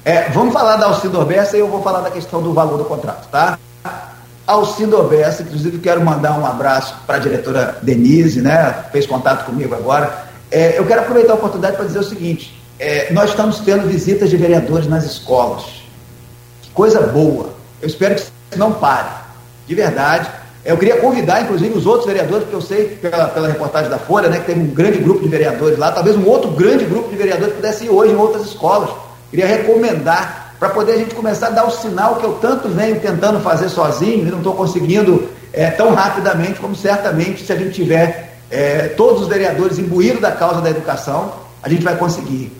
É, 0.05 0.29
vamos 0.29 0.53
falar 0.53 0.75
da 0.75 0.85
auxílio 0.85 1.17
Orbessa 1.17 1.57
e 1.57 1.59
eu 1.59 1.67
vou 1.67 1.81
falar 1.81 2.01
da 2.01 2.11
questão 2.11 2.39
do 2.39 2.53
valor 2.53 2.77
do 2.77 2.85
contrato, 2.85 3.27
tá? 3.31 3.57
Alcindo 4.45 4.99
Obessa, 4.99 5.41
inclusive 5.41 5.79
quero 5.79 6.05
mandar 6.05 6.37
um 6.37 6.45
abraço 6.45 6.95
para 7.07 7.15
a 7.15 7.19
diretora 7.19 7.79
Denise, 7.81 8.39
né? 8.39 8.85
Fez 8.91 9.07
contato 9.07 9.47
comigo 9.47 9.73
agora. 9.73 10.27
É, 10.51 10.77
eu 10.77 10.85
quero 10.85 11.01
aproveitar 11.01 11.31
a 11.33 11.35
oportunidade 11.37 11.75
para 11.75 11.87
dizer 11.87 11.97
o 11.97 12.03
seguinte: 12.03 12.55
é, 12.77 13.11
nós 13.11 13.31
estamos 13.31 13.61
tendo 13.61 13.87
visitas 13.87 14.29
de 14.29 14.37
vereadores 14.37 14.87
nas 14.87 15.03
escolas. 15.05 15.63
Que 16.61 16.69
coisa 16.69 17.01
boa. 17.01 17.55
Eu 17.81 17.87
espero 17.87 18.15
que 18.51 18.59
não 18.59 18.73
pare. 18.73 19.09
De 19.65 19.73
verdade. 19.73 20.29
Eu 20.63 20.77
queria 20.77 20.97
convidar, 20.97 21.41
inclusive, 21.41 21.75
os 21.75 21.87
outros 21.87 22.05
vereadores, 22.05 22.43
porque 22.43 22.55
eu 22.55 22.61
sei 22.61 22.85
pela, 23.01 23.27
pela 23.27 23.47
reportagem 23.47 23.89
da 23.89 23.97
Folha, 23.97 24.29
né, 24.29 24.39
que 24.39 24.45
teve 24.45 24.59
um 24.59 24.67
grande 24.67 24.99
grupo 24.99 25.21
de 25.21 25.27
vereadores 25.27 25.77
lá, 25.77 25.91
talvez 25.91 26.15
um 26.15 26.27
outro 26.27 26.49
grande 26.51 26.85
grupo 26.85 27.09
de 27.09 27.15
vereadores 27.15 27.55
pudesse 27.55 27.85
ir 27.85 27.89
hoje 27.89 28.13
em 28.13 28.15
outras 28.15 28.45
escolas. 28.45 28.89
Queria 29.29 29.47
recomendar 29.47 30.55
para 30.59 30.69
poder 30.69 30.93
a 30.93 30.97
gente 30.97 31.13
começar 31.13 31.47
a 31.47 31.51
dar 31.51 31.65
o 31.65 31.71
sinal 31.71 32.15
que 32.15 32.25
eu 32.25 32.33
tanto 32.33 32.69
venho 32.69 32.99
tentando 32.99 33.39
fazer 33.41 33.69
sozinho 33.69 34.27
e 34.27 34.31
não 34.31 34.37
estou 34.37 34.53
conseguindo 34.53 35.29
é, 35.51 35.69
tão 35.69 35.93
rapidamente 35.93 36.59
como 36.59 36.75
certamente 36.75 37.45
se 37.45 37.51
a 37.51 37.55
gente 37.55 37.71
tiver 37.71 38.37
é, 38.49 38.89
todos 38.89 39.23
os 39.23 39.27
vereadores 39.27 39.77
imbuídos 39.77 40.21
da 40.21 40.31
causa 40.31 40.61
da 40.61 40.69
educação, 40.69 41.33
a 41.61 41.69
gente 41.69 41.83
vai 41.83 41.95
conseguir 41.95 42.51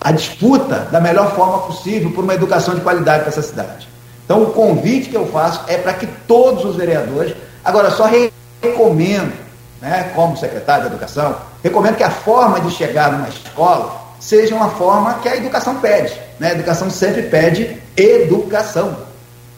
a 0.00 0.12
disputa 0.12 0.88
da 0.90 1.00
melhor 1.00 1.34
forma 1.34 1.58
possível 1.58 2.10
por 2.12 2.24
uma 2.24 2.34
educação 2.34 2.74
de 2.74 2.80
qualidade 2.80 3.20
para 3.20 3.28
essa 3.28 3.42
cidade. 3.42 3.88
Então, 4.24 4.42
o 4.42 4.52
convite 4.52 5.08
que 5.08 5.16
eu 5.16 5.26
faço 5.26 5.62
é 5.66 5.76
para 5.78 5.94
que 5.94 6.06
todos 6.26 6.64
os 6.64 6.76
vereadores, 6.76 7.34
agora 7.64 7.90
só 7.90 8.08
recomendo, 8.62 9.32
né, 9.80 10.12
como 10.14 10.36
secretário 10.36 10.82
de 10.82 10.90
Educação, 10.90 11.36
recomendo 11.62 11.96
que 11.96 12.02
a 12.02 12.10
forma 12.10 12.60
de 12.60 12.70
chegar 12.70 13.12
numa 13.12 13.28
escola 13.28 14.07
seja 14.20 14.54
uma 14.54 14.70
forma 14.70 15.14
que 15.14 15.28
a 15.28 15.36
educação 15.36 15.76
pede. 15.76 16.12
Né? 16.38 16.48
A 16.48 16.52
educação 16.52 16.90
sempre 16.90 17.22
pede 17.22 17.76
educação, 17.96 18.96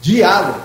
diálogo. 0.01 0.59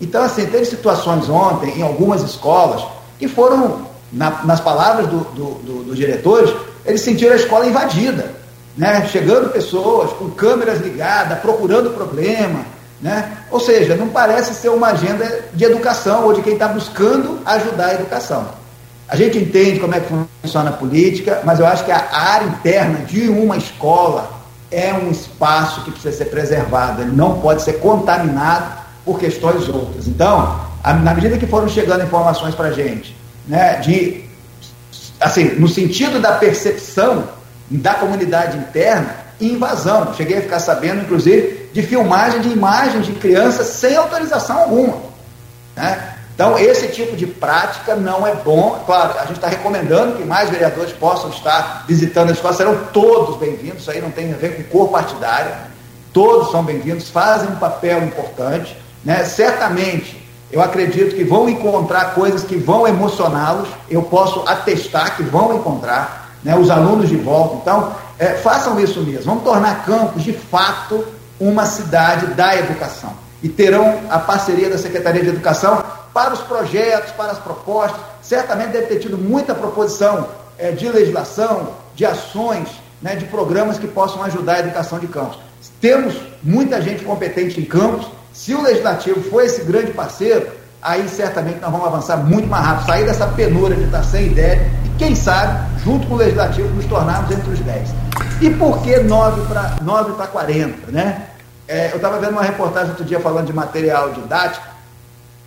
Então, 0.00 0.22
assim, 0.22 0.46
teve 0.46 0.64
situações 0.64 1.28
ontem 1.28 1.78
em 1.78 1.82
algumas 1.82 2.22
escolas 2.22 2.84
que 3.18 3.28
foram, 3.28 3.86
na, 4.12 4.44
nas 4.44 4.60
palavras 4.60 5.06
dos 5.08 5.26
do, 5.28 5.44
do, 5.62 5.84
do 5.84 5.94
diretores, 5.94 6.54
eles 6.84 7.00
sentiram 7.00 7.32
a 7.32 7.36
escola 7.36 7.66
invadida. 7.66 8.34
Né? 8.76 9.06
Chegando 9.10 9.50
pessoas 9.50 10.12
com 10.12 10.30
câmeras 10.30 10.80
ligadas, 10.80 11.38
procurando 11.38 11.90
problema. 11.90 12.60
Né? 13.00 13.38
Ou 13.50 13.58
seja, 13.58 13.96
não 13.96 14.08
parece 14.08 14.54
ser 14.54 14.68
uma 14.68 14.88
agenda 14.88 15.46
de 15.52 15.64
educação 15.64 16.24
ou 16.24 16.34
de 16.34 16.42
quem 16.42 16.54
está 16.54 16.68
buscando 16.68 17.40
ajudar 17.44 17.86
a 17.86 17.94
educação. 17.94 18.48
A 19.08 19.14
gente 19.14 19.38
entende 19.38 19.78
como 19.78 19.94
é 19.94 20.00
que 20.00 20.12
funciona 20.42 20.70
a 20.70 20.72
política, 20.72 21.40
mas 21.44 21.60
eu 21.60 21.66
acho 21.66 21.84
que 21.84 21.92
a 21.92 22.08
área 22.10 22.46
interna 22.46 23.00
de 23.06 23.28
uma 23.28 23.56
escola 23.56 24.30
é 24.70 24.92
um 24.92 25.10
espaço 25.10 25.82
que 25.82 25.92
precisa 25.92 26.16
ser 26.16 26.24
preservado, 26.26 27.02
ele 27.02 27.12
não 27.12 27.40
pode 27.40 27.62
ser 27.62 27.74
contaminado 27.74 28.84
por 29.04 29.18
questões 29.18 29.68
outras. 29.68 30.08
Então, 30.08 30.60
na 31.02 31.14
medida 31.14 31.38
que 31.38 31.46
foram 31.46 31.68
chegando 31.68 32.04
informações 32.04 32.54
para 32.54 32.68
a 32.68 32.72
gente, 32.72 33.16
né, 33.46 33.74
de, 33.76 34.24
assim, 35.20 35.54
no 35.54 35.68
sentido 35.68 36.20
da 36.20 36.32
percepção 36.32 37.28
da 37.70 37.94
comunidade 37.94 38.58
interna, 38.58 39.26
invasão. 39.40 40.14
Cheguei 40.14 40.38
a 40.38 40.42
ficar 40.42 40.60
sabendo, 40.60 41.02
inclusive, 41.02 41.68
de 41.72 41.82
filmagem 41.82 42.40
de 42.40 42.48
imagens 42.48 43.06
de 43.06 43.12
crianças 43.12 43.66
sem 43.66 43.96
autorização 43.96 44.58
alguma. 44.58 44.98
Né? 45.76 46.15
Então, 46.36 46.58
esse 46.58 46.88
tipo 46.88 47.16
de 47.16 47.26
prática 47.26 47.96
não 47.96 48.26
é 48.26 48.34
bom. 48.34 48.82
Claro, 48.84 49.18
a 49.18 49.24
gente 49.24 49.36
está 49.36 49.48
recomendando 49.48 50.18
que 50.18 50.22
mais 50.22 50.50
vereadores 50.50 50.92
possam 50.92 51.30
estar 51.30 51.86
visitando 51.88 52.28
a 52.28 52.32
escola, 52.32 52.52
serão 52.52 52.78
todos 52.92 53.38
bem-vindos, 53.38 53.80
isso 53.80 53.90
aí 53.90 54.02
não 54.02 54.10
tem 54.10 54.34
a 54.34 54.36
ver 54.36 54.54
com 54.54 54.64
cor 54.64 54.88
partidária, 54.90 55.56
todos 56.12 56.50
são 56.50 56.62
bem-vindos, 56.62 57.08
fazem 57.08 57.48
um 57.48 57.56
papel 57.56 58.04
importante. 58.04 58.76
Né? 59.02 59.24
Certamente, 59.24 60.22
eu 60.52 60.60
acredito 60.60 61.16
que 61.16 61.24
vão 61.24 61.48
encontrar 61.48 62.14
coisas 62.14 62.44
que 62.44 62.56
vão 62.56 62.86
emocioná-los, 62.86 63.68
eu 63.88 64.02
posso 64.02 64.46
atestar 64.46 65.16
que 65.16 65.22
vão 65.22 65.56
encontrar, 65.56 66.36
né? 66.44 66.54
os 66.54 66.68
alunos 66.68 67.08
de 67.08 67.16
volta. 67.16 67.56
Então, 67.62 67.94
é, 68.18 68.34
façam 68.34 68.78
isso 68.78 69.00
mesmo, 69.00 69.24
vamos 69.24 69.42
tornar 69.42 69.86
Campos, 69.86 70.22
de 70.22 70.34
fato, 70.34 71.02
uma 71.40 71.64
cidade 71.64 72.26
da 72.34 72.54
educação. 72.58 73.24
E 73.42 73.48
terão 73.48 74.00
a 74.10 74.18
parceria 74.18 74.68
da 74.68 74.76
Secretaria 74.76 75.22
de 75.22 75.28
Educação 75.28 75.82
para 76.16 76.32
os 76.32 76.40
projetos, 76.40 77.12
para 77.12 77.32
as 77.32 77.38
propostas. 77.38 78.00
Certamente 78.22 78.70
deve 78.70 78.86
ter 78.86 79.00
tido 79.00 79.18
muita 79.18 79.54
proposição 79.54 80.26
é, 80.56 80.70
de 80.70 80.88
legislação, 80.88 81.74
de 81.94 82.06
ações, 82.06 82.70
né, 83.02 83.16
de 83.16 83.26
programas 83.26 83.78
que 83.78 83.86
possam 83.86 84.22
ajudar 84.22 84.54
a 84.54 84.60
educação 84.60 84.98
de 84.98 85.08
campos. 85.08 85.38
Temos 85.78 86.14
muita 86.42 86.80
gente 86.80 87.04
competente 87.04 87.60
em 87.60 87.66
campos. 87.66 88.06
Se 88.32 88.54
o 88.54 88.62
legislativo 88.62 89.20
for 89.28 89.42
esse 89.42 89.60
grande 89.64 89.92
parceiro, 89.92 90.48
aí 90.80 91.06
certamente 91.06 91.60
nós 91.60 91.70
vamos 91.70 91.86
avançar 91.86 92.16
muito 92.16 92.48
mais 92.48 92.64
rápido, 92.64 92.86
sair 92.86 93.04
dessa 93.04 93.26
penura 93.26 93.74
de 93.74 93.82
estar 93.82 94.02
sem 94.02 94.28
ideia 94.28 94.70
e, 94.86 94.88
quem 94.98 95.14
sabe, 95.14 95.68
junto 95.84 96.06
com 96.06 96.14
o 96.14 96.16
legislativo, 96.16 96.66
nos 96.70 96.86
tornarmos 96.86 97.30
entre 97.30 97.50
os 97.50 97.60
10. 97.60 97.90
E 98.40 98.48
por 98.54 98.80
que 98.82 99.00
9 99.00 99.42
para 100.14 100.26
40? 100.28 100.90
Né? 100.90 101.26
É, 101.68 101.90
eu 101.90 101.96
estava 101.96 102.18
vendo 102.18 102.30
uma 102.30 102.42
reportagem 102.42 102.88
outro 102.88 103.04
dia 103.04 103.20
falando 103.20 103.48
de 103.48 103.52
material 103.52 104.12
didático 104.12 104.75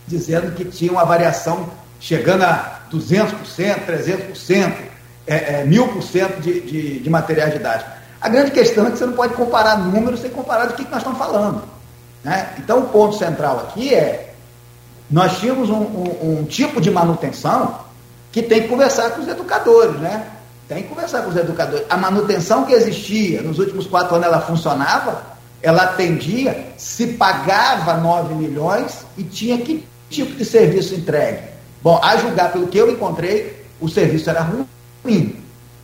dizendo 0.09 0.55
que 0.55 0.65
tinha 0.65 0.91
uma 0.91 1.05
variação 1.05 1.69
chegando 1.99 2.43
a 2.43 2.79
200%, 2.91 3.85
300%, 3.85 4.73
é, 5.27 5.61
é, 5.61 5.65
1000% 5.65 6.39
de, 6.39 6.61
de, 6.61 6.99
de 6.99 7.09
materiais 7.09 7.53
didáticos. 7.53 7.93
A 8.19 8.27
grande 8.27 8.51
questão 8.51 8.87
é 8.87 8.91
que 8.91 8.97
você 8.97 9.05
não 9.05 9.13
pode 9.13 9.33
comparar 9.35 9.77
números 9.77 10.21
sem 10.21 10.29
comparar 10.31 10.65
do 10.65 10.73
que, 10.73 10.83
que 10.83 10.91
nós 10.91 10.99
estamos 10.99 11.19
falando. 11.19 11.63
Né? 12.23 12.49
Então, 12.57 12.79
o 12.79 12.87
ponto 12.89 13.15
central 13.15 13.59
aqui 13.59 13.93
é: 13.93 14.33
nós 15.09 15.37
tínhamos 15.39 15.69
um, 15.69 15.81
um, 15.81 16.39
um, 16.39 16.43
tipo 16.45 16.81
de 16.81 16.89
manutenção 16.89 17.79
que 18.31 18.41
tem 18.41 18.63
que 18.63 18.67
conversar 18.67 19.11
com 19.11 19.21
os 19.21 19.27
educadores, 19.27 19.99
né? 19.99 20.27
Tem 20.67 20.83
que 20.83 20.89
conversar 20.89 21.21
com 21.21 21.29
os 21.29 21.35
educadores. 21.35 21.85
A 21.89 21.97
manutenção 21.97 22.65
que 22.65 22.73
existia 22.73 23.41
nos 23.41 23.57
últimos 23.57 23.87
quatro 23.87 24.15
anos, 24.15 24.27
ela 24.27 24.41
funcionava, 24.41 25.23
ela 25.61 25.83
atendia, 25.83 26.73
se 26.77 27.07
pagava 27.07 27.95
9 27.95 28.35
milhões 28.35 29.05
e 29.17 29.23
tinha 29.23 29.57
que 29.57 29.87
tipo 30.09 30.35
de 30.35 30.43
serviço 30.45 30.95
entregue? 30.95 31.43
Bom, 31.81 31.99
a 32.03 32.17
julgar 32.17 32.51
pelo 32.51 32.67
que 32.67 32.77
eu 32.77 32.91
encontrei, 32.91 33.63
o 33.79 33.87
serviço 33.87 34.29
era 34.29 34.41
ruim, 34.41 35.35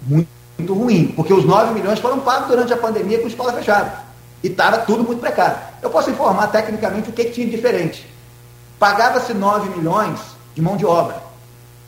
muito, 0.02 0.74
ruim, 0.74 1.14
porque 1.16 1.34
os 1.34 1.46
9 1.46 1.74
milhões 1.74 2.00
foram 2.00 2.20
pagos 2.20 2.50
durante 2.50 2.74
a 2.74 2.78
pandemia 2.78 3.20
com 3.20 3.28
escola 3.28 3.54
fechada. 3.54 4.04
E 4.44 4.48
estava 4.48 4.80
tudo 4.80 5.04
muito 5.04 5.20
precário. 5.20 5.58
Eu 5.82 5.90
posso 5.90 6.10
informar 6.10 6.48
tecnicamente 6.48 7.10
o 7.10 7.14
que, 7.14 7.26
que 7.26 7.32
tinha 7.32 7.46
de 7.48 7.56
diferente. 7.56 8.06
Pagava-se 8.78 9.34
9 9.34 9.78
milhões 9.78 10.20
de 10.54 10.62
mão 10.62 10.76
de 10.76 10.86
obra. 10.86 11.24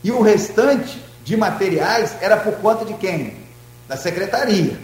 E 0.03 0.11
o 0.11 0.21
restante 0.21 1.03
de 1.23 1.35
materiais 1.35 2.15
era 2.21 2.37
por 2.37 2.53
conta 2.55 2.85
de 2.85 2.93
quem? 2.93 3.35
Da 3.87 3.97
secretaria. 3.97 4.79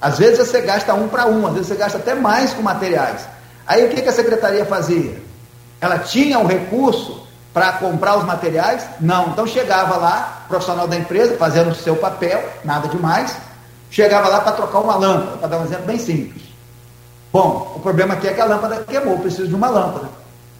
Às 0.00 0.18
vezes 0.18 0.38
você 0.38 0.62
gasta 0.62 0.94
um 0.94 1.08
para 1.08 1.26
um, 1.26 1.46
às 1.46 1.52
vezes 1.52 1.68
você 1.68 1.74
gasta 1.74 1.98
até 1.98 2.14
mais 2.14 2.54
com 2.54 2.62
materiais. 2.62 3.26
Aí 3.66 3.84
o 3.84 3.90
que, 3.90 4.00
que 4.00 4.08
a 4.08 4.12
secretaria 4.12 4.64
fazia? 4.64 5.29
Ela 5.80 5.98
tinha 5.98 6.38
o 6.38 6.42
um 6.42 6.46
recurso 6.46 7.26
para 7.52 7.72
comprar 7.72 8.16
os 8.18 8.24
materiais? 8.24 8.86
Não. 9.00 9.28
Então 9.28 9.46
chegava 9.46 9.96
lá, 9.96 10.44
profissional 10.48 10.86
da 10.86 10.96
empresa, 10.96 11.36
fazendo 11.36 11.70
o 11.70 11.74
seu 11.74 11.96
papel, 11.96 12.42
nada 12.64 12.88
demais, 12.88 13.36
chegava 13.90 14.28
lá 14.28 14.40
para 14.40 14.52
trocar 14.52 14.80
uma 14.80 14.96
lâmpada, 14.96 15.36
para 15.38 15.48
dar 15.48 15.58
um 15.58 15.64
exemplo 15.64 15.86
bem 15.86 15.98
simples. 15.98 16.42
Bom, 17.32 17.74
o 17.76 17.80
problema 17.80 18.14
aqui 18.14 18.28
é 18.28 18.34
que 18.34 18.40
a 18.40 18.44
lâmpada 18.44 18.84
queimou, 18.86 19.18
preciso 19.18 19.48
de 19.48 19.54
uma 19.54 19.68
lâmpada. 19.68 20.08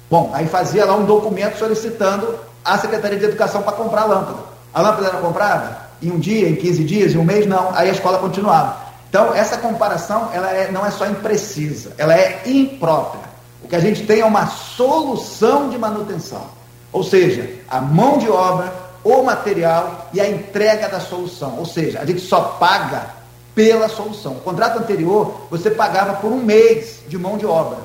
Bom, 0.09 0.31
aí 0.33 0.47
fazia 0.47 0.85
lá 0.85 0.97
um 0.97 1.05
documento 1.05 1.59
solicitando 1.59 2.39
a 2.65 2.79
Secretaria 2.79 3.19
de 3.19 3.25
Educação 3.25 3.63
para 3.63 3.73
comprar 3.73 4.03
a 4.03 4.07
lâmpada. 4.07 4.39
A 4.73 4.81
lâmpada 4.81 5.09
era 5.09 5.19
comprada 5.19 5.79
em 6.03 6.11
um 6.11 6.19
dia, 6.19 6.49
em 6.49 6.57
15 6.57 6.85
dias, 6.85 7.15
em 7.15 7.19
um 7.19 7.25
mês, 7.25 7.47
não. 7.47 7.75
Aí 7.75 7.89
a 7.89 7.93
escola 7.93 8.19
continuava. 8.19 8.77
Então, 9.09 9.35
essa 9.35 9.57
comparação 9.59 10.31
ela 10.33 10.51
é, 10.51 10.71
não 10.71 10.87
é 10.87 10.91
só 10.91 11.07
imprecisa, 11.07 11.93
ela 11.99 12.15
é 12.15 12.43
imprópria. 12.47 13.30
O 13.63 13.69
que 13.69 13.77
a 13.77 13.81
gente 13.81 14.07
tem 14.07 14.21
é 14.21 14.25
uma 14.25 14.47
solução 14.47 15.69
de 15.69 15.79
manutenção, 15.79 16.45
ou 16.93 17.05
seja, 17.05 17.49
a 17.69 17.81
mão 17.81 18.19
de 18.19 18.29
obra, 18.29 18.73
o 19.05 19.23
material 19.23 20.09
e 20.13 20.21
a 20.21 20.29
entrega 20.29 20.89
da 20.89 21.01
solução. 21.01 21.57
Ou 21.59 21.67
seja, 21.67 22.01
a 22.01 22.05
gente 22.05 22.21
só 22.21 22.57
paga 22.59 23.21
pela 23.55 23.89
solução. 23.89 24.33
O 24.33 24.41
contrato 24.41 24.79
anterior, 24.79 25.47
você 25.51 25.71
pagava 25.71 26.15
por 26.15 26.33
um 26.33 26.43
mês 26.43 27.01
de 27.09 27.19
mão 27.19 27.37
de 27.37 27.47
obra. 27.47 27.79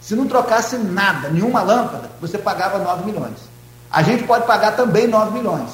Se 0.00 0.14
não 0.14 0.26
trocasse 0.26 0.76
nada, 0.76 1.28
nenhuma 1.28 1.62
lâmpada, 1.62 2.10
você 2.20 2.38
pagava 2.38 2.78
9 2.78 3.04
milhões. 3.04 3.36
A 3.90 4.02
gente 4.02 4.24
pode 4.24 4.46
pagar 4.46 4.76
também 4.76 5.06
9 5.06 5.32
milhões, 5.36 5.70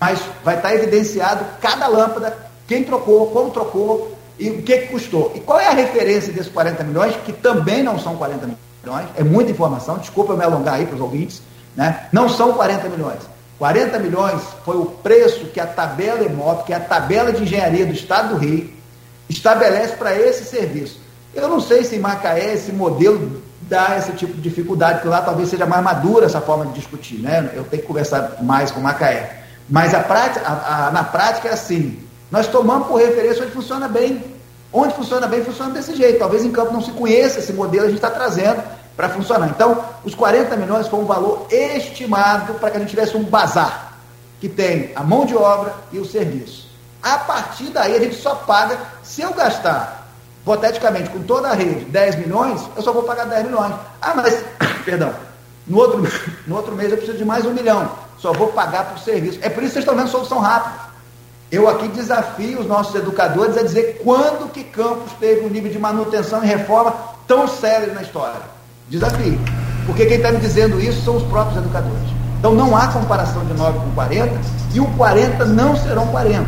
mas 0.00 0.20
vai 0.44 0.56
estar 0.56 0.74
evidenciado 0.74 1.44
cada 1.60 1.86
lâmpada, 1.86 2.36
quem 2.66 2.84
trocou, 2.84 3.30
como 3.30 3.50
trocou 3.50 4.16
e 4.38 4.50
o 4.50 4.62
que, 4.62 4.78
que 4.78 4.86
custou. 4.88 5.32
E 5.34 5.40
qual 5.40 5.58
é 5.60 5.66
a 5.66 5.72
referência 5.72 6.32
desses 6.32 6.52
40 6.52 6.82
milhões, 6.84 7.16
que 7.24 7.32
também 7.32 7.82
não 7.82 7.98
são 7.98 8.16
40 8.16 8.40
milhões? 8.46 8.63
Milhões, 8.84 9.08
é 9.16 9.24
muita 9.24 9.50
informação, 9.50 9.98
desculpa 9.98 10.32
eu 10.32 10.36
me 10.36 10.44
alongar 10.44 10.74
aí 10.74 10.86
para 10.86 10.94
os 10.94 11.00
ouvintes, 11.00 11.42
né? 11.74 12.06
não 12.12 12.28
são 12.28 12.52
40 12.52 12.88
milhões. 12.88 13.20
40 13.58 13.98
milhões 13.98 14.42
foi 14.64 14.76
o 14.76 14.84
preço 14.84 15.46
que 15.46 15.60
a 15.60 15.66
tabela 15.66 16.24
EMOP, 16.24 16.64
que 16.64 16.72
é 16.72 16.76
a 16.76 16.80
tabela 16.80 17.32
de 17.32 17.42
engenharia 17.42 17.86
do 17.86 17.92
Estado 17.92 18.34
do 18.34 18.36
Rio, 18.36 18.68
estabelece 19.28 19.96
para 19.96 20.14
esse 20.14 20.44
serviço. 20.44 21.00
Eu 21.34 21.48
não 21.48 21.60
sei 21.60 21.84
se 21.84 21.96
em 21.96 22.00
Macaé 22.00 22.54
esse 22.54 22.72
modelo 22.72 23.42
dá 23.62 23.96
esse 23.98 24.12
tipo 24.12 24.34
de 24.34 24.42
dificuldade, 24.42 24.94
porque 24.94 25.08
lá 25.08 25.22
talvez 25.22 25.48
seja 25.48 25.66
mais 25.66 25.82
madura 25.82 26.26
essa 26.26 26.40
forma 26.40 26.66
de 26.66 26.74
discutir, 26.74 27.20
né? 27.20 27.50
Eu 27.54 27.64
tenho 27.64 27.82
que 27.82 27.88
conversar 27.88 28.42
mais 28.42 28.70
com 28.70 28.80
Macaé. 28.80 29.44
Mas 29.68 29.94
a 29.94 30.00
prática, 30.00 30.46
a, 30.46 30.88
a, 30.88 30.90
na 30.90 31.02
prática 31.04 31.48
é 31.48 31.52
assim: 31.52 31.98
nós 32.30 32.46
tomamos 32.46 32.88
por 32.88 33.00
referência 33.00 33.42
onde 33.42 33.52
funciona 33.52 33.88
bem. 33.88 34.33
Onde 34.76 34.92
funciona 34.92 35.28
bem, 35.28 35.44
funciona 35.44 35.70
desse 35.72 35.94
jeito. 35.94 36.18
Talvez 36.18 36.44
em 36.44 36.50
campo 36.50 36.72
não 36.72 36.82
se 36.82 36.90
conheça 36.90 37.38
esse 37.38 37.52
modelo, 37.52 37.84
a 37.84 37.88
gente 37.88 37.98
está 37.98 38.10
trazendo 38.10 38.60
para 38.96 39.08
funcionar. 39.08 39.48
Então, 39.48 39.84
os 40.04 40.16
40 40.16 40.56
milhões 40.56 40.88
foi 40.88 40.98
um 40.98 41.04
valor 41.04 41.46
estimado 41.48 42.54
para 42.54 42.72
que 42.72 42.76
a 42.76 42.80
gente 42.80 42.90
tivesse 42.90 43.16
um 43.16 43.22
bazar, 43.22 43.94
que 44.40 44.48
tem 44.48 44.90
a 44.96 45.04
mão 45.04 45.24
de 45.24 45.36
obra 45.36 45.72
e 45.92 46.00
o 46.00 46.04
serviço. 46.04 46.68
A 47.00 47.18
partir 47.18 47.66
daí, 47.66 47.94
a 47.94 48.00
gente 48.00 48.16
só 48.16 48.34
paga, 48.34 48.76
se 49.04 49.22
eu 49.22 49.32
gastar, 49.32 50.08
hipoteticamente, 50.42 51.08
com 51.10 51.22
toda 51.22 51.50
a 51.50 51.54
rede, 51.54 51.84
10 51.84 52.16
milhões, 52.16 52.60
eu 52.74 52.82
só 52.82 52.92
vou 52.92 53.04
pagar 53.04 53.26
10 53.26 53.44
milhões. 53.44 53.74
Ah, 54.02 54.14
mas, 54.16 54.44
perdão, 54.84 55.14
no 55.68 55.78
outro, 55.78 56.02
no 56.48 56.56
outro 56.56 56.74
mês 56.74 56.90
eu 56.90 56.96
preciso 56.96 57.18
de 57.18 57.24
mais 57.24 57.46
um 57.46 57.52
milhão, 57.52 57.88
só 58.18 58.32
vou 58.32 58.48
pagar 58.48 58.86
por 58.86 58.98
serviço. 58.98 59.38
É 59.40 59.48
por 59.48 59.62
isso 59.62 59.74
que 59.74 59.74
vocês 59.74 59.84
estão 59.84 59.96
vendo 59.96 60.08
solução 60.08 60.40
rápida. 60.40 60.93
Eu 61.54 61.68
aqui 61.68 61.86
desafio 61.86 62.58
os 62.58 62.66
nossos 62.66 62.92
educadores 62.96 63.56
a 63.56 63.62
dizer 63.62 64.00
quando 64.02 64.50
que 64.50 64.64
Campos 64.64 65.12
teve 65.20 65.46
um 65.46 65.48
nível 65.48 65.70
de 65.70 65.78
manutenção 65.78 66.42
e 66.42 66.48
reforma 66.48 66.92
tão 67.28 67.46
sério 67.46 67.94
na 67.94 68.02
história. 68.02 68.40
Desafio. 68.88 69.38
Porque 69.86 70.04
quem 70.04 70.16
está 70.16 70.32
me 70.32 70.40
dizendo 70.40 70.80
isso 70.80 71.04
são 71.04 71.16
os 71.16 71.22
próprios 71.22 71.58
educadores. 71.58 72.08
Então 72.40 72.56
não 72.56 72.76
há 72.76 72.88
comparação 72.88 73.44
de 73.44 73.54
9 73.54 73.78
com 73.78 73.90
40 73.92 74.32
e 74.74 74.80
o 74.80 74.86
40 74.96 75.44
não 75.44 75.76
serão 75.76 76.08
40. 76.08 76.44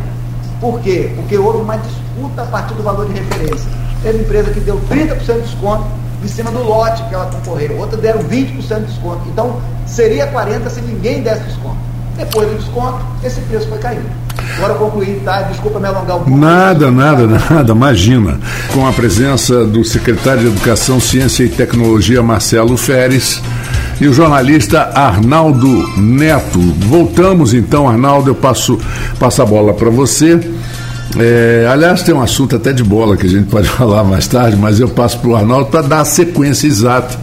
Por 0.59 0.81
quê? 0.81 1.09
Porque 1.15 1.37
houve 1.37 1.59
uma 1.59 1.77
disputa 1.77 2.41
a 2.41 2.45
partir 2.47 2.73
do 2.73 2.83
valor 2.83 3.05
de 3.05 3.13
referência. 3.13 3.71
Teve 4.03 4.19
empresa 4.19 4.51
que 4.51 4.59
deu 4.59 4.77
30% 4.89 5.35
de 5.35 5.41
desconto 5.43 5.85
em 6.21 6.27
cima 6.27 6.51
do 6.51 6.61
lote 6.63 7.01
que 7.03 7.15
ela 7.15 7.31
concorreu, 7.31 7.77
outra 7.77 7.95
deram 7.95 8.23
20% 8.25 8.79
de 8.79 8.85
desconto. 8.87 9.21
Então 9.29 9.61
seria 9.85 10.27
40 10.27 10.69
se 10.69 10.81
ninguém 10.81 11.21
desse 11.21 11.43
desconto. 11.43 11.86
Depois 12.17 12.49
do 12.49 12.57
desconto, 12.57 12.99
esse 13.23 13.39
preço 13.41 13.67
foi 13.67 13.77
caindo. 13.77 14.09
Agora 14.57 14.73
concluir, 14.73 15.21
tá? 15.23 15.43
Desculpa 15.43 15.79
me 15.79 15.87
alongar 15.87 16.17
um 16.17 16.23
pouco. 16.23 16.37
Nada, 16.37 16.89
nada, 16.89 17.27
nada, 17.49 17.71
imagina. 17.71 18.39
Com 18.73 18.87
a 18.87 18.91
presença 18.91 19.65
do 19.65 19.83
secretário 19.83 20.41
de 20.41 20.47
Educação, 20.47 20.99
Ciência 20.99 21.43
e 21.43 21.49
Tecnologia, 21.49 22.23
Marcelo 22.23 22.75
Feres, 22.75 23.41
e 23.99 24.07
o 24.07 24.13
jornalista 24.13 24.91
Arnaldo 24.93 25.67
Neto. 25.97 26.59
Voltamos 26.59 27.53
então, 27.53 27.87
Arnaldo, 27.87 28.31
eu 28.31 28.35
passo, 28.35 28.79
passo 29.19 29.41
a 29.41 29.45
bola 29.45 29.73
para 29.73 29.89
você. 29.89 30.39
É, 31.19 31.67
aliás, 31.69 32.03
tem 32.03 32.13
um 32.13 32.21
assunto 32.21 32.55
até 32.55 32.73
de 32.73 32.83
bola 32.83 33.15
que 33.15 33.25
a 33.25 33.29
gente 33.29 33.47
pode 33.47 33.67
falar 33.69 34.03
mais 34.03 34.27
tarde, 34.27 34.55
mas 34.55 34.79
eu 34.79 34.89
passo 34.89 35.19
para 35.19 35.29
o 35.29 35.35
Arnaldo 35.35 35.67
para 35.67 35.81
dar 35.81 36.01
a 36.01 36.05
sequência 36.05 36.67
exata 36.67 37.17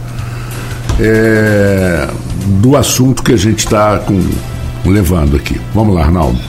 é, 0.99 2.07
do 2.45 2.75
assunto 2.75 3.23
que 3.23 3.33
a 3.33 3.37
gente 3.37 3.59
está 3.59 4.01
levando 4.89 5.35
aqui. 5.35 5.59
Vamos 5.73 5.95
lá, 5.95 6.01
Arnaldo. 6.01 6.39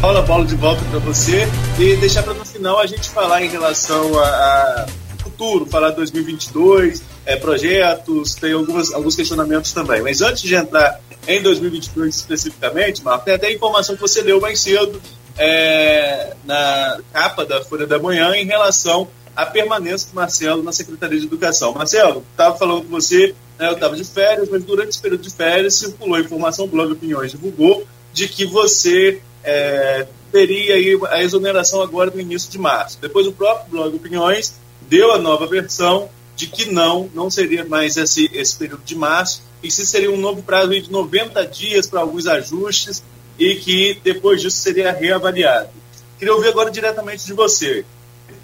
Paula, 0.00 0.22
bola 0.22 0.44
de 0.44 0.54
volta 0.54 0.82
para 0.90 0.98
você 1.00 1.48
e 1.78 1.96
deixar 1.96 2.22
para 2.22 2.34
no 2.34 2.44
final 2.44 2.78
a 2.78 2.86
gente 2.86 3.08
falar 3.10 3.42
em 3.42 3.48
relação 3.48 4.18
a, 4.18 4.26
a 4.26 4.86
futuro, 5.22 5.66
falar 5.66 5.90
2022 5.90 7.02
é, 7.24 7.36
projetos, 7.36 8.34
tem 8.36 8.52
algumas, 8.52 8.92
alguns 8.92 9.16
questionamentos 9.16 9.72
também. 9.72 10.00
Mas 10.00 10.22
antes 10.22 10.42
de 10.42 10.54
entrar 10.54 11.00
em 11.26 11.42
2022 11.42 12.14
especificamente, 12.14 13.02
Marco, 13.02 13.24
tem 13.24 13.34
até 13.34 13.48
a 13.48 13.52
informação 13.52 13.96
que 13.96 14.00
você 14.00 14.22
deu 14.22 14.40
mais 14.40 14.60
cedo 14.60 15.00
é, 15.36 16.34
na 16.44 17.00
capa 17.12 17.44
da 17.44 17.62
Folha 17.64 17.86
da 17.86 17.98
Manhã 17.98 18.34
em 18.36 18.46
relação 18.46 19.08
à 19.34 19.44
permanência 19.44 20.08
do 20.08 20.14
Marcelo 20.14 20.62
na 20.62 20.72
Secretaria 20.72 21.18
de 21.18 21.26
Educação. 21.26 21.72
Marcelo, 21.72 22.24
estava 22.30 22.56
falando 22.56 22.84
com 22.84 22.90
você, 22.90 23.34
né, 23.58 23.68
eu 23.68 23.72
estava 23.72 23.96
de 23.96 24.04
férias, 24.04 24.48
mas 24.48 24.64
durante 24.64 24.90
esse 24.90 25.00
período 25.00 25.22
de 25.22 25.30
férias 25.30 25.74
circulou 25.74 26.18
informação, 26.18 26.64
o 26.64 26.68
Blog 26.68 26.92
Opiniões 26.92 27.32
divulgou, 27.32 27.86
de 28.12 28.28
que 28.28 28.46
você 28.46 29.20
é, 29.44 30.06
teria 30.32 30.74
a 31.10 31.22
exoneração 31.22 31.82
agora 31.82 32.10
no 32.10 32.20
início 32.20 32.50
de 32.50 32.58
março. 32.58 32.98
Depois 33.00 33.26
o 33.26 33.32
próprio 33.32 33.70
Blog 33.70 33.96
Opiniões 33.96 34.54
deu 34.82 35.12
a 35.12 35.18
nova 35.18 35.46
versão 35.46 36.08
de 36.34 36.46
que 36.46 36.70
não, 36.70 37.10
não 37.14 37.30
seria 37.30 37.64
mais 37.64 37.96
esse, 37.96 38.30
esse 38.32 38.56
período 38.56 38.82
de 38.84 38.94
março, 38.94 39.42
e 39.62 39.70
se 39.70 39.86
seria 39.86 40.10
um 40.10 40.18
novo 40.18 40.42
prazo 40.42 40.70
de 40.70 40.90
90 40.90 41.46
dias 41.46 41.86
para 41.86 42.00
alguns 42.00 42.26
ajustes 42.26 43.02
e 43.38 43.56
que 43.56 43.98
depois 44.04 44.40
disso 44.40 44.58
seria 44.58 44.92
reavaliado. 44.92 45.70
Queria 46.18 46.34
ouvir 46.34 46.48
agora 46.48 46.70
diretamente 46.70 47.24
de 47.24 47.32
você. 47.32 47.84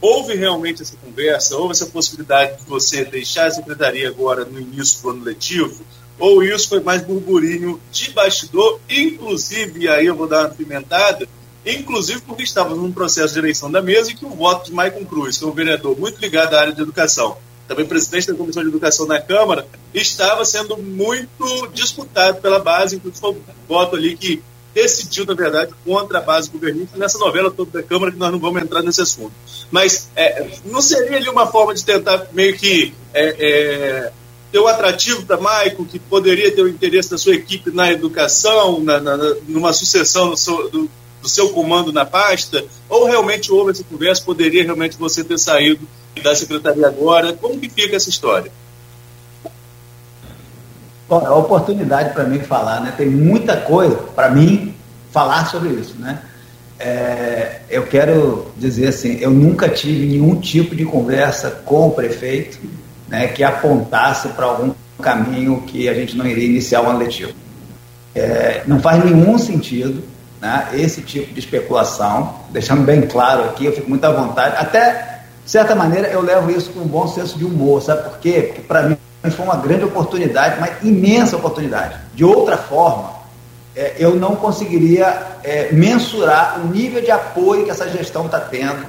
Houve 0.03 0.34
realmente 0.34 0.82
essa 0.82 0.96
conversa? 0.96 1.57
Houve 1.57 1.70
essa 1.70 1.86
possibilidade 1.86 2.59
de 2.59 2.68
você 2.68 3.05
deixar 3.05 3.46
a 3.46 3.50
secretaria 3.53 4.09
agora 4.09 4.44
no 4.44 4.59
início 4.59 5.00
do 5.00 5.11
ano 5.11 5.22
letivo? 5.22 5.84
Ou 6.18 6.42
isso 6.42 6.68
foi 6.68 6.80
mais 6.80 7.03
burburinho 7.03 7.80
de 7.92 8.11
bastidor, 8.11 8.80
inclusive, 8.90 9.88
aí 9.88 10.07
eu 10.07 10.16
vou 10.16 10.26
dar 10.26 10.40
uma 10.40 10.48
pimentada, 10.48 11.28
inclusive 11.64 12.20
porque 12.22 12.42
estávamos 12.42 12.82
num 12.82 12.90
processo 12.90 13.32
de 13.32 13.38
eleição 13.38 13.70
da 13.70 13.80
mesa 13.80 14.11
e 14.11 14.14
que 14.14 14.26
o 14.26 14.30
voto 14.30 14.66
de 14.66 14.72
Maicon 14.72 15.05
Cruz, 15.05 15.38
que 15.38 15.44
é 15.44 15.46
um 15.46 15.53
vereador 15.53 15.96
muito 15.96 16.20
ligado 16.20 16.55
à 16.55 16.61
área 16.61 16.72
de 16.72 16.82
educação, 16.82 17.38
também 17.68 17.86
presidente 17.86 18.26
da 18.26 18.34
Comissão 18.34 18.62
de 18.64 18.70
Educação 18.70 19.07
na 19.07 19.20
Câmara, 19.20 19.68
estava 19.94 20.44
sendo 20.44 20.76
muito 20.76 21.68
disputado 21.72 22.40
pela 22.40 22.59
base, 22.59 22.96
inclusive 22.96 23.20
foi 23.20 23.30
um 23.30 23.42
voto 23.68 23.94
ali 23.94 24.16
que 24.16 24.42
decidiu, 24.74 25.26
na 25.26 25.34
verdade, 25.34 25.72
contra 25.84 26.18
a 26.18 26.20
base 26.20 26.50
governista 26.50 26.96
nessa 26.96 27.18
novela 27.18 27.50
toda 27.50 27.80
da 27.80 27.82
Câmara, 27.82 28.12
que 28.12 28.18
nós 28.18 28.32
não 28.32 28.38
vamos 28.38 28.62
entrar 28.62 28.82
nesse 28.82 29.00
assunto. 29.00 29.32
Mas 29.70 30.08
é, 30.16 30.50
não 30.64 30.80
seria 30.80 31.16
ali 31.16 31.28
uma 31.28 31.46
forma 31.46 31.74
de 31.74 31.84
tentar 31.84 32.26
meio 32.32 32.56
que 32.56 32.94
é, 33.12 33.36
é, 33.38 34.12
ter 34.50 34.58
um 34.58 34.66
atrativo 34.66 35.24
para 35.24 35.38
Maico, 35.38 35.84
que 35.84 35.98
poderia 35.98 36.50
ter 36.54 36.62
o 36.62 36.68
interesse 36.68 37.10
da 37.10 37.18
sua 37.18 37.34
equipe 37.34 37.70
na 37.70 37.90
educação, 37.90 38.80
na, 38.80 39.00
na, 39.00 39.16
numa 39.48 39.72
sucessão 39.72 40.34
seu, 40.36 40.70
do, 40.70 40.90
do 41.20 41.28
seu 41.28 41.50
comando 41.50 41.92
na 41.92 42.04
pasta? 42.04 42.64
Ou 42.88 43.06
realmente 43.06 43.52
houve 43.52 43.72
essa 43.72 43.84
conversa, 43.84 44.22
poderia 44.22 44.64
realmente 44.64 44.96
você 44.96 45.22
ter 45.24 45.38
saído 45.38 45.86
da 46.22 46.34
secretaria 46.34 46.86
agora? 46.86 47.32
Como 47.32 47.58
que 47.58 47.68
fica 47.68 47.96
essa 47.96 48.10
história? 48.10 48.52
É 51.20 51.28
uma 51.28 51.38
oportunidade 51.38 52.12
para 52.14 52.24
mim 52.24 52.38
falar, 52.40 52.80
né? 52.80 52.94
Tem 52.96 53.08
muita 53.08 53.56
coisa 53.56 53.96
para 54.14 54.30
mim 54.30 54.74
falar 55.10 55.46
sobre 55.46 55.70
isso, 55.70 55.96
né? 55.98 56.20
É, 56.78 57.60
eu 57.70 57.86
quero 57.86 58.50
dizer 58.56 58.88
assim, 58.88 59.18
eu 59.20 59.30
nunca 59.30 59.68
tive 59.68 60.06
nenhum 60.06 60.40
tipo 60.40 60.74
de 60.74 60.84
conversa 60.84 61.50
com 61.64 61.88
o 61.88 61.90
prefeito, 61.92 62.58
né, 63.08 63.28
que 63.28 63.44
apontasse 63.44 64.28
para 64.28 64.46
algum 64.46 64.72
caminho 65.00 65.62
que 65.66 65.88
a 65.88 65.94
gente 65.94 66.16
não 66.16 66.26
iria 66.26 66.44
iniciar 66.44 66.82
o 66.82 66.88
ano 66.88 66.98
letivo. 66.98 67.32
É, 68.14 68.62
não 68.66 68.80
faz 68.80 69.04
nenhum 69.04 69.38
sentido 69.38 70.02
né, 70.40 70.70
esse 70.74 71.02
tipo 71.02 71.32
de 71.32 71.38
especulação, 71.38 72.34
deixando 72.50 72.82
bem 72.82 73.02
claro 73.02 73.44
aqui, 73.44 73.66
eu 73.66 73.72
fico 73.72 73.88
muito 73.88 74.04
à 74.04 74.10
vontade, 74.10 74.56
até 74.58 75.20
de 75.44 75.50
certa 75.50 75.76
maneira 75.76 76.08
eu 76.08 76.20
levo 76.20 76.50
isso 76.50 76.70
com 76.70 76.80
um 76.80 76.86
bom 76.86 77.06
senso 77.06 77.38
de 77.38 77.44
humor, 77.44 77.80
sabe 77.80 78.02
por 78.10 78.18
quê? 78.18 78.42
Porque 78.48 78.62
para 78.62 78.82
mim 78.82 78.96
foi 79.30 79.44
uma 79.44 79.56
grande 79.56 79.84
oportunidade, 79.84 80.58
uma 80.58 80.68
imensa 80.82 81.36
oportunidade. 81.36 81.96
De 82.14 82.24
outra 82.24 82.56
forma, 82.56 83.12
é, 83.74 83.94
eu 83.98 84.16
não 84.16 84.36
conseguiria 84.36 85.22
é, 85.44 85.70
mensurar 85.72 86.60
o 86.60 86.68
nível 86.68 87.00
de 87.00 87.10
apoio 87.10 87.64
que 87.64 87.70
essa 87.70 87.88
gestão 87.88 88.26
está 88.26 88.40
tendo 88.40 88.84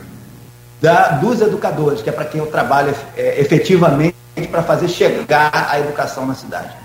da, 0.81 1.09
dos 1.11 1.39
educadores, 1.39 2.01
que 2.01 2.09
é 2.09 2.11
para 2.11 2.25
quem 2.25 2.39
eu 2.41 2.47
trabalho 2.47 2.93
é, 3.15 3.39
efetivamente 3.39 4.15
para 4.51 4.63
fazer 4.63 4.87
chegar 4.87 5.51
a 5.53 5.79
educação 5.79 6.25
na 6.25 6.33
cidade. 6.33 6.75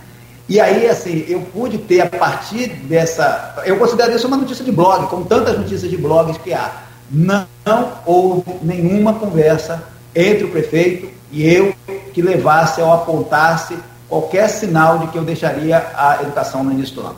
E 0.49 0.61
aí, 0.61 0.87
assim, 0.89 1.25
eu 1.29 1.41
pude 1.41 1.77
ter 1.77 2.01
a 2.01 2.07
partir 2.07 2.69
dessa. 2.69 3.63
Eu 3.67 3.77
considero 3.77 4.15
isso 4.15 4.27
uma 4.27 4.37
notícia 4.37 4.65
de 4.65 4.73
blog, 4.73 5.07
como 5.09 5.25
tantas 5.27 5.59
notícias 5.59 5.91
de 5.91 5.97
blogs 5.97 6.39
que 6.39 6.55
há. 6.55 6.73
Não, 7.11 7.47
não 7.67 7.93
houve 8.07 8.45
nenhuma 8.63 9.15
conversa 9.15 9.83
entre 10.15 10.45
o 10.45 10.51
prefeito 10.51 11.09
e 11.31 11.47
eu 11.47 11.75
que 12.13 12.23
levasse 12.23 12.81
ou 12.81 12.93
apontasse 12.93 13.77
qualquer 14.09 14.49
sinal 14.49 14.99
de 14.99 15.09
que 15.09 15.19
eu 15.19 15.25
deixaria 15.25 15.87
a 15.95 16.23
educação 16.23 16.65
no 16.65 16.73
início 16.73 16.95
do 16.97 17.01
ano. 17.03 17.17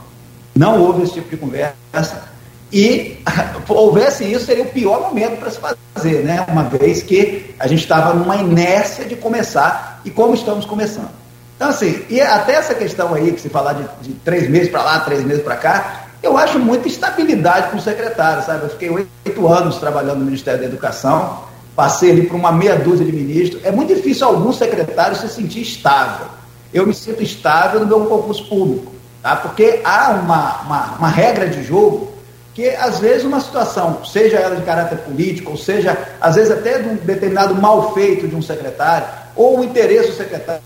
Não 0.55 0.80
houve 0.80 1.03
esse 1.03 1.14
tipo 1.14 1.30
de 1.30 1.36
conversa. 1.36 2.30
E 2.72 3.18
houvesse 3.68 4.24
isso, 4.24 4.47
seria 4.47 4.64
o 4.64 4.68
pior 4.68 5.01
momento 5.01 5.38
para 5.38 5.51
se 5.51 5.59
fazer, 5.59 6.24
né? 6.24 6.45
uma 6.49 6.64
vez 6.64 7.03
que 7.03 7.55
a 7.59 7.66
gente 7.66 7.80
estava 7.80 8.14
numa 8.14 8.36
inércia 8.36 9.05
de 9.05 9.16
começar 9.16 10.01
e 10.05 10.11
como 10.11 10.34
estamos 10.34 10.64
começando. 10.64 11.11
Então, 11.57 11.68
assim, 11.68 12.05
e 12.09 12.20
até 12.20 12.55
essa 12.55 12.74
questão 12.74 13.12
aí, 13.12 13.32
que 13.32 13.41
se 13.41 13.49
falar 13.49 13.74
de, 13.74 13.84
de 14.01 14.14
três 14.14 14.49
meses 14.49 14.70
para 14.70 14.82
lá, 14.82 15.01
três 15.01 15.22
meses 15.24 15.43
para 15.43 15.57
cá, 15.57 16.07
eu 16.22 16.36
acho 16.36 16.59
muita 16.59 16.88
estabilidade 16.88 17.68
para 17.68 17.78
o 17.78 17.82
secretário, 17.82 18.45
sabe? 18.45 18.64
Eu 18.64 18.70
fiquei 18.70 18.91
oito 18.91 19.49
anos 19.49 19.76
trabalhando 19.78 20.18
no 20.18 20.24
Ministério 20.24 20.61
da 20.61 20.66
Educação, 20.66 21.45
passei 21.81 22.11
ali 22.11 22.26
por 22.26 22.37
uma 22.37 22.53
meia 22.53 22.76
dúzia 22.76 23.07
de 23.07 23.11
ministros. 23.11 23.64
É 23.64 23.72
muito 23.72 23.95
difícil 23.95 24.26
algum 24.26 24.53
secretário 24.53 25.16
se 25.16 25.26
sentir 25.31 25.62
estável. 25.62 26.26
Eu 26.74 26.87
me 26.87 26.93
sinto 26.93 27.22
estável 27.22 27.81
no 27.81 27.87
meu 27.87 28.05
concurso 28.05 28.47
público, 28.51 28.93
tá? 29.22 29.35
porque 29.37 29.81
há 29.83 30.11
uma, 30.11 30.61
uma, 30.61 30.85
uma 30.99 31.09
regra 31.09 31.49
de 31.49 31.62
jogo 31.62 32.12
que, 32.53 32.68
às 32.68 32.99
vezes, 32.99 33.24
uma 33.24 33.41
situação, 33.41 34.05
seja 34.05 34.37
ela 34.37 34.57
de 34.57 34.62
caráter 34.62 34.99
político, 34.99 35.53
ou 35.53 35.57
seja, 35.57 35.97
às 36.20 36.35
vezes 36.35 36.51
até 36.51 36.81
de 36.81 36.89
um 36.91 36.97
determinado 36.97 37.55
mal 37.55 37.95
feito 37.95 38.28
de 38.28 38.37
um 38.37 38.43
secretário, 38.43 39.07
ou 39.35 39.61
o 39.61 39.64
interesse 39.64 40.11
do 40.11 40.16
secretário, 40.18 40.61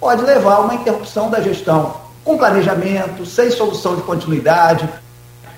pode 0.00 0.22
levar 0.22 0.54
a 0.54 0.60
uma 0.60 0.76
interrupção 0.76 1.28
da 1.28 1.42
gestão, 1.42 1.94
com 2.24 2.38
planejamento, 2.38 3.26
sem 3.26 3.50
solução 3.50 3.96
de 3.96 4.02
continuidade, 4.02 4.88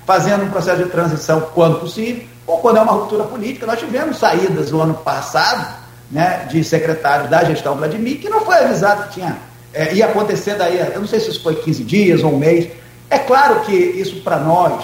fazendo 0.05 0.47
um 0.47 0.51
processo 0.51 0.83
de 0.83 0.91
transição 0.91 1.43
quando 1.55 1.79
possível, 1.79 2.27
ou 2.49 2.59
quando 2.59 2.79
é 2.79 2.81
uma 2.81 2.93
ruptura 2.93 3.25
política. 3.25 3.67
Nós 3.67 3.79
tivemos 3.79 4.19
saídas 4.19 4.73
no 4.73 4.81
ano 4.81 4.95
passado 4.95 5.77
né, 6.11 6.47
de 6.51 6.65
secretários 6.65 7.29
da 7.29 7.45
gestão 7.45 7.77
Vladimir, 7.77 8.19
que 8.19 8.31
não 8.31 8.41
foi 8.41 8.57
avisado 8.57 9.05
que 9.05 9.15
tinha, 9.15 9.37
é, 9.75 9.93
ia 9.95 10.07
acontecer 10.07 10.55
daí, 10.55 10.79
eu 10.79 11.01
não 11.01 11.07
sei 11.07 11.21
se 11.21 11.31
isso 11.31 11.43
foi 11.43 11.57
15 11.57 11.85
dias 11.85 12.25
ou 12.25 12.33
um 12.33 12.39
mês. 12.39 12.67
É 13.11 13.19
claro 13.19 13.61
que 13.61 13.75
isso 13.75 14.23
para 14.23 14.39
nós, 14.39 14.83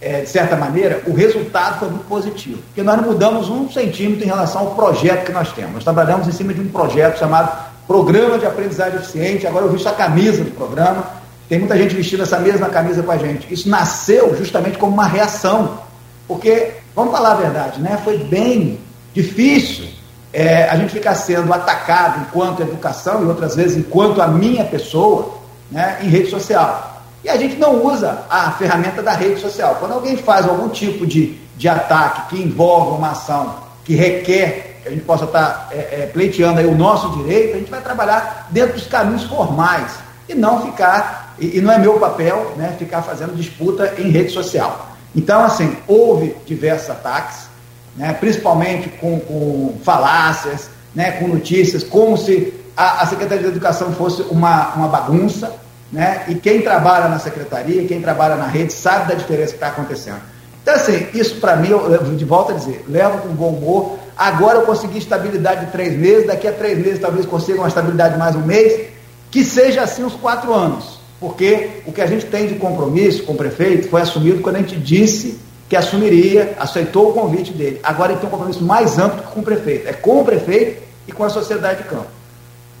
é, 0.00 0.22
de 0.22 0.28
certa 0.30 0.56
maneira, 0.56 1.02
o 1.06 1.12
resultado 1.12 1.78
foi 1.78 1.90
muito 1.90 2.06
positivo, 2.06 2.58
porque 2.66 2.82
nós 2.82 2.96
não 2.96 3.04
mudamos 3.04 3.50
um 3.50 3.70
centímetro 3.70 4.24
em 4.24 4.28
relação 4.28 4.62
ao 4.62 4.74
projeto 4.74 5.26
que 5.26 5.32
nós 5.32 5.52
temos. 5.52 5.74
Nós 5.74 5.84
trabalhamos 5.84 6.26
em 6.26 6.32
cima 6.32 6.54
de 6.54 6.60
um 6.62 6.68
projeto 6.68 7.18
chamado 7.18 7.74
Programa 7.86 8.38
de 8.38 8.46
Aprendizagem 8.46 8.98
Eficiente, 8.98 9.46
agora 9.46 9.66
eu 9.66 9.72
visto 9.72 9.86
a 9.86 9.92
camisa 9.92 10.42
do 10.42 10.50
programa, 10.52 11.04
tem 11.50 11.58
muita 11.58 11.76
gente 11.76 11.94
vestindo 11.94 12.22
essa 12.22 12.38
mesma 12.38 12.70
camisa 12.70 13.02
com 13.02 13.12
a 13.12 13.18
gente. 13.18 13.52
Isso 13.52 13.68
nasceu 13.68 14.34
justamente 14.34 14.78
como 14.78 14.94
uma 14.94 15.06
reação, 15.06 15.78
porque 16.26 16.72
Vamos 16.94 17.12
falar 17.12 17.32
a 17.32 17.34
verdade, 17.34 17.80
né? 17.80 17.98
Foi 18.04 18.18
bem 18.18 18.78
difícil 19.12 19.86
é, 20.32 20.68
a 20.68 20.76
gente 20.76 20.92
ficar 20.92 21.14
sendo 21.16 21.52
atacado 21.52 22.20
enquanto 22.20 22.62
educação 22.62 23.22
e 23.22 23.26
outras 23.26 23.56
vezes 23.56 23.76
enquanto 23.76 24.22
a 24.22 24.28
minha 24.28 24.64
pessoa 24.64 25.38
né, 25.70 25.98
em 26.02 26.08
rede 26.08 26.30
social. 26.30 27.02
E 27.24 27.28
a 27.28 27.36
gente 27.36 27.56
não 27.56 27.84
usa 27.84 28.22
a 28.30 28.52
ferramenta 28.52 29.02
da 29.02 29.12
rede 29.12 29.40
social. 29.40 29.76
Quando 29.80 29.92
alguém 29.92 30.16
faz 30.16 30.46
algum 30.46 30.68
tipo 30.68 31.04
de, 31.04 31.36
de 31.56 31.68
ataque 31.68 32.36
que 32.36 32.42
envolve 32.42 32.96
uma 32.96 33.10
ação 33.10 33.56
que 33.84 33.96
requer 33.96 34.78
que 34.82 34.88
a 34.88 34.92
gente 34.92 35.04
possa 35.04 35.24
estar 35.24 35.70
é, 35.72 35.76
é, 35.76 36.10
pleiteando 36.12 36.60
aí 36.60 36.66
o 36.66 36.76
nosso 36.76 37.10
direito, 37.18 37.56
a 37.56 37.58
gente 37.58 37.70
vai 37.70 37.80
trabalhar 37.80 38.46
dentro 38.50 38.74
dos 38.74 38.86
caminhos 38.86 39.24
formais 39.24 39.90
e 40.28 40.34
não 40.34 40.64
ficar, 40.64 41.34
e, 41.40 41.58
e 41.58 41.60
não 41.60 41.72
é 41.72 41.78
meu 41.78 41.98
papel, 41.98 42.52
né, 42.56 42.76
ficar 42.78 43.02
fazendo 43.02 43.34
disputa 43.34 43.94
em 43.98 44.10
rede 44.10 44.30
social. 44.30 44.93
Então, 45.14 45.44
assim, 45.44 45.76
houve 45.86 46.34
diversos 46.44 46.90
ataques, 46.90 47.48
né, 47.96 48.12
principalmente 48.14 48.88
com, 48.88 49.20
com 49.20 49.74
falácias, 49.84 50.68
né, 50.94 51.12
com 51.12 51.28
notícias, 51.28 51.84
como 51.84 52.16
se 52.16 52.52
a, 52.76 53.02
a, 53.02 53.06
Secretaria 53.06 53.44
de 53.44 53.50
Educação 53.50 53.92
fosse 53.92 54.22
uma, 54.22 54.74
uma 54.74 54.88
bagunça, 54.88 55.54
né, 55.92 56.24
e 56.26 56.34
quem 56.34 56.62
trabalha 56.62 57.08
na 57.08 57.20
secretaria, 57.20 57.86
quem 57.86 58.00
trabalha 58.00 58.34
na 58.34 58.46
rede, 58.46 58.72
sabe 58.72 59.08
da 59.08 59.14
diferença 59.14 59.50
que 59.50 59.56
está 59.56 59.68
acontecendo. 59.68 60.20
Então, 60.62 60.74
assim, 60.74 61.06
isso 61.14 61.36
para 61.36 61.56
mim, 61.56 61.68
eu, 61.68 62.02
de 62.16 62.24
volta 62.24 62.52
a 62.52 62.56
dizer, 62.56 62.84
levo 62.88 63.18
com 63.18 63.28
bom 63.28 63.50
humor. 63.50 63.98
Agora 64.16 64.60
eu 64.60 64.62
consegui 64.62 64.98
estabilidade 64.98 65.66
de 65.66 65.72
três 65.72 65.96
meses, 65.96 66.26
daqui 66.26 66.48
a 66.48 66.52
três 66.52 66.78
meses 66.78 66.98
talvez 66.98 67.26
consiga 67.26 67.58
uma 67.58 67.68
estabilidade 67.68 68.14
de 68.14 68.18
mais 68.18 68.34
um 68.34 68.40
mês, 68.40 68.88
que 69.30 69.44
seja 69.44 69.82
assim 69.82 70.02
os 70.04 70.14
quatro 70.14 70.54
anos 70.54 70.93
porque 71.24 71.80
o 71.86 71.92
que 71.92 72.02
a 72.02 72.06
gente 72.06 72.26
tem 72.26 72.46
de 72.46 72.56
compromisso 72.56 73.22
com 73.22 73.32
o 73.32 73.34
prefeito 73.34 73.88
foi 73.88 74.02
assumido 74.02 74.42
quando 74.42 74.56
a 74.56 74.58
gente 74.58 74.76
disse 74.76 75.40
que 75.70 75.74
assumiria, 75.74 76.54
aceitou 76.60 77.08
o 77.08 77.12
convite 77.14 77.50
dele. 77.50 77.80
Agora 77.82 78.12
ele 78.12 78.20
tem 78.20 78.28
um 78.28 78.30
compromisso 78.30 78.62
mais 78.62 78.98
amplo 78.98 79.22
que 79.22 79.32
com 79.32 79.40
o 79.40 79.42
prefeito. 79.42 79.88
É 79.88 79.94
com 79.94 80.20
o 80.20 80.24
prefeito 80.26 80.82
e 81.08 81.12
com 81.12 81.24
a 81.24 81.30
sociedade 81.30 81.82
de 81.82 81.88
campo. 81.88 82.08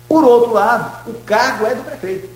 Por 0.06 0.22
outro 0.24 0.52
lado, 0.52 1.08
o 1.08 1.14
cargo 1.20 1.64
é 1.64 1.74
do 1.74 1.82
prefeito. 1.84 2.28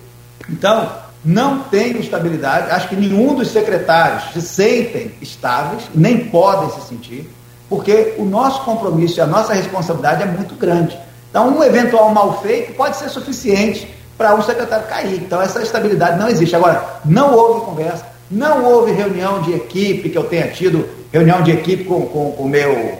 Então, 0.49 0.91
não 1.23 1.59
tem 1.59 1.99
estabilidade, 1.99 2.71
acho 2.71 2.89
que 2.89 2.95
nenhum 2.95 3.35
dos 3.35 3.49
secretários 3.51 4.33
se 4.33 4.41
sentem 4.41 5.11
estáveis, 5.21 5.83
nem 5.93 6.25
podem 6.25 6.71
se 6.71 6.87
sentir, 6.87 7.29
porque 7.69 8.15
o 8.17 8.25
nosso 8.25 8.63
compromisso 8.63 9.19
e 9.19 9.21
a 9.21 9.27
nossa 9.27 9.53
responsabilidade 9.53 10.23
é 10.23 10.25
muito 10.25 10.55
grande. 10.55 10.97
Então, 11.29 11.55
um 11.55 11.63
eventual 11.63 12.11
mal 12.11 12.41
feito 12.41 12.73
pode 12.73 12.97
ser 12.97 13.09
suficiente 13.09 13.98
para 14.19 14.35
um 14.35 14.41
secretário 14.41 14.85
cair. 14.85 15.15
Então, 15.15 15.41
essa 15.41 15.61
estabilidade 15.63 16.19
não 16.19 16.27
existe. 16.27 16.53
Agora, 16.53 16.99
não 17.05 17.33
houve 17.33 17.65
conversa, 17.65 18.05
não 18.29 18.65
houve 18.65 18.91
reunião 18.91 19.41
de 19.41 19.53
equipe 19.53 20.09
que 20.09 20.17
eu 20.17 20.25
tenha 20.25 20.49
tido, 20.49 20.89
reunião 21.09 21.41
de 21.41 21.51
equipe 21.51 21.85
com 21.85 22.01
o 22.01 22.33
com, 22.37 22.47
meu. 22.49 22.99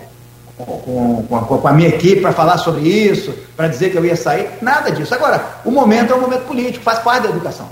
Com, 0.56 1.26
com, 1.28 1.46
com, 1.46 1.68
a 1.68 1.74
minha 1.74 1.90
equipe 1.90 2.22
para 2.22 2.32
falar 2.32 2.58
sobre 2.58 2.88
isso, 2.88 3.34
para 3.56 3.68
dizer 3.68 3.91
que 3.91 3.98
eu 3.98 4.06
ia 4.06 4.16
sair, 4.16 4.50
nada 4.62 4.91
disso. 4.91 5.14
Agora, 5.14 5.60
o 5.66 5.72
momento 5.72 6.14
é 6.14 6.16
um 6.16 6.22
momento 6.22 6.46
político, 6.48 6.84
faz 6.84 7.00
parte 7.00 7.24
da 7.24 7.30
educação. 7.30 7.70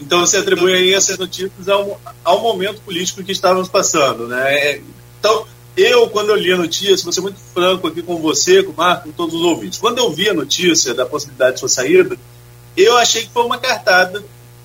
Então 0.00 0.20
você 0.20 0.38
atribui 0.38 0.72
aí 0.74 0.94
essas 0.94 1.16
notícias 1.16 1.68
ao, 1.68 2.00
ao 2.24 2.40
momento 2.40 2.80
político 2.82 3.22
que 3.24 3.32
estávamos 3.32 3.68
passando, 3.68 4.28
né? 4.28 4.80
Então, 5.18 5.44
eu, 5.76 6.08
quando 6.08 6.30
eu 6.30 6.36
li 6.36 6.52
a 6.52 6.56
notícia, 6.56 7.04
vou 7.04 7.12
ser 7.12 7.20
muito 7.20 7.38
franco 7.52 7.86
aqui 7.86 8.02
com 8.02 8.16
você, 8.16 8.62
com 8.62 8.72
o 8.72 8.76
Marco, 8.76 9.04
com 9.04 9.12
todos 9.12 9.34
os 9.34 9.42
ouvintes. 9.42 9.78
Quando 9.78 9.98
eu 9.98 10.10
vi 10.10 10.28
a 10.28 10.34
notícia 10.34 10.94
da 10.94 11.04
possibilidade 11.04 11.54
de 11.54 11.60
sua 11.60 11.68
saída, 11.68 12.16
eu 12.76 12.96
achei 12.96 13.22
que 13.22 13.30
foi 13.30 13.44
uma 13.44 13.58
cartada, 13.58 14.24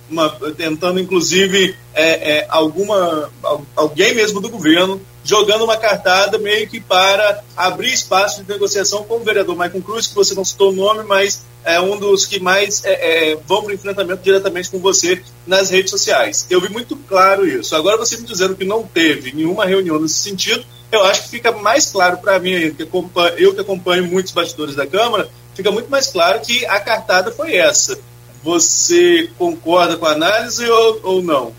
uma, 0.09 0.29
tentando 0.55 0.99
inclusive 0.99 1.75
é, 1.93 2.37
é, 2.37 2.47
alguma 2.49 3.29
alguém 3.75 4.13
mesmo 4.13 4.41
do 4.41 4.49
governo 4.49 5.01
jogando 5.23 5.63
uma 5.63 5.77
cartada 5.77 6.37
meio 6.37 6.67
que 6.67 6.79
para 6.79 7.43
abrir 7.55 7.93
espaço 7.93 8.43
de 8.43 8.49
negociação 8.49 9.03
com 9.03 9.15
o 9.15 9.23
vereador 9.23 9.55
Michael 9.55 9.81
Cruz, 9.81 10.07
que 10.07 10.15
você 10.15 10.33
não 10.33 10.43
citou 10.43 10.71
o 10.71 10.75
nome, 10.75 11.03
mas 11.03 11.43
é 11.63 11.79
um 11.79 11.97
dos 11.97 12.25
que 12.25 12.39
mais 12.39 12.83
é, 12.83 13.31
é, 13.31 13.35
vão 13.35 13.61
para 13.61 13.71
o 13.71 13.73
enfrentamento 13.73 14.23
diretamente 14.23 14.69
com 14.69 14.79
você 14.79 15.21
nas 15.45 15.69
redes 15.69 15.91
sociais. 15.91 16.47
Eu 16.49 16.59
vi 16.59 16.69
muito 16.69 16.95
claro 16.95 17.47
isso. 17.47 17.75
Agora 17.75 17.97
você 17.97 18.17
me 18.17 18.25
dizendo 18.25 18.55
que 18.55 18.65
não 18.65 18.83
teve 18.83 19.31
nenhuma 19.31 19.65
reunião 19.65 19.99
nesse 19.99 20.15
sentido, 20.15 20.65
eu 20.91 21.03
acho 21.05 21.23
que 21.23 21.29
fica 21.29 21.51
mais 21.51 21.91
claro 21.91 22.17
para 22.17 22.39
mim, 22.39 22.51
eu 22.51 22.75
que, 22.75 22.83
acompanho, 22.83 23.35
eu 23.37 23.53
que 23.53 23.61
acompanho 23.61 24.07
muitos 24.07 24.31
bastidores 24.31 24.75
da 24.75 24.85
Câmara, 24.85 25.29
fica 25.55 25.71
muito 25.71 25.89
mais 25.89 26.07
claro 26.07 26.39
que 26.41 26.65
a 26.65 26.79
cartada 26.79 27.31
foi 27.31 27.55
essa. 27.55 27.97
Você 28.43 29.29
concorda 29.37 29.95
com 29.97 30.05
a 30.05 30.11
análise 30.11 30.67
ou, 30.67 30.99
ou 31.03 31.23
não? 31.23 31.53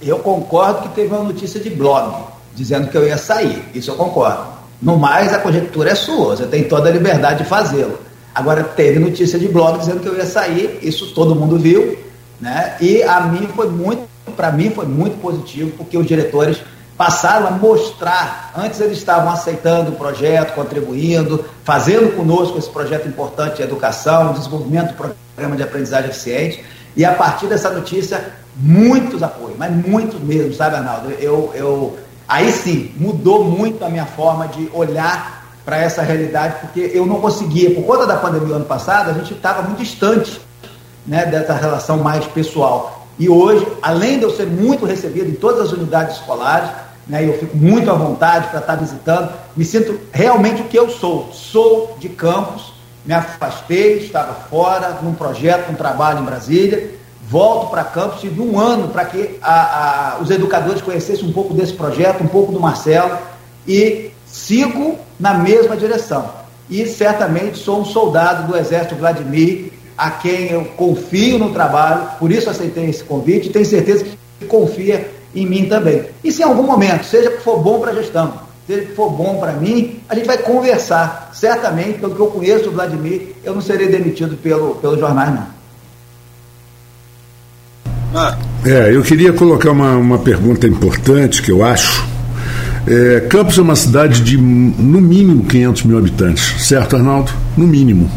Eu 0.00 0.18
concordo 0.18 0.82
que 0.82 0.94
teve 0.94 1.14
uma 1.14 1.24
notícia 1.24 1.58
de 1.58 1.70
blog 1.70 2.26
dizendo 2.54 2.88
que 2.88 2.96
eu 2.96 3.06
ia 3.06 3.16
sair. 3.16 3.64
Isso 3.74 3.90
eu 3.90 3.96
concordo. 3.96 4.52
No 4.80 4.98
mais, 4.98 5.32
a 5.32 5.38
conjectura 5.38 5.90
é 5.90 5.94
sua, 5.94 6.36
você 6.36 6.46
tem 6.46 6.64
toda 6.64 6.88
a 6.88 6.92
liberdade 6.92 7.42
de 7.42 7.48
fazê-lo. 7.48 7.98
Agora, 8.34 8.62
teve 8.64 8.98
notícia 8.98 9.38
de 9.38 9.48
blog 9.48 9.78
dizendo 9.78 10.00
que 10.00 10.08
eu 10.08 10.16
ia 10.16 10.26
sair, 10.26 10.78
isso 10.82 11.14
todo 11.14 11.34
mundo 11.34 11.56
viu, 11.56 11.96
né? 12.40 12.76
E 12.80 13.02
a 13.02 13.20
mim 13.20 13.48
foi 13.54 13.68
muito, 13.68 14.06
para 14.36 14.50
mim 14.50 14.70
foi 14.70 14.84
muito 14.84 15.20
positivo, 15.20 15.72
porque 15.76 15.96
os 15.96 16.06
diretores 16.06 16.58
passaram 16.96 17.48
a 17.48 17.50
mostrar, 17.50 18.52
antes 18.56 18.80
eles 18.80 18.98
estavam 18.98 19.30
aceitando 19.30 19.92
o 19.92 19.96
projeto, 19.96 20.54
contribuindo, 20.54 21.44
fazendo 21.64 22.14
conosco 22.16 22.58
esse 22.58 22.68
projeto 22.68 23.08
importante 23.08 23.56
de 23.56 23.62
educação, 23.62 24.32
desenvolvimento 24.32 24.92
do 24.92 24.94
programa 24.94 25.56
de 25.56 25.62
aprendizagem 25.62 26.10
eficiente, 26.10 26.64
e 26.96 27.04
a 27.04 27.12
partir 27.12 27.46
dessa 27.46 27.70
notícia, 27.70 28.32
muitos 28.56 29.22
apoios, 29.22 29.58
mas 29.58 29.72
muitos 29.72 30.20
mesmo, 30.20 30.54
sabe, 30.54 30.76
Arnaldo? 30.76 31.10
Eu, 31.18 31.50
eu, 31.54 31.98
aí 32.28 32.52
sim, 32.52 32.92
mudou 32.96 33.44
muito 33.44 33.84
a 33.84 33.88
minha 33.88 34.06
forma 34.06 34.46
de 34.46 34.70
olhar 34.72 35.44
para 35.64 35.78
essa 35.78 36.02
realidade, 36.02 36.56
porque 36.60 36.92
eu 36.94 37.04
não 37.06 37.20
conseguia, 37.20 37.74
por 37.74 37.84
conta 37.84 38.06
da 38.06 38.16
pandemia 38.16 38.56
ano 38.56 38.66
passado, 38.66 39.10
a 39.10 39.14
gente 39.14 39.32
estava 39.32 39.62
muito 39.62 39.78
distante 39.78 40.40
né, 41.04 41.26
dessa 41.26 41.54
relação 41.54 41.98
mais 41.98 42.24
pessoal. 42.26 43.06
E 43.18 43.28
hoje, 43.28 43.66
além 43.80 44.18
de 44.18 44.24
eu 44.24 44.30
ser 44.30 44.46
muito 44.46 44.84
recebido 44.84 45.30
em 45.30 45.34
todas 45.34 45.66
as 45.66 45.72
unidades 45.72 46.16
escolares, 46.16 46.68
né, 47.06 47.26
eu 47.26 47.38
fico 47.38 47.56
muito 47.56 47.90
à 47.90 47.94
vontade 47.94 48.48
para 48.48 48.60
estar 48.60 48.76
visitando, 48.76 49.32
me 49.56 49.64
sinto 49.64 50.00
realmente 50.12 50.62
o 50.62 50.64
que 50.64 50.78
eu 50.78 50.88
sou. 50.88 51.30
Sou 51.32 51.96
de 51.98 52.08
campos, 52.08 52.72
me 53.04 53.12
afastei, 53.12 53.98
estava 53.98 54.34
fora, 54.48 54.98
num 55.02 55.14
projeto, 55.14 55.70
num 55.70 55.76
trabalho 55.76 56.20
em 56.20 56.24
Brasília, 56.24 56.90
volto 57.28 57.70
para 57.70 57.84
campos, 57.84 58.20
tive 58.20 58.40
um 58.40 58.58
ano 58.58 58.88
para 58.88 59.04
que 59.04 59.38
a, 59.42 60.14
a, 60.14 60.18
os 60.20 60.30
educadores 60.30 60.80
conhecessem 60.80 61.28
um 61.28 61.32
pouco 61.32 61.52
desse 61.52 61.74
projeto, 61.74 62.22
um 62.22 62.28
pouco 62.28 62.52
do 62.52 62.60
Marcelo, 62.60 63.18
e 63.66 64.10
sigo 64.26 64.98
na 65.18 65.34
mesma 65.34 65.76
direção. 65.76 66.30
E 66.68 66.86
certamente 66.86 67.58
sou 67.58 67.80
um 67.80 67.84
soldado 67.84 68.50
do 68.50 68.56
Exército 68.56 68.94
Vladimir, 68.94 69.72
a 69.96 70.10
quem 70.10 70.50
eu 70.50 70.64
confio 70.76 71.38
no 71.38 71.52
trabalho, 71.52 72.08
por 72.18 72.32
isso 72.32 72.50
aceitei 72.50 72.90
esse 72.90 73.04
convite 73.04 73.50
tenho 73.50 73.64
certeza 73.64 74.04
que 74.04 74.46
confia 74.46 75.08
em 75.34 75.46
mim 75.46 75.66
também. 75.66 76.02
E 76.22 76.30
se 76.30 76.42
em 76.42 76.44
algum 76.44 76.62
momento, 76.62 77.04
seja 77.04 77.30
que 77.30 77.42
for 77.42 77.62
bom 77.62 77.80
para 77.80 77.90
a 77.90 77.94
gestão, 77.94 78.34
seja 78.66 78.82
que 78.82 78.94
for 78.94 79.10
bom 79.10 79.38
para 79.38 79.52
mim, 79.52 80.00
a 80.08 80.14
gente 80.14 80.26
vai 80.26 80.38
conversar. 80.38 81.30
Certamente, 81.32 81.98
pelo 81.98 82.14
que 82.14 82.20
eu 82.20 82.28
conheço 82.28 82.68
o 82.68 82.72
Vladimir, 82.72 83.34
eu 83.42 83.54
não 83.54 83.60
serei 83.60 83.88
demitido 83.88 84.36
pelo, 84.36 84.76
pelo 84.76 84.98
jornal, 84.98 85.30
não. 85.30 85.54
É, 88.64 88.94
eu 88.94 89.02
queria 89.02 89.32
colocar 89.32 89.72
uma, 89.72 89.96
uma 89.96 90.18
pergunta 90.18 90.68
importante 90.68 91.42
que 91.42 91.50
eu 91.50 91.64
acho 91.64 92.14
é, 92.86 93.20
Campos 93.30 93.56
é 93.56 93.62
uma 93.62 93.76
cidade 93.76 94.20
de 94.20 94.36
no 94.36 95.00
mínimo 95.00 95.44
500 95.44 95.84
mil 95.84 95.98
habitantes, 95.98 96.66
certo, 96.66 96.96
Arnaldo? 96.96 97.32
No 97.56 97.66
mínimo. 97.66 98.10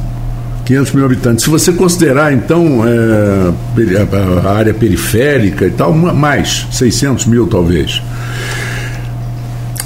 500 0.67 0.91
mil 0.91 1.05
habitantes. 1.05 1.45
Se 1.45 1.49
você 1.49 1.71
considerar, 1.71 2.33
então, 2.33 2.83
é, 2.85 4.45
a 4.45 4.51
área 4.51 4.73
periférica 4.73 5.65
e 5.65 5.71
tal, 5.71 5.93
mais, 5.93 6.67
600 6.71 7.25
mil 7.25 7.47
talvez. 7.47 8.01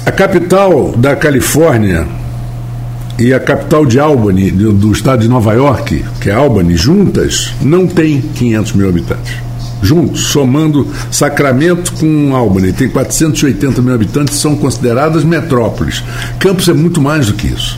A 0.04 0.10
capital 0.10 0.92
da 0.96 1.14
Califórnia 1.14 2.04
e 3.16 3.32
a 3.32 3.38
capital 3.38 3.86
de 3.86 4.00
Albany, 4.00 4.50
do, 4.50 4.72
do 4.72 4.90
estado 4.90 5.22
de 5.22 5.28
Nova 5.28 5.52
York, 5.52 6.04
que 6.20 6.28
é 6.28 6.34
Albany, 6.34 6.76
juntas, 6.76 7.54
não 7.62 7.86
tem 7.86 8.20
500 8.20 8.72
mil 8.72 8.88
habitantes 8.88 9.32
juntos, 9.84 10.28
somando 10.28 10.86
Sacramento 11.10 11.92
com 11.94 12.36
Albany, 12.36 12.72
tem 12.72 12.88
480 12.88 13.82
mil 13.82 13.92
habitantes, 13.92 14.38
são 14.38 14.54
consideradas 14.54 15.24
metrópoles. 15.24 16.04
Campos 16.38 16.68
é 16.68 16.72
muito 16.72 17.00
mais 17.00 17.26
do 17.26 17.34
que 17.34 17.48
isso. 17.48 17.76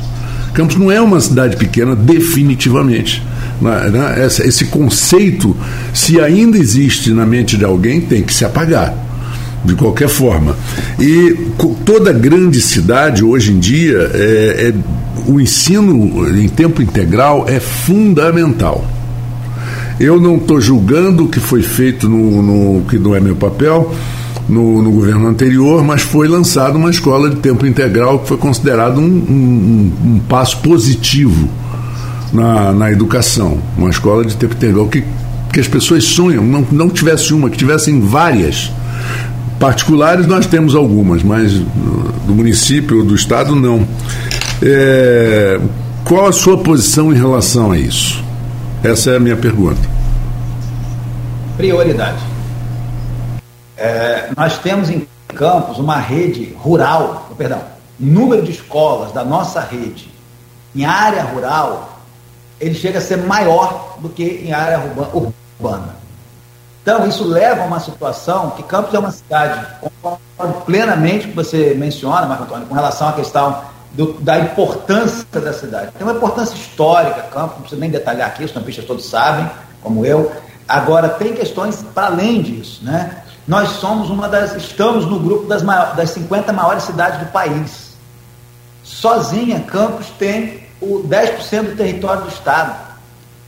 Campos 0.54 0.76
não 0.76 0.90
é 0.90 1.00
uma 1.00 1.20
cidade 1.20 1.56
pequena, 1.56 1.96
definitivamente. 1.96 3.22
Né, 3.60 3.90
né, 3.90 4.24
esse 4.24 4.66
conceito, 4.66 5.56
se 5.92 6.20
ainda 6.20 6.56
existe 6.56 7.10
na 7.10 7.26
mente 7.26 7.56
de 7.56 7.64
alguém, 7.64 8.00
tem 8.00 8.22
que 8.22 8.32
se 8.32 8.44
apagar 8.44 8.94
de 9.64 9.74
qualquer 9.74 10.08
forma. 10.08 10.56
E 11.00 11.36
toda 11.84 12.12
grande 12.12 12.60
cidade 12.60 13.24
hoje 13.24 13.52
em 13.52 13.58
dia 13.58 14.10
é, 14.12 14.68
é, 14.68 14.74
o 15.26 15.40
ensino 15.40 16.28
em 16.38 16.48
tempo 16.48 16.82
integral 16.82 17.46
é 17.48 17.58
fundamental. 17.58 18.84
Eu 19.98 20.20
não 20.20 20.36
estou 20.36 20.60
julgando 20.60 21.24
o 21.24 21.28
que 21.28 21.40
foi 21.40 21.62
feito 21.62 22.08
no, 22.08 22.42
no, 22.42 22.84
que 22.84 22.98
não 22.98 23.14
é 23.14 23.20
meu 23.20 23.36
papel 23.36 23.94
no, 24.48 24.82
no, 24.82 24.90
governo 24.90 25.26
anterior, 25.26 25.82
mas 25.82 26.02
foi 26.02 26.28
lançada 26.28 26.76
uma 26.76 26.90
escola 26.90 27.30
de 27.30 27.36
tempo 27.36 27.66
integral 27.66 28.18
que 28.18 28.28
foi 28.28 28.36
considerado 28.36 29.00
um, 29.00 29.04
um, 29.04 29.92
um 30.04 30.20
passo 30.28 30.58
positivo 30.58 31.48
na, 32.32 32.72
na 32.72 32.92
educação. 32.92 33.58
Uma 33.76 33.90
escola 33.90 34.24
de 34.24 34.36
tempo 34.36 34.54
integral 34.54 34.86
que, 34.88 35.04
que 35.52 35.60
as 35.60 35.68
pessoas 35.68 36.04
sonham, 36.04 36.44
não, 36.44 36.66
não 36.70 36.90
tivesse 36.90 37.32
uma, 37.32 37.48
que 37.48 37.56
tivessem 37.56 38.00
várias. 38.00 38.70
Particulares 39.58 40.26
nós 40.26 40.46
temos 40.46 40.74
algumas, 40.74 41.22
mas 41.22 41.52
do 41.52 42.34
município 42.34 42.98
ou 42.98 43.04
do 43.04 43.14
estado 43.14 43.54
não. 43.54 43.86
É, 44.62 45.58
qual 46.04 46.26
a 46.26 46.32
sua 46.32 46.58
posição 46.58 47.12
em 47.12 47.16
relação 47.16 47.72
a 47.72 47.78
isso? 47.78 48.22
Essa 48.82 49.12
é 49.12 49.16
a 49.16 49.20
minha 49.20 49.36
pergunta. 49.36 49.80
Prioridade. 51.56 52.33
É, 53.76 54.30
nós 54.36 54.58
temos 54.58 54.88
em 54.90 55.06
Campos 55.28 55.78
uma 55.78 55.96
rede 55.96 56.54
rural, 56.54 57.28
perdão, 57.36 57.60
número 57.98 58.42
de 58.42 58.52
escolas 58.52 59.12
da 59.12 59.24
nossa 59.24 59.60
rede 59.60 60.12
em 60.74 60.84
área 60.84 61.22
rural, 61.22 61.98
ele 62.60 62.74
chega 62.74 62.98
a 62.98 63.02
ser 63.02 63.18
maior 63.18 63.96
do 63.98 64.08
que 64.08 64.24
em 64.44 64.52
área 64.52 64.80
urbana. 65.12 65.96
Então, 66.82 67.06
isso 67.06 67.24
leva 67.24 67.62
a 67.62 67.66
uma 67.66 67.80
situação 67.80 68.50
que 68.50 68.62
Campos 68.62 68.92
é 68.92 68.98
uma 68.98 69.10
cidade, 69.10 69.66
plenamente 70.66 71.28
que 71.28 71.34
você 71.34 71.74
menciona, 71.74 72.26
Marco 72.26 72.44
Antônio, 72.44 72.66
com 72.66 72.74
relação 72.74 73.08
à 73.08 73.12
questão 73.12 73.62
do, 73.92 74.12
da 74.20 74.38
importância 74.38 75.24
da 75.32 75.52
cidade. 75.52 75.92
Tem 75.96 76.06
uma 76.06 76.16
importância 76.16 76.54
histórica, 76.54 77.22
Campos, 77.22 77.54
não 77.54 77.60
precisa 77.60 77.80
nem 77.80 77.90
detalhar 77.90 78.28
aqui, 78.28 78.44
os 78.44 78.52
campistas 78.52 78.84
todos 78.84 79.06
sabem, 79.08 79.48
como 79.82 80.04
eu. 80.04 80.30
Agora, 80.68 81.08
tem 81.08 81.32
questões 81.32 81.82
para 81.94 82.08
além 82.08 82.42
disso, 82.42 82.84
né? 82.84 83.23
Nós 83.46 83.68
somos 83.70 84.08
uma 84.08 84.28
das, 84.28 84.54
estamos 84.56 85.04
no 85.04 85.18
grupo 85.18 85.46
das, 85.46 85.62
maiores, 85.62 85.96
das 85.96 86.10
50 86.10 86.52
maiores 86.52 86.84
cidades 86.84 87.20
do 87.20 87.26
país. 87.26 87.94
Sozinha, 88.82 89.60
Campos 89.60 90.06
tem 90.18 90.64
o 90.80 91.02
10% 91.06 91.70
do 91.70 91.76
território 91.76 92.22
do 92.22 92.28
Estado. 92.28 92.74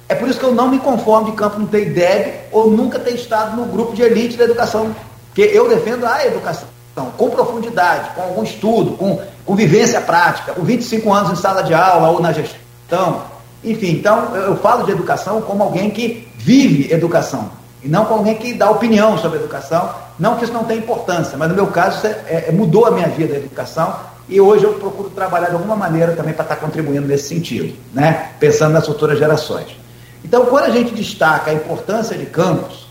É 0.09 0.15
por 0.15 0.29
isso 0.29 0.39
que 0.39 0.45
eu 0.45 0.55
não 0.55 0.69
me 0.69 0.79
conformo 0.79 1.31
de 1.31 1.37
campo 1.37 1.59
não 1.59 1.67
ter 1.67 1.89
IDEB 1.89 2.35
ou 2.53 2.71
nunca 2.71 2.99
ter 2.99 3.15
estado 3.15 3.57
no 3.57 3.65
grupo 3.67 3.95
de 3.95 4.03
elite 4.03 4.37
da 4.37 4.45
educação. 4.45 4.95
Porque 5.29 5.43
eu 5.43 5.69
defendo 5.69 6.05
a 6.07 6.25
educação 6.25 6.69
com 7.17 7.31
profundidade, 7.31 8.11
com 8.15 8.23
algum 8.23 8.43
estudo, 8.43 8.93
com, 8.93 9.21
com 9.45 9.57
vivência 9.57 10.01
prática, 10.01 10.53
com 10.53 10.63
25 10.63 11.13
anos 11.13 11.33
em 11.33 11.43
sala 11.43 11.63
de 11.63 11.75
aula 11.75 12.11
ou 12.11 12.21
na 12.21 12.33
gestão. 12.33 13.23
Enfim, 13.65 13.93
então 13.93 14.35
eu 14.37 14.57
falo 14.59 14.85
de 14.85 14.93
educação 14.93 15.43
como 15.43 15.63
alguém 15.63 15.91
que 15.91 16.29
vive 16.37 16.93
educação 16.93 17.51
e 17.83 17.89
não 17.89 18.05
como 18.05 18.19
alguém 18.19 18.35
que 18.37 18.55
dá 18.55 18.71
opinião 18.71 19.19
sobre 19.19 19.39
educação. 19.39 19.95
Não 20.19 20.37
que 20.37 20.45
isso 20.45 20.53
não 20.53 20.65
tenha 20.65 20.81
importância, 20.81 21.37
mas 21.37 21.49
no 21.49 21.55
meu 21.55 21.67
caso 21.67 21.99
isso 21.99 22.07
é, 22.07 22.47
é, 22.49 22.53
mudou 22.53 22.87
a 22.87 22.91
minha 22.91 23.09
vida 23.09 23.35
a 23.35 23.37
educação 23.37 23.95
e 24.29 24.41
hoje 24.41 24.65
eu 24.65 24.75
procuro 24.75 25.11
trabalhar 25.11 25.49
de 25.49 25.55
alguma 25.55 25.77
maneira 25.77 26.13
também 26.13 26.35
para 26.35 26.43
estar 26.43 26.57
contribuindo 26.57 27.07
nesse 27.07 27.29
sentido, 27.29 27.77
né? 27.93 28.31
pensando 28.41 28.73
nas 28.73 28.87
futuras 28.87 29.19
gerações. 29.19 29.77
Então, 30.25 30.47
quando 30.47 30.65
a 30.65 30.71
gente 30.71 30.93
destaca 30.93 31.51
a 31.51 31.55
importância 31.55 32.17
de 32.17 32.27
campos, 32.27 32.89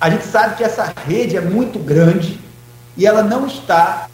a 0.00 0.08
gente 0.08 0.24
sabe 0.24 0.56
que 0.56 0.62
essa 0.62 0.92
rede 1.06 1.36
é 1.36 1.40
muito 1.40 1.78
grande 1.78 2.38
e 2.96 3.06
ela 3.06 3.22
não 3.22 3.46
está 3.46 4.06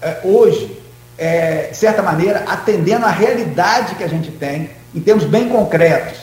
é, 0.00 0.20
hoje, 0.22 0.80
é, 1.18 1.68
de 1.68 1.76
certa 1.76 2.02
maneira, 2.02 2.44
atendendo 2.46 3.06
à 3.06 3.10
realidade 3.10 3.94
que 3.96 4.04
a 4.04 4.08
gente 4.08 4.30
tem 4.30 4.70
em 4.94 5.00
termos 5.00 5.24
bem 5.24 5.48
concretos. 5.48 6.18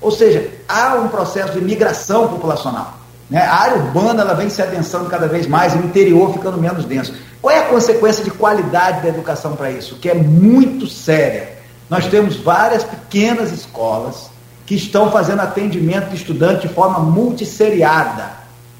Ou 0.00 0.10
seja, 0.10 0.50
há 0.68 0.94
um 0.96 1.08
processo 1.08 1.52
de 1.52 1.60
migração 1.60 2.28
populacional. 2.28 2.94
Né? 3.28 3.40
A 3.40 3.54
área 3.54 3.76
urbana 3.78 4.22
ela 4.22 4.34
vem 4.34 4.48
se 4.48 4.62
adensando 4.62 5.08
cada 5.08 5.26
vez 5.26 5.46
mais 5.46 5.74
o 5.74 5.78
interior 5.78 6.32
ficando 6.32 6.58
menos 6.58 6.84
denso. 6.84 7.14
Qual 7.40 7.54
é 7.54 7.60
a 7.60 7.66
consequência 7.66 8.24
de 8.24 8.30
qualidade 8.30 9.02
da 9.02 9.08
educação 9.08 9.56
para 9.56 9.70
isso? 9.70 9.96
Que 9.96 10.10
é 10.10 10.14
muito 10.14 10.86
séria. 10.86 11.56
Nós 11.88 12.06
temos 12.06 12.36
várias 12.36 12.82
pequenas 12.84 13.52
escolas 13.52 14.30
que 14.64 14.74
estão 14.74 15.10
fazendo 15.10 15.40
atendimento 15.40 16.10
de 16.10 16.16
estudante 16.16 16.66
de 16.66 16.74
forma 16.74 16.98
multisseriada. 16.98 18.30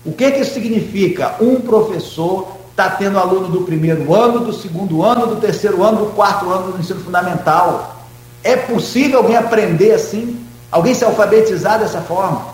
O 0.05 0.13
que, 0.13 0.31
que 0.31 0.41
isso 0.41 0.55
significa? 0.55 1.35
Um 1.41 1.61
professor 1.61 2.57
está 2.71 2.91
tendo 2.91 3.19
aluno 3.19 3.49
do 3.49 3.63
primeiro 3.63 4.13
ano, 4.15 4.41
do 4.41 4.53
segundo 4.53 5.03
ano, 5.03 5.27
do 5.29 5.37
terceiro 5.37 5.83
ano, 5.83 6.07
do 6.07 6.13
quarto 6.13 6.51
ano 6.51 6.73
do 6.73 6.79
ensino 6.79 7.01
fundamental. 7.01 8.05
É 8.43 8.57
possível 8.57 9.19
alguém 9.19 9.37
aprender 9.37 9.93
assim? 9.93 10.46
Alguém 10.77 10.95
se 10.95 11.07
alfabetizar 11.07 11.79
dessa 11.79 12.03
forma? 12.03 12.49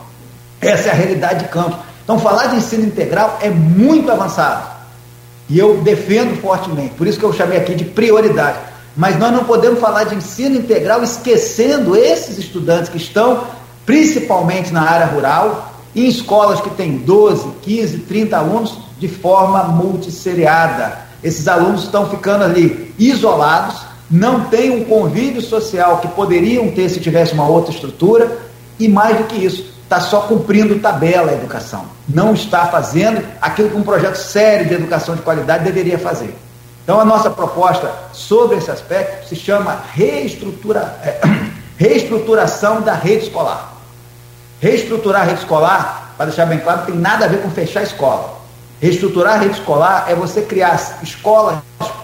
Essa 0.60 0.90
é 0.90 0.92
a 0.92 0.94
realidade 0.94 1.42
de 1.42 1.48
campo. 1.50 1.76
Então, 2.04 2.20
falar 2.20 2.46
de 2.46 2.56
ensino 2.56 2.84
integral 2.84 3.36
é 3.42 3.50
muito 3.50 4.12
avançado. 4.12 4.64
E 5.48 5.58
eu 5.58 5.78
defendo 5.78 6.40
fortemente. 6.40 6.94
Por 6.94 7.08
isso 7.08 7.18
que 7.18 7.24
eu 7.24 7.32
chamei 7.32 7.58
aqui 7.58 7.74
de 7.74 7.84
prioridade. 7.84 8.58
Mas 8.96 9.18
nós 9.18 9.32
não 9.32 9.42
podemos 9.42 9.80
falar 9.80 10.04
de 10.04 10.14
ensino 10.14 10.54
integral 10.54 11.02
esquecendo 11.02 11.96
esses 11.96 12.38
estudantes 12.38 12.90
que 12.90 12.96
estão 12.96 13.42
principalmente 13.84 14.72
na 14.72 14.88
área 14.88 15.06
rural, 15.06 15.72
em 15.92 16.06
escolas 16.06 16.60
que 16.60 16.70
têm 16.70 16.98
12, 16.98 17.48
15, 17.60 17.98
30 17.98 18.36
alunos, 18.36 18.78
de 19.00 19.08
forma 19.08 19.64
multisseriada. 19.64 20.96
Esses 21.24 21.48
alunos 21.48 21.82
estão 21.82 22.08
ficando 22.08 22.44
ali 22.44 22.94
isolados, 22.96 23.81
não 24.12 24.44
têm 24.44 24.70
um 24.70 24.84
convívio 24.84 25.40
social 25.40 25.98
que 25.98 26.08
poderiam 26.08 26.70
ter 26.70 26.90
se 26.90 27.00
tivesse 27.00 27.32
uma 27.32 27.48
outra 27.48 27.72
estrutura, 27.72 28.30
e 28.78 28.86
mais 28.86 29.16
do 29.16 29.24
que 29.24 29.42
isso, 29.42 29.72
está 29.84 30.00
só 30.00 30.20
cumprindo 30.22 30.78
tabela 30.80 31.30
a 31.30 31.34
educação. 31.34 31.86
Não 32.06 32.34
está 32.34 32.66
fazendo 32.66 33.24
aquilo 33.40 33.70
que 33.70 33.76
um 33.76 33.82
projeto 33.82 34.16
sério 34.16 34.68
de 34.68 34.74
educação 34.74 35.16
de 35.16 35.22
qualidade 35.22 35.64
deveria 35.64 35.98
fazer. 35.98 36.36
Então, 36.84 37.00
a 37.00 37.06
nossa 37.06 37.30
proposta 37.30 37.90
sobre 38.12 38.58
esse 38.58 38.70
aspecto 38.70 39.28
se 39.28 39.36
chama 39.36 39.82
reestrutura, 39.94 40.98
é, 41.02 41.20
reestruturação 41.78 42.82
da 42.82 42.92
rede 42.92 43.24
escolar. 43.24 43.72
Reestruturar 44.60 45.22
a 45.22 45.24
rede 45.24 45.40
escolar, 45.40 46.14
para 46.18 46.26
deixar 46.26 46.44
bem 46.44 46.58
claro, 46.58 46.84
tem 46.84 46.94
nada 46.94 47.24
a 47.24 47.28
ver 47.28 47.40
com 47.40 47.50
fechar 47.50 47.80
a 47.80 47.84
escola. 47.84 48.42
Reestruturar 48.78 49.36
a 49.36 49.38
rede 49.38 49.54
escolar 49.54 50.04
é 50.08 50.14
você 50.14 50.42
criar 50.42 50.98
escolas, 51.02 51.58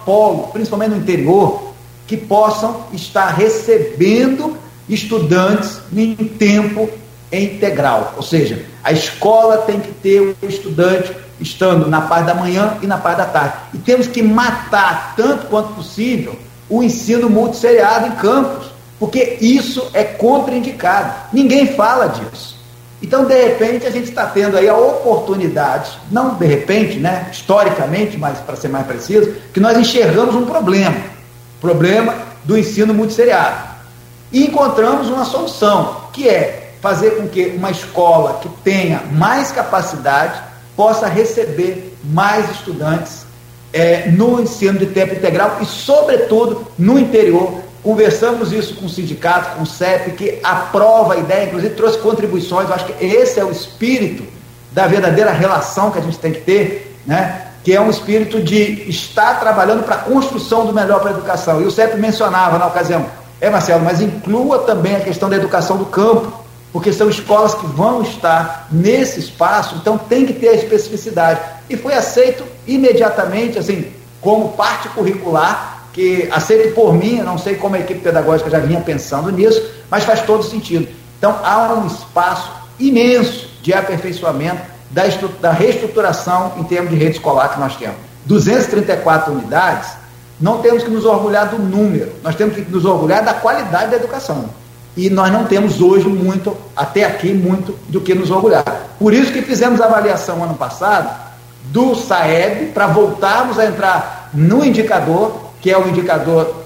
polo, 0.07 0.49
principalmente 0.49 0.91
no 0.91 0.97
interior, 0.97 1.68
que 2.09 2.17
possam 2.17 2.85
estar 2.93 3.29
recebendo 3.29 4.57
estudantes 4.89 5.79
em 5.95 6.15
tempo 6.17 6.91
integral. 7.31 8.15
Ou 8.17 8.23
seja, 8.23 8.65
a 8.83 8.91
escola 8.91 9.59
tem 9.59 9.79
que 9.79 9.93
ter 9.93 10.21
o 10.21 10.35
estudante 10.49 11.15
estando 11.39 11.87
na 11.89 12.01
parte 12.01 12.27
da 12.27 12.35
manhã 12.35 12.79
e 12.83 12.87
na 12.87 12.97
parte 12.97 13.19
da 13.19 13.27
tarde. 13.27 13.55
E 13.75 13.79
temos 13.79 14.07
que 14.07 14.23
matar, 14.23 15.15
tanto 15.15 15.47
quanto 15.47 15.75
possível, 15.75 16.35
o 16.69 16.83
ensino 16.83 17.29
multisseriado 17.29 18.07
em 18.07 18.13
campos, 18.13 18.71
porque 18.99 19.37
isso 19.41 19.89
é 19.93 20.03
contraindicado. 20.03 21.15
Ninguém 21.33 21.67
fala 21.67 22.09
disso. 22.09 22.57
Então, 23.01 23.27
de 23.27 23.35
repente, 23.35 23.87
a 23.87 23.91
gente 23.91 24.09
está 24.09 24.27
tendo 24.27 24.57
aí 24.57 24.69
a 24.69 24.77
oportunidade, 24.77 25.97
não 26.11 26.35
de 26.35 26.47
repente, 26.47 26.99
né, 26.99 27.29
historicamente, 27.31 28.17
mas 28.17 28.39
para 28.39 28.57
ser 28.57 28.69
mais 28.69 28.87
preciso, 28.87 29.35
que 29.53 29.61
nós 29.61 29.79
enxergamos 29.79 30.35
um 30.35 30.45
problema, 30.45 30.97
problema 31.61 32.15
do 32.45 32.57
ensino 32.57 32.95
multisseriado. 32.95 33.69
E 34.31 34.47
encontramos 34.47 35.09
uma 35.09 35.25
solução, 35.25 36.09
que 36.13 36.29
é 36.29 36.75
fazer 36.81 37.13
com 37.13 37.29
que 37.29 37.55
uma 37.57 37.71
escola 37.71 38.39
que 38.41 38.49
tenha 38.63 39.03
mais 39.13 39.51
capacidade 39.51 40.41
possa 40.77 41.09
receber 41.09 41.97
mais 42.05 42.51
estudantes 42.51 43.27
é, 43.73 44.09
no 44.11 44.41
ensino 44.41 44.79
de 44.79 44.87
tempo 44.87 45.15
integral 45.15 45.59
e, 45.61 45.67
sobretudo, 45.67 46.67
no 46.79 46.99
interior, 46.99 47.63
Conversamos 47.83 48.53
isso 48.53 48.75
com 48.75 48.87
o 48.87 48.89
sindicato, 48.89 49.57
com 49.57 49.63
o 49.63 49.67
CEP, 49.67 50.11
que 50.13 50.41
aprova 50.43 51.15
a 51.15 51.17
ideia, 51.17 51.47
inclusive 51.47 51.75
trouxe 51.75 51.99
contribuições. 51.99 52.69
Eu 52.69 52.75
acho 52.75 52.87
que 52.87 53.05
esse 53.05 53.39
é 53.39 53.45
o 53.45 53.51
espírito 53.51 54.25
da 54.73 54.87
verdadeira 54.87 55.31
relação 55.31 55.91
que 55.91 55.99
a 55.99 56.03
gente 56.03 56.19
tem 56.19 56.33
que 56.33 56.41
ter, 56.41 56.99
né? 57.07 57.48
Que 57.63 57.75
é 57.75 57.81
um 57.81 57.91
espírito 57.91 58.41
de 58.41 58.89
estar 58.89 59.41
trabalhando 59.41 59.85
para 59.85 59.97
a 59.97 59.99
construção 59.99 60.67
do 60.67 60.73
melhor 60.73 61.01
para 61.01 61.11
a 61.11 61.15
educação. 61.15 61.61
E 61.61 61.65
o 61.65 61.71
CEP 61.71 61.97
mencionava 61.97 62.59
na 62.59 62.67
ocasião, 62.67 63.07
é 63.41 63.51
Marcelo, 63.51 63.85
mas 63.85 64.01
inclua 64.01 64.61
também 64.61 64.97
a 64.97 65.01
questão 65.01 65.29
da 65.29 65.37
educação 65.37 65.77
do 65.77 65.87
campo, 65.87 66.33
porque 66.73 66.93
são 66.93 67.09
escolas 67.09 67.55
que 67.55 67.67
vão 67.67 68.03
estar 68.03 68.69
nesse 68.71 69.21
espaço, 69.21 69.77
então 69.77 69.97
tem 69.97 70.27
que 70.27 70.33
ter 70.33 70.49
a 70.49 70.55
especificidade. 70.55 71.41
E 71.69 71.77
foi 71.77 71.95
aceito 71.95 72.45
imediatamente, 72.67 73.59
assim, 73.59 73.93
como 74.21 74.51
parte 74.51 74.89
curricular 74.91 75.79
que 75.93 76.29
aceito 76.31 76.75
por 76.75 76.95
mim, 76.95 77.21
não 77.23 77.37
sei 77.37 77.57
como 77.57 77.75
a 77.75 77.81
equipe 77.81 78.01
pedagógica 78.01 78.49
já 78.49 78.61
vinha 78.61 78.81
pensando 78.81 79.33
nisso, 79.33 79.61
mas 79.91 80.05
faz 80.05 80.21
todo 80.23 80.45
sentido. 80.45 80.87
Então 81.19 81.37
há 81.43 81.75
um 81.75 81.87
espaço 81.87 82.53
imenso 82.79 83.49
de 83.63 83.75
aperfeiçoamento 83.75 84.63
da, 84.91 85.03
da 85.41 85.53
reestruturação 85.53 86.55
em 86.59 86.65
termos 86.65 86.91
de 86.91 86.97
rede 86.97 87.17
escolar 87.17 87.55
que 87.55 87.61
nós 87.61 87.77
temos. 87.77 87.97
234 88.27 89.33
unidades, 89.33 89.91
não 90.41 90.59
temos 90.59 90.83
que 90.83 90.91
nos 90.91 91.05
orgulhar 91.05 91.49
do 91.49 91.59
número, 91.59 92.13
nós 92.23 92.35
temos 92.35 92.55
que 92.55 92.63
nos 92.63 92.85
orgulhar 92.85 93.25
da 93.25 93.35
qualidade 93.35 93.91
da 93.91 93.97
educação. 93.97 94.51
E 94.97 95.09
nós 95.09 95.33
não 95.33 95.45
temos 95.45 95.81
hoje 95.81 96.09
muito, 96.09 96.57
até 96.77 97.05
aqui, 97.05 97.33
muito 97.33 97.79
do 97.89 98.01
que 98.01 98.15
nos 98.15 98.31
orgulhar. 98.31 98.65
Por 98.99 99.15
isso 99.15 99.33
que 99.33 99.43
fizemos 99.43 99.81
a 99.81 99.87
avaliação 99.87 100.43
ano 100.43 100.55
passado 100.55 101.09
do 101.65 101.95
SAEB, 101.95 102.73
para 102.73 102.87
voltarmos 102.87 103.59
a 103.59 103.67
entrar 103.67 104.31
no 104.33 104.65
indicador 104.65 105.49
que 105.61 105.71
é 105.71 105.79
o 105.79 105.89
indicador 105.89 106.65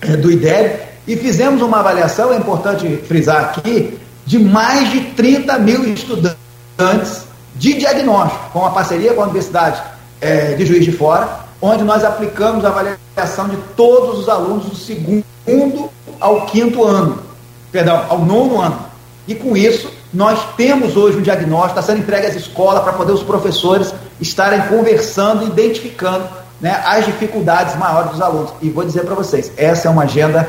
é, 0.00 0.16
do 0.16 0.30
IDEB, 0.30 0.80
e 1.06 1.16
fizemos 1.16 1.62
uma 1.62 1.80
avaliação, 1.80 2.32
é 2.32 2.36
importante 2.36 2.86
frisar 3.06 3.44
aqui, 3.44 3.98
de 4.24 4.38
mais 4.38 4.90
de 4.90 5.00
30 5.00 5.58
mil 5.58 5.84
estudantes 5.92 7.24
de 7.60 7.74
diagnóstico, 7.74 8.52
com 8.54 8.64
a 8.64 8.70
parceria 8.70 9.12
com 9.12 9.20
a 9.20 9.24
Universidade 9.24 9.82
é, 10.18 10.54
de 10.54 10.64
Juiz 10.64 10.82
de 10.82 10.92
Fora, 10.92 11.40
onde 11.60 11.84
nós 11.84 12.02
aplicamos 12.02 12.64
a 12.64 12.68
avaliação 12.68 13.50
de 13.50 13.56
todos 13.76 14.18
os 14.18 14.30
alunos 14.30 14.64
do 14.64 14.74
segundo 14.74 15.90
ao 16.18 16.46
quinto 16.46 16.82
ano, 16.82 17.18
perdão, 17.70 18.06
ao 18.08 18.20
nono 18.20 18.58
ano. 18.62 18.78
E 19.28 19.34
com 19.34 19.54
isso, 19.54 19.92
nós 20.12 20.38
temos 20.56 20.96
hoje 20.96 21.18
um 21.18 21.20
diagnóstico, 21.20 21.78
está 21.78 21.82
sendo 21.82 22.00
entregue 22.00 22.28
às 22.28 22.34
escolas 22.34 22.82
para 22.82 22.94
poder 22.94 23.12
os 23.12 23.22
professores 23.22 23.92
estarem 24.18 24.62
conversando, 24.62 25.46
identificando 25.46 26.26
né, 26.62 26.82
as 26.86 27.04
dificuldades 27.04 27.76
maiores 27.76 28.12
dos 28.12 28.22
alunos. 28.22 28.52
E 28.62 28.70
vou 28.70 28.86
dizer 28.86 29.04
para 29.04 29.14
vocês, 29.14 29.52
essa 29.58 29.86
é 29.86 29.90
uma 29.90 30.04
agenda 30.04 30.48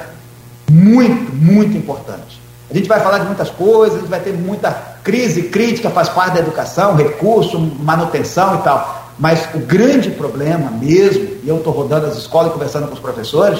muito, 0.71 1.35
muito 1.35 1.75
importante. 1.75 2.41
A 2.69 2.73
gente 2.73 2.87
vai 2.87 3.01
falar 3.01 3.17
de 3.17 3.25
muitas 3.25 3.49
coisas, 3.49 3.97
a 3.97 3.99
gente 3.99 4.09
vai 4.09 4.21
ter 4.21 4.31
muita 4.31 4.90
crise 5.03 5.43
crítica, 5.43 5.89
faz 5.89 6.09
parte 6.09 6.33
da 6.33 6.39
educação, 6.39 6.95
recurso, 6.95 7.59
manutenção 7.59 8.55
e 8.55 8.61
tal. 8.63 9.11
Mas 9.17 9.47
o 9.53 9.59
grande 9.59 10.09
problema 10.11 10.71
mesmo, 10.71 11.37
e 11.43 11.47
eu 11.47 11.57
estou 11.57 11.73
rodando 11.73 12.07
as 12.07 12.17
escolas 12.17 12.49
e 12.49 12.53
conversando 12.53 12.87
com 12.87 12.93
os 12.93 12.99
professores, 12.99 13.59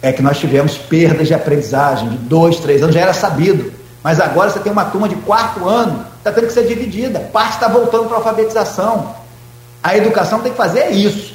é 0.00 0.12
que 0.12 0.22
nós 0.22 0.38
tivemos 0.38 0.76
perdas 0.76 1.28
de 1.28 1.34
aprendizagem 1.34 2.08
de 2.08 2.16
dois, 2.16 2.58
três 2.58 2.82
anos, 2.82 2.94
já 2.94 3.02
era 3.02 3.14
sabido. 3.14 3.72
Mas 4.02 4.20
agora 4.20 4.50
você 4.50 4.58
tem 4.58 4.72
uma 4.72 4.84
turma 4.84 5.08
de 5.08 5.14
quarto 5.16 5.68
ano, 5.68 6.04
está 6.18 6.32
tendo 6.32 6.48
que 6.48 6.52
ser 6.52 6.66
dividida, 6.66 7.20
parte 7.32 7.54
está 7.54 7.68
voltando 7.68 8.06
para 8.06 8.16
a 8.16 8.18
alfabetização. 8.18 9.14
A 9.82 9.96
educação 9.96 10.40
tem 10.40 10.50
que 10.50 10.58
fazer 10.58 10.90
isso 10.90 11.32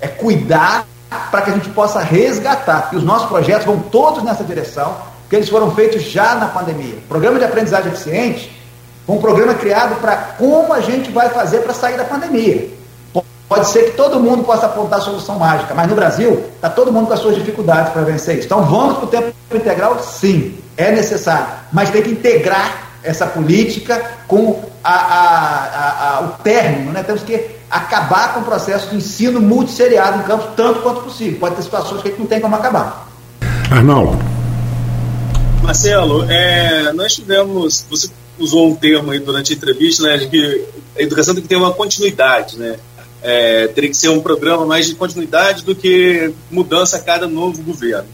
é 0.00 0.08
cuidar 0.08 0.86
para 1.30 1.42
que 1.42 1.50
a 1.50 1.52
gente 1.54 1.68
possa 1.70 2.00
resgatar. 2.00 2.90
E 2.92 2.96
os 2.96 3.02
nossos 3.02 3.28
projetos 3.28 3.64
vão 3.64 3.78
todos 3.78 4.22
nessa 4.22 4.44
direção 4.44 4.96
porque 5.22 5.36
eles 5.36 5.48
foram 5.48 5.74
feitos 5.74 6.02
já 6.02 6.36
na 6.36 6.46
pandemia. 6.46 6.98
Programa 7.08 7.38
de 7.38 7.44
aprendizagem 7.44 7.90
eficiente 7.90 8.52
um 9.08 9.18
programa 9.18 9.54
criado 9.54 10.00
para 10.00 10.16
como 10.38 10.72
a 10.72 10.80
gente 10.80 11.10
vai 11.10 11.28
fazer 11.30 11.60
para 11.60 11.74
sair 11.74 11.96
da 11.96 12.04
pandemia. 12.04 12.76
Pode 13.48 13.68
ser 13.68 13.90
que 13.90 13.96
todo 13.96 14.18
mundo 14.18 14.42
possa 14.42 14.66
apontar 14.66 14.98
a 14.98 15.02
solução 15.02 15.38
mágica, 15.38 15.72
mas 15.72 15.88
no 15.88 15.94
Brasil 15.94 16.44
está 16.56 16.68
todo 16.68 16.92
mundo 16.92 17.06
com 17.06 17.12
as 17.12 17.20
suas 17.20 17.36
dificuldades 17.36 17.92
para 17.92 18.02
vencer 18.02 18.38
isso. 18.38 18.46
Então 18.46 18.64
vamos 18.64 18.96
para 18.96 19.04
o 19.04 19.08
tempo 19.08 19.32
integral? 19.54 20.02
Sim, 20.02 20.58
é 20.76 20.90
necessário, 20.90 21.46
mas 21.72 21.90
tem 21.90 22.02
que 22.02 22.10
integrar 22.10 22.86
essa 23.04 23.24
política 23.24 24.02
com 24.26 24.64
a, 24.82 24.94
a, 24.94 26.16
a, 26.16 26.20
o 26.22 26.42
término. 26.42 26.90
Né? 26.90 27.04
Temos 27.04 27.22
que 27.22 27.56
acabar 27.70 28.34
com 28.34 28.40
o 28.40 28.44
processo 28.44 28.90
de 28.90 28.96
ensino 28.96 29.40
multisseriado 29.40 30.18
em 30.18 30.22
campos 30.22 30.48
tanto 30.56 30.80
quanto 30.80 31.02
possível. 31.02 31.38
Pode 31.38 31.54
ter 31.54 31.62
situações 31.62 32.02
que 32.02 32.08
a 32.08 32.10
gente 32.10 32.20
não 32.20 32.26
tem 32.26 32.40
como 32.40 32.56
acabar. 32.56 33.06
Arnaldo. 33.70 34.18
Marcelo, 35.62 36.26
é, 36.28 36.92
nós 36.92 37.14
tivemos, 37.14 37.86
você 37.88 38.08
usou 38.38 38.68
um 38.68 38.74
termo 38.74 39.10
aí 39.10 39.18
durante 39.18 39.52
a 39.52 39.56
entrevista, 39.56 40.02
né, 40.02 40.26
que 40.26 40.64
a 40.96 41.02
educação 41.02 41.34
tem 41.34 41.42
que 41.42 41.48
ter 41.48 41.56
uma 41.56 41.72
continuidade, 41.72 42.58
né? 42.58 42.78
É, 43.22 43.66
teria 43.68 43.90
que 43.90 43.96
ser 43.96 44.10
um 44.10 44.20
programa 44.20 44.64
mais 44.66 44.86
de 44.86 44.94
continuidade 44.94 45.64
do 45.64 45.74
que 45.74 46.32
mudança 46.50 46.96
a 46.96 47.00
cada 47.00 47.26
novo 47.26 47.62
governo. 47.62 48.08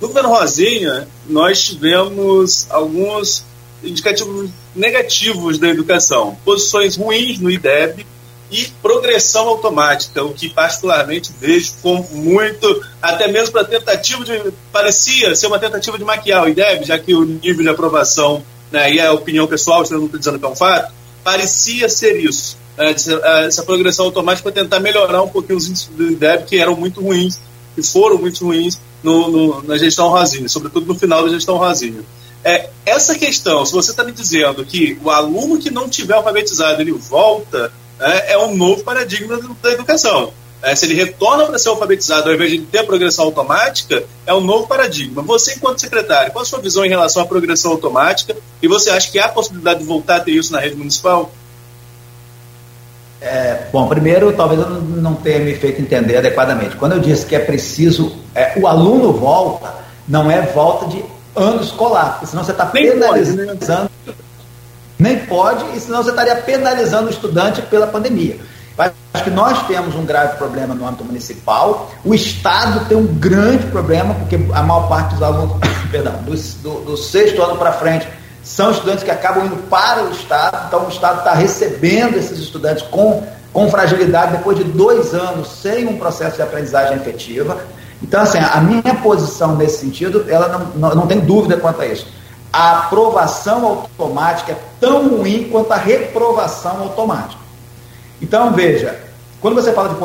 No 0.00 0.08
governo 0.08 0.28
Rosinha, 0.28 1.08
nós 1.26 1.62
tivemos 1.62 2.66
alguns 2.70 3.44
indicativos 3.82 4.50
negativos 4.74 5.58
da 5.58 5.68
educação, 5.68 6.36
posições 6.44 6.96
ruins 6.96 7.38
no 7.38 7.50
IDEB 7.50 8.06
e 8.50 8.66
progressão 8.82 9.48
automática, 9.48 10.22
o 10.22 10.32
que 10.32 10.48
particularmente 10.48 11.32
vejo 11.40 11.74
como 11.82 12.06
muito, 12.12 12.84
até 13.00 13.26
mesmo 13.26 13.52
para 13.52 13.64
tentativa 13.64 14.24
de, 14.24 14.52
parecia 14.72 15.34
ser 15.34 15.46
uma 15.46 15.58
tentativa 15.58 15.98
de 15.98 16.04
maquiar 16.04 16.44
o 16.44 16.48
IDEB, 16.48 16.84
já 16.84 16.98
que 16.98 17.14
o 17.14 17.24
nível 17.24 17.62
de 17.62 17.68
aprovação, 17.68 18.44
né, 18.74 18.92
e 18.92 19.00
a 19.00 19.12
opinião 19.12 19.46
pessoal, 19.46 19.84
não 19.90 20.04
estou 20.04 20.18
dizendo 20.18 20.38
que 20.38 20.44
é 20.44 20.48
um 20.48 20.56
fato, 20.56 20.92
parecia 21.22 21.88
ser 21.88 22.16
isso 22.16 22.56
é, 22.76 22.90
é, 22.90 23.46
essa 23.46 23.62
progressão 23.62 24.06
automática 24.06 24.50
para 24.50 24.62
tentar 24.62 24.80
melhorar 24.80 25.22
um 25.22 25.28
pouquinho 25.28 25.58
os 25.58 25.68
índices 25.68 25.88
do 25.88 26.10
IDEB, 26.10 26.44
que 26.44 26.58
eram 26.58 26.76
muito 26.76 27.00
ruins, 27.00 27.38
que 27.74 27.82
foram 27.82 28.18
muito 28.18 28.44
ruins 28.44 28.80
no, 29.02 29.30
no, 29.30 29.62
na 29.62 29.76
gestão 29.76 30.08
Rosinha, 30.08 30.48
sobretudo 30.48 30.86
no 30.86 30.94
final 30.94 31.22
da 31.22 31.28
gestão 31.28 31.56
Rosinha. 31.56 32.02
É, 32.42 32.68
essa 32.84 33.18
questão, 33.18 33.64
se 33.64 33.72
você 33.72 33.90
está 33.92 34.04
me 34.04 34.12
dizendo 34.12 34.64
que 34.66 34.98
o 35.02 35.10
aluno 35.10 35.58
que 35.58 35.70
não 35.70 35.88
tiver 35.88 36.14
alfabetizado 36.14 36.82
ele 36.82 36.92
volta, 36.92 37.72
é, 37.98 38.32
é 38.32 38.38
um 38.38 38.54
novo 38.56 38.82
paradigma 38.82 39.38
da 39.62 39.72
educação. 39.72 40.32
É, 40.64 40.74
se 40.74 40.86
ele 40.86 40.94
retorna 40.94 41.44
para 41.44 41.58
ser 41.58 41.68
alfabetizado 41.68 42.30
ao 42.30 42.34
invés 42.34 42.50
de 42.50 42.60
ter 42.60 42.78
a 42.78 42.84
progressão 42.84 43.26
automática, 43.26 44.02
é 44.26 44.32
um 44.32 44.40
novo 44.40 44.66
paradigma. 44.66 45.20
Você, 45.22 45.52
enquanto 45.54 45.80
secretário, 45.80 46.32
qual 46.32 46.42
a 46.42 46.46
sua 46.46 46.58
visão 46.58 46.84
em 46.84 46.88
relação 46.88 47.22
à 47.22 47.26
progressão 47.26 47.72
automática? 47.72 48.34
E 48.62 48.66
você 48.66 48.88
acha 48.88 49.10
que 49.10 49.18
há 49.18 49.28
possibilidade 49.28 49.80
de 49.80 49.84
voltar 49.84 50.16
a 50.16 50.20
ter 50.20 50.32
isso 50.32 50.50
na 50.52 50.60
rede 50.60 50.74
municipal? 50.74 51.30
É, 53.20 53.66
bom, 53.70 53.86
primeiro, 53.88 54.32
talvez 54.32 54.58
eu 54.58 54.68
não 54.68 55.14
tenha 55.14 55.38
me 55.40 55.54
feito 55.54 55.82
entender 55.82 56.16
adequadamente. 56.16 56.76
Quando 56.76 56.92
eu 56.92 56.98
disse 56.98 57.26
que 57.26 57.36
é 57.36 57.40
preciso, 57.40 58.16
é, 58.34 58.54
o 58.56 58.66
aluno 58.66 59.12
volta, 59.12 59.74
não 60.08 60.30
é 60.30 60.40
volta 60.40 60.86
de 60.86 61.04
ano 61.36 61.62
escolar, 61.62 62.12
porque 62.12 62.26
senão 62.26 62.42
você 62.42 62.52
está 62.52 62.64
penalizando. 62.64 63.58
Pode, 63.58 63.66
né? 63.66 63.88
Nem 64.98 65.18
pode, 65.26 65.76
e 65.76 65.80
senão 65.80 66.02
você 66.02 66.10
estaria 66.10 66.36
penalizando 66.36 67.08
o 67.08 67.10
estudante 67.10 67.60
pela 67.62 67.86
pandemia. 67.86 68.38
Acho 68.76 69.24
que 69.24 69.30
nós 69.30 69.66
temos 69.68 69.94
um 69.94 70.04
grave 70.04 70.36
problema 70.36 70.74
no 70.74 70.84
âmbito 70.84 71.04
municipal, 71.04 71.92
o 72.04 72.12
Estado 72.12 72.86
tem 72.88 72.98
um 72.98 73.06
grande 73.06 73.66
problema, 73.66 74.12
porque 74.14 74.34
a 74.52 74.62
maior 74.62 74.88
parte 74.88 75.14
dos 75.14 75.22
alunos, 75.22 75.56
perdão, 75.90 76.14
do, 76.24 76.34
do, 76.34 76.84
do 76.84 76.96
sexto 76.96 77.40
ano 77.40 77.56
para 77.56 77.72
frente, 77.72 78.08
são 78.42 78.72
estudantes 78.72 79.04
que 79.04 79.10
acabam 79.10 79.46
indo 79.46 79.56
para 79.68 80.02
o 80.02 80.10
Estado, 80.10 80.66
então 80.66 80.84
o 80.84 80.88
Estado 80.88 81.20
está 81.20 81.32
recebendo 81.32 82.16
esses 82.16 82.38
estudantes 82.40 82.82
com, 82.82 83.24
com 83.52 83.70
fragilidade 83.70 84.32
depois 84.32 84.58
de 84.58 84.64
dois 84.64 85.14
anos 85.14 85.48
sem 85.62 85.86
um 85.86 85.96
processo 85.96 86.36
de 86.36 86.42
aprendizagem 86.42 86.96
efetiva. 86.96 87.56
Então, 88.02 88.20
assim, 88.20 88.38
a 88.38 88.60
minha 88.60 88.96
posição 88.96 89.54
nesse 89.54 89.78
sentido, 89.78 90.26
ela 90.28 90.48
não, 90.48 90.88
não, 90.88 90.94
não 90.96 91.06
tem 91.06 91.20
dúvida 91.20 91.56
quanto 91.56 91.80
a 91.80 91.86
isso. 91.86 92.06
A 92.52 92.80
aprovação 92.80 93.64
automática 93.64 94.52
é 94.52 94.56
tão 94.80 95.08
ruim 95.08 95.48
quanto 95.50 95.72
a 95.72 95.76
reprovação 95.76 96.82
automática. 96.82 97.43
Então, 98.24 98.52
veja, 98.52 98.98
quando 99.38 99.54
você 99.54 99.70
fala 99.70 99.90
de 99.90 99.96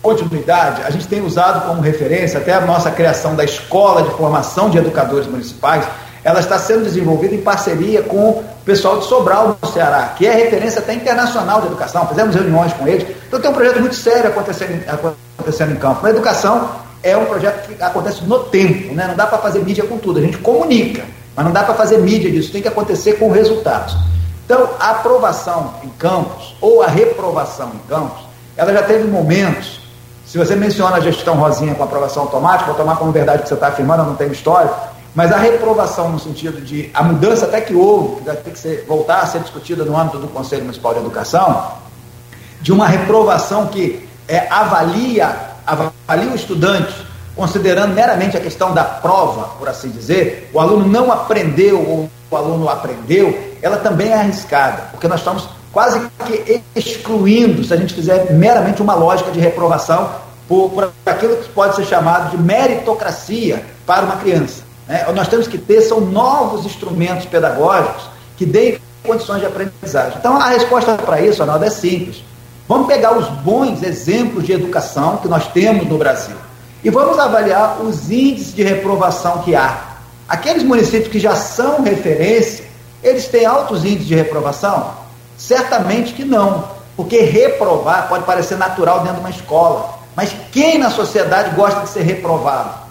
continuidade, 0.00 0.80
a 0.82 0.88
gente 0.88 1.06
tem 1.06 1.22
usado 1.22 1.66
como 1.68 1.82
referência 1.82 2.40
até 2.40 2.54
a 2.54 2.62
nossa 2.62 2.90
criação 2.90 3.36
da 3.36 3.44
Escola 3.44 4.02
de 4.02 4.10
Formação 4.12 4.70
de 4.70 4.78
Educadores 4.78 5.26
Municipais, 5.26 5.86
ela 6.24 6.40
está 6.40 6.58
sendo 6.58 6.84
desenvolvida 6.84 7.34
em 7.34 7.42
parceria 7.42 8.00
com 8.00 8.30
o 8.30 8.44
pessoal 8.64 8.98
de 8.98 9.04
Sobral, 9.04 9.58
no 9.60 9.68
Ceará, 9.68 10.14
que 10.16 10.26
é 10.26 10.32
referência 10.32 10.78
até 10.78 10.94
internacional 10.94 11.60
de 11.60 11.66
educação. 11.66 12.06
Fizemos 12.06 12.34
reuniões 12.34 12.72
com 12.72 12.88
eles. 12.88 13.06
Então 13.26 13.38
tem 13.38 13.50
um 13.50 13.54
projeto 13.54 13.80
muito 13.80 13.94
sério 13.94 14.30
acontecendo, 14.30 14.82
acontecendo 15.36 15.72
em 15.72 15.76
campo. 15.76 16.06
A 16.06 16.10
educação 16.10 16.70
é 17.02 17.14
um 17.14 17.26
projeto 17.26 17.68
que 17.68 17.82
acontece 17.82 18.24
no 18.24 18.38
tempo, 18.44 18.94
né? 18.94 19.06
não 19.06 19.16
dá 19.16 19.26
para 19.26 19.36
fazer 19.36 19.58
mídia 19.58 19.84
com 19.84 19.98
tudo. 19.98 20.18
A 20.18 20.22
gente 20.22 20.38
comunica, 20.38 21.04
mas 21.36 21.44
não 21.44 21.52
dá 21.52 21.62
para 21.62 21.74
fazer 21.74 21.98
mídia 21.98 22.30
disso, 22.30 22.50
tem 22.50 22.62
que 22.62 22.68
acontecer 22.68 23.18
com 23.18 23.30
resultados. 23.30 23.94
Então, 24.48 24.66
a 24.80 24.92
aprovação 24.92 25.74
em 25.84 25.90
campos, 25.90 26.56
ou 26.58 26.82
a 26.82 26.86
reprovação 26.86 27.70
em 27.74 27.86
campos, 27.86 28.24
ela 28.56 28.72
já 28.72 28.82
teve 28.82 29.06
momentos. 29.06 29.80
Se 30.24 30.38
você 30.38 30.56
menciona 30.56 30.96
a 30.96 31.00
gestão 31.00 31.34
Rosinha 31.34 31.74
com 31.74 31.84
aprovação 31.84 32.22
automática, 32.22 32.64
vou 32.64 32.74
tomar 32.74 32.96
como 32.96 33.12
verdade 33.12 33.42
que 33.42 33.48
você 33.48 33.52
está 33.52 33.68
afirmando, 33.68 34.04
não 34.04 34.16
tem 34.16 34.32
história, 34.32 34.72
mas 35.14 35.30
a 35.32 35.36
reprovação 35.36 36.08
no 36.08 36.18
sentido 36.18 36.62
de 36.62 36.90
a 36.94 37.02
mudança 37.02 37.44
até 37.44 37.60
que 37.60 37.74
houve, 37.74 38.16
que 38.16 38.22
vai 38.22 38.36
ter 38.36 38.50
que 38.52 38.58
ser, 38.58 38.86
voltar 38.88 39.20
a 39.20 39.26
ser 39.26 39.40
discutida 39.40 39.84
no 39.84 39.94
âmbito 39.94 40.16
do 40.16 40.28
Conselho 40.28 40.62
Municipal 40.62 40.94
de 40.94 41.00
Educação, 41.00 41.72
de 42.62 42.72
uma 42.72 42.86
reprovação 42.86 43.66
que 43.66 44.08
é, 44.26 44.48
avalia, 44.48 45.36
avalia 45.66 46.32
o 46.32 46.34
estudante, 46.34 46.94
considerando 47.38 47.94
meramente 47.94 48.36
a 48.36 48.40
questão 48.40 48.74
da 48.74 48.82
prova, 48.82 49.50
por 49.60 49.68
assim 49.68 49.90
dizer, 49.90 50.50
o 50.52 50.58
aluno 50.58 50.88
não 50.88 51.12
aprendeu 51.12 51.78
ou 51.78 52.10
o 52.28 52.36
aluno 52.36 52.68
aprendeu, 52.68 53.54
ela 53.62 53.76
também 53.76 54.08
é 54.08 54.14
arriscada, 54.14 54.88
porque 54.90 55.06
nós 55.06 55.20
estamos 55.20 55.48
quase 55.72 56.00
que 56.26 56.60
excluindo, 56.74 57.62
se 57.62 57.72
a 57.72 57.76
gente 57.76 57.94
fizer 57.94 58.32
meramente 58.32 58.82
uma 58.82 58.96
lógica 58.96 59.30
de 59.30 59.38
reprovação, 59.38 60.10
por, 60.48 60.70
por 60.70 60.92
aquilo 61.06 61.36
que 61.36 61.48
pode 61.50 61.76
ser 61.76 61.84
chamado 61.84 62.30
de 62.30 62.42
meritocracia 62.42 63.64
para 63.86 64.04
uma 64.04 64.16
criança. 64.16 64.64
Né? 64.88 65.06
Nós 65.14 65.28
temos 65.28 65.46
que 65.46 65.58
ter 65.58 65.82
são 65.82 66.00
novos 66.00 66.66
instrumentos 66.66 67.26
pedagógicos 67.26 68.02
que 68.36 68.44
deem 68.44 68.80
condições 69.06 69.38
de 69.38 69.46
aprendizagem. 69.46 70.18
Então 70.18 70.40
a 70.40 70.48
resposta 70.48 70.96
para 70.96 71.20
isso, 71.20 71.40
Arnaldo, 71.40 71.64
é 71.64 71.70
simples. 71.70 72.24
Vamos 72.66 72.88
pegar 72.88 73.16
os 73.16 73.28
bons 73.28 73.80
exemplos 73.84 74.44
de 74.44 74.52
educação 74.52 75.18
que 75.18 75.28
nós 75.28 75.46
temos 75.52 75.86
no 75.86 75.96
Brasil 75.96 76.34
e 76.82 76.90
vamos 76.90 77.18
avaliar 77.18 77.80
os 77.82 78.10
índices 78.10 78.54
de 78.54 78.62
reprovação 78.62 79.38
que 79.38 79.54
há. 79.54 79.78
Aqueles 80.28 80.62
municípios 80.62 81.10
que 81.10 81.18
já 81.18 81.34
são 81.34 81.82
referência, 81.82 82.64
eles 83.02 83.26
têm 83.26 83.46
altos 83.46 83.84
índices 83.84 84.06
de 84.06 84.14
reprovação? 84.14 84.92
Certamente 85.36 86.12
que 86.12 86.24
não, 86.24 86.64
porque 86.96 87.20
reprovar 87.20 88.08
pode 88.08 88.24
parecer 88.24 88.56
natural 88.56 89.00
dentro 89.00 89.14
de 89.14 89.20
uma 89.20 89.30
escola, 89.30 89.98
mas 90.14 90.34
quem 90.50 90.78
na 90.78 90.90
sociedade 90.90 91.54
gosta 91.54 91.80
de 91.80 91.88
ser 91.88 92.02
reprovado? 92.02 92.88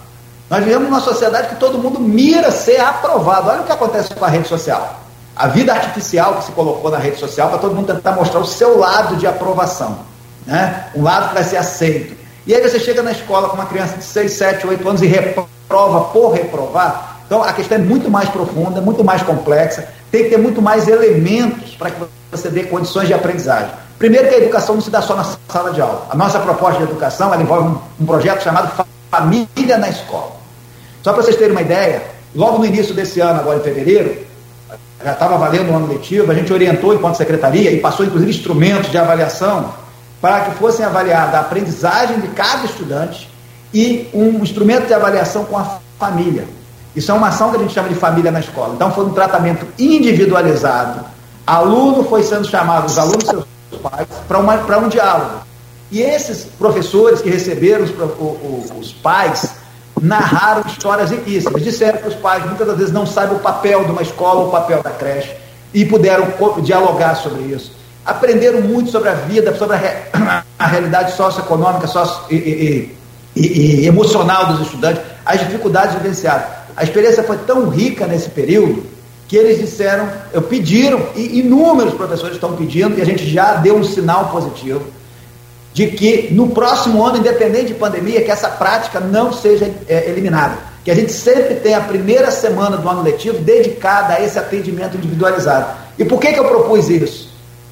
Nós 0.48 0.64
vivemos 0.64 0.88
numa 0.88 1.00
sociedade 1.00 1.48
que 1.48 1.56
todo 1.56 1.78
mundo 1.78 2.00
mira 2.00 2.50
ser 2.50 2.80
aprovado. 2.80 3.50
Olha 3.50 3.60
o 3.60 3.64
que 3.64 3.72
acontece 3.72 4.14
com 4.14 4.24
a 4.24 4.28
rede 4.28 4.48
social. 4.48 4.98
A 5.36 5.46
vida 5.46 5.72
artificial 5.72 6.36
que 6.36 6.44
se 6.44 6.52
colocou 6.52 6.90
na 6.90 6.96
rede 6.98 7.18
social 7.18 7.50
para 7.50 7.58
todo 7.58 7.74
mundo 7.74 7.92
tentar 7.94 8.12
mostrar 8.12 8.40
o 8.40 8.46
seu 8.46 8.78
lado 8.78 9.16
de 9.16 9.26
aprovação. 9.26 9.98
Né? 10.46 10.86
Um 10.94 11.02
lado 11.02 11.28
que 11.28 11.34
vai 11.34 11.44
ser 11.44 11.58
aceito. 11.58 12.16
E 12.48 12.54
aí 12.54 12.62
você 12.62 12.80
chega 12.80 13.02
na 13.02 13.12
escola 13.12 13.50
com 13.50 13.56
uma 13.56 13.66
criança 13.66 13.98
de 13.98 14.04
6, 14.04 14.32
7, 14.32 14.66
8 14.66 14.88
anos 14.88 15.02
e 15.02 15.06
reprova 15.06 16.06
por 16.14 16.30
reprovar. 16.30 17.20
Então 17.26 17.44
a 17.44 17.52
questão 17.52 17.76
é 17.76 17.80
muito 17.80 18.10
mais 18.10 18.30
profunda, 18.30 18.80
muito 18.80 19.04
mais 19.04 19.20
complexa. 19.20 19.86
Tem 20.10 20.24
que 20.24 20.30
ter 20.30 20.38
muito 20.38 20.62
mais 20.62 20.88
elementos 20.88 21.74
para 21.74 21.90
que 21.90 22.00
você 22.30 22.48
dê 22.48 22.62
condições 22.62 23.06
de 23.06 23.12
aprendizagem. 23.12 23.68
Primeiro 23.98 24.28
que 24.28 24.34
a 24.34 24.38
educação 24.38 24.76
não 24.76 24.80
se 24.80 24.88
dá 24.88 25.02
só 25.02 25.14
na 25.14 25.24
sala 25.46 25.72
de 25.72 25.82
aula. 25.82 26.06
A 26.08 26.16
nossa 26.16 26.40
proposta 26.40 26.78
de 26.78 26.84
educação 26.84 27.38
envolve 27.38 27.68
um, 27.68 27.78
um 28.00 28.06
projeto 28.06 28.42
chamado 28.42 28.86
Família 29.10 29.76
na 29.76 29.90
Escola. 29.90 30.32
Só 31.02 31.12
para 31.12 31.22
vocês 31.22 31.36
terem 31.36 31.52
uma 31.52 31.60
ideia, 31.60 32.02
logo 32.34 32.56
no 32.56 32.64
início 32.64 32.94
desse 32.94 33.20
ano, 33.20 33.40
agora 33.40 33.58
em 33.58 33.62
fevereiro, 33.62 34.26
já 35.04 35.12
estava 35.12 35.36
valendo 35.36 35.70
o 35.70 35.76
ano 35.76 35.86
letivo, 35.86 36.32
a 36.32 36.34
gente 36.34 36.50
orientou 36.50 36.94
enquanto 36.94 37.16
secretaria 37.16 37.70
e 37.70 37.78
passou 37.78 38.06
inclusive 38.06 38.30
instrumentos 38.30 38.90
de 38.90 38.96
avaliação 38.96 39.70
para 40.20 40.40
que 40.40 40.58
fossem 40.58 40.84
avaliadas 40.84 41.34
a 41.34 41.40
aprendizagem 41.40 42.20
de 42.20 42.28
cada 42.28 42.64
estudante 42.64 43.30
e 43.72 44.08
um 44.12 44.42
instrumento 44.42 44.86
de 44.86 44.94
avaliação 44.94 45.44
com 45.44 45.56
a 45.56 45.78
família. 45.98 46.46
Isso 46.96 47.10
é 47.10 47.14
uma 47.14 47.28
ação 47.28 47.50
que 47.50 47.56
a 47.56 47.60
gente 47.60 47.72
chama 47.72 47.88
de 47.88 47.94
família 47.94 48.30
na 48.30 48.40
escola. 48.40 48.74
Então 48.74 48.90
foi 48.90 49.04
um 49.04 49.12
tratamento 49.12 49.66
individualizado. 49.78 51.04
Aluno 51.46 52.04
foi 52.04 52.22
sendo 52.22 52.48
chamado, 52.48 52.86
os 52.86 52.98
alunos 52.98 53.24
e 53.24 53.26
seus 53.26 53.46
pais, 53.82 54.06
para 54.26 54.78
um 54.78 54.88
diálogo. 54.88 55.40
E 55.90 56.00
esses 56.00 56.44
professores 56.44 57.20
que 57.20 57.30
receberam 57.30 57.84
os, 57.84 57.90
os, 57.90 58.70
os 58.78 58.92
pais 58.92 59.50
narraram 60.00 60.62
histórias 60.66 61.10
riquíssimas. 61.10 61.62
Disseram 61.62 61.98
que 61.98 62.08
os 62.08 62.14
pais 62.14 62.44
muitas 62.44 62.66
das 62.66 62.76
vezes 62.76 62.92
não 62.92 63.06
sabem 63.06 63.36
o 63.36 63.40
papel 63.40 63.84
de 63.84 63.90
uma 63.90 64.02
escola 64.02 64.40
ou 64.40 64.48
o 64.48 64.50
papel 64.50 64.82
da 64.82 64.90
creche 64.90 65.34
e 65.72 65.84
puderam 65.84 66.26
dialogar 66.62 67.14
sobre 67.14 67.42
isso. 67.42 67.77
Aprenderam 68.08 68.62
muito 68.62 68.90
sobre 68.90 69.10
a 69.10 69.14
vida, 69.14 69.54
sobre 69.54 69.76
a, 69.76 69.78
re... 69.78 69.88
a 70.58 70.66
realidade 70.66 71.14
socioeconômica 71.14 71.86
socio... 71.86 72.22
E, 72.30 72.34
e, 72.34 72.98
e, 73.36 73.82
e, 73.82 73.86
emocional 73.86 74.46
dos 74.46 74.62
estudantes, 74.62 75.02
as 75.24 75.38
dificuldades 75.40 75.94
vivenciadas. 75.94 76.46
A 76.74 76.82
experiência 76.82 77.22
foi 77.22 77.36
tão 77.38 77.68
rica 77.68 78.06
nesse 78.06 78.30
período 78.30 78.82
que 79.28 79.36
eles 79.36 79.58
disseram, 79.58 80.08
eu 80.32 80.40
pediram, 80.40 81.02
e 81.14 81.40
inúmeros 81.40 81.92
professores 81.94 82.34
estão 82.34 82.56
pedindo, 82.56 82.98
e 82.98 83.02
a 83.02 83.04
gente 83.04 83.28
já 83.28 83.56
deu 83.56 83.76
um 83.76 83.84
sinal 83.84 84.30
positivo, 84.30 84.82
de 85.74 85.86
que 85.88 86.32
no 86.32 86.48
próximo 86.48 87.04
ano, 87.04 87.18
independente 87.18 87.66
de 87.66 87.74
pandemia, 87.74 88.22
que 88.22 88.30
essa 88.30 88.48
prática 88.48 88.98
não 88.98 89.32
seja 89.32 89.70
é, 89.86 90.08
eliminada. 90.08 90.56
Que 90.82 90.90
a 90.90 90.94
gente 90.94 91.12
sempre 91.12 91.56
tenha 91.56 91.76
a 91.76 91.82
primeira 91.82 92.30
semana 92.30 92.78
do 92.78 92.88
ano 92.88 93.02
letivo 93.02 93.38
dedicada 93.38 94.14
a 94.14 94.22
esse 94.24 94.38
atendimento 94.38 94.96
individualizado. 94.96 95.76
E 95.98 96.04
por 96.06 96.18
que, 96.18 96.32
que 96.32 96.40
eu 96.40 96.44
propus 96.46 96.88
isso? 96.88 97.27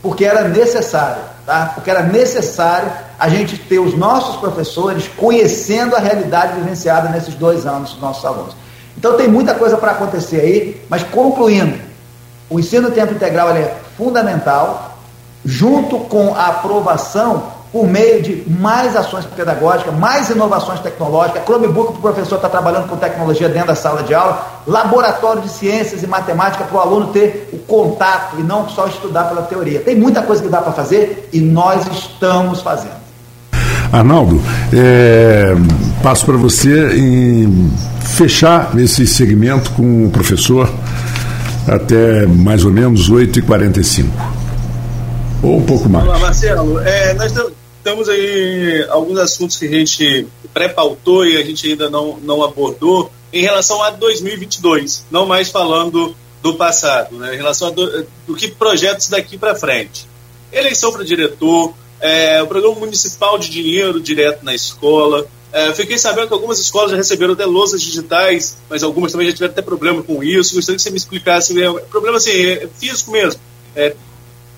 Porque 0.06 0.24
era 0.24 0.46
necessário, 0.46 1.20
tá? 1.44 1.72
Porque 1.74 1.90
era 1.90 2.04
necessário 2.04 2.88
a 3.18 3.28
gente 3.28 3.58
ter 3.58 3.80
os 3.80 3.92
nossos 3.98 4.36
professores 4.36 5.10
conhecendo 5.16 5.96
a 5.96 5.98
realidade 5.98 6.60
vivenciada 6.60 7.08
nesses 7.08 7.34
dois 7.34 7.66
anos 7.66 7.90
dos 7.90 8.00
nossos 8.00 8.24
alunos. 8.24 8.56
Então 8.96 9.16
tem 9.16 9.26
muita 9.26 9.52
coisa 9.54 9.76
para 9.76 9.90
acontecer 9.90 10.40
aí, 10.40 10.80
mas 10.88 11.02
concluindo, 11.02 11.76
o 12.48 12.60
ensino 12.60 12.92
tempo 12.92 13.14
integral 13.14 13.50
é 13.50 13.74
fundamental, 13.96 14.96
junto 15.44 15.98
com 15.98 16.36
a 16.36 16.50
aprovação 16.50 17.55
por 17.76 17.86
meio 17.86 18.22
de 18.22 18.42
mais 18.58 18.96
ações 18.96 19.26
pedagógicas, 19.26 19.92
mais 19.98 20.30
inovações 20.30 20.80
tecnológicas, 20.80 21.42
Chromebook 21.44 21.92
para 21.92 21.98
o 21.98 22.00
professor 22.00 22.36
estar 22.36 22.48
tá 22.48 22.58
trabalhando 22.58 22.88
com 22.88 22.96
tecnologia 22.96 23.50
dentro 23.50 23.66
da 23.66 23.74
sala 23.74 24.02
de 24.02 24.14
aula, 24.14 24.62
laboratório 24.66 25.42
de 25.42 25.50
ciências 25.50 26.02
e 26.02 26.06
matemática 26.06 26.64
para 26.64 26.74
o 26.74 26.80
aluno 26.80 27.08
ter 27.08 27.50
o 27.52 27.58
contato 27.58 28.40
e 28.40 28.42
não 28.42 28.66
só 28.66 28.86
estudar 28.86 29.24
pela 29.24 29.42
teoria. 29.42 29.80
Tem 29.80 29.94
muita 29.94 30.22
coisa 30.22 30.42
que 30.42 30.48
dá 30.48 30.62
para 30.62 30.72
fazer 30.72 31.28
e 31.34 31.38
nós 31.38 31.86
estamos 31.86 32.62
fazendo. 32.62 32.96
Arnaldo, 33.92 34.40
é, 34.72 35.54
passo 36.02 36.24
para 36.24 36.38
você 36.38 36.96
em 36.96 37.70
fechar 38.00 38.70
esse 38.78 39.06
segmento 39.06 39.70
com 39.72 40.06
o 40.06 40.10
professor 40.10 40.66
até 41.68 42.26
mais 42.26 42.64
ou 42.64 42.70
menos 42.70 43.10
8h45. 43.10 44.06
Ou 45.42 45.58
um 45.58 45.62
pouco 45.62 45.90
mais. 45.90 46.06
Olá, 46.06 46.18
Marcelo. 46.18 46.80
É, 46.80 47.12
nós 47.12 47.34
temos 47.86 48.08
aí 48.08 48.84
alguns 48.88 49.16
assuntos 49.16 49.56
que 49.56 49.64
a 49.64 49.70
gente 49.70 50.26
pré-pautou 50.52 51.24
e 51.24 51.36
a 51.36 51.44
gente 51.44 51.68
ainda 51.68 51.88
não, 51.88 52.16
não 52.16 52.42
abordou 52.42 53.12
em 53.32 53.40
relação 53.40 53.80
a 53.80 53.90
2022, 53.90 55.06
não 55.08 55.24
mais 55.24 55.50
falando 55.50 56.16
do 56.42 56.54
passado, 56.54 57.16
né? 57.16 57.34
em 57.34 57.36
relação 57.36 57.68
a 57.68 57.70
do, 57.70 58.04
do 58.26 58.34
que 58.34 58.48
projetos 58.48 59.06
daqui 59.06 59.38
para 59.38 59.54
frente. 59.54 60.04
Eleição 60.52 60.92
para 60.92 61.04
diretor, 61.04 61.74
é, 62.00 62.42
o 62.42 62.48
programa 62.48 62.74
municipal 62.74 63.38
de 63.38 63.48
dinheiro 63.48 64.00
direto 64.00 64.44
na 64.44 64.52
escola. 64.52 65.24
É, 65.52 65.72
fiquei 65.72 65.96
sabendo 65.96 66.26
que 66.26 66.34
algumas 66.34 66.58
escolas 66.58 66.90
já 66.90 66.96
receberam 66.96 67.34
até 67.34 67.44
digitais, 67.78 68.56
mas 68.68 68.82
algumas 68.82 69.12
também 69.12 69.28
já 69.28 69.32
tiveram 69.32 69.52
até 69.52 69.62
problema 69.62 70.02
com 70.02 70.24
isso. 70.24 70.56
Gostaria 70.56 70.76
que 70.76 70.82
você 70.82 70.90
me 70.90 70.96
explicasse. 70.96 71.62
É, 71.62 71.72
problema 71.88 72.16
assim, 72.16 72.32
é 72.32 72.68
físico 72.80 73.12
mesmo. 73.12 73.40
É, 73.76 73.94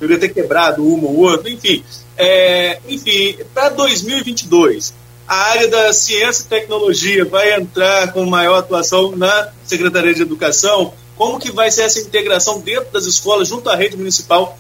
deveria 0.01 0.21
ter 0.21 0.35
quebrado 0.35 0.85
uma 0.85 1.09
ou 1.09 1.17
outra, 1.19 1.51
enfim. 1.51 1.85
É, 2.17 2.81
enfim, 2.89 3.39
para 3.55 3.71
2022, 3.71 4.95
a 5.27 5.35
área 5.35 5.69
da 5.69 5.93
ciência 5.93 6.43
e 6.43 6.47
tecnologia 6.47 7.25
vai 7.25 7.55
entrar 7.55 8.13
com 8.13 8.25
maior 8.25 8.59
atuação 8.59 9.15
na 9.17 9.51
Secretaria 9.65 10.15
de 10.15 10.23
Educação. 10.23 10.95
Como 11.17 11.39
que 11.39 11.51
vai 11.51 11.71
ser 11.71 11.83
essa 11.83 12.01
integração 12.01 12.61
dentro 12.61 12.93
das 12.93 13.05
escolas, 13.05 13.49
junto 13.49 13.69
à 13.69 13.77
rede 13.77 13.97
municipal, 13.97 14.59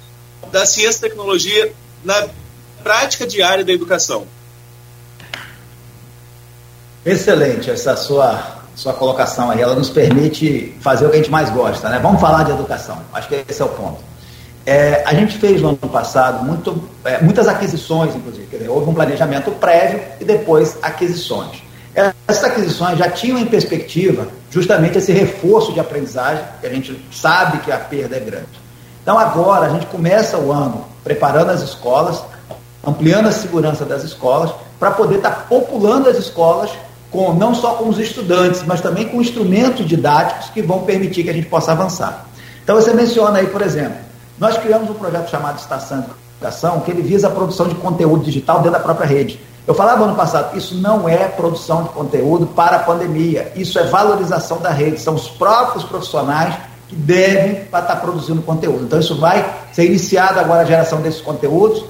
da 0.50 0.66
ciência 0.66 0.98
e 0.98 1.10
tecnologia 1.10 1.72
na 2.04 2.28
prática 2.82 3.26
diária 3.26 3.64
da 3.64 3.72
educação. 3.72 4.26
Excelente 7.04 7.70
essa 7.70 7.96
sua, 7.96 8.58
sua 8.74 8.92
colocação 8.92 9.50
aí. 9.50 9.60
Ela 9.60 9.74
nos 9.74 9.90
permite 9.90 10.74
fazer 10.80 11.06
o 11.06 11.10
que 11.10 11.16
a 11.16 11.18
gente 11.18 11.30
mais 11.30 11.50
gosta, 11.50 11.88
né? 11.88 11.98
Vamos 11.98 12.20
falar 12.20 12.44
de 12.44 12.52
educação. 12.52 13.00
Acho 13.12 13.28
que 13.28 13.44
esse 13.48 13.60
é 13.60 13.64
o 13.64 13.68
ponto. 13.68 14.07
É, 14.68 15.02
a 15.06 15.14
gente 15.14 15.38
fez 15.38 15.62
no 15.62 15.68
ano 15.68 15.78
passado 15.78 16.44
muito, 16.44 16.82
é, 17.04 17.22
muitas 17.22 17.48
aquisições, 17.48 18.14
inclusive. 18.14 18.46
Dizer, 18.46 18.68
houve 18.68 18.90
um 18.90 18.94
planejamento 18.94 19.50
prévio 19.52 20.00
e 20.20 20.24
depois 20.24 20.76
aquisições. 20.82 21.62
Essas 21.94 22.44
aquisições 22.44 22.98
já 22.98 23.08
tinham 23.10 23.38
em 23.38 23.46
perspectiva 23.46 24.28
justamente 24.50 24.98
esse 24.98 25.10
reforço 25.10 25.72
de 25.72 25.80
aprendizagem, 25.80 26.44
que 26.60 26.66
a 26.66 26.70
gente 26.70 27.02
sabe 27.10 27.58
que 27.58 27.72
a 27.72 27.78
perda 27.78 28.16
é 28.16 28.20
grande. 28.20 28.46
Então 29.02 29.18
agora 29.18 29.66
a 29.66 29.70
gente 29.70 29.86
começa 29.86 30.36
o 30.36 30.52
ano 30.52 30.84
preparando 31.02 31.50
as 31.50 31.62
escolas 31.62 32.22
ampliando 32.86 33.28
a 33.28 33.32
segurança 33.32 33.84
das 33.84 34.02
escolas, 34.02 34.50
para 34.78 34.90
poder 34.90 35.16
estar 35.16 35.30
tá 35.30 35.44
populando 35.48 36.08
as 36.08 36.16
escolas 36.16 36.70
com 37.10 37.32
não 37.32 37.54
só 37.54 37.74
com 37.74 37.88
os 37.88 37.98
estudantes, 37.98 38.62
mas 38.66 38.80
também 38.80 39.08
com 39.08 39.20
instrumentos 39.20 39.86
didáticos 39.86 40.50
que 40.50 40.62
vão 40.62 40.82
permitir 40.82 41.24
que 41.24 41.30
a 41.30 41.32
gente 41.32 41.48
possa 41.48 41.72
avançar. 41.72 42.26
Então 42.62 42.76
você 42.76 42.92
menciona 42.92 43.38
aí, 43.38 43.46
por 43.46 43.62
exemplo, 43.62 44.07
nós 44.38 44.56
criamos 44.58 44.88
um 44.88 44.94
projeto 44.94 45.30
chamado 45.30 45.58
Estação 45.58 46.00
de 46.00 46.06
Educação, 46.40 46.80
que 46.80 46.90
ele 46.90 47.02
visa 47.02 47.26
a 47.26 47.30
produção 47.30 47.66
de 47.66 47.74
conteúdo 47.74 48.24
digital 48.24 48.58
dentro 48.58 48.72
da 48.72 48.80
própria 48.80 49.06
rede. 49.06 49.40
Eu 49.66 49.74
falava 49.74 50.04
ano 50.04 50.14
passado, 50.14 50.56
isso 50.56 50.74
não 50.76 51.08
é 51.08 51.28
produção 51.28 51.82
de 51.82 51.88
conteúdo 51.90 52.46
para 52.46 52.76
a 52.76 52.78
pandemia, 52.78 53.52
isso 53.54 53.78
é 53.78 53.84
valorização 53.84 54.58
da 54.58 54.70
rede, 54.70 55.00
são 55.00 55.14
os 55.14 55.28
próprios 55.28 55.84
profissionais 55.84 56.54
que 56.88 56.96
devem 56.96 57.62
estar 57.62 57.82
tá 57.82 57.96
produzindo 57.96 58.40
conteúdo. 58.40 58.84
Então 58.84 58.98
isso 58.98 59.18
vai 59.18 59.46
ser 59.72 59.84
iniciado 59.84 60.40
agora 60.40 60.62
a 60.62 60.64
geração 60.64 61.02
desses 61.02 61.20
conteúdos, 61.20 61.84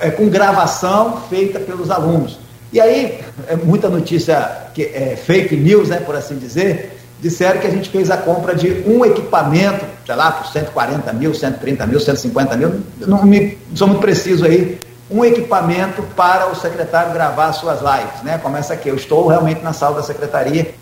é, 0.00 0.10
com 0.10 0.28
gravação 0.28 1.22
feita 1.30 1.58
pelos 1.58 1.90
alunos. 1.90 2.38
E 2.70 2.78
aí, 2.78 3.20
é 3.46 3.56
muita 3.56 3.88
notícia, 3.88 4.68
que 4.74 4.82
é 4.82 5.16
fake 5.16 5.56
news, 5.56 5.88
né, 5.88 6.00
por 6.00 6.14
assim 6.14 6.36
dizer, 6.36 6.97
disseram 7.20 7.60
que 7.60 7.66
a 7.66 7.70
gente 7.70 7.88
fez 7.90 8.10
a 8.10 8.16
compra 8.16 8.54
de 8.54 8.84
um 8.86 9.04
equipamento, 9.04 9.84
sei 10.06 10.14
lá, 10.14 10.30
por 10.32 10.46
140 10.46 11.12
mil, 11.12 11.34
130 11.34 11.86
mil, 11.86 12.00
150 12.00 12.56
mil, 12.56 12.80
não 13.00 13.24
me, 13.24 13.58
sou 13.74 13.88
muito 13.88 14.00
preciso 14.00 14.44
aí, 14.44 14.78
um 15.10 15.24
equipamento 15.24 16.02
para 16.14 16.50
o 16.50 16.54
secretário 16.54 17.12
gravar 17.12 17.52
suas 17.52 17.80
lives, 17.80 18.22
né? 18.22 18.38
Começa 18.38 18.74
aqui, 18.74 18.88
eu 18.88 18.94
estou 18.94 19.26
realmente 19.26 19.62
na 19.62 19.72
sala 19.72 19.96
da 19.96 20.02
secretaria, 20.02 20.74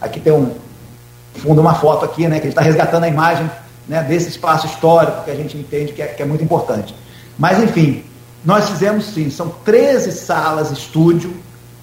aqui 0.00 0.20
tem 0.20 0.32
um 0.32 0.54
fundo 1.34 1.60
uma 1.60 1.74
foto 1.74 2.04
aqui, 2.04 2.28
né, 2.28 2.38
que 2.38 2.44
ele 2.44 2.50
está 2.50 2.60
resgatando 2.60 3.04
a 3.04 3.08
imagem 3.08 3.50
né, 3.88 4.02
desse 4.02 4.28
espaço 4.28 4.66
histórico 4.66 5.24
que 5.24 5.30
a 5.30 5.34
gente 5.34 5.56
entende 5.56 5.92
que 5.92 6.02
é, 6.02 6.06
que 6.06 6.22
é 6.22 6.26
muito 6.26 6.44
importante. 6.44 6.94
Mas, 7.38 7.62
enfim, 7.62 8.04
nós 8.44 8.68
fizemos 8.68 9.06
sim, 9.06 9.30
são 9.30 9.48
13 9.64 10.12
salas 10.12 10.70
estúdio, 10.70 11.34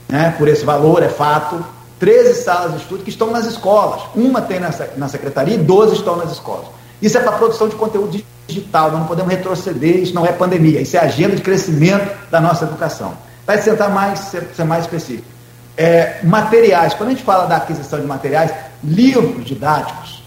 né, 0.08 0.34
por 0.38 0.48
esse 0.48 0.64
valor, 0.64 1.04
é 1.04 1.10
fato, 1.10 1.64
13 2.00 2.44
salas 2.44 2.72
de 2.74 2.78
estúdio 2.78 3.04
que 3.04 3.10
estão 3.10 3.32
nas 3.32 3.46
escolas. 3.46 4.02
Uma 4.16 4.42
tem 4.42 4.60
na, 4.60 4.72
na 4.98 5.08
secretaria 5.08 5.56
e 5.56 5.58
12 5.58 5.96
estão 5.96 6.16
nas 6.16 6.32
escolas. 6.32 6.68
Isso 7.02 7.18
é 7.18 7.22
para 7.22 7.34
produção 7.34 7.68
de 7.68 7.76
conteúdo 7.76 8.24
digital, 8.48 8.92
nós 8.92 9.02
não 9.02 9.08
podemos 9.08 9.32
retroceder, 9.32 9.98
isso 9.98 10.16
não 10.16 10.26
é 10.26 10.32
pandemia, 10.32 10.82
isso 10.82 10.98
é 10.98 11.00
agenda 11.00 11.36
de 11.36 11.42
crescimento 11.42 12.10
da 12.32 12.42
nossa 12.42 12.66
educação. 12.66 13.14
Vai 13.46 13.62
sentar 13.62 13.90
mais, 13.90 14.20
ser, 14.20 14.48
ser 14.56 14.64
mais 14.64 14.86
específico. 14.86 15.28
É, 15.76 16.20
materiais, 16.24 16.96
quando 16.96 17.10
a 17.10 17.12
gente 17.12 17.24
fala 17.24 17.46
da 17.46 17.58
aquisição 17.58 18.00
de 18.00 18.08
materiais, 18.08 18.52
livros 18.84 19.46
didáticos, 19.46 20.24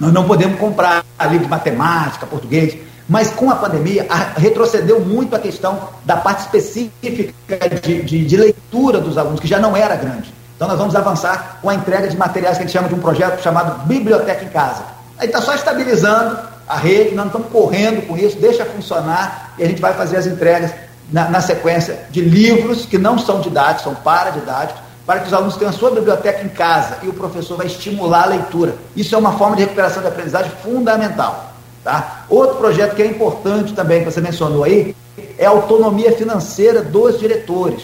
nós 0.00 0.12
não 0.12 0.26
podemos 0.26 0.58
comprar 0.58 1.04
livro 1.22 1.44
de 1.44 1.50
matemática, 1.50 2.26
português, 2.26 2.76
mas 3.08 3.30
com 3.30 3.48
a 3.48 3.54
pandemia, 3.54 4.06
a, 4.08 4.38
retrocedeu 4.38 5.00
muito 5.00 5.36
a 5.36 5.38
questão 5.38 5.88
da 6.04 6.16
parte 6.16 6.40
específica 6.40 7.32
de, 7.80 8.02
de, 8.02 8.24
de, 8.24 8.36
leitura 8.36 8.98
dos 8.98 9.16
alunos, 9.16 9.38
que 9.38 9.46
já 9.46 9.60
não 9.60 9.76
era 9.76 9.94
grande. 9.94 10.33
Então, 10.56 10.68
nós 10.68 10.78
vamos 10.78 10.94
avançar 10.94 11.58
com 11.60 11.68
a 11.68 11.74
entrega 11.74 12.08
de 12.08 12.16
materiais 12.16 12.56
que 12.56 12.62
a 12.62 12.66
gente 12.66 12.72
chama 12.72 12.88
de 12.88 12.94
um 12.94 13.00
projeto 13.00 13.42
chamado 13.42 13.86
Biblioteca 13.86 14.44
em 14.44 14.48
Casa. 14.48 14.84
Aí 15.18 15.26
está 15.26 15.40
só 15.40 15.54
estabilizando 15.54 16.38
a 16.68 16.76
rede, 16.76 17.14
nós 17.14 17.26
não 17.26 17.26
estamos 17.26 17.48
correndo 17.48 18.06
com 18.06 18.16
isso, 18.16 18.36
deixa 18.38 18.64
funcionar 18.64 19.54
e 19.58 19.64
a 19.64 19.66
gente 19.66 19.80
vai 19.80 19.92
fazer 19.92 20.16
as 20.16 20.26
entregas 20.26 20.72
na, 21.12 21.28
na 21.28 21.40
sequência 21.40 22.06
de 22.10 22.20
livros 22.20 22.86
que 22.86 22.98
não 22.98 23.18
são 23.18 23.40
didáticos, 23.40 23.84
são 23.84 23.94
paradidáticos, 23.94 24.82
para 25.06 25.20
que 25.20 25.26
os 25.26 25.34
alunos 25.34 25.56
tenham 25.56 25.70
a 25.70 25.72
sua 25.72 25.90
biblioteca 25.90 26.42
em 26.42 26.48
casa 26.48 26.98
e 27.02 27.08
o 27.08 27.12
professor 27.12 27.58
vai 27.58 27.66
estimular 27.66 28.22
a 28.22 28.26
leitura. 28.26 28.74
Isso 28.96 29.14
é 29.14 29.18
uma 29.18 29.36
forma 29.36 29.54
de 29.54 29.62
recuperação 29.62 30.02
de 30.02 30.08
aprendizagem 30.08 30.50
fundamental. 30.62 31.52
Tá? 31.82 32.24
Outro 32.30 32.56
projeto 32.56 32.94
que 32.94 33.02
é 33.02 33.06
importante 33.06 33.74
também, 33.74 34.02
que 34.02 34.10
você 34.10 34.20
mencionou 34.20 34.64
aí, 34.64 34.96
é 35.36 35.44
a 35.44 35.50
autonomia 35.50 36.12
financeira 36.12 36.82
dos 36.82 37.20
diretores. 37.20 37.82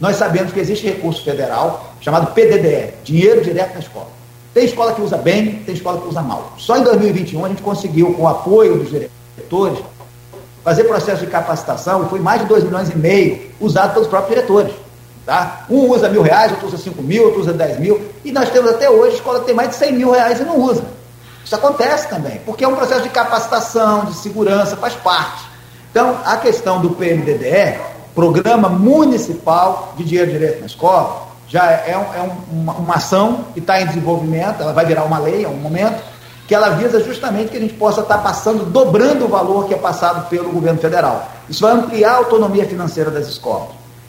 Nós 0.00 0.16
sabemos 0.16 0.52
que 0.52 0.60
existe 0.60 0.86
recurso 0.86 1.24
federal 1.24 1.92
chamado 2.00 2.32
PDDE, 2.32 2.94
dinheiro 3.02 3.42
direto 3.42 3.74
na 3.74 3.80
escola. 3.80 4.08
Tem 4.54 4.64
escola 4.64 4.92
que 4.92 5.02
usa 5.02 5.16
bem, 5.16 5.56
tem 5.64 5.74
escola 5.74 6.00
que 6.00 6.08
usa 6.08 6.22
mal. 6.22 6.52
Só 6.56 6.76
em 6.76 6.82
2021 6.82 7.44
a 7.44 7.48
gente 7.48 7.62
conseguiu, 7.62 8.14
com 8.14 8.22
o 8.22 8.28
apoio 8.28 8.78
dos 8.78 8.90
diretores, 8.90 9.78
fazer 10.64 10.84
processo 10.84 11.24
de 11.24 11.30
capacitação 11.30 12.04
e 12.04 12.08
foi 12.08 12.20
mais 12.20 12.42
de 12.42 12.46
2 12.46 12.64
milhões 12.64 12.90
e 12.90 12.96
meio 12.96 13.50
usado 13.60 13.92
pelos 13.92 14.08
próprios 14.08 14.34
diretores. 14.34 14.72
Tá? 15.28 15.66
Um 15.68 15.90
usa 15.90 16.08
mil 16.08 16.22
reais, 16.22 16.52
outro 16.52 16.68
usa 16.68 16.78
cinco 16.78 17.02
mil, 17.02 17.24
outro 17.24 17.40
usa 17.40 17.52
dez 17.52 17.78
mil. 17.78 18.00
E 18.24 18.32
nós 18.32 18.48
temos 18.48 18.70
até 18.70 18.88
hoje 18.88 19.16
escola 19.16 19.40
que 19.40 19.46
tem 19.46 19.54
mais 19.54 19.68
de 19.68 19.76
cem 19.76 19.92
mil 19.92 20.10
reais 20.10 20.40
e 20.40 20.44
não 20.44 20.58
usa. 20.58 20.82
Isso 21.44 21.54
acontece 21.54 22.08
também, 22.08 22.40
porque 22.46 22.64
é 22.64 22.68
um 22.68 22.74
processo 22.74 23.02
de 23.02 23.10
capacitação, 23.10 24.06
de 24.06 24.14
segurança, 24.14 24.74
faz 24.76 24.94
parte. 24.94 25.44
Então, 25.90 26.18
a 26.24 26.36
questão 26.38 26.80
do 26.80 26.90
PMDDE, 26.90 27.78
Programa 28.18 28.68
Municipal 28.68 29.94
de 29.96 30.02
Dinheiro 30.02 30.32
Direito 30.32 30.58
na 30.58 30.66
Escola, 30.66 31.28
já 31.46 31.70
é, 31.70 31.92
é 31.92 32.20
um, 32.20 32.62
uma, 32.62 32.72
uma, 32.72 32.94
ação 32.96 33.44
que 33.54 33.60
está 33.60 33.80
em 33.80 33.86
desenvolvimento, 33.86 34.60
ela 34.60 34.72
vai 34.72 34.84
virar 34.84 35.04
uma 35.04 35.20
lei 35.20 35.44
a 35.44 35.48
um 35.48 35.54
momento, 35.54 36.02
que 36.48 36.52
ela 36.52 36.70
visa 36.70 37.00
justamente 37.04 37.50
que 37.50 37.56
a 37.56 37.60
gente 37.60 37.74
possa 37.74 38.00
estar 38.00 38.16
tá 38.16 38.20
passando, 38.20 38.64
dobrando 38.64 39.26
o 39.26 39.28
valor 39.28 39.68
que 39.68 39.74
é 39.74 39.76
passado 39.76 40.28
pelo 40.28 40.50
governo 40.50 40.80
federal. 40.80 41.28
Isso 41.48 41.60
vai 41.60 41.70
ampliar 41.74 42.14
a 42.14 42.16
autonomia 42.16 42.66
financeira 42.66 43.08
das 43.08 43.28
escolas. 43.28 43.68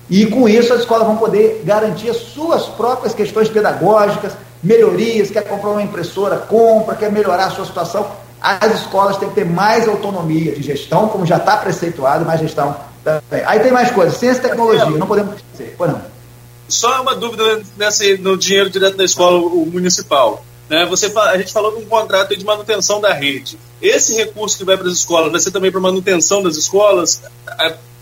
E 0.10 0.26
com 0.26 0.49
isso 0.49 0.73
as 0.73 0.80
escolas 0.80 1.06
vão 1.06 1.18
poder 1.18 1.61
garantir 1.64 2.10
as 2.10 2.18
suas 2.18 2.65
próprias 2.65 3.14
questões 3.14 3.48
pedagógicas, 3.48 4.34
melhorias, 4.64 5.30
quer 5.30 5.44
comprar 5.44 5.69
uma 5.69 5.84
impressora, 5.84 6.36
compra, 6.38 6.95
quer 6.95 7.11
melhorar 7.11 7.45
a 7.45 7.52
sua 7.52 7.65
situação. 7.65 8.07
As 8.41 8.73
escolas 8.73 9.18
têm 9.18 9.30
que 9.30 9.36
ter 9.36 9.45
mais 9.45 9.88
autonomia 9.88 10.53
de 10.53 10.64
gestão, 10.64 11.10
como 11.10 11.27
já 11.27 11.38
está 11.38 11.57
preceituado, 11.57 12.26
mais 12.26 12.40
gestão 12.40 12.88
também. 13.03 13.45
Aí 13.45 13.59
tem 13.59 13.71
mais 13.71 13.91
coisas, 13.91 14.17
ciência 14.17 14.39
e 14.39 14.43
tecnologia, 14.43 14.85
não 14.85 15.07
podemos 15.07 15.35
esquecer. 15.35 15.76
Pois 15.77 15.91
não. 15.91 16.01
Só 16.67 17.01
uma 17.01 17.15
dúvida 17.15 17.61
nessa, 17.77 18.03
no 18.17 18.38
dinheiro 18.38 18.69
direto 18.69 18.95
da 18.95 19.03
escola 19.03 19.39
municipal. 19.65 20.45
Né? 20.69 20.85
Você, 20.85 21.11
a 21.17 21.38
gente 21.38 21.51
falou 21.51 21.76
de 21.76 21.84
um 21.84 21.85
contrato 21.88 22.38
de 22.38 22.45
manutenção 22.45 23.01
da 23.01 23.11
rede. 23.11 23.57
Esse 23.81 24.15
recurso 24.15 24.57
que 24.57 24.63
vai 24.63 24.77
para 24.77 24.88
as 24.88 24.93
escolas 24.93 25.31
vai 25.31 25.41
ser 25.41 25.51
também 25.51 25.71
para 25.71 25.81
manutenção 25.81 26.43
das 26.43 26.55
escolas? 26.55 27.21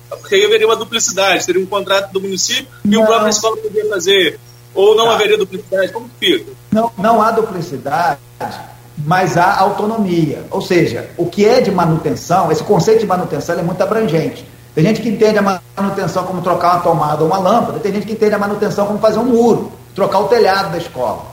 Porque 0.10 0.36
aí 0.36 0.46
haveria 0.46 0.68
uma 0.68 0.76
duplicidade, 0.76 1.46
teria 1.46 1.62
um 1.62 1.66
contrato 1.66 2.12
do 2.12 2.20
município 2.20 2.68
não. 2.84 2.94
e 2.94 2.98
o 2.98 3.06
próprio 3.06 3.30
escola 3.30 3.56
poderia 3.58 3.90
fazer. 3.90 4.40
Ou 4.76 4.96
não 4.96 5.06
tá. 5.06 5.16
haveria 5.16 5.38
duplicidade? 5.38 5.92
Como 5.94 6.10
que 6.10 6.38
fica? 6.38 6.52
Não, 6.72 6.92
não 6.98 7.22
há 7.22 7.32
duplicidade, 7.32 8.20
mas 8.98 9.38
há 9.38 9.60
autonomia. 9.60 10.46
Ou 10.52 10.62
seja, 10.62 11.10
o 11.18 11.26
que 11.26 11.46
é 11.46 11.62
de 11.62 11.72
manutenção, 11.72 12.52
esse 12.52 12.64
conceito 12.64 13.00
de 13.00 13.08
manutenção 13.08 13.58
é 13.58 13.62
muito 13.62 13.82
abrangente. 13.82 14.46
Tem 14.78 14.86
gente 14.86 15.02
que 15.02 15.10
entende 15.10 15.40
a 15.40 15.60
manutenção 15.76 16.24
como 16.26 16.40
trocar 16.40 16.76
uma 16.76 16.82
tomada 16.82 17.24
ou 17.24 17.28
uma 17.28 17.40
lâmpada, 17.40 17.80
tem 17.80 17.92
gente 17.92 18.06
que 18.06 18.14
entende 18.14 18.36
a 18.36 18.38
manutenção 18.38 18.86
como 18.86 19.00
fazer 19.00 19.18
um 19.18 19.24
muro, 19.24 19.72
trocar 19.96 20.20
o 20.20 20.28
telhado 20.28 20.72
da 20.72 20.78
escola. 20.78 21.24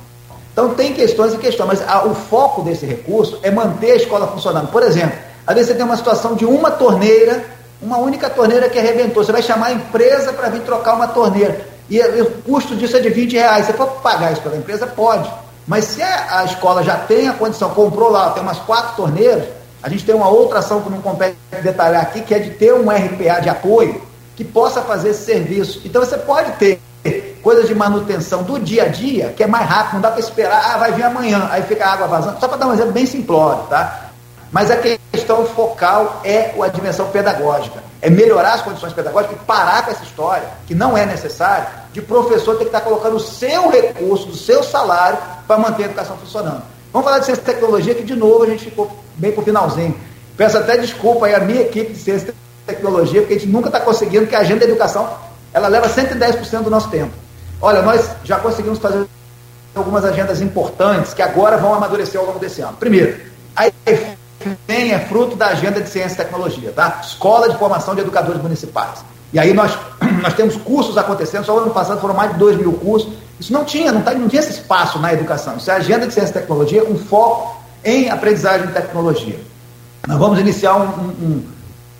Então 0.51 0.71
tem 0.71 0.95
questões 0.95 1.35
e 1.35 1.37
questões, 1.37 1.66
mas 1.66 1.87
a, 1.87 2.07
o 2.07 2.15
foco 2.15 2.62
desse 2.62 2.87
recurso 2.87 3.39
é 3.43 3.51
manter 3.51 3.91
a 3.91 3.97
escola 3.97 4.29
funcionando. 4.29 4.69
Por 4.69 4.83
exemplo, 4.83 5.19
às 5.47 5.55
vezes 5.55 5.69
você 5.69 5.77
tem 5.77 5.85
uma 5.85 5.99
situação 5.99 6.35
de 6.35 6.47
uma 6.47 6.71
torneira, 6.71 7.45
uma 7.83 7.99
única 7.99 8.31
torneira 8.31 8.66
que 8.71 8.79
arrebentou, 8.79 9.23
você 9.23 9.31
vai 9.31 9.43
chamar 9.43 9.66
a 9.66 9.73
empresa 9.73 10.33
para 10.33 10.49
vir 10.49 10.62
trocar 10.62 10.95
uma 10.95 11.09
torneira. 11.09 11.66
E, 11.91 11.99
e 11.99 12.23
o 12.23 12.31
custo 12.47 12.75
disso 12.75 12.97
é 12.97 13.01
de 13.01 13.11
20 13.11 13.35
reais. 13.35 13.66
Você 13.66 13.75
for 13.75 13.89
pagar 14.01 14.33
isso 14.33 14.41
pela 14.41 14.57
empresa, 14.57 14.87
pode. 14.87 15.31
Mas 15.66 15.85
se 15.85 16.01
a, 16.01 16.39
a 16.39 16.45
escola 16.47 16.83
já 16.83 16.97
tem 16.97 17.29
a 17.29 17.35
condição, 17.35 17.69
comprou 17.75 18.09
lá, 18.09 18.31
tem 18.31 18.43
umas 18.43 18.59
quatro 18.61 18.97
torneiras, 18.97 19.45
a 19.85 19.89
gente 19.90 20.02
tem 20.02 20.15
uma 20.15 20.31
outra 20.31 20.61
ação 20.61 20.81
que 20.81 20.89
não 20.89 21.02
compete 21.02 21.36
detalhar 21.62 22.01
aqui, 22.01 22.23
que 22.23 22.32
é 22.32 22.39
de 22.39 22.52
ter 22.52 22.73
um 22.73 22.89
RPA 22.89 23.39
de 23.43 23.51
apoio 23.51 24.01
que 24.35 24.43
possa 24.43 24.81
fazer 24.81 25.11
esse 25.11 25.27
serviço. 25.27 25.82
Então 25.85 26.02
você 26.02 26.16
pode 26.16 26.52
ter 26.52 26.81
coisas 27.43 27.69
de 27.69 27.74
manutenção 27.74 28.43
do 28.43 28.59
dia 28.59 28.85
a 28.85 28.89
dia, 28.89 29.35
que 29.36 29.43
é 29.44 29.47
mais 29.47 29.69
rápido, 29.69 29.94
não 29.97 30.01
dá 30.01 30.11
para 30.11 30.20
esperar, 30.20 30.73
ah, 30.73 30.78
vai 30.78 30.93
vir 30.93 31.02
amanhã, 31.02 31.51
aí 31.51 31.62
fica 31.65 31.85
a 31.85 31.93
água 31.93 32.06
vazando. 32.06 32.40
Só 32.40 32.48
para 32.48 32.56
dar 32.56 32.69
um 32.69 32.73
exemplo 32.73 32.93
bem 32.93 33.05
simplório, 33.05 33.65
tá? 33.65 34.09
Mas 34.51 34.70
a 34.70 34.78
questão 34.78 35.44
focal 35.44 36.23
é 36.24 36.55
a 36.59 36.69
dimensão 36.69 37.11
pedagógica. 37.11 37.85
É 38.01 38.09
melhorar 38.09 38.55
as 38.55 38.62
condições 38.62 38.94
pedagógicas 38.94 39.36
e 39.36 39.44
parar 39.44 39.85
com 39.85 39.90
essa 39.90 40.02
história, 40.02 40.48
que 40.66 40.74
não 40.74 40.97
é 40.97 41.05
necessário, 41.05 41.66
de 41.93 42.01
professor 42.01 42.55
ter 42.56 42.65
que 42.65 42.69
estar 42.69 42.81
colocando 42.81 43.16
o 43.16 43.20
seu 43.20 43.69
recurso, 43.69 44.28
do 44.28 44.35
seu 44.35 44.62
salário, 44.62 45.19
para 45.47 45.59
manter 45.59 45.82
a 45.82 45.86
educação 45.86 46.16
funcionando. 46.16 46.74
Vamos 46.95 47.07
falar 47.09 47.19
de 47.19 47.27
ciência 47.27 47.43
e 47.43 47.45
tecnologia, 47.45 47.93
que 47.93 48.05
de 48.05 48.15
novo 48.15 48.45
a 48.45 48.47
gente 48.47 48.66
ficou 48.66 48.89
bem 49.16 49.33
para 49.33 49.43
o 49.43 49.45
finalzinho. 49.45 49.97
Peço 50.37 50.57
até 50.57 50.79
desculpa 50.79 51.27
aí 51.27 51.35
à 51.35 51.41
minha 51.41 51.62
equipe 51.62 51.93
de 51.93 51.99
ciência 51.99 52.29
e 52.31 52.66
tecnologia, 52.73 53.21
porque 53.21 53.35
a 53.35 53.39
gente 53.41 53.51
nunca 53.51 53.69
está 53.69 53.81
conseguindo, 53.81 54.29
que 54.29 54.37
a 54.37 54.39
agenda 54.39 54.61
da 54.61 54.66
educação 54.66 55.11
ela 55.53 55.66
leva 55.66 55.89
110% 55.89 56.62
do 56.62 56.71
nosso 56.71 56.89
tempo. 56.91 57.11
Olha, 57.61 57.83
nós 57.83 58.09
já 58.23 58.39
conseguimos 58.39 58.79
fazer 58.79 59.09
algumas 59.75 60.05
agendas 60.05 60.41
importantes 60.41 61.12
que 61.12 61.21
agora 61.21 61.57
vão 61.57 61.75
amadurecer 61.75 62.21
ao 62.21 62.29
longo 62.29 62.39
desse 62.39 62.61
ano. 62.61 62.77
Primeiro, 62.79 63.21
a 63.57 63.66
EFEM 63.66 64.93
é 64.93 64.99
fruto 65.01 65.35
da 65.35 65.49
agenda 65.49 65.81
de 65.81 65.89
ciência 65.89 66.15
e 66.15 66.25
tecnologia, 66.25 66.71
tá? 66.71 67.01
Escola 67.03 67.49
de 67.49 67.59
Formação 67.59 67.97
de 67.97 68.03
Educadores 68.03 68.41
Municipais. 68.41 69.05
E 69.33 69.39
aí 69.41 69.53
nós, 69.53 69.77
nós 70.23 70.35
temos 70.35 70.57
cursos 70.59 70.97
acontecendo, 70.97 71.45
só 71.45 71.57
no 71.57 71.62
ano 71.62 71.75
passado 71.75 72.01
foram 72.01 72.15
mais 72.15 72.31
de 72.35 72.39
2 72.39 72.57
mil 72.59 72.75
cursos. 72.75 73.12
Isso 73.45 73.53
não 73.53 73.62
tinha, 73.62 73.93
não, 73.93 74.01
tá, 74.01 74.15
não 74.15 74.27
tinha 74.27 74.41
esse 74.41 74.53
espaço 74.53 74.99
na 74.99 75.12
educação. 75.12 75.59
Isso 75.59 75.71
é 75.71 75.75
agenda 75.75 76.07
de 76.07 76.15
ciência 76.15 76.31
e 76.31 76.33
tecnologia, 76.33 76.83
um 76.83 76.97
foco 76.97 77.62
em 77.85 78.09
aprendizagem 78.09 78.69
de 78.69 78.73
tecnologia. 78.73 79.39
Nós 80.09 80.19
vamos 80.19 80.39
iniciar 80.39 80.77
um, 80.77 80.89
um, 81.09 81.45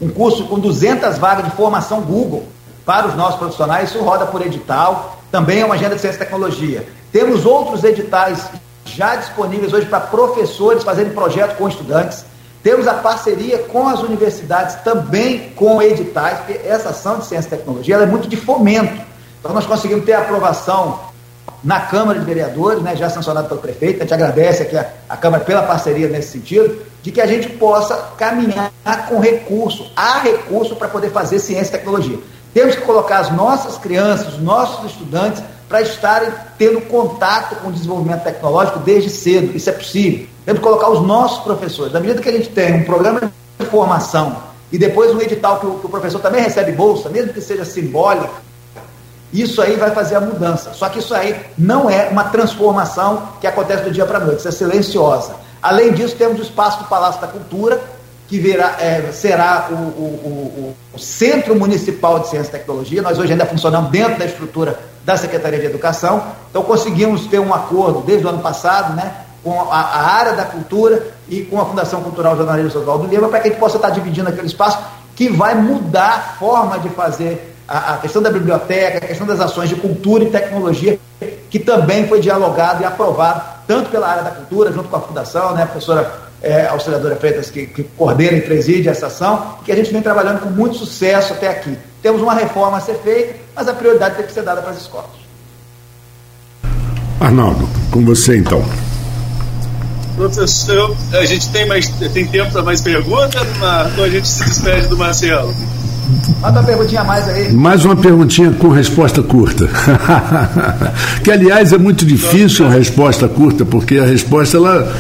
um 0.01 0.09
curso 0.09 0.45
com 0.47 0.59
200 0.59 1.19
vagas 1.19 1.45
de 1.45 1.51
formação 1.51 2.01
Google 2.01 2.47
para 2.87 3.09
os 3.09 3.15
nossos 3.15 3.39
profissionais, 3.39 3.91
isso 3.91 4.03
roda 4.03 4.25
por 4.25 4.41
edital, 4.41 5.19
também 5.31 5.61
é 5.61 5.67
uma 5.67 5.75
agenda 5.75 5.97
de 5.97 6.01
ciência 6.01 6.17
e 6.17 6.21
tecnologia. 6.21 6.89
Temos 7.13 7.45
outros 7.45 7.85
editais 7.85 8.43
já 8.87 9.17
disponíveis 9.17 9.71
hoje 9.75 9.85
para 9.85 10.01
professores 10.01 10.83
fazerem 10.83 11.13
projeto 11.13 11.59
com 11.59 11.69
estudantes. 11.69 12.25
Temos 12.63 12.89
a 12.89 12.95
parceria 12.95 13.59
com 13.59 13.87
as 13.87 14.01
universidades, 14.01 14.77
também 14.77 15.51
com 15.51 15.83
editais, 15.83 16.39
porque 16.39 16.67
essa 16.67 16.89
ação 16.89 17.19
de 17.19 17.27
ciência 17.27 17.49
e 17.49 17.59
tecnologia 17.59 17.97
é 17.97 18.07
muito 18.07 18.29
de 18.29 18.37
fomento. 18.39 18.99
Então 19.41 19.53
nós 19.53 19.67
conseguimos 19.67 20.07
ter 20.07 20.15
a 20.15 20.21
aprovação 20.21 21.04
na 21.65 21.81
Câmara 21.81 22.19
de 22.19 22.27
Vereadores, 22.27 22.83
né, 22.83 22.95
já 22.95 23.09
sancionado 23.09 23.49
pelo 23.49 23.61
prefeito, 23.61 23.99
a 23.99 24.03
gente 24.03 24.13
agradece 24.13 24.63
aqui 24.63 24.77
a, 24.77 24.87
a 25.09 25.17
Câmara 25.17 25.43
pela 25.43 25.63
parceria 25.63 26.09
nesse 26.09 26.33
sentido, 26.33 26.77
de 27.03 27.11
que 27.11 27.21
a 27.21 27.27
gente 27.27 27.49
possa 27.49 27.97
caminhar 28.19 28.71
com 29.09 29.19
recurso, 29.19 29.91
há 29.97 30.21
recurso 30.21 30.77
para 30.77 30.89
poder 30.89 31.11
fazer 31.11 31.39
ciência 31.39 31.71
e 31.71 31.79
tecnologia. 31.79 32.19
Temos 32.53 32.77
que 32.77 32.83
colocar 32.83 33.19
as 33.19 33.33
nossas 33.33 33.79
crianças, 33.79 34.35
os 34.35 34.41
nossos 34.41 34.93
estudantes, 34.93 35.43
para 35.69 35.81
estarem 35.81 36.31
tendo 36.59 36.81
contato 36.83 37.57
com 37.57 37.69
o 37.69 37.73
desenvolvimento 37.73 38.23
tecnológico 38.23 38.79
desde 38.79 39.11
cedo. 39.11 39.57
Isso 39.57 39.69
é 39.71 39.73
possível. 39.73 40.27
Temos 40.45 40.61
que 40.61 40.67
colocar 40.67 40.91
os 40.91 41.05
nossos 41.05 41.43
professores. 41.43 41.93
Da 41.93 42.01
medida 42.01 42.21
que 42.21 42.29
a 42.29 42.33
gente 42.33 42.51
tem 42.51 42.75
um 42.75 42.85
programa 42.85 43.33
de 43.59 43.67
formação 43.67 44.37
e 44.71 44.79
depois 44.79 45.15
um 45.15 45.21
edital 45.21 45.59
que 45.59 45.67
o, 45.67 45.79
que 45.79 45.87
o 45.87 45.89
professor 45.89 46.21
também 46.21 46.43
recebe 46.43 46.73
bolsa, 46.73 47.09
mesmo 47.09 47.33
que 47.33 47.41
seja 47.41 47.65
simbólica, 47.65 48.31
isso 49.43 49.61
aí 49.61 49.77
vai 49.77 49.91
fazer 49.91 50.17
a 50.17 50.21
mudança. 50.21 50.73
Só 50.75 50.89
que 50.89 51.01
isso 51.01 51.15
aí 51.15 51.35
não 51.59 51.91
é 51.91 52.09
uma 52.09 52.25
transformação 52.25 53.31
que 53.41 53.47
acontece 53.47 53.83
do 53.83 53.91
dia 53.91 54.07
para 54.07 54.19
a 54.19 54.21
noite, 54.21 54.39
isso 54.39 54.49
é 54.49 54.53
silenciosa. 54.53 55.35
Além 55.61 55.93
disso, 55.93 56.15
temos 56.17 56.39
o 56.39 56.43
espaço 56.43 56.79
do 56.81 56.85
Palácio 56.85 57.21
da 57.21 57.27
Cultura, 57.27 57.81
que 58.29 58.39
virá, 58.39 58.77
é, 58.79 59.11
será 59.13 59.69
o, 59.71 59.75
o, 59.75 59.77
o, 59.77 60.77
o, 60.95 60.99
Centro 60.99 61.55
Municipal 61.55 62.21
de 62.21 62.29
Ciência 62.29 62.49
e 62.49 62.53
Tecnologia. 62.53 63.03
Nós 63.03 63.19
hoje 63.19 63.33
ainda 63.33 63.47
funcionamos 63.47 63.91
dentro 63.91 64.19
da 64.19 64.25
estrutura 64.25 64.79
da 65.05 65.17
Secretaria 65.17 65.59
de 65.59 65.67
Educação, 65.67 66.23
então 66.49 66.63
conseguimos 66.63 67.27
ter 67.27 67.39
um 67.39 67.53
acordo 67.53 68.01
desde 68.01 68.25
o 68.27 68.29
ano 68.29 68.41
passado, 68.41 68.95
né, 68.95 69.13
com 69.43 69.61
a, 69.71 69.81
a 69.81 70.15
área 70.17 70.33
da 70.33 70.45
cultura 70.45 71.07
e 71.29 71.43
com 71.43 71.61
a 71.61 71.67
Fundação 71.67 72.03
Cultural 72.03 72.37
Jornalista 72.37 72.79
Oswaldo 72.79 73.07
Lima, 73.07 73.29
para 73.29 73.41
que 73.41 73.49
a 73.49 73.51
gente 73.51 73.61
possa 73.61 73.77
estar 73.77 73.91
dividindo 73.91 74.31
aquele 74.31 74.47
espaço 74.47 74.79
que 75.15 75.29
vai 75.29 75.55
mudar 75.55 76.15
a 76.15 76.39
forma 76.39 76.79
de 76.79 76.89
fazer 76.89 77.54
a, 77.67 77.95
a 77.95 77.97
questão 77.99 78.23
da 78.23 78.31
biblioteca, 78.31 78.99
a 78.99 79.01
questão 79.01 79.27
das 79.27 79.41
ações 79.41 79.69
de 79.69 79.77
cultura 79.77 80.25
e 80.25 80.31
tecnologia, 80.31 80.99
que 81.51 81.59
também 81.59 82.07
foi 82.07 82.21
dialogado 82.21 82.83
e 82.83 82.85
aprovado, 82.85 83.43
tanto 83.67 83.91
pela 83.91 84.09
área 84.09 84.23
da 84.23 84.31
cultura, 84.31 84.73
junto 84.73 84.89
com 84.89 84.97
a 84.97 85.01
Fundação, 85.01 85.55
né, 85.55 85.63
a 85.63 85.67
professora 85.67 86.25
é, 86.43 86.67
Auxiliadora 86.67 87.17
Freitas, 87.17 87.51
que, 87.51 87.67
que 87.67 87.83
coordena 87.83 88.37
e 88.37 88.43
preside 88.43 88.89
essa 88.89 89.07
ação, 89.07 89.57
que 89.65 89.73
a 89.73 89.77
gente 89.77 89.91
vem 89.91 90.03
trabalhando 90.03 90.41
com 90.41 90.51
muito 90.51 90.77
sucesso 90.77 91.33
até 91.33 91.49
aqui. 91.49 91.77
Temos 92.03 92.21
uma 92.21 92.35
reforma 92.35 92.77
a 92.77 92.81
ser 92.81 92.97
feita, 92.97 93.37
mas 93.57 93.67
a 93.67 93.73
prioridade 93.73 94.17
tem 94.17 94.27
que 94.27 94.33
ser 94.33 94.43
dada 94.43 94.61
para 94.61 94.73
as 94.73 94.79
escolas. 94.79 95.25
Arnaldo, 97.19 97.67
com 97.91 98.05
você 98.05 98.37
então. 98.37 98.63
Professor, 100.17 100.95
a 101.13 101.25
gente 101.25 101.49
tem, 101.51 101.67
mais, 101.67 101.89
tem 101.89 102.27
tempo 102.27 102.53
para 102.53 102.63
mais 102.63 102.81
perguntas, 102.83 103.43
ou 103.97 104.05
a 104.05 104.09
gente 104.09 104.29
se 104.29 104.45
despede 104.45 104.87
do 104.89 104.97
Marcelo? 104.97 105.53
Manda 106.41 106.61
uma 106.61 106.67
perguntinha 106.67 107.01
a 107.01 107.05
mais 107.05 107.29
aí. 107.29 107.53
Mais 107.53 107.85
uma 107.85 107.97
perguntinha 107.97 108.53
com 108.53 108.69
resposta 108.69 109.23
curta. 109.23 109.69
que, 111.23 111.31
aliás, 111.31 111.73
é 111.73 111.79
muito 111.79 112.05
difícil 112.05 112.67
a 112.67 112.71
resposta 112.71 113.29
curta, 113.29 113.65
porque 113.65 113.99
a 113.99 114.05
resposta, 114.05 114.57
ela, 114.57 114.93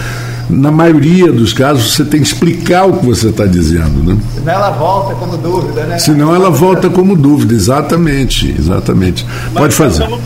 na 0.48 0.70
maioria 0.70 1.31
dos 1.31 1.52
casos, 1.52 1.94
você 1.94 2.05
tem 2.05 2.20
que 2.20 2.26
explicar 2.26 2.86
o 2.86 2.98
que 2.98 3.06
você 3.06 3.28
está 3.28 3.47
dizendo. 3.47 4.14
Né? 4.14 4.20
Senão 4.35 4.52
ela 4.52 4.70
volta 4.70 5.14
como 5.14 5.36
dúvida, 5.36 5.85
né? 5.85 5.98
Senão 5.98 6.35
ela 6.35 6.51
volta 6.51 6.89
como 6.89 7.16
dúvida, 7.16 7.55
exatamente. 7.55 8.55
exatamente. 8.59 9.26
Mas, 9.52 9.62
Pode 9.62 9.74
fazer. 9.74 10.05
Vamos, 10.05 10.20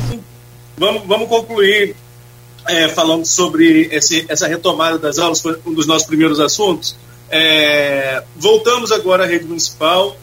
vamos, 0.78 1.02
vamos 1.06 1.28
concluir 1.28 1.96
é, 2.68 2.88
falando 2.88 3.24
sobre 3.24 3.88
esse, 3.90 4.24
essa 4.28 4.46
retomada 4.46 4.98
das 4.98 5.18
aulas, 5.18 5.40
foi 5.40 5.56
um 5.66 5.72
dos 5.72 5.86
nossos 5.86 6.06
primeiros 6.06 6.38
assuntos. 6.38 6.94
É, 7.30 8.22
voltamos 8.36 8.92
agora 8.92 9.24
à 9.24 9.26
rede 9.26 9.44
municipal 9.44 10.16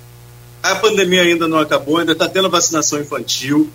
a 0.71 0.75
pandemia 0.75 1.21
ainda 1.21 1.47
não 1.47 1.59
acabou, 1.59 1.97
ainda 1.97 2.13
está 2.13 2.27
tendo 2.27 2.49
vacinação 2.49 2.99
infantil. 2.99 3.69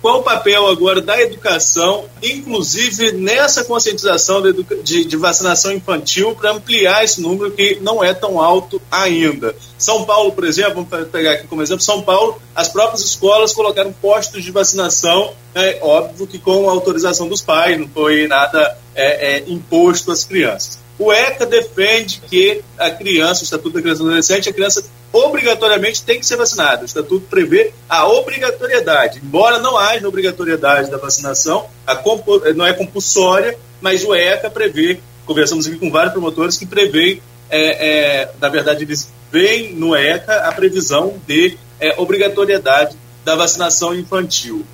qual 0.00 0.20
o 0.20 0.22
papel 0.22 0.68
agora 0.68 1.00
da 1.00 1.20
educação, 1.20 2.04
inclusive 2.22 3.10
nessa 3.10 3.64
conscientização 3.64 4.40
de, 4.40 4.52
de, 4.82 5.04
de 5.04 5.16
vacinação 5.16 5.72
infantil, 5.72 6.36
para 6.36 6.52
ampliar 6.52 7.02
esse 7.02 7.20
número 7.20 7.50
que 7.50 7.80
não 7.80 8.04
é 8.04 8.14
tão 8.14 8.40
alto 8.40 8.80
ainda. 8.88 9.56
São 9.76 10.04
Paulo, 10.04 10.30
por 10.30 10.44
exemplo, 10.44 10.86
vamos 10.88 11.08
pegar 11.08 11.32
aqui 11.32 11.48
como 11.48 11.62
exemplo, 11.62 11.82
São 11.82 12.02
Paulo, 12.02 12.40
as 12.54 12.68
próprias 12.68 13.04
escolas 13.04 13.52
colocaram 13.52 13.92
postos 13.92 14.44
de 14.44 14.52
vacinação, 14.52 15.32
é 15.54 15.80
óbvio 15.82 16.26
que 16.26 16.38
com 16.38 16.70
autorização 16.70 17.26
dos 17.26 17.40
pais, 17.40 17.76
não 17.76 17.88
foi 17.88 18.28
nada 18.28 18.78
é, 18.94 19.38
é, 19.38 19.44
imposto 19.48 20.12
às 20.12 20.22
crianças. 20.22 20.85
O 20.98 21.12
ECA 21.12 21.44
defende 21.44 22.22
que 22.28 22.62
a 22.78 22.90
criança, 22.90 23.42
o 23.42 23.44
Estatuto 23.44 23.70
da 23.70 23.82
Criança 23.82 24.02
e 24.02 24.06
Adolescente, 24.06 24.48
a 24.48 24.52
criança 24.52 24.84
obrigatoriamente 25.12 26.02
tem 26.02 26.18
que 26.18 26.26
ser 26.26 26.36
vacinada. 26.36 26.82
O 26.82 26.86
Estatuto 26.86 27.26
prevê 27.28 27.72
a 27.88 28.06
obrigatoriedade. 28.06 29.20
Embora 29.22 29.58
não 29.58 29.76
haja 29.76 30.08
obrigatoriedade 30.08 30.90
da 30.90 30.96
vacinação, 30.96 31.66
não 32.54 32.66
é 32.66 32.72
compulsória, 32.72 33.58
mas 33.80 34.04
o 34.04 34.14
ECA 34.14 34.50
prevê, 34.50 34.98
conversamos 35.26 35.66
aqui 35.66 35.76
com 35.76 35.90
vários 35.90 36.12
promotores 36.12 36.56
que 36.56 36.66
prevê, 36.66 37.20
é, 37.50 38.20
é, 38.20 38.30
na 38.40 38.48
verdade, 38.48 38.84
eles 38.84 39.10
veem 39.30 39.74
no 39.74 39.94
ECA 39.94 40.48
a 40.48 40.52
previsão 40.52 41.20
de 41.26 41.56
é, 41.78 41.94
obrigatoriedade 42.00 42.96
da 43.24 43.34
vacinação 43.34 43.94
infantil. 43.94 44.64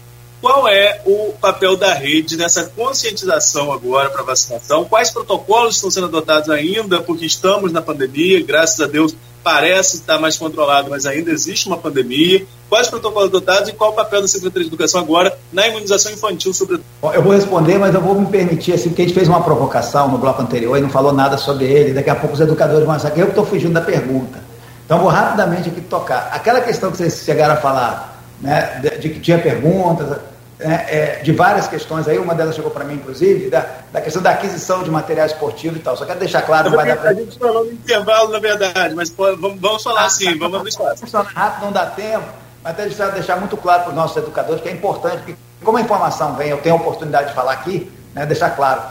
Qual 0.42 0.66
é 0.66 1.00
o 1.06 1.32
papel 1.40 1.76
da 1.76 1.94
rede 1.94 2.36
nessa 2.36 2.64
conscientização 2.64 3.72
agora 3.72 4.10
para 4.10 4.24
vacinação? 4.24 4.84
Quais 4.84 5.08
protocolos 5.08 5.76
estão 5.76 5.88
sendo 5.88 6.06
adotados 6.06 6.50
ainda? 6.50 7.00
Porque 7.00 7.24
estamos 7.24 7.70
na 7.70 7.80
pandemia, 7.80 8.44
graças 8.44 8.80
a 8.80 8.88
Deus 8.88 9.14
parece 9.44 9.98
estar 9.98 10.18
mais 10.18 10.36
controlado, 10.36 10.90
mas 10.90 11.06
ainda 11.06 11.30
existe 11.30 11.68
uma 11.68 11.76
pandemia. 11.76 12.44
Quais 12.68 12.88
protocolos 12.88 13.28
adotados 13.28 13.68
e 13.68 13.72
qual 13.72 13.92
o 13.92 13.94
papel 13.94 14.20
da 14.20 14.26
Secretaria 14.26 14.64
de 14.64 14.68
Educação 14.68 15.00
agora 15.00 15.38
na 15.52 15.68
imunização 15.68 16.10
infantil, 16.10 16.52
sobretudo? 16.52 16.86
Eu 17.14 17.22
vou 17.22 17.32
responder, 17.32 17.78
mas 17.78 17.94
eu 17.94 18.00
vou 18.00 18.20
me 18.20 18.26
permitir, 18.26 18.72
assim, 18.72 18.88
porque 18.88 19.02
a 19.02 19.04
gente 19.04 19.14
fez 19.14 19.28
uma 19.28 19.44
provocação 19.44 20.08
no 20.08 20.18
bloco 20.18 20.42
anterior 20.42 20.76
e 20.76 20.80
não 20.80 20.90
falou 20.90 21.12
nada 21.12 21.38
sobre 21.38 21.66
ele. 21.66 21.92
Daqui 21.92 22.10
a 22.10 22.16
pouco 22.16 22.34
os 22.34 22.40
educadores 22.40 22.84
vão 22.84 22.96
achar 22.96 23.12
que 23.12 23.20
eu 23.20 23.28
estou 23.28 23.46
fugindo 23.46 23.74
da 23.74 23.80
pergunta. 23.80 24.42
Então, 24.84 24.98
vou 24.98 25.08
rapidamente 25.08 25.68
aqui 25.68 25.80
tocar. 25.82 26.30
Aquela 26.32 26.60
questão 26.60 26.90
que 26.90 26.96
vocês 26.96 27.22
chegaram 27.24 27.54
a 27.54 27.58
falar, 27.58 28.24
né, 28.40 28.80
de, 28.82 28.98
de 28.98 29.08
que 29.10 29.20
tinha 29.20 29.38
perguntas, 29.38 30.18
né, 30.64 30.86
é, 30.88 31.20
de 31.22 31.32
várias 31.32 31.66
questões 31.68 32.08
aí, 32.08 32.18
uma 32.18 32.34
delas 32.34 32.54
chegou 32.54 32.70
para 32.70 32.84
mim, 32.84 32.94
inclusive, 32.94 33.50
da, 33.50 33.66
da 33.92 34.00
questão 34.00 34.22
da 34.22 34.30
aquisição 34.30 34.82
de 34.82 34.90
material 34.90 35.26
esportivo 35.26 35.76
e 35.76 35.80
tal. 35.80 35.96
Só 35.96 36.04
quero 36.04 36.18
deixar 36.18 36.42
claro, 36.42 36.70
não 36.70 36.76
vai 36.76 36.86
dar 36.86 36.96
pra... 36.96 37.10
A 37.10 37.14
gente 37.14 37.38
falou 37.38 37.64
no 37.64 37.72
intervalo, 37.72 38.30
na 38.30 38.38
verdade, 38.38 38.94
mas 38.94 39.10
pô, 39.10 39.36
vamos, 39.36 39.60
vamos 39.60 39.82
falar 39.82 40.02
ah, 40.02 40.06
assim, 40.06 40.32
tá, 40.32 40.38
vamos 40.38 40.56
abrir 40.58 40.70
espaço. 40.70 41.04
Rápido, 41.34 41.64
não 41.64 41.72
dá 41.72 41.86
tempo, 41.86 42.24
mas 42.62 42.72
até 42.72 42.84
deixar, 42.84 43.08
deixar 43.10 43.36
muito 43.36 43.56
claro 43.56 43.82
para 43.82 43.90
os 43.90 43.96
nossos 43.96 44.16
educadores 44.16 44.62
que 44.62 44.68
é 44.68 44.72
importante, 44.72 45.22
que 45.24 45.36
como 45.64 45.78
a 45.78 45.80
informação 45.80 46.34
vem, 46.34 46.48
eu 46.48 46.58
tenho 46.58 46.74
a 46.74 46.78
oportunidade 46.78 47.28
de 47.28 47.34
falar 47.34 47.52
aqui, 47.52 47.90
né, 48.14 48.26
deixar 48.26 48.50
claro, 48.50 48.82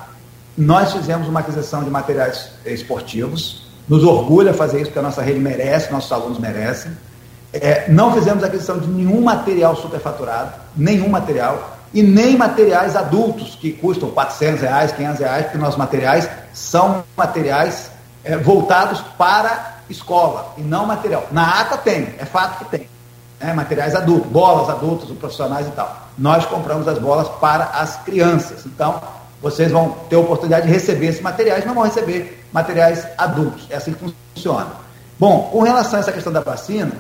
nós 0.58 0.92
fizemos 0.94 1.28
uma 1.28 1.40
aquisição 1.40 1.84
de 1.84 1.90
materiais 1.90 2.52
esportivos, 2.66 3.68
nos 3.88 4.04
orgulha 4.04 4.54
fazer 4.54 4.78
isso, 4.78 4.86
porque 4.86 5.00
a 5.00 5.02
nossa 5.02 5.22
rede 5.22 5.40
merece, 5.40 5.92
nossos 5.92 6.12
alunos 6.12 6.40
merecem, 6.40 6.92
é, 7.54 7.90
não 7.90 8.14
fizemos 8.14 8.44
aquisição 8.44 8.80
de 8.80 8.88
nenhum 8.88 9.22
material 9.22 9.76
superfaturado, 9.76 10.54
nenhum 10.76 11.10
material, 11.10 11.78
e 11.94 12.02
nem 12.02 12.38
materiais 12.38 12.96
adultos, 12.96 13.56
que 13.56 13.74
custam 13.74 14.10
400 14.12 14.62
reais, 14.62 14.92
500 14.94 15.20
reais, 15.20 15.46
porque 15.46 15.58
nossos 15.58 15.78
materiais 15.78 16.30
são 16.54 17.04
materiais 17.18 17.92
é, 18.24 18.38
voltados 18.38 19.02
para 19.18 19.80
escola, 19.90 20.54
e 20.58 20.62
não 20.62 20.86
material. 20.86 21.28
Na 21.32 21.60
ata 21.60 21.78
tem, 21.78 22.16
é 22.18 22.26
fato 22.26 22.60
que 22.60 22.66
tem. 22.66 22.90
Né, 23.40 23.54
materiais 23.54 23.96
adultos, 23.96 24.32
bolas 24.32 24.70
adultas, 24.70 25.10
profissionais 25.18 25.68
e 25.68 25.72
tal. 25.72 26.10
Nós 26.18 26.46
compramos 26.46 26.88
as 26.88 27.00
bolas 27.00 27.28
para 27.40 27.66
as 27.66 27.98
crianças. 28.04 28.66
Então, 28.66 29.02
vocês 29.42 29.72
vão 29.72 29.98
ter 30.10 30.16
a 30.16 30.20
oportunidade 30.20 30.68
de 30.68 30.72
receber 30.72 31.08
esses 31.08 31.22
materiais, 31.22 31.66
não 31.66 31.74
vão 31.74 31.84
receber 31.84 32.46
materiais 32.54 33.06
adultos. 33.18 33.66
É 33.70 33.78
assim 33.78 33.94
que 33.94 34.14
funciona. 34.36 34.68
Bom, 35.20 35.50
com 35.52 35.62
relação 35.64 35.98
a 35.98 36.02
essa 36.02 36.12
questão 36.12 36.32
da 36.32 36.42
vacina, 36.42 36.92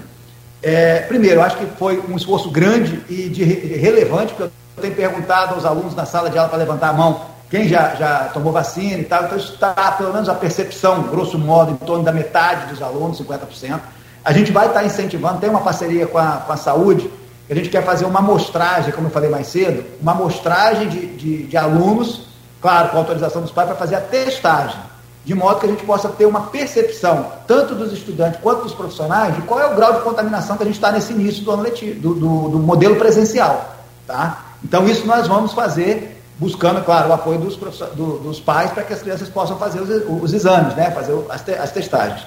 é, 0.62 1.00
primeiro, 1.02 1.42
acho 1.42 1.58
que 1.58 1.66
foi 1.78 2.00
um 2.08 2.16
esforço 2.16 2.50
grande 2.52 3.02
e 3.10 3.30
de, 3.30 3.44
relevante, 3.44 4.34
porque 4.34 4.44
eu 4.44 4.82
tenho 4.82 4.96
perguntado 4.96 5.56
aos 5.56 5.66
alunos 5.66 5.96
na 5.96 6.06
sala 6.06 6.30
de 6.30 6.38
aula 6.38 6.50
para 6.50 6.60
levantar 6.60 6.90
a 6.90 6.94
mão 6.94 7.32
quem 7.50 7.68
já, 7.68 7.96
já 7.96 8.30
tomou 8.34 8.54
vacina 8.54 9.00
e 9.00 9.04
tal, 9.04 9.26
então 9.26 9.38
isso 9.38 9.54
está, 9.56 9.74
pelo 9.74 10.14
menos, 10.14 10.30
a 10.30 10.34
percepção, 10.34 11.04
grosso 11.04 11.38
modo, 11.38 11.72
em 11.72 11.76
torno 11.76 12.02
da 12.02 12.14
metade 12.14 12.68
dos 12.68 12.82
alunos, 12.82 13.20
50%. 13.20 13.78
A 14.24 14.32
gente 14.32 14.54
vai 14.54 14.68
estar 14.68 14.80
tá 14.80 14.86
incentivando, 14.86 15.42
tem 15.42 15.50
uma 15.50 15.60
parceria 15.60 16.08
com 16.08 16.18
a, 16.18 16.38
com 16.38 16.54
a 16.54 16.56
saúde, 16.56 17.12
a 17.50 17.54
gente 17.54 17.68
quer 17.68 17.84
fazer 17.84 18.06
uma 18.06 18.20
amostragem, 18.20 18.94
como 18.94 19.08
eu 19.08 19.12
falei 19.12 19.30
mais 19.30 19.48
cedo, 19.48 19.84
uma 20.02 20.14
amostragem 20.14 20.88
de, 20.88 21.08
de, 21.08 21.44
de 21.44 21.58
alunos, 21.58 22.28
claro, 22.62 22.90
com 22.90 22.98
autorização 23.00 23.42
dos 23.42 23.52
pais, 23.52 23.68
para 23.68 23.76
fazer 23.76 23.96
a 23.96 24.02
testagem 24.02 24.80
de 25.23 25.35
modo 25.35 25.60
que 25.60 25.68
a 25.68 25.69
gente 25.69 25.85
possa 25.85 26.10
ter 26.10 26.26
uma 26.26 26.41
percepção, 26.48 27.31
tanto 27.45 27.76
dos 27.76 27.93
estudantes 27.93 28.39
quanto 28.41 28.64
dos 28.64 28.73
profissionais, 28.73 29.35
de 29.35 29.41
qual 29.43 29.60
é 29.60 29.68
o 29.68 29.76
grau 29.76 29.93
de 29.93 30.02
contaminação 30.02 30.57
que 30.57 30.64
a 30.64 30.65
gente 30.65 30.76
está 30.76 30.91
nesse 30.91 31.14
início 31.14 31.43
do 31.43 31.52
ano 31.52 31.61
letivo, 31.61 31.99
do, 31.99 32.14
do, 32.15 32.49
do, 32.49 32.60
modelo 32.60 32.95
presencial. 32.95 33.76
Tá? 34.07 34.45
Então, 34.64 34.88
isso 34.88 35.06
nós 35.06 35.27
vamos 35.27 35.53
fazer, 35.53 36.23
buscando, 36.39 36.84
claro, 36.84 37.10
o 37.10 37.14
apoio 37.14 37.38
dos, 37.38 37.56
do, 37.56 38.18
dos 38.18 38.39
pais 38.39 38.72
para 38.72 38.84
que 38.84 38.93
as 38.93 39.02
crianças 39.02 39.30
possam 39.30 39.57
fazer 39.57 39.80
os, 39.80 39.89
os 40.23 40.34
exames, 40.34 40.76
né? 40.76 40.89
fazer 40.89 41.14
as, 41.30 41.41
te, 41.41 41.52
as 41.52 41.72
testagens. 41.72 42.26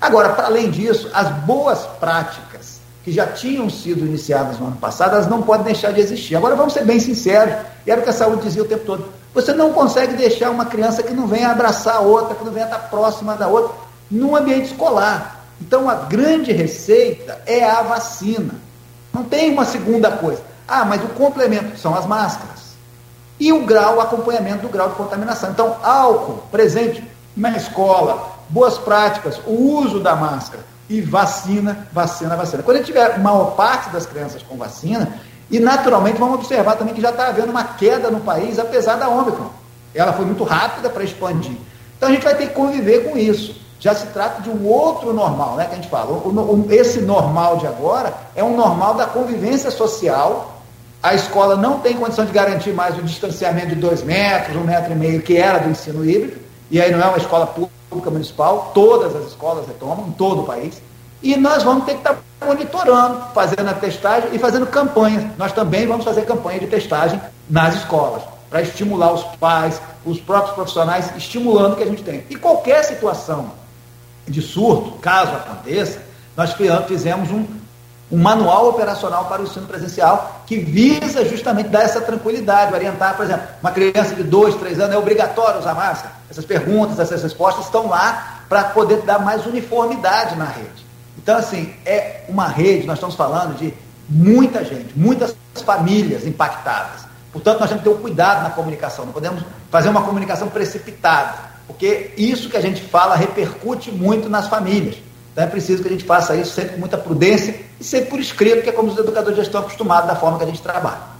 Agora, 0.00 0.28
para 0.30 0.46
além 0.46 0.70
disso, 0.70 1.10
as 1.12 1.28
boas 1.28 1.80
práticas 1.98 2.76
que 3.02 3.10
já 3.10 3.26
tinham 3.26 3.68
sido 3.68 4.06
iniciadas 4.06 4.58
no 4.58 4.66
ano 4.66 4.76
passado, 4.76 5.14
elas 5.14 5.28
não 5.28 5.42
podem 5.42 5.66
deixar 5.66 5.92
de 5.92 6.00
existir. 6.00 6.36
Agora, 6.36 6.54
vamos 6.54 6.72
ser 6.72 6.84
bem 6.84 7.00
sinceros, 7.00 7.54
e 7.84 7.90
era 7.90 8.00
o 8.00 8.04
que 8.04 8.10
a 8.10 8.12
saúde 8.12 8.42
dizia 8.42 8.62
o 8.62 8.66
tempo 8.66 8.84
todo 8.84 9.04
você 9.36 9.52
não 9.52 9.70
consegue 9.70 10.14
deixar 10.14 10.50
uma 10.50 10.64
criança 10.64 11.02
que 11.02 11.12
não 11.12 11.26
venha 11.26 11.50
abraçar 11.50 11.96
a 11.96 12.00
outra, 12.00 12.34
que 12.34 12.42
não 12.42 12.50
venha 12.50 12.64
estar 12.64 12.78
próxima 12.88 13.36
da 13.36 13.46
outra, 13.46 13.76
num 14.10 14.34
ambiente 14.34 14.70
escolar. 14.70 15.44
Então, 15.60 15.90
a 15.90 15.94
grande 15.94 16.52
receita 16.52 17.38
é 17.44 17.62
a 17.62 17.82
vacina. 17.82 18.54
Não 19.12 19.24
tem 19.24 19.52
uma 19.52 19.66
segunda 19.66 20.10
coisa. 20.10 20.42
Ah, 20.66 20.86
mas 20.86 21.04
o 21.04 21.08
complemento 21.08 21.78
são 21.78 21.94
as 21.94 22.06
máscaras. 22.06 22.76
E 23.38 23.52
o 23.52 23.66
grau, 23.66 23.96
o 23.96 24.00
acompanhamento 24.00 24.62
do 24.62 24.70
grau 24.70 24.88
de 24.88 24.94
contaminação. 24.94 25.50
Então, 25.50 25.76
álcool 25.82 26.42
presente 26.50 27.04
na 27.36 27.54
escola, 27.58 28.38
boas 28.48 28.78
práticas, 28.78 29.38
o 29.46 29.52
uso 29.52 30.00
da 30.00 30.16
máscara 30.16 30.64
e 30.88 31.02
vacina, 31.02 31.86
vacina, 31.92 32.36
vacina. 32.36 32.62
Quando 32.62 32.76
a 32.76 32.78
gente 32.78 32.86
tiver 32.86 33.18
maior 33.18 33.54
parte 33.54 33.90
das 33.90 34.06
crianças 34.06 34.42
com 34.42 34.56
vacina, 34.56 35.12
e, 35.50 35.60
naturalmente, 35.60 36.18
vamos 36.18 36.36
observar 36.36 36.76
também 36.76 36.94
que 36.94 37.00
já 37.00 37.10
está 37.10 37.28
havendo 37.28 37.50
uma 37.50 37.64
queda 37.64 38.10
no 38.10 38.20
país, 38.20 38.58
apesar 38.58 38.96
da 38.96 39.08
Ômicron. 39.08 39.50
Ela 39.94 40.12
foi 40.12 40.24
muito 40.24 40.44
rápida 40.44 40.90
para 40.90 41.04
expandir. 41.04 41.56
Então, 41.96 42.08
a 42.08 42.12
gente 42.12 42.24
vai 42.24 42.34
ter 42.34 42.48
que 42.48 42.54
conviver 42.54 43.10
com 43.10 43.16
isso. 43.16 43.54
Já 43.78 43.94
se 43.94 44.06
trata 44.08 44.42
de 44.42 44.50
um 44.50 44.66
outro 44.66 45.12
normal, 45.12 45.56
né, 45.56 45.66
que 45.66 45.72
a 45.72 45.76
gente 45.76 45.88
fala. 45.88 46.20
Esse 46.70 47.00
normal 47.00 47.58
de 47.58 47.66
agora 47.66 48.12
é 48.34 48.42
um 48.42 48.56
normal 48.56 48.94
da 48.94 49.06
convivência 49.06 49.70
social. 49.70 50.60
A 51.02 51.14
escola 51.14 51.56
não 51.56 51.78
tem 51.78 51.94
condição 51.94 52.24
de 52.24 52.32
garantir 52.32 52.72
mais 52.72 52.98
o 52.98 53.02
distanciamento 53.02 53.68
de 53.68 53.76
dois 53.76 54.02
metros, 54.02 54.56
um 54.56 54.64
metro 54.64 54.92
e 54.92 54.96
meio, 54.96 55.22
que 55.22 55.36
era 55.36 55.58
do 55.58 55.70
ensino 55.70 56.04
híbrido. 56.04 56.40
E 56.70 56.80
aí 56.80 56.90
não 56.90 57.00
é 57.00 57.06
uma 57.06 57.18
escola 57.18 57.46
pública 57.46 58.10
municipal, 58.10 58.72
todas 58.74 59.14
as 59.14 59.26
escolas 59.28 59.66
retomam, 59.66 60.06
em 60.08 60.12
todo 60.12 60.40
o 60.40 60.44
país. 60.44 60.82
E 61.22 61.36
nós 61.36 61.62
vamos 61.62 61.84
ter 61.84 61.92
que 61.92 61.98
estar 61.98 62.16
monitorando, 62.44 63.22
fazendo 63.34 63.68
a 63.68 63.74
testagem 63.74 64.30
e 64.32 64.38
fazendo 64.38 64.66
campanha. 64.66 65.32
Nós 65.38 65.52
também 65.52 65.86
vamos 65.86 66.04
fazer 66.04 66.22
campanha 66.22 66.60
de 66.60 66.66
testagem 66.66 67.20
nas 67.48 67.74
escolas, 67.76 68.22
para 68.50 68.62
estimular 68.62 69.12
os 69.12 69.22
pais, 69.38 69.80
os 70.04 70.20
próprios 70.20 70.54
profissionais, 70.54 71.10
estimulando 71.16 71.72
o 71.72 71.76
que 71.76 71.82
a 71.82 71.86
gente 71.86 72.02
tem. 72.02 72.24
E 72.28 72.36
qualquer 72.36 72.84
situação 72.84 73.52
de 74.26 74.42
surto, 74.42 74.98
caso 74.98 75.32
aconteça, 75.32 76.02
nós 76.36 76.54
fizemos 76.86 77.30
um, 77.30 77.46
um 78.10 78.18
manual 78.18 78.68
operacional 78.68 79.24
para 79.24 79.42
o 79.42 79.44
ensino 79.44 79.66
presencial 79.66 80.42
que 80.46 80.58
visa 80.58 81.24
justamente 81.24 81.68
dar 81.68 81.82
essa 81.82 82.00
tranquilidade, 82.00 82.74
orientar, 82.74 83.16
por 83.16 83.24
exemplo, 83.24 83.46
uma 83.60 83.70
criança 83.70 84.14
de 84.14 84.22
2, 84.22 84.56
3 84.56 84.80
anos 84.80 84.94
é 84.94 84.98
obrigatório 84.98 85.60
usar 85.60 85.74
máscara? 85.74 86.14
Essas 86.30 86.44
perguntas, 86.44 86.98
essas 86.98 87.22
respostas 87.22 87.64
estão 87.64 87.88
lá 87.88 88.42
para 88.48 88.64
poder 88.64 89.02
dar 89.02 89.18
mais 89.18 89.46
uniformidade 89.46 90.36
na 90.36 90.44
rede. 90.44 90.85
Então, 91.26 91.38
assim, 91.38 91.74
é 91.84 92.20
uma 92.28 92.46
rede, 92.46 92.86
nós 92.86 92.98
estamos 92.98 93.16
falando 93.16 93.58
de 93.58 93.74
muita 94.08 94.64
gente, 94.64 94.96
muitas 94.96 95.34
famílias 95.64 96.24
impactadas. 96.24 97.00
Portanto, 97.32 97.58
nós 97.58 97.68
temos 97.68 97.82
que 97.82 97.90
ter 97.90 97.96
um 97.96 98.00
cuidado 98.00 98.44
na 98.44 98.50
comunicação, 98.50 99.06
não 99.06 99.12
podemos 99.12 99.42
fazer 99.68 99.88
uma 99.88 100.02
comunicação 100.02 100.48
precipitada, 100.48 101.36
porque 101.66 102.12
isso 102.16 102.48
que 102.48 102.56
a 102.56 102.60
gente 102.60 102.80
fala 102.80 103.16
repercute 103.16 103.90
muito 103.90 104.28
nas 104.28 104.46
famílias. 104.46 104.98
Então 105.32 105.42
é 105.42 105.48
preciso 105.48 105.82
que 105.82 105.88
a 105.88 105.90
gente 105.90 106.04
faça 106.04 106.36
isso 106.36 106.52
sempre 106.52 106.74
com 106.74 106.78
muita 106.78 106.96
prudência 106.96 107.58
e 107.80 107.82
sempre 107.82 108.10
por 108.10 108.20
escrito, 108.20 108.62
que 108.62 108.68
é 108.68 108.72
como 108.72 108.92
os 108.92 108.96
educadores 108.96 109.36
já 109.36 109.42
estão 109.42 109.62
acostumados 109.62 110.08
da 110.08 110.14
forma 110.14 110.38
que 110.38 110.44
a 110.44 110.46
gente 110.46 110.62
trabalha. 110.62 111.15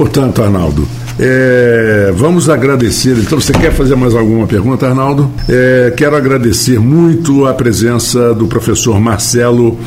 Portanto, 0.00 0.42
Arnaldo, 0.42 0.88
é, 1.18 2.10
vamos 2.16 2.48
agradecer. 2.48 3.18
Então, 3.18 3.38
você 3.38 3.52
quer 3.52 3.70
fazer 3.70 3.94
mais 3.96 4.14
alguma 4.14 4.46
pergunta, 4.46 4.88
Arnaldo? 4.88 5.30
É, 5.46 5.92
quero 5.94 6.16
agradecer 6.16 6.80
muito 6.80 7.44
a 7.44 7.52
presença 7.52 8.32
do 8.32 8.46
professor 8.46 8.98
Marcelo 8.98 9.78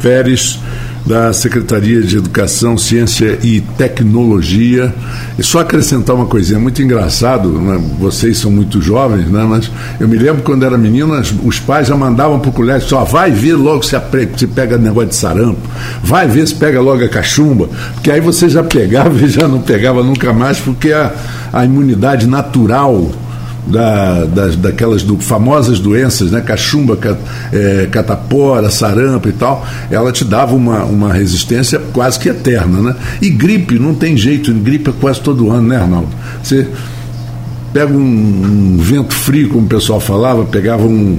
Pérez, 0.00 0.60
da 1.06 1.32
Secretaria 1.32 2.02
de 2.02 2.16
Educação, 2.16 2.76
Ciência 2.76 3.38
e 3.42 3.60
Tecnologia. 3.60 4.92
E 5.38 5.42
só 5.42 5.60
acrescentar 5.60 6.16
uma 6.16 6.26
coisinha 6.26 6.58
muito 6.58 6.82
engraçado, 6.82 7.48
né? 7.48 7.80
vocês 7.98 8.38
são 8.38 8.50
muito 8.50 8.82
jovens, 8.82 9.28
né? 9.28 9.46
mas 9.48 9.70
eu 10.00 10.08
me 10.08 10.18
lembro 10.18 10.42
quando 10.42 10.64
era 10.64 10.76
menino, 10.76 11.14
os 11.44 11.60
pais 11.60 11.86
já 11.86 11.96
mandavam 11.96 12.40
para 12.40 12.50
o 12.50 12.52
colégio, 12.52 12.88
só 12.88 13.04
vai 13.04 13.30
ver 13.30 13.54
logo 13.54 13.84
se, 13.84 13.96
se 14.36 14.46
pega 14.48 14.76
negócio 14.76 15.10
de 15.10 15.14
sarampo, 15.14 15.60
vai 16.02 16.26
ver 16.26 16.46
se 16.48 16.54
pega 16.54 16.80
logo 16.80 17.04
a 17.04 17.08
cachumba, 17.08 17.68
porque 17.94 18.10
aí 18.10 18.20
você 18.20 18.48
já 18.48 18.64
pegava 18.64 19.14
e 19.22 19.28
já 19.28 19.46
não 19.46 19.60
pegava 19.60 20.02
nunca 20.02 20.32
mais, 20.32 20.58
porque 20.58 20.92
a, 20.92 21.12
a 21.52 21.64
imunidade 21.64 22.26
natural 22.26 23.12
da, 23.66 24.24
das, 24.24 24.56
daquelas 24.56 25.02
do, 25.02 25.18
famosas 25.18 25.80
doenças, 25.80 26.30
né, 26.30 26.40
cachumba, 26.40 26.96
cat, 26.96 27.18
é, 27.52 27.88
catapora, 27.90 28.70
sarampo 28.70 29.28
e 29.28 29.32
tal, 29.32 29.66
ela 29.90 30.12
te 30.12 30.24
dava 30.24 30.54
uma, 30.54 30.84
uma 30.84 31.12
resistência 31.12 31.80
quase 31.92 32.18
que 32.18 32.28
eterna. 32.28 32.80
Né? 32.80 32.96
E 33.20 33.28
gripe, 33.28 33.78
não 33.78 33.94
tem 33.94 34.16
jeito, 34.16 34.52
gripe 34.54 34.90
é 34.90 34.92
quase 34.98 35.20
todo 35.20 35.50
ano, 35.50 35.68
né, 35.68 35.76
Arnaldo? 35.76 36.08
Você 36.42 36.68
pega 37.72 37.92
um, 37.92 38.00
um 38.00 38.76
vento 38.78 39.14
frio, 39.14 39.48
como 39.50 39.66
o 39.66 39.68
pessoal 39.68 40.00
falava, 40.00 40.44
pegava 40.44 40.84
um. 40.84 41.18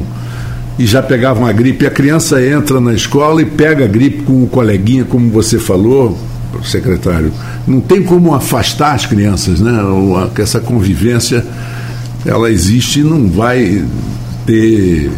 E 0.80 0.86
já 0.86 1.02
pegava 1.02 1.40
uma 1.40 1.52
gripe. 1.52 1.86
E 1.86 1.88
a 1.88 1.92
criança 1.92 2.44
entra 2.44 2.80
na 2.80 2.94
escola 2.94 3.42
e 3.42 3.46
pega 3.46 3.86
a 3.86 3.88
gripe 3.88 4.24
com 4.24 4.44
o 4.44 4.48
coleguinha, 4.48 5.06
como 5.06 5.30
você 5.32 5.58
falou, 5.58 6.18
secretário. 6.64 7.32
Não 7.68 7.82
tem 7.82 8.04
como 8.04 8.34
afastar 8.34 8.94
as 8.94 9.06
crianças, 9.06 9.60
né? 9.60 9.72
Essa 10.38 10.60
convivência 10.60 11.44
ela 12.28 12.52
existe 12.52 13.00
e 13.00 13.04
não 13.04 13.30
vai 13.30 13.84
ter 14.46 15.10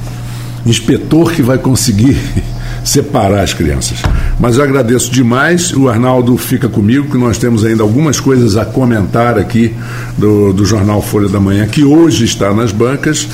inspetor 0.66 1.32
que 1.32 1.42
vai 1.42 1.58
conseguir 1.58 2.18
separar 2.86 3.44
as 3.44 3.54
crianças. 3.54 4.02
Mas 4.40 4.58
eu 4.58 4.64
agradeço 4.64 5.12
demais. 5.12 5.74
O 5.74 5.90
Arnaldo 5.90 6.38
fica 6.38 6.70
comigo, 6.70 7.10
que 7.10 7.18
nós 7.18 7.38
temos 7.38 7.66
ainda 7.66 7.84
algumas 7.84 8.20
coisas 8.20 8.56
a 8.56 8.66
comentar 8.66 9.38
aqui 9.38 9.74
do, 10.18 10.54
do 10.54 10.66
jornal 10.66 11.02
Folha 11.02 11.28
da 11.28 11.40
Manhã, 11.40 11.68
que 11.68 11.84
hoje 11.84 12.26
está 12.26 12.54
nas 12.54 12.72
bancas. 12.72 13.28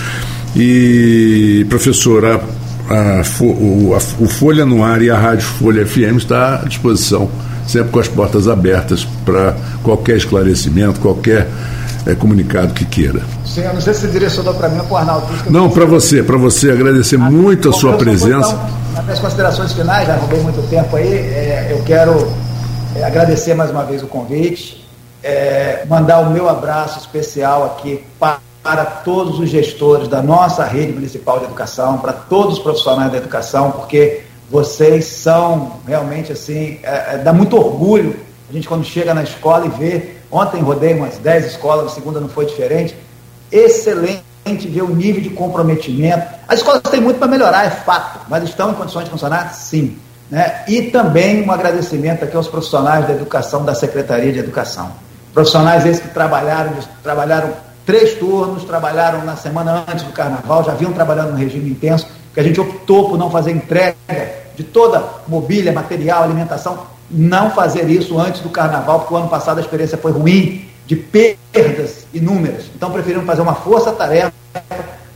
E, 0.55 1.65
professora, 1.69 2.41
a, 2.89 3.21
o, 3.43 3.93
a, 3.93 4.23
o 4.23 4.27
Folha 4.27 4.65
no 4.65 4.83
Ar 4.83 5.01
e 5.01 5.09
a 5.09 5.17
Rádio 5.17 5.45
Folha 5.45 5.85
FM 5.85 6.17
está 6.17 6.61
à 6.61 6.67
disposição, 6.67 7.29
sempre 7.67 7.91
com 7.91 7.99
as 7.99 8.07
portas 8.07 8.47
abertas 8.47 9.05
para 9.25 9.55
qualquer 9.83 10.17
esclarecimento, 10.17 10.99
qualquer 10.99 11.47
é, 12.05 12.15
comunicado 12.15 12.73
que 12.73 12.85
queira. 12.85 13.21
Sim, 13.45 13.61
eu 13.61 13.73
não 13.73 13.81
sei 13.81 13.93
se 13.93 14.07
direcionou 14.07 14.53
para 14.53 14.69
mim 14.69 14.79
ou 14.79 14.85
para 14.85 14.93
o 14.93 14.97
Arnaldo. 14.97 15.27
Não, 15.49 15.69
para 15.69 15.85
você, 15.85 16.21
para 16.21 16.37
você, 16.37 16.71
agradecer 16.71 17.17
muito 17.17 17.69
a 17.69 17.73
sua 17.73 17.97
presença. 17.97 18.57
Então, 18.91 19.05
nas 19.05 19.19
considerações 19.19 19.73
finais, 19.73 20.07
já 20.07 20.15
roubei 20.15 20.39
muito 20.39 20.61
tempo 20.69 20.95
aí, 20.95 21.13
é, 21.13 21.67
eu 21.71 21.83
quero 21.83 22.31
é, 22.95 23.03
agradecer 23.03 23.53
mais 23.53 23.71
uma 23.71 23.83
vez 23.83 24.03
o 24.03 24.07
convite, 24.07 24.87
é, 25.23 25.83
mandar 25.89 26.19
o 26.19 26.29
meu 26.29 26.47
abraço 26.47 26.99
especial 26.99 27.65
aqui 27.65 28.03
para, 28.19 28.39
para 28.61 28.85
todos 28.85 29.39
os 29.39 29.49
gestores 29.49 30.07
da 30.07 30.21
nossa 30.21 30.63
rede 30.63 30.93
municipal 30.93 31.39
de 31.39 31.45
educação, 31.45 31.97
para 31.97 32.13
todos 32.13 32.57
os 32.57 32.59
profissionais 32.59 33.11
da 33.11 33.17
educação, 33.17 33.71
porque 33.71 34.21
vocês 34.49 35.05
são 35.05 35.79
realmente 35.87 36.31
assim, 36.31 36.79
é, 36.83 37.15
é, 37.15 37.17
dá 37.17 37.33
muito 37.33 37.57
orgulho 37.57 38.15
a 38.49 38.53
gente 38.53 38.67
quando 38.67 38.83
chega 38.83 39.13
na 39.13 39.23
escola 39.23 39.65
e 39.65 39.69
vê 39.69 40.14
Ontem 40.35 40.61
rodei 40.61 40.93
umas 40.93 41.17
10 41.17 41.45
escolas, 41.45 41.93
segunda 41.93 42.19
não 42.19 42.27
foi 42.27 42.45
diferente. 42.45 42.93
Excelente 43.49 44.21
ver 44.67 44.81
o 44.81 44.93
nível 44.93 45.21
de 45.21 45.29
comprometimento. 45.29 46.27
As 46.45 46.59
escolas 46.59 46.81
têm 46.81 46.99
muito 46.99 47.19
para 47.19 47.27
melhorar, 47.29 47.65
é 47.65 47.69
fato, 47.69 48.25
mas 48.27 48.43
estão 48.43 48.71
em 48.71 48.73
condições 48.73 49.05
de 49.05 49.11
funcionar? 49.11 49.53
Sim. 49.53 49.97
Né? 50.29 50.65
E 50.67 50.91
também 50.91 51.41
um 51.41 51.49
agradecimento 51.53 52.25
aqui 52.25 52.35
aos 52.35 52.49
profissionais 52.49 53.07
da 53.07 53.13
educação 53.13 53.63
da 53.63 53.73
Secretaria 53.73 54.33
de 54.33 54.39
Educação. 54.39 54.91
Profissionais 55.33 55.85
esses 55.85 56.01
que 56.01 56.09
trabalharam, 56.09 56.73
trabalharam 57.01 57.53
três 57.85 58.15
turnos, 58.15 58.65
trabalharam 58.65 59.23
na 59.23 59.37
semana 59.37 59.85
antes 59.87 60.03
do 60.03 60.11
carnaval, 60.11 60.65
já 60.65 60.73
vinham 60.73 60.91
trabalhando 60.91 61.31
no 61.31 61.37
regime 61.37 61.69
intenso, 61.69 62.07
que 62.33 62.41
a 62.41 62.43
gente 62.43 62.59
optou 62.59 63.07
por 63.07 63.17
não 63.17 63.31
fazer 63.31 63.51
entrega 63.51 63.95
de 64.53 64.65
toda 64.65 65.01
mobília, 65.29 65.71
material, 65.71 66.23
alimentação 66.23 66.93
não 67.09 67.51
fazer 67.51 67.89
isso 67.89 68.19
antes 68.19 68.41
do 68.41 68.49
carnaval, 68.49 68.99
porque 68.99 69.13
o 69.13 69.17
ano 69.17 69.29
passado 69.29 69.57
a 69.57 69.61
experiência 69.61 69.97
foi 69.97 70.11
ruim, 70.11 70.67
de 70.85 70.95
perdas 70.95 72.05
inúmeras. 72.13 72.65
Então 72.75 72.91
preferimos 72.91 73.25
fazer 73.25 73.41
uma 73.41 73.55
força-tarefa, 73.55 74.33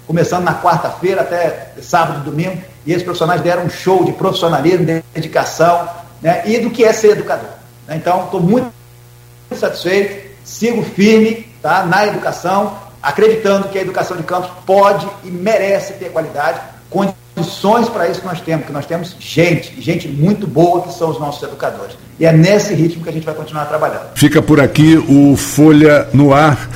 começando 0.07 0.44
na 0.44 0.56
quarta-feira 0.56 1.22
até 1.22 1.74
sábado 1.82 2.24
domingo, 2.24 2.61
e 2.86 2.91
esses 2.91 3.03
profissionais 3.03 3.41
deram 3.41 3.66
um 3.66 3.70
show 3.70 4.03
de 4.03 4.11
profissionalismo, 4.14 4.86
de 4.86 5.03
dedicação, 5.14 5.88
né, 6.22 6.44
e 6.45 6.60
do 6.60 6.70
que 6.70 6.84
é 6.84 6.91
ser 6.91 7.11
educador. 7.11 7.52
Né? 7.88 7.95
Então, 7.95 8.26
estou 8.26 8.41
muito 8.41 8.72
satisfeito, 9.56 10.30
sigo 10.44 10.84
firme 10.84 11.48
tá, 11.61 11.86
na 11.86 12.07
educação, 12.07 12.78
acreditando 13.02 13.70
que 13.70 13.78
a 13.78 13.82
educação 13.82 14.18
de 14.18 14.24
campos 14.24 14.49
pode 14.66 15.07
e 15.24 15.30
merece 15.30 15.94
ter 15.94 16.11
qualidade, 16.11 16.60
condições 17.40 17.88
para 17.90 18.10
isso 18.10 18.20
que 18.20 18.28
nós 18.28 18.41
temos, 18.41 18.66
que 18.66 18.72
nós 18.72 18.86
temos 18.86 19.16
gente, 19.20 19.82
gente 19.82 20.07
muito 20.07 20.45
boa 20.45 20.82
que 20.82 20.94
são 20.94 21.10
os 21.10 21.20
nossos 21.20 21.41
educadores. 21.41 21.95
E 22.20 22.26
é 22.26 22.34
nesse 22.34 22.74
ritmo 22.74 23.02
que 23.02 23.10
a 23.10 23.14
gente 23.14 23.26
vai 23.26 23.34
continuar 23.34 23.66
trabalhando. 23.66 24.10
Fica 24.16 24.41
por 24.41 24.60
aqui 24.60 24.98
o 24.98 25.38
Folha 25.38 26.07
no 26.14 26.34
Ar. 26.34 26.70